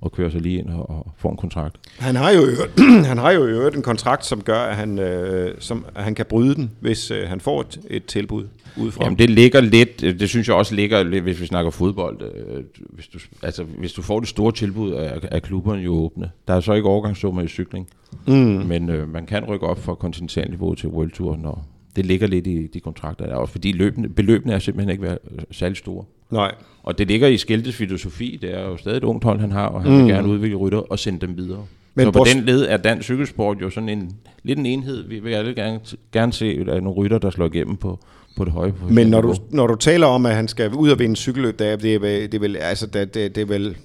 og 0.01 0.11
kører 0.11 0.29
sig 0.29 0.41
lige 0.41 0.59
ind 0.59 0.69
og, 0.69 0.89
og 0.89 1.11
får 1.17 1.31
en 1.31 1.37
kontrakt. 1.37 1.75
Han 1.99 2.15
har 2.15 2.31
jo 2.31 2.41
han 3.11 3.17
har 3.17 3.31
jo 3.31 3.45
øvrigt 3.45 3.75
en 3.75 3.81
kontrakt, 3.81 4.25
som 4.25 4.41
gør, 4.41 4.59
at 4.59 4.75
han, 4.75 4.99
øh, 4.99 5.55
som, 5.59 5.85
at 5.95 6.03
han 6.03 6.15
kan 6.15 6.25
bryde 6.25 6.55
den, 6.55 6.71
hvis 6.79 7.11
øh, 7.11 7.29
han 7.29 7.41
får 7.41 7.61
et, 7.61 7.79
et 7.89 8.05
tilbud 8.05 8.47
udefra. 8.77 9.03
Jamen 9.03 9.19
det 9.19 9.29
ligger 9.29 9.61
lidt, 9.61 10.01
det 10.01 10.29
synes 10.29 10.47
jeg 10.47 10.55
også 10.55 10.75
ligger 10.75 11.03
lidt, 11.03 11.23
hvis 11.23 11.41
vi 11.41 11.45
snakker 11.45 11.71
fodbold. 11.71 12.21
Øh, 12.21 12.63
hvis, 12.89 13.07
du, 13.07 13.19
altså, 13.43 13.63
hvis 13.63 13.93
du 13.93 14.01
får 14.01 14.19
det 14.19 14.29
store 14.29 14.51
tilbud, 14.51 14.91
af, 14.91 15.19
af 15.31 15.41
klubberne 15.41 15.81
jo 15.81 15.93
åbne. 15.93 16.31
Der 16.47 16.53
er 16.53 16.59
så 16.59 16.73
ikke 16.73 16.87
overgangssummer 16.87 17.41
i 17.41 17.47
cykling, 17.47 17.87
mm. 18.27 18.33
men 18.67 18.89
øh, 18.89 19.09
man 19.09 19.25
kan 19.25 19.45
rykke 19.45 19.67
op 19.67 19.83
fra 19.83 19.95
kontinentalniveau 19.95 20.75
til 20.75 20.89
World 20.89 21.11
Tour, 21.11 21.35
når, 21.35 21.65
det 21.97 22.05
ligger 22.05 22.27
lidt 22.27 22.47
i 22.47 22.67
de 22.67 22.79
kontrakter, 22.79 23.25
der 23.25 23.35
også 23.35 23.51
fordi 23.51 23.71
løbende, 23.71 24.09
beløbene 24.09 24.53
er 24.53 24.59
simpelthen 24.59 24.91
ikke 24.91 25.03
været 25.03 25.17
særlig 25.51 25.77
store. 25.77 26.05
Nej. 26.31 26.51
Og 26.83 26.97
det 26.97 27.07
ligger 27.07 27.27
i 27.27 27.37
Skeltes 27.37 27.75
filosofi, 27.75 28.39
det 28.41 28.53
er 28.53 28.61
jo 28.61 28.77
stadig 28.77 28.97
et 28.97 29.03
ungt 29.03 29.23
hold, 29.23 29.39
han 29.39 29.51
har, 29.51 29.65
og 29.67 29.81
han 29.81 29.91
mm. 29.91 29.97
vil 29.97 30.07
gerne 30.07 30.27
udvikle 30.27 30.57
rytter 30.57 30.77
og 30.77 30.99
sende 30.99 31.19
dem 31.19 31.37
videre. 31.37 31.65
Men 31.95 32.05
så 32.05 32.11
på 32.11 32.25
den 32.33 32.43
led 32.45 32.65
er 32.69 32.77
dansk 32.77 33.03
cykelsport 33.03 33.57
jo 33.61 33.69
sådan 33.69 33.89
en 33.89 34.11
lidt 34.43 34.59
en 34.59 34.65
enhed. 34.65 35.07
Vi 35.07 35.19
vil 35.19 35.33
alle 35.33 35.55
gerne, 35.55 35.79
gerne 36.11 36.33
se 36.33 36.45
at 36.45 36.83
nogle 36.83 36.89
rytter, 36.89 37.17
der 37.17 37.29
slår 37.29 37.45
igennem 37.45 37.75
på, 37.75 37.99
på 38.37 38.45
det 38.45 38.53
høje. 38.53 38.71
På 38.71 38.87
Men 38.89 39.07
når 39.07 39.21
du, 39.21 39.35
når 39.49 39.67
du 39.67 39.75
taler 39.75 40.07
om, 40.07 40.25
at 40.25 40.35
han 40.35 40.47
skal 40.47 40.73
ud 40.73 40.89
og 40.89 40.99
vinde 40.99 41.15
cykelløb, 41.15 41.59
det 41.59 41.67
er, 41.67 41.75
det 41.75 41.95
er, 41.95 41.99
det 41.99 42.33
er 42.33 42.39
vel, 42.39 42.57
altså, 42.57 42.87
det, 42.87 43.13
det, 43.13 43.35
det 43.35 43.41
er 43.41 43.45
vel 43.45 43.77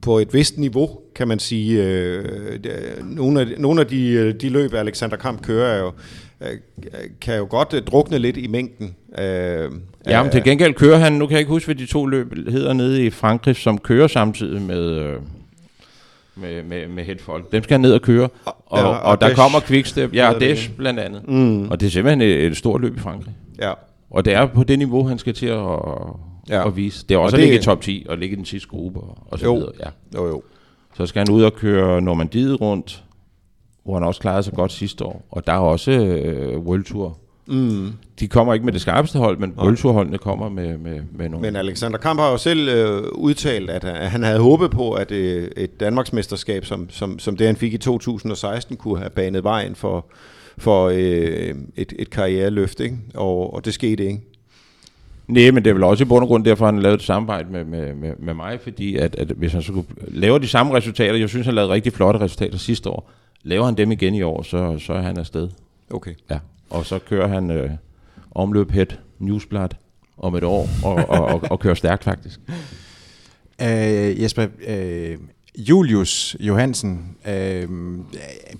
på 0.00 0.18
et 0.18 0.34
vist 0.34 0.58
niveau, 0.58 0.90
kan 1.14 1.28
man 1.28 1.38
sige. 1.38 1.84
Øh, 1.84 2.24
nogle, 3.02 3.40
af, 3.40 3.46
nogle 3.58 3.80
af 3.80 3.86
de, 3.86 4.08
øh, 4.08 4.34
de 4.34 4.48
løb, 4.48 4.74
Alexander 4.74 5.16
Kamp 5.16 5.42
kører, 5.42 5.74
er 5.74 5.78
jo, 5.78 5.86
Øh, 5.86 5.92
kan 7.20 7.36
jo 7.36 7.46
godt 7.50 7.74
øh, 7.74 7.82
drukne 7.82 8.18
lidt 8.18 8.36
i 8.36 8.46
mængden. 8.46 8.96
Øh, 9.18 9.70
ja, 10.06 10.22
men 10.22 10.32
til 10.32 10.44
gengæld 10.44 10.74
kører 10.74 10.98
han, 10.98 11.12
nu 11.12 11.26
kan 11.26 11.32
jeg 11.32 11.40
ikke 11.40 11.52
huske, 11.52 11.66
hvad 11.66 11.74
de 11.74 11.86
to 11.86 12.06
løb 12.06 12.34
hedder 12.48 12.72
nede 12.72 13.06
i 13.06 13.10
Frankrig, 13.10 13.56
som 13.56 13.78
kører 13.78 14.06
samtidig 14.06 14.62
med... 14.62 14.90
Øh, 14.90 15.16
med, 16.34 16.62
med, 16.62 16.88
med 16.88 17.04
headfolk. 17.04 17.52
Dem 17.52 17.62
skal 17.62 17.74
han 17.74 17.80
ned 17.80 17.92
og 17.92 18.02
køre, 18.02 18.28
og, 18.44 18.78
ja, 18.78 18.84
og, 18.84 19.00
og 19.00 19.20
der 19.20 19.26
Dash, 19.26 19.36
kommer 19.36 19.60
Quickstep, 19.60 20.14
ja, 20.14 20.34
og 20.34 20.40
Dash 20.40 20.70
blandt 20.70 21.00
andet. 21.00 21.28
Mm. 21.28 21.70
Og 21.70 21.80
det 21.80 21.86
er 21.86 21.90
simpelthen 21.90 22.20
et, 22.20 22.46
et 22.46 22.56
stort 22.56 22.80
løb 22.80 22.96
i 22.96 23.00
Frankrig. 23.00 23.34
Ja. 23.60 23.72
Og 24.10 24.24
det 24.24 24.34
er 24.34 24.46
på 24.46 24.64
det 24.64 24.78
niveau, 24.78 25.06
han 25.08 25.18
skal 25.18 25.34
til 25.34 25.46
at, 25.46 25.58
ja. 26.48 26.66
at 26.66 26.76
vise. 26.76 27.06
Det 27.08 27.14
er 27.14 27.18
også 27.18 27.36
og 27.36 27.42
at 27.42 27.48
ligge 27.48 27.60
i 27.60 27.62
top 27.62 27.80
10, 27.80 28.06
og 28.08 28.18
ligge 28.18 28.32
i 28.32 28.36
den 28.36 28.44
sidste 28.44 28.68
gruppe, 28.68 29.00
og, 29.00 29.18
og 29.30 29.38
så 29.38 29.44
jo. 29.44 29.54
videre. 29.54 29.72
Ja. 29.80 29.88
Jo, 30.14 30.26
jo. 30.26 30.42
Så 30.96 31.06
skal 31.06 31.20
han 31.20 31.30
ud 31.30 31.42
og 31.42 31.54
køre 31.54 32.02
Normandiet 32.02 32.60
rundt, 32.60 33.04
hvor 33.84 33.94
han 33.94 34.02
også 34.02 34.20
klarede 34.20 34.42
sig 34.42 34.52
godt 34.52 34.72
sidste 34.72 35.04
år. 35.04 35.26
Og 35.30 35.46
der 35.46 35.52
er 35.52 35.58
også 35.58 35.90
øh, 35.90 36.58
World 36.58 36.84
Tour. 36.84 37.18
Mm. 37.46 37.92
De 38.20 38.28
kommer 38.28 38.54
ikke 38.54 38.64
med 38.64 38.72
det 38.72 38.80
skarpeste 38.80 39.18
hold, 39.18 39.38
men 39.38 39.54
World 39.58 39.76
Tour 39.76 39.92
holdene 39.92 40.18
kommer 40.18 40.48
med, 40.48 40.78
med, 40.78 41.00
med 41.12 41.28
nogle... 41.28 41.46
Men 41.46 41.56
Alexander 41.56 41.98
Kamp 41.98 42.20
har 42.20 42.30
jo 42.30 42.36
selv 42.36 42.68
øh, 42.68 43.02
udtalt, 43.14 43.70
at, 43.70 43.84
at 43.84 44.10
han 44.10 44.22
havde 44.22 44.38
håbet 44.38 44.70
på, 44.70 44.92
at 44.92 45.10
øh, 45.10 45.50
et 45.56 45.80
Danmarksmesterskab, 45.80 46.64
som, 46.64 46.90
som, 46.90 47.18
som 47.18 47.36
det 47.36 47.46
han 47.46 47.56
fik 47.56 47.74
i 47.74 47.78
2016, 47.78 48.76
kunne 48.76 48.98
have 48.98 49.10
banet 49.10 49.44
vejen 49.44 49.74
for, 49.74 50.06
for 50.58 50.88
øh, 50.88 51.54
et, 51.76 51.92
et 51.98 52.10
karriereløft, 52.10 52.80
ikke? 52.80 52.96
Og, 53.14 53.54
og 53.54 53.64
det 53.64 53.74
skete 53.74 54.04
ikke. 54.04 54.20
Nej, 55.28 55.50
men 55.50 55.64
det 55.64 55.70
er 55.70 55.74
vel 55.74 55.82
også 55.82 56.04
i 56.04 56.06
bund 56.06 56.22
og 56.22 56.28
grund 56.28 56.44
derfor, 56.44 56.66
han 56.66 56.78
lavet 56.78 56.94
et 56.94 57.02
samarbejde 57.02 57.52
med, 57.52 57.64
med, 57.64 57.94
med, 57.94 58.12
med 58.18 58.34
mig, 58.34 58.60
fordi 58.60 58.96
at, 58.96 59.14
at 59.14 59.26
hvis 59.26 59.52
han 59.52 59.62
så 59.62 59.72
kunne 59.72 59.84
lave 60.08 60.38
de 60.38 60.48
samme 60.48 60.74
resultater, 60.74 61.18
jeg 61.18 61.28
synes, 61.28 61.46
han 61.46 61.54
lavede 61.54 61.72
rigtig 61.72 61.92
flotte 61.92 62.20
resultater 62.20 62.58
sidste 62.58 62.90
år, 62.90 63.10
laver 63.42 63.64
han 63.64 63.74
dem 63.74 63.92
igen 63.92 64.14
i 64.14 64.22
år, 64.22 64.42
så, 64.42 64.78
så 64.78 64.92
er 64.92 65.00
han 65.02 65.18
afsted. 65.18 65.48
Okay. 65.90 66.14
Ja. 66.30 66.38
Og 66.70 66.86
så 66.86 66.98
kører 66.98 67.28
han 67.28 67.50
øh, 67.50 67.70
omløb 68.30 68.70
Head 68.70 68.86
Newsblad 69.18 69.68
om 70.18 70.34
et 70.34 70.44
år, 70.44 70.68
og, 70.84 70.94
og, 70.94 71.24
og, 71.26 71.42
og 71.50 71.60
kører 71.60 71.74
stærkt 71.74 72.04
faktisk. 72.04 72.40
Øh, 73.62 74.22
Jesper, 74.22 74.46
øh, 74.66 75.18
Julius 75.58 76.36
Johansen 76.40 77.16
øh, 77.28 77.68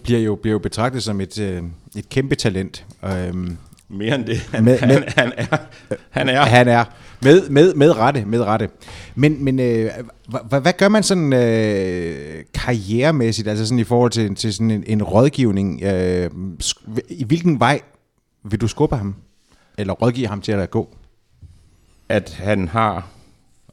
bliver, 0.03 0.21
jo, 0.21 0.35
bliver 0.35 0.53
jo 0.53 0.59
betragtet 0.59 1.03
som 1.03 1.21
et, 1.21 1.39
øh, 1.39 1.63
et 1.97 2.09
kæmpe 2.09 2.35
talent. 2.35 2.87
Øh, 3.05 3.35
Mere 3.89 4.15
end 4.15 4.25
det. 4.25 4.39
Han, 4.39 4.65
Med- 4.65 4.79
han, 4.79 4.89
med- 4.89 5.03
han, 5.17 5.33
er, 5.37 5.57
han 6.11 6.29
er. 6.29 6.43
Han 6.45 6.69
er. 6.69 6.85
Med, 7.23 7.49
med, 7.49 7.75
med 7.75 7.97
rette, 7.97 8.25
med 8.25 8.41
rette. 8.41 8.69
Men, 9.15 9.45
men 9.45 9.61
øh, 9.61 9.91
hvad, 10.49 10.61
hvad 10.61 10.73
gør 10.73 10.89
man 10.89 11.03
sådan 11.03 11.33
øh, 11.33 12.45
karrieremæssigt, 12.55 13.49
altså 13.49 13.67
sådan 13.67 13.79
i 13.79 13.85
forhold 13.85 14.11
til, 14.11 14.35
til 14.35 14.55
sådan 14.55 14.71
en, 14.71 14.85
en 14.87 15.03
rådgivning? 15.03 15.83
Øh, 15.83 16.31
I 17.09 17.25
hvilken 17.25 17.61
vej 17.61 17.81
vil 18.45 18.61
du 18.61 18.69
skubbe 18.69 18.97
ham? 18.97 19.15
Eller 19.79 19.93
rådgive 19.93 20.27
ham 20.27 20.41
til 20.41 20.53
at 20.53 20.71
gå? 20.71 20.89
at 22.13 22.35
han 22.35 22.69
har 22.69 23.09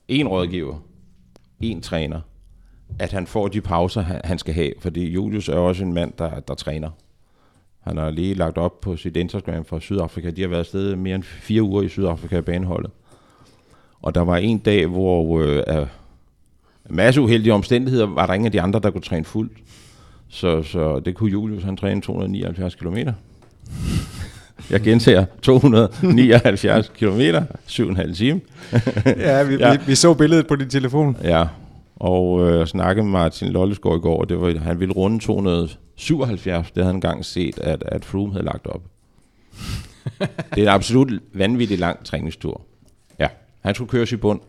en 0.08 0.28
rådgiver, 0.28 0.78
en 1.60 1.82
træner, 1.82 2.22
at 3.00 3.12
han 3.12 3.28
får 3.28 3.48
de 3.48 3.62
pauser, 3.62 4.02
han, 4.02 4.22
han 4.24 4.38
skal 4.38 4.54
have. 4.54 4.74
Fordi 4.80 5.10
Julius 5.10 5.50
er 5.50 5.56
også 5.56 5.84
en 5.84 5.94
mand, 5.94 6.14
der, 6.18 6.40
der 6.40 6.56
træner. 6.56 6.90
Han 7.80 7.98
har 7.98 8.10
lige 8.10 8.34
lagt 8.34 8.58
op 8.58 8.82
på 8.82 8.98
sit 8.98 9.18
Instagram 9.18 9.66
fra 9.66 9.80
Sydafrika. 9.80 10.30
De 10.30 10.42
har 10.42 10.48
været 10.48 10.60
afsted 10.60 10.96
mere 10.96 11.16
end 11.16 11.24
fire 11.24 11.64
uger 11.64 11.82
i 11.82 11.90
Sydafrika 11.90 12.38
i 12.38 12.42
baneholdet. 12.42 12.92
Og 14.02 14.16
der 14.16 14.22
var 14.22 14.38
en 14.38 14.58
dag, 14.58 14.88
hvor 14.88 15.40
øh, 15.40 15.64
af 15.68 15.88
masse 16.90 17.22
uheldige 17.22 17.54
omstændigheder, 17.54 18.06
var 18.06 18.26
der 18.26 18.34
ingen 18.34 18.46
af 18.46 18.52
de 18.52 18.62
andre, 18.62 18.80
der 18.84 18.92
kunne 18.92 19.02
træne 19.02 19.26
fuldt. 19.26 19.58
Så, 20.30 20.64
så 20.64 21.00
det 21.00 21.16
kunne 21.16 21.32
Julius, 21.32 21.64
han 21.64 21.78
træne 21.78 22.02
279 22.02 22.76
km. 22.76 22.98
Jeg 24.70 24.82
gentager, 24.82 25.26
279 25.42 26.92
km, 26.98 27.22
7,5 27.68 28.16
time. 28.16 28.42
Ja, 29.06 29.44
vi, 29.44 29.56
Ja. 29.56 29.72
Vi, 29.72 29.78
vi 29.88 29.96
så 29.96 30.14
billedet 30.14 30.48
på 30.48 30.56
din 30.56 30.70
telefon. 30.70 31.18
Ja, 31.24 31.46
og 31.96 32.50
øh, 32.50 32.68
snakkede 32.68 33.04
med 33.04 33.12
Martin 33.12 33.48
Lollesgaard 33.48 33.98
i 33.98 34.02
går, 34.02 34.24
det 34.24 34.42
var, 34.42 34.58
han 34.60 34.80
ville 34.80 34.94
runde 34.94 35.20
277, 35.20 36.68
det 36.68 36.76
havde 36.76 36.86
han 36.86 36.96
engang 36.96 37.26
set, 37.26 37.60
at, 37.60 37.84
at 37.88 38.06
Froome 38.06 38.32
havde 38.34 38.46
lagt 38.46 38.68
op. 38.68 38.82
det 40.20 40.58
er 40.58 40.62
en 40.62 40.68
absolut 40.68 41.12
vanvittig 41.34 41.80
lang 41.80 42.06
træningstur. 42.06 42.62
Han 43.62 43.76
skulle 43.76 43.90
køres 43.90 44.12
i 44.12 44.18
bund. 44.18 44.40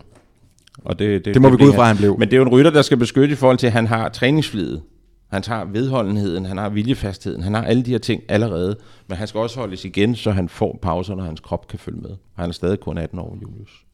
Og 0.84 0.98
det, 0.98 1.24
Det 1.24 1.42
må 1.42 1.50
vi 1.50 1.56
gå 1.56 1.64
ud 1.64 1.72
fra, 1.72 1.84
han 1.84 1.96
blev. 1.96 2.18
Men 2.18 2.28
det 2.28 2.34
er 2.34 2.36
jo 2.36 2.42
en 2.42 2.48
rytter, 2.48 2.70
der 2.70 2.82
skal 2.82 2.96
beskytte 2.96 3.32
i 3.32 3.36
forhold 3.36 3.58
til, 3.58 3.66
at 3.66 3.72
han 3.72 3.86
har 3.86 4.08
træningsflidet. 4.08 4.82
Han 5.30 5.42
har 5.46 5.64
vedholdenheden, 5.64 6.44
han 6.44 6.58
har 6.58 6.68
viljefastheden, 6.68 7.42
han 7.42 7.54
har 7.54 7.62
alle 7.64 7.82
de 7.82 7.90
her 7.90 7.98
ting 7.98 8.22
allerede. 8.28 8.76
Men 9.08 9.16
han 9.16 9.26
skal 9.26 9.40
også 9.40 9.60
holdes 9.60 9.84
igen, 9.84 10.14
så 10.14 10.30
han 10.30 10.48
får 10.48 10.78
pauser, 10.82 11.14
når 11.14 11.24
hans 11.24 11.40
krop 11.40 11.68
kan 11.68 11.78
følge 11.78 12.00
med. 12.00 12.10
Han 12.36 12.48
er 12.48 12.52
stadig 12.52 12.80
kun 12.80 12.98
18 12.98 13.18
år, 13.18 13.38
Julius. 13.42 13.84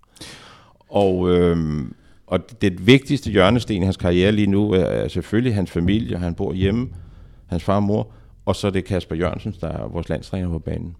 Og, 0.88 1.30
øhm, 1.30 1.94
og 2.26 2.40
det 2.62 2.86
vigtigste 2.86 3.30
hjørnesten 3.30 3.82
i 3.82 3.84
hans 3.84 3.96
karriere 3.96 4.32
lige 4.32 4.46
nu 4.46 4.72
er, 4.72 4.84
er 4.84 5.08
selvfølgelig 5.08 5.54
hans 5.54 5.70
familie. 5.70 6.18
Han 6.18 6.34
bor 6.34 6.52
hjemme, 6.52 6.88
hans 7.46 7.64
far 7.64 7.76
og 7.76 7.82
mor. 7.82 8.10
Og 8.44 8.56
så 8.56 8.66
er 8.66 8.70
det 8.70 8.84
Kasper 8.84 9.16
Jørgensen, 9.16 9.54
der 9.60 9.68
er 9.68 9.88
vores 9.88 10.08
landstræner 10.08 10.48
på 10.48 10.58
banen. 10.58 10.96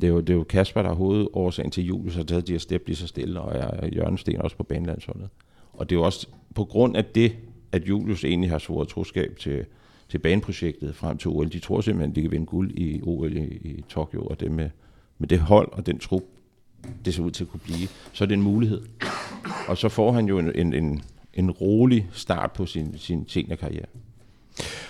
Det 0.00 0.06
er 0.06 0.12
jo, 0.12 0.20
det 0.20 0.30
er 0.30 0.34
jo 0.34 0.44
Kasper, 0.44 0.82
der 0.82 0.90
er 0.90 0.94
hovedårsagen 0.94 1.70
til, 1.70 1.80
at 1.80 1.88
Julius 1.88 2.14
har 2.14 2.22
taget 2.22 2.46
de 2.46 2.52
her 2.52 2.58
step 2.58 2.86
lige 2.86 2.96
så 2.96 3.06
stille, 3.06 3.40
og 3.40 3.52
er 3.54 3.86
Jørgensten 3.86 4.40
også 4.40 4.56
på 4.56 4.62
banelandsholdet. 4.62 5.28
Og 5.72 5.90
det 5.90 5.96
er 5.96 6.00
jo 6.00 6.04
også 6.04 6.26
på 6.54 6.64
grund 6.64 6.96
af 6.96 7.04
det, 7.04 7.36
at 7.72 7.88
Julius 7.88 8.24
egentlig 8.24 8.50
har 8.50 8.58
svoret 8.58 8.88
troskab 8.88 9.36
til, 9.40 9.64
til 10.08 10.18
baneprojektet 10.18 10.94
frem 10.94 11.18
til 11.18 11.30
OL. 11.30 11.52
De 11.52 11.58
tror 11.58 11.80
simpelthen, 11.80 12.10
at 12.10 12.16
de 12.16 12.22
kan 12.22 12.30
vinde 12.30 12.46
guld 12.46 12.70
i 12.78 13.00
OL 13.02 13.36
i, 13.36 13.40
i 13.40 13.84
Tokyo, 13.88 14.26
og 14.26 14.40
det 14.40 14.52
med, 14.52 14.70
med 15.18 15.28
det 15.28 15.40
hold 15.40 15.72
og 15.72 15.86
den 15.86 15.98
trup, 15.98 16.22
det 17.04 17.14
ser 17.14 17.22
ud 17.22 17.30
til 17.30 17.44
at 17.44 17.50
kunne 17.50 17.60
blive, 17.60 17.88
så 18.12 18.24
er 18.24 18.28
det 18.28 18.34
en 18.34 18.42
mulighed. 18.42 18.82
Og 19.68 19.78
så 19.78 19.88
får 19.88 20.12
han 20.12 20.26
jo 20.26 20.38
en, 20.38 20.52
en, 20.54 20.74
en, 20.74 21.02
en 21.34 21.50
rolig 21.50 22.08
start 22.12 22.52
på 22.52 22.66
sin, 22.66 22.98
sin 22.98 23.28
seniorkarriere. 23.28 23.86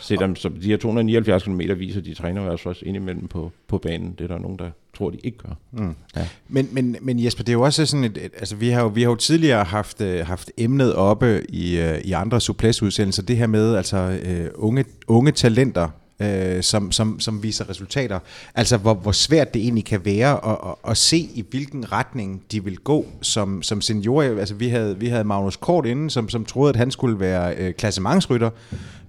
Selvom 0.01 0.37
så 0.37 0.49
de 0.49 0.67
her 0.67 0.77
279 0.77 1.43
km 1.43 1.61
viser, 1.77 2.01
de 2.01 2.15
træner 2.15 2.43
jo 2.43 2.51
altså 2.51 2.69
også 2.69 2.85
indimellem 2.85 3.29
på, 3.29 3.53
på 3.69 3.79
banen. 3.79 4.15
Det 4.19 4.25
er 4.25 4.29
der 4.29 4.39
nogen, 4.39 4.59
der 4.59 4.71
tror, 4.95 5.11
de 5.11 5.19
ikke 5.25 5.39
gør. 5.39 5.55
Mm. 5.73 5.95
Ja. 6.17 6.29
Men, 6.49 6.69
men, 6.73 6.97
men 7.01 7.25
Jesper, 7.25 7.45
det 7.45 7.53
er 7.53 7.57
jo 7.57 7.63
også 7.63 7.87
sådan 7.87 8.05
et, 8.05 8.17
et 8.17 8.33
altså 8.39 8.57
vi 8.57 8.69
har 8.69 8.83
jo, 8.83 8.89
vi 8.89 9.03
har 9.03 9.11
jo 9.11 9.17
tidligere 9.17 9.65
haft, 9.65 10.01
øh, 10.01 10.27
haft 10.27 10.51
emnet 10.57 10.95
oppe 10.95 11.43
i, 11.49 11.79
øh, 11.79 11.99
i 12.05 12.13
andre 12.13 12.41
supplesudsendelser, 12.41 13.23
det 13.23 13.37
her 13.37 13.47
med 13.47 13.77
altså 13.77 14.19
øh, 14.23 14.51
unge, 14.55 14.85
unge 15.07 15.33
talenter, 15.33 15.89
øh, 16.21 16.63
som, 16.63 16.93
som, 16.93 17.21
som 17.21 17.43
viser 17.43 17.71
resultater. 17.71 18.19
Altså 18.55 18.77
hvor, 18.77 18.95
hvor 18.95 19.13
svært 19.13 19.55
det 19.55 19.63
egentlig 19.63 19.85
kan 19.85 20.05
være 20.05 20.47
at, 20.47 20.59
at, 20.71 20.91
at 20.91 20.97
se, 20.97 21.17
i 21.17 21.45
hvilken 21.51 21.93
retning 21.93 22.43
de 22.53 22.65
vil 22.65 22.77
gå 22.77 23.07
som, 23.23 23.63
som 23.63 23.81
seniorer. 23.81 24.39
Altså 24.39 24.55
vi 24.55 24.69
havde, 24.69 24.99
vi 24.99 25.09
havde 25.09 25.25
Magnus 25.25 25.57
Kort 25.57 25.87
inden, 25.87 26.11
som, 26.11 26.29
som 26.29 26.45
troede, 26.45 26.71
at 26.71 26.77
han 26.77 26.91
skulle 26.91 27.21
være 27.21 27.55
øh, 27.57 27.75
klassementsrytter 27.75 28.51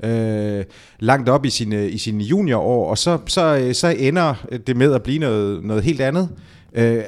øh, 0.03 0.64
langt 0.99 1.30
op 1.30 1.45
i 1.45 1.49
sine, 1.49 1.89
i 1.89 1.97
sine 1.97 2.24
juniorår, 2.24 2.89
og 2.89 2.97
så, 2.97 3.20
så, 3.28 3.58
øh, 3.58 3.74
så 3.74 3.88
ender 3.88 4.34
det 4.68 4.78
med 4.78 4.93
at 4.93 5.03
blive 5.03 5.20
noget, 5.20 5.64
noget 5.64 5.84
helt 5.84 6.01
andet. 6.01 6.30
Øh, 6.74 7.03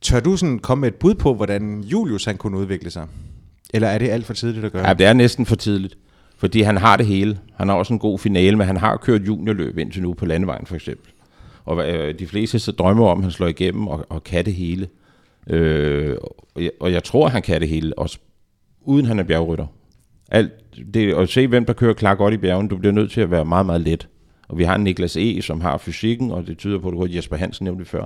tør 0.00 0.20
du 0.20 0.36
sådan 0.36 0.58
komme 0.58 0.80
med 0.80 0.88
et 0.88 0.94
bud 0.94 1.14
på, 1.14 1.34
hvordan 1.34 1.80
Julius 1.80 2.24
han 2.24 2.36
kunne 2.36 2.58
udvikle 2.58 2.90
sig? 2.90 3.06
Eller 3.74 3.88
er 3.88 3.98
det 3.98 4.08
alt 4.08 4.26
for 4.26 4.34
tidligt 4.34 4.64
at 4.64 4.72
gøre? 4.72 4.88
Ja, 4.88 4.94
det 4.94 5.06
er 5.06 5.12
næsten 5.12 5.46
for 5.46 5.56
tidligt. 5.56 5.96
Fordi 6.42 6.62
han 6.62 6.76
har 6.76 6.96
det 6.96 7.06
hele. 7.06 7.38
Han 7.54 7.68
har 7.68 7.74
også 7.74 7.92
en 7.92 7.98
god 7.98 8.18
finale, 8.18 8.56
men 8.56 8.66
han 8.66 8.76
har 8.76 8.96
kørt 8.96 9.26
juniorløb 9.26 9.78
indtil 9.78 10.02
nu 10.02 10.14
på 10.14 10.26
landevejen 10.26 10.66
for 10.66 10.74
eksempel. 10.74 11.12
Og 11.64 11.90
øh, 11.90 12.18
de 12.18 12.26
fleste 12.26 12.58
så 12.58 12.72
drømmer 12.72 13.06
om, 13.06 13.18
at 13.18 13.24
han 13.24 13.32
slår 13.32 13.46
igennem 13.46 13.88
og, 13.88 14.06
og 14.08 14.24
kan 14.24 14.44
det 14.44 14.54
hele. 14.54 14.88
Øh, 15.46 16.16
og, 16.54 16.62
jeg, 16.62 16.70
og 16.80 16.92
jeg 16.92 17.04
tror, 17.04 17.28
han 17.28 17.42
kan 17.42 17.60
det 17.60 17.68
hele, 17.68 17.98
også 17.98 18.18
uden 18.80 19.06
han 19.06 19.18
er 19.18 19.22
bjergrytter. 19.22 19.66
Alt, 20.30 20.52
det, 20.94 21.14
og 21.14 21.28
se, 21.28 21.46
hvem 21.46 21.64
der 21.64 21.72
kører 21.72 21.94
klar 21.94 22.14
godt 22.14 22.34
i 22.34 22.36
bjergen, 22.36 22.68
du 22.68 22.76
bliver 22.76 22.92
nødt 22.92 23.10
til 23.10 23.20
at 23.20 23.30
være 23.30 23.44
meget, 23.44 23.66
meget 23.66 23.80
let. 23.80 24.08
Og 24.48 24.58
vi 24.58 24.64
har 24.64 24.76
Niklas 24.76 25.16
E., 25.16 25.42
som 25.42 25.60
har 25.60 25.78
fysikken, 25.78 26.30
og 26.30 26.46
det 26.46 26.58
tyder 26.58 26.78
på, 26.78 26.88
at 26.88 26.92
du 26.92 27.00
har 27.00 27.08
Jesper 27.14 27.36
Hansen 27.36 27.64
nævnte 27.64 27.80
det 27.80 27.88
før. 27.88 28.04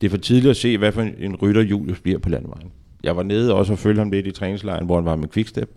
Det 0.00 0.06
er 0.06 0.10
for 0.10 0.18
tidligt 0.18 0.50
at 0.50 0.56
se, 0.56 0.78
hvad 0.78 0.92
for 0.92 1.02
en, 1.02 1.36
rytter 1.36 1.62
Julius 1.62 2.00
bliver 2.00 2.18
på 2.18 2.28
landevejen. 2.28 2.72
Jeg 3.04 3.16
var 3.16 3.22
nede 3.22 3.54
også 3.54 3.72
og 3.72 3.78
følte 3.78 3.98
ham 3.98 4.10
lidt 4.10 4.26
i 4.26 4.30
træningslejren, 4.30 4.86
hvor 4.86 4.94
han 4.94 5.04
var 5.04 5.16
med 5.16 5.28
Quickstep. 5.28 5.70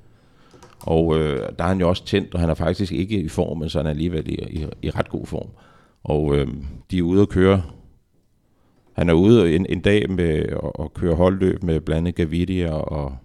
Og 0.81 1.17
øh, 1.19 1.39
der 1.57 1.63
er 1.63 1.67
han 1.67 1.79
jo 1.79 1.89
også 1.89 2.05
tændt, 2.05 2.33
og 2.33 2.39
han 2.39 2.49
er 2.49 2.53
faktisk 2.53 2.91
ikke 2.91 3.19
i 3.21 3.27
form, 3.27 3.57
men 3.57 3.69
så 3.69 3.79
er 3.79 3.83
han 3.83 3.89
alligevel 3.89 4.29
i, 4.29 4.33
i, 4.49 4.65
i 4.81 4.89
ret 4.89 5.09
god 5.09 5.25
form. 5.25 5.49
Og 6.03 6.35
øh, 6.35 6.47
de 6.91 6.97
er 6.97 7.01
ude 7.03 7.21
at 7.21 7.29
køre. 7.29 7.63
Han 8.93 9.09
er 9.09 9.13
ude 9.13 9.55
en, 9.55 9.65
en 9.69 9.81
dag 9.81 10.09
med 10.09 10.29
at, 10.39 10.71
at 10.79 10.93
køre 10.93 11.15
holdløb 11.15 11.63
med 11.63 11.79
blandt 11.79 11.97
andet 11.97 12.15
Gavidia 12.15 12.71
og 12.71 13.15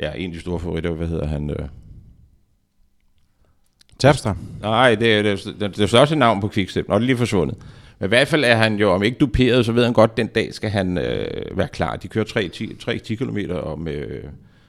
ja, 0.00 0.12
en 0.16 0.30
af 0.30 0.34
de 0.34 0.40
store 0.40 0.60
favoritter, 0.60 0.90
hvad 0.92 1.06
hedder 1.06 1.26
han? 1.26 1.50
Øh, 1.50 1.68
Terpstra? 3.98 4.36
Nej, 4.60 4.94
det, 4.94 5.14
er- 5.18 5.22
det, 5.22 5.44
det, 5.60 5.76
det 5.76 5.94
er 5.94 6.02
et 6.12 6.18
navn 6.18 6.40
på 6.40 6.48
Quickstep. 6.48 6.88
Nå, 6.88 6.94
det 6.94 7.00
er 7.02 7.06
lige 7.06 7.16
forsvundet. 7.16 7.56
Men 7.98 8.06
i 8.06 8.08
hvert 8.08 8.28
fald 8.28 8.44
er 8.44 8.54
han 8.54 8.76
jo, 8.78 8.90
om 8.92 9.02
ikke 9.02 9.18
duperet, 9.18 9.66
så 9.66 9.72
ved 9.72 9.84
han 9.84 9.92
godt, 9.92 10.16
den 10.16 10.26
dag 10.26 10.54
skal 10.54 10.70
han 10.70 10.98
øh, 10.98 11.58
være 11.58 11.68
klar. 11.68 11.96
De 11.96 12.08
kører 12.08 12.24
3, 12.24 12.48
10, 12.48 12.74
3 12.74 12.98
10 12.98 13.14
km 13.14 13.38
og 13.50 13.80
med, 13.80 14.22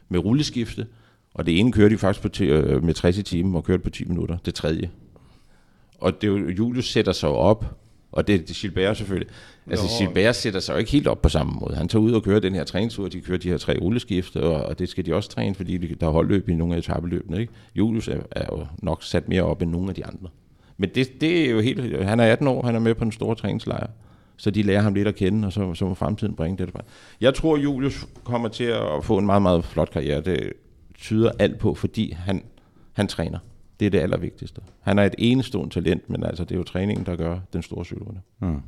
med 0.10 0.20
rulleskifte. 0.20 0.88
Og 1.34 1.46
det 1.46 1.60
ene 1.60 1.72
kører 1.72 1.90
de 1.90 1.98
faktisk 1.98 2.22
på, 2.22 2.30
ti- 2.30 2.46
øh, 2.46 2.84
med 2.84 2.94
60 2.94 3.18
i 3.18 3.24
timen 3.24 3.56
og 3.56 3.64
kørte 3.64 3.84
på 3.84 3.90
10 3.90 4.06
minutter. 4.06 4.38
Det 4.46 4.54
tredje. 4.54 4.90
Og 6.00 6.22
det 6.22 6.30
er 6.30 6.52
Julius 6.58 6.92
sætter 6.92 7.12
sig 7.12 7.30
op, 7.30 7.66
og 8.12 8.28
det 8.28 8.36
er 8.36 8.40
er 8.40 8.54
Gilbert 8.62 8.98
selvfølgelig. 8.98 9.30
Altså 9.70 9.86
Nå. 9.86 10.06
Gilbert 10.06 10.36
sætter 10.36 10.60
sig 10.60 10.74
jo 10.74 10.78
ikke 10.78 10.92
helt 10.92 11.08
op 11.08 11.22
på 11.22 11.30
samme 11.30 11.54
måde. 11.62 11.76
Han 11.76 11.88
tager 11.88 12.04
ud 12.04 12.12
og 12.12 12.24
kører 12.24 12.40
den 12.40 12.56
her 12.56 12.64
træningstur, 12.64 13.08
de 13.08 13.22
kører 13.22 13.38
de 13.38 13.50
her 13.50 13.58
tre 13.58 13.78
rulleskifte, 13.82 14.44
og, 14.44 14.66
og 14.66 14.80
det 14.80 14.90
skal 14.90 15.06
de 15.06 15.14
også 15.16 15.30
træne, 15.30 15.56
fordi 15.56 15.78
de, 15.78 15.96
der 15.96 16.08
er 16.08 16.12
holdløb 16.12 16.50
i 16.50 16.56
nogle 16.56 16.74
af 16.74 16.78
etabeløbene. 16.78 17.40
Ikke? 17.42 17.54
Julius 17.76 18.08
er, 18.08 18.20
er 18.32 18.46
jo 18.52 18.66
nok 18.84 19.04
sat 19.04 19.30
mere 19.30 19.44
op 19.44 19.62
end 19.62 19.72
nogle 19.72 19.90
af 19.90 19.96
de 19.96 20.06
andre. 20.06 20.30
Men 20.78 20.90
det, 20.96 21.22
det 21.22 21.46
er 21.46 21.50
jo 21.52 21.60
helt... 21.60 22.04
Han 22.04 22.20
er 22.20 22.32
18 22.32 22.48
år, 22.48 22.66
han 22.66 22.76
er 22.76 22.80
med 22.80 22.96
på 22.96 23.04
den 23.04 23.12
store 23.12 23.36
træningslejr. 23.36 23.88
Så 24.38 24.52
de 24.52 24.64
lærer 24.64 24.82
ham 24.82 24.94
lidt 24.94 25.08
at 25.08 25.16
kende, 25.16 25.46
og 25.46 25.54
så, 25.54 25.74
så 25.74 25.86
må 25.86 25.94
fremtiden 25.94 26.36
bringe 26.36 26.66
det. 26.66 26.76
Jeg 27.22 27.34
tror, 27.34 27.58
Julius 27.58 28.08
kommer 28.24 28.50
til 28.50 28.64
at 28.64 29.04
få 29.04 29.18
en 29.18 29.26
meget, 29.26 29.42
meget 29.42 29.66
flot 29.66 29.90
karriere. 29.90 30.22
Det 30.22 30.54
tyder 30.98 31.32
alt 31.40 31.60
på, 31.60 31.76
fordi 31.76 32.12
han, 32.12 32.44
han 32.94 33.08
træner. 33.08 33.40
Det 33.80 33.86
er 33.86 33.90
det 33.90 34.00
allervigtigste. 34.00 34.62
Han 34.82 35.00
er 35.00 35.04
et 35.04 35.16
enestående 35.18 35.74
talent, 35.74 36.10
men 36.10 36.24
altså, 36.24 36.44
det 36.44 36.52
er 36.52 36.56
jo 36.56 36.64
træningen, 36.64 37.06
der 37.06 37.16
gør 37.16 37.40
den 37.54 37.64
store 37.64 37.86
cykelrytter. 37.86 38.22
Mm. 38.40 38.62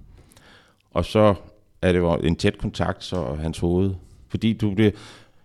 Og 0.91 1.05
så 1.05 1.35
er 1.81 1.91
det 1.91 1.99
jo 1.99 2.15
en 2.15 2.35
tæt 2.35 2.57
kontakt, 2.57 3.03
så 3.03 3.33
hans 3.33 3.59
hoved. 3.59 3.93
Fordi 4.27 4.53
du 4.53 4.73
det, 4.73 4.87
et 4.87 4.95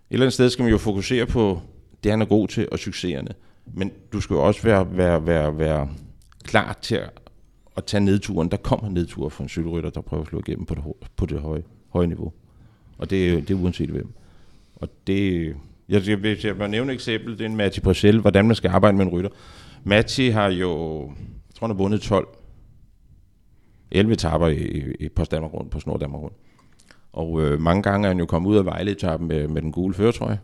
eller 0.09 0.25
andet 0.25 0.33
sted 0.33 0.49
skal 0.49 0.63
man 0.63 0.71
jo 0.71 0.77
fokusere 0.77 1.25
på 1.25 1.61
det, 2.03 2.11
han 2.11 2.21
er 2.21 2.25
god 2.25 2.47
til, 2.47 2.67
og 2.71 2.79
succeserne. 2.79 3.31
Men 3.73 3.91
du 4.13 4.21
skal 4.21 4.33
jo 4.33 4.43
også 4.43 4.63
være, 4.63 4.97
være, 4.97 5.25
være, 5.27 5.57
være 5.57 5.89
klar 6.43 6.77
til 6.81 6.95
at, 6.95 7.09
at 7.77 7.85
tage 7.85 8.05
nedturen. 8.05 8.51
Der 8.51 8.57
kommer 8.57 8.89
nedture 8.89 9.29
for 9.29 9.43
en 9.43 9.49
cykelrytter, 9.49 9.89
der 9.89 10.01
prøver 10.01 10.23
at 10.23 10.29
slå 10.29 10.39
igennem 10.39 10.65
på 10.65 10.75
det, 10.75 10.83
på 11.15 11.25
det 11.25 11.39
høje, 11.39 11.63
høje 11.89 12.07
niveau. 12.07 12.33
Og 12.97 13.09
det, 13.09 13.47
det 13.47 13.53
er 13.53 13.59
uanset 13.59 13.89
hvem. 13.89 14.13
Og 14.75 14.89
det, 15.07 15.47
jeg, 15.89 16.07
jeg, 16.07 16.17
hvis 16.17 16.45
jeg 16.45 16.59
vil 16.59 16.69
nævne 16.69 16.91
et 16.91 16.95
eksempel, 16.95 17.33
det 17.33 17.41
er 17.41 17.45
en 17.45 17.55
Matti 17.55 17.81
Bracel, 17.81 18.19
hvordan 18.19 18.45
man 18.47 18.55
skal 18.55 18.69
arbejde 18.69 18.97
med 18.97 19.05
en 19.05 19.11
rytter. 19.11 19.29
Matti 19.83 20.29
har 20.29 20.47
jo, 20.47 21.01
jeg 21.47 21.55
tror 21.55 21.67
han 21.67 21.75
har 21.75 21.83
vundet 21.83 22.01
12, 22.01 22.27
11 23.91 24.13
etapper 24.13 24.47
i, 24.47 24.57
i, 24.57 24.83
i 24.99 25.09
på 25.09 25.23
Danmark 25.23 25.53
rundt, 25.53 25.71
på 25.71 25.79
Snor 25.79 25.97
Danmark 25.97 26.21
rundt. 26.21 26.35
Og 27.13 27.41
øh, 27.41 27.61
mange 27.61 27.83
gange 27.83 28.05
er 28.05 28.09
han 28.09 28.19
jo 28.19 28.25
kommet 28.25 28.49
ud 28.49 28.57
af 28.57 28.65
Vejle-etappen 28.65 29.27
med, 29.27 29.47
med 29.47 29.61
den 29.61 29.71
gule 29.71 29.93
føretrøje. 29.93 30.39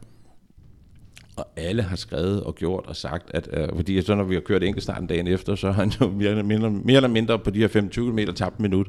Og 1.35 1.45
alle 1.55 1.81
har 1.81 1.95
skrevet 1.95 2.43
og 2.43 2.55
gjort 2.55 2.85
og 2.87 2.95
sagt, 2.95 3.31
at 3.33 3.49
øh, 3.53 3.69
fordi 3.75 4.01
så 4.01 4.15
når 4.15 4.23
vi 4.23 4.33
har 4.33 4.41
kørt 4.41 4.63
enkeltstarten 4.63 5.07
dagen 5.07 5.27
efter, 5.27 5.55
så 5.55 5.71
har 5.71 5.81
han 5.81 5.91
jo 6.01 6.09
mere 6.09 6.29
eller 6.29 6.43
mindre, 6.43 6.69
mere 6.69 6.95
eller 6.95 7.09
mindre 7.09 7.39
på 7.39 7.49
de 7.49 7.59
her 7.59 7.67
25 7.67 8.11
km 8.11 8.31
tabt 8.35 8.57
en 8.57 8.61
minut. 8.61 8.87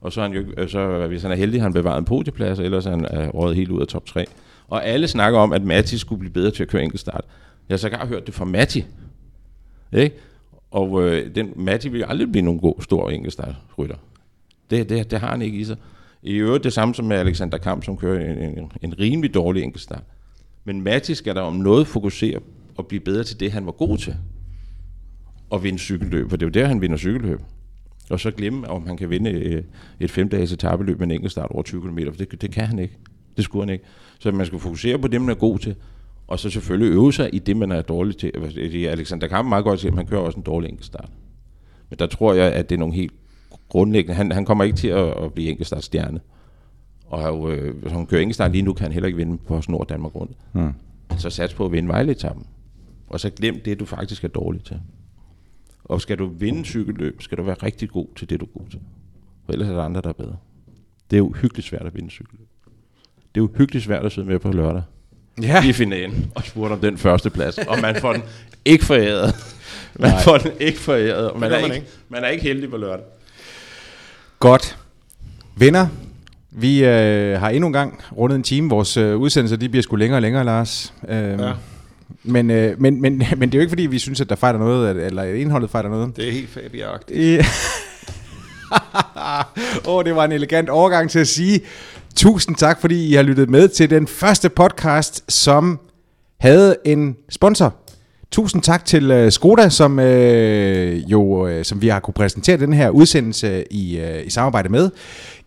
Og 0.00 0.12
så, 0.12 0.20
er 0.20 0.28
han 0.28 0.36
jo, 0.36 0.44
øh, 0.56 0.68
så 0.68 0.78
øh, 0.78 1.08
hvis 1.08 1.22
han 1.22 1.30
er 1.30 1.36
heldig, 1.36 1.60
har 1.60 1.64
han 1.64 1.72
bevaret 1.72 1.98
en 1.98 2.04
podieplads, 2.04 2.58
ellers 2.58 2.86
er 2.86 2.90
han 2.90 3.04
er 3.04 3.28
røget 3.28 3.56
helt 3.56 3.70
ud 3.70 3.80
af 3.80 3.86
top 3.86 4.06
3. 4.06 4.24
Og 4.68 4.86
alle 4.86 5.08
snakker 5.08 5.38
om, 5.38 5.52
at 5.52 5.62
Matti 5.62 5.98
skulle 5.98 6.18
blive 6.18 6.32
bedre 6.32 6.50
til 6.50 6.62
at 6.62 6.68
køre 6.68 6.82
enkeltstart. 6.82 7.24
Jeg 7.68 7.74
har 7.74 7.78
så 7.78 8.06
hørt 8.08 8.26
det 8.26 8.34
fra 8.34 8.44
Matti. 8.44 8.84
Ikke? 9.92 10.16
Og 10.70 11.02
øh, 11.02 11.34
den, 11.34 11.52
Matti 11.56 11.88
vil 11.88 12.04
aldrig 12.08 12.32
blive 12.32 12.44
nogen 12.44 12.60
god, 12.60 12.82
stor 12.82 13.10
enkeltstartrytter. 13.10 13.96
Det, 14.70 14.88
det, 14.88 15.10
det 15.10 15.20
har 15.20 15.30
han 15.30 15.42
ikke 15.42 15.58
i 15.58 15.64
sig. 15.64 15.76
I 16.22 16.34
øvrigt 16.34 16.64
det 16.64 16.72
samme 16.72 16.94
som 16.94 17.04
med 17.04 17.16
Alexander 17.16 17.58
Kamp, 17.58 17.84
som 17.84 17.96
kører 17.96 18.32
en, 18.32 18.58
en, 18.58 18.72
en 18.82 18.98
rimelig 18.98 19.34
dårlig 19.34 19.62
enkeltstart. 19.62 20.02
Men 20.66 20.82
Mathis 20.82 21.18
skal 21.18 21.34
der 21.34 21.40
om 21.40 21.54
noget 21.56 21.86
fokusere 21.86 22.38
og 22.76 22.86
blive 22.86 23.00
bedre 23.00 23.24
til 23.24 23.40
det, 23.40 23.52
han 23.52 23.66
var 23.66 23.72
god 23.72 23.98
til. 23.98 24.16
Og 25.50 25.64
vinde 25.64 25.78
cykelløb, 25.78 26.30
for 26.30 26.36
det 26.36 26.46
er 26.46 26.46
jo 26.46 26.62
der, 26.62 26.68
han 26.68 26.80
vinder 26.80 26.96
cykelløb. 26.96 27.40
Og 28.10 28.20
så 28.20 28.30
glemme, 28.30 28.68
om 28.68 28.86
han 28.86 28.96
kan 28.96 29.10
vinde 29.10 29.30
øh, 29.30 29.62
et 30.00 30.10
femdages 30.10 30.52
etabeløb 30.52 30.98
med 30.98 31.06
en 31.06 31.10
enkeltstart 31.10 31.50
over 31.50 31.62
20 31.62 31.82
km, 31.82 31.98
for 32.08 32.16
det, 32.16 32.42
det 32.42 32.50
kan 32.50 32.66
han 32.66 32.78
ikke. 32.78 32.98
Det 33.36 33.44
skulle 33.44 33.62
han 33.62 33.72
ikke. 33.72 33.84
Så 34.18 34.32
man 34.32 34.46
skal 34.46 34.58
fokusere 34.58 34.98
på 34.98 35.08
det, 35.08 35.20
man 35.20 35.30
er 35.30 35.34
god 35.34 35.58
til, 35.58 35.74
og 36.26 36.38
så 36.38 36.50
selvfølgelig 36.50 36.92
øve 36.92 37.12
sig 37.12 37.34
i 37.34 37.38
det, 37.38 37.56
man 37.56 37.72
er 37.72 37.82
dårlig 37.82 38.16
til. 38.16 38.32
Altså, 38.34 38.60
Alexander 38.90 39.26
Kamp 39.28 39.48
meget 39.48 39.64
godt 39.64 39.80
til, 39.80 39.88
at 39.88 39.94
han 39.94 40.06
kører 40.06 40.20
også 40.20 40.38
en 40.38 40.44
dårlig 40.44 40.68
enkeltstart. 40.68 41.10
Men 41.90 41.98
der 41.98 42.06
tror 42.06 42.34
jeg, 42.34 42.52
at 42.52 42.70
det 42.70 42.74
er 42.74 42.78
nogle 42.78 42.94
helt 42.94 43.12
grundlæggende. 43.68 44.14
Han, 44.14 44.32
han 44.32 44.44
kommer 44.44 44.64
ikke 44.64 44.76
til 44.76 44.88
at, 44.88 45.24
at 45.24 45.32
blive 45.32 45.48
enkeltstartstjerne. 45.48 46.20
Og 47.08 47.52
øh, 47.52 47.76
hvis 47.76 47.92
han 47.92 48.06
kører 48.06 48.20
enkeltstart 48.20 48.52
lige 48.52 48.62
nu, 48.62 48.72
kan 48.72 48.82
han 48.82 48.92
heller 48.92 49.06
ikke 49.06 49.16
vinde 49.16 49.38
på 49.38 49.62
Nord 49.68 49.88
Danmark 49.88 50.14
rundt. 50.14 50.36
Hmm. 50.52 50.72
Så 51.18 51.30
sats 51.30 51.54
på 51.54 51.64
at 51.64 51.72
vinde 51.72 51.88
Vejle-etappen. 51.88 52.46
Og 53.08 53.20
så 53.20 53.30
glem 53.30 53.60
det, 53.64 53.80
du 53.80 53.84
faktisk 53.84 54.24
er 54.24 54.28
dårlig 54.28 54.64
til. 54.64 54.80
Og 55.84 56.00
skal 56.00 56.18
du 56.18 56.26
vinde 56.26 56.64
cykelløb, 56.64 57.22
skal 57.22 57.38
du 57.38 57.42
være 57.42 57.56
rigtig 57.62 57.90
god 57.90 58.06
til 58.16 58.30
det, 58.30 58.40
du 58.40 58.44
er 58.44 58.58
god 58.58 58.68
til. 58.70 58.80
For 59.44 59.52
ellers 59.52 59.68
er 59.68 59.74
der 59.74 59.82
andre, 59.82 60.00
der 60.00 60.08
er 60.08 60.12
bedre. 60.12 60.36
Det 61.10 61.16
er 61.16 61.18
jo 61.18 61.32
hyggeligt 61.32 61.68
svært 61.68 61.86
at 61.86 61.94
vinde 61.94 62.10
cykelløb. 62.10 62.48
Det 63.34 63.40
er 63.40 63.44
jo 63.44 63.48
hyggeligt 63.58 63.84
svært 63.84 64.06
at 64.06 64.12
sidde 64.12 64.28
med 64.28 64.38
på 64.38 64.52
lørdag. 64.52 64.82
Ja. 65.42 65.64
I 65.64 65.72
finalen 65.72 66.32
og 66.34 66.42
spurgte 66.42 66.72
om 66.72 66.80
den 66.80 66.98
første 66.98 67.30
plads. 67.30 67.58
Og 67.58 67.80
man 67.82 67.96
får 68.00 68.12
den 68.12 68.22
ikke 68.64 68.84
foræret. 68.84 69.34
Man 70.00 70.10
Nej. 70.10 70.22
får 70.22 70.38
den 70.38 70.52
ikke 70.60 70.78
foræret. 70.78 71.30
Og 71.30 71.40
man, 71.40 71.52
er 71.52 71.60
man, 71.60 71.74
ikke, 71.74 71.86
man 72.08 72.24
er 72.24 72.28
ikke 72.28 72.42
heldig 72.44 72.70
på 72.70 72.76
lørdag. 72.76 73.04
Godt. 74.38 74.78
Venner, 75.56 75.88
vi 76.58 76.84
øh, 76.84 77.40
har 77.40 77.48
endnu 77.48 77.66
en 77.66 77.72
gang 77.72 78.00
rundet 78.16 78.36
en 78.36 78.42
time. 78.42 78.70
Vores 78.70 78.96
øh, 78.96 79.16
udsendelser 79.16 79.56
de 79.56 79.68
bliver 79.68 79.82
sgu 79.82 79.96
længere 79.96 80.18
og 80.18 80.22
længere, 80.22 80.44
Lars. 80.44 80.94
Øh, 81.08 81.16
ja. 81.18 81.52
Men, 82.22 82.50
øh, 82.50 82.80
men, 82.80 83.00
men, 83.00 83.18
men 83.38 83.48
det 83.48 83.54
er 83.54 83.58
jo 83.58 83.60
ikke 83.60 83.70
fordi, 83.70 83.86
vi 83.86 83.98
synes, 83.98 84.20
at 84.20 84.28
der 84.28 84.36
fejler 84.36 84.58
noget, 84.58 85.06
eller 85.06 85.22
indholdet 85.22 85.70
fejler 85.70 85.90
noget. 85.90 86.16
Det 86.16 86.28
er 86.28 86.32
helt 86.32 86.48
fabelagtigt. 86.48 87.42
Åh, 89.86 89.94
oh, 89.94 90.04
det 90.04 90.16
var 90.16 90.24
en 90.24 90.32
elegant 90.32 90.68
overgang 90.68 91.10
til 91.10 91.18
at 91.18 91.28
sige, 91.28 91.60
tusind 92.16 92.56
tak, 92.56 92.80
fordi 92.80 93.08
I 93.08 93.14
har 93.14 93.22
lyttet 93.22 93.50
med 93.50 93.68
til 93.68 93.90
den 93.90 94.06
første 94.06 94.48
podcast, 94.48 95.32
som 95.32 95.80
havde 96.40 96.76
en 96.84 97.16
sponsor. 97.30 97.74
Tusind 98.30 98.62
tak 98.62 98.84
til 98.84 99.24
uh, 99.24 99.32
Skoda, 99.32 99.68
som 99.68 99.98
uh, 99.98 101.10
jo 101.10 101.22
uh, 101.22 101.62
som 101.62 101.82
vi 101.82 101.88
har 101.88 102.00
kunne 102.00 102.14
præsentere 102.14 102.56
den 102.56 102.72
her 102.72 102.90
udsendelse 102.90 103.72
i, 103.72 104.00
uh, 104.00 104.26
i 104.26 104.30
samarbejde 104.30 104.68
med. 104.68 104.90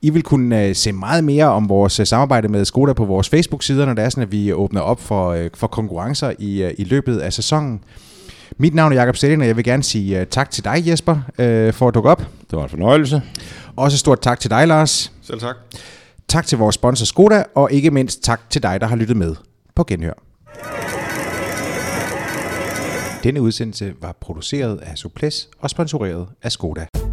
I 0.01 0.09
vil 0.09 0.23
kunne 0.23 0.67
uh, 0.67 0.75
se 0.75 0.91
meget 0.91 1.23
mere 1.23 1.45
om 1.45 1.69
vores 1.69 1.99
uh, 1.99 2.05
samarbejde 2.05 2.47
med 2.47 2.65
Skoda 2.65 2.93
på 2.93 3.05
vores 3.05 3.29
Facebook-sider, 3.29 3.85
når 3.85 3.93
det 3.93 4.03
er 4.03 4.09
sådan, 4.09 4.23
at 4.23 4.31
vi 4.31 4.53
åbner 4.53 4.81
op 4.81 5.01
for, 5.01 5.33
uh, 5.33 5.45
for 5.53 5.67
konkurrencer 5.67 6.33
i, 6.39 6.65
uh, 6.65 6.71
i 6.77 6.83
løbet 6.83 7.17
af 7.17 7.33
sæsonen. 7.33 7.81
Mit 8.57 8.75
navn 8.75 8.91
er 8.91 8.95
Jakob 8.95 9.15
Stilling, 9.15 9.41
og 9.41 9.47
jeg 9.47 9.55
vil 9.55 9.63
gerne 9.63 9.83
sige 9.83 10.21
uh, 10.21 10.27
tak 10.27 10.51
til 10.51 10.63
dig, 10.63 10.87
Jesper, 10.87 11.13
uh, 11.13 11.73
for 11.73 11.87
at 11.87 11.93
dukke 11.93 12.09
op. 12.09 12.19
Det 12.19 12.57
var 12.57 12.63
en 12.63 12.69
fornøjelse. 12.69 13.21
Også 13.75 13.97
stort 13.97 14.21
tak 14.21 14.39
til 14.39 14.49
dig, 14.49 14.67
Lars. 14.67 15.11
Selv 15.21 15.39
tak. 15.39 15.55
Tak 16.27 16.47
til 16.47 16.57
vores 16.57 16.75
sponsor 16.75 17.05
Skoda, 17.05 17.43
og 17.55 17.71
ikke 17.71 17.91
mindst 17.91 18.23
tak 18.23 18.49
til 18.49 18.63
dig, 18.63 18.81
der 18.81 18.87
har 18.87 18.95
lyttet 18.95 19.17
med 19.17 19.35
på 19.75 19.83
Genhør. 19.83 20.28
Denne 23.23 23.41
udsendelse 23.41 23.93
var 24.01 24.17
produceret 24.21 24.77
af 24.77 24.97
Suples 24.97 25.49
og 25.59 25.69
sponsoreret 25.69 26.27
af 26.43 26.51
Skoda. 26.51 27.08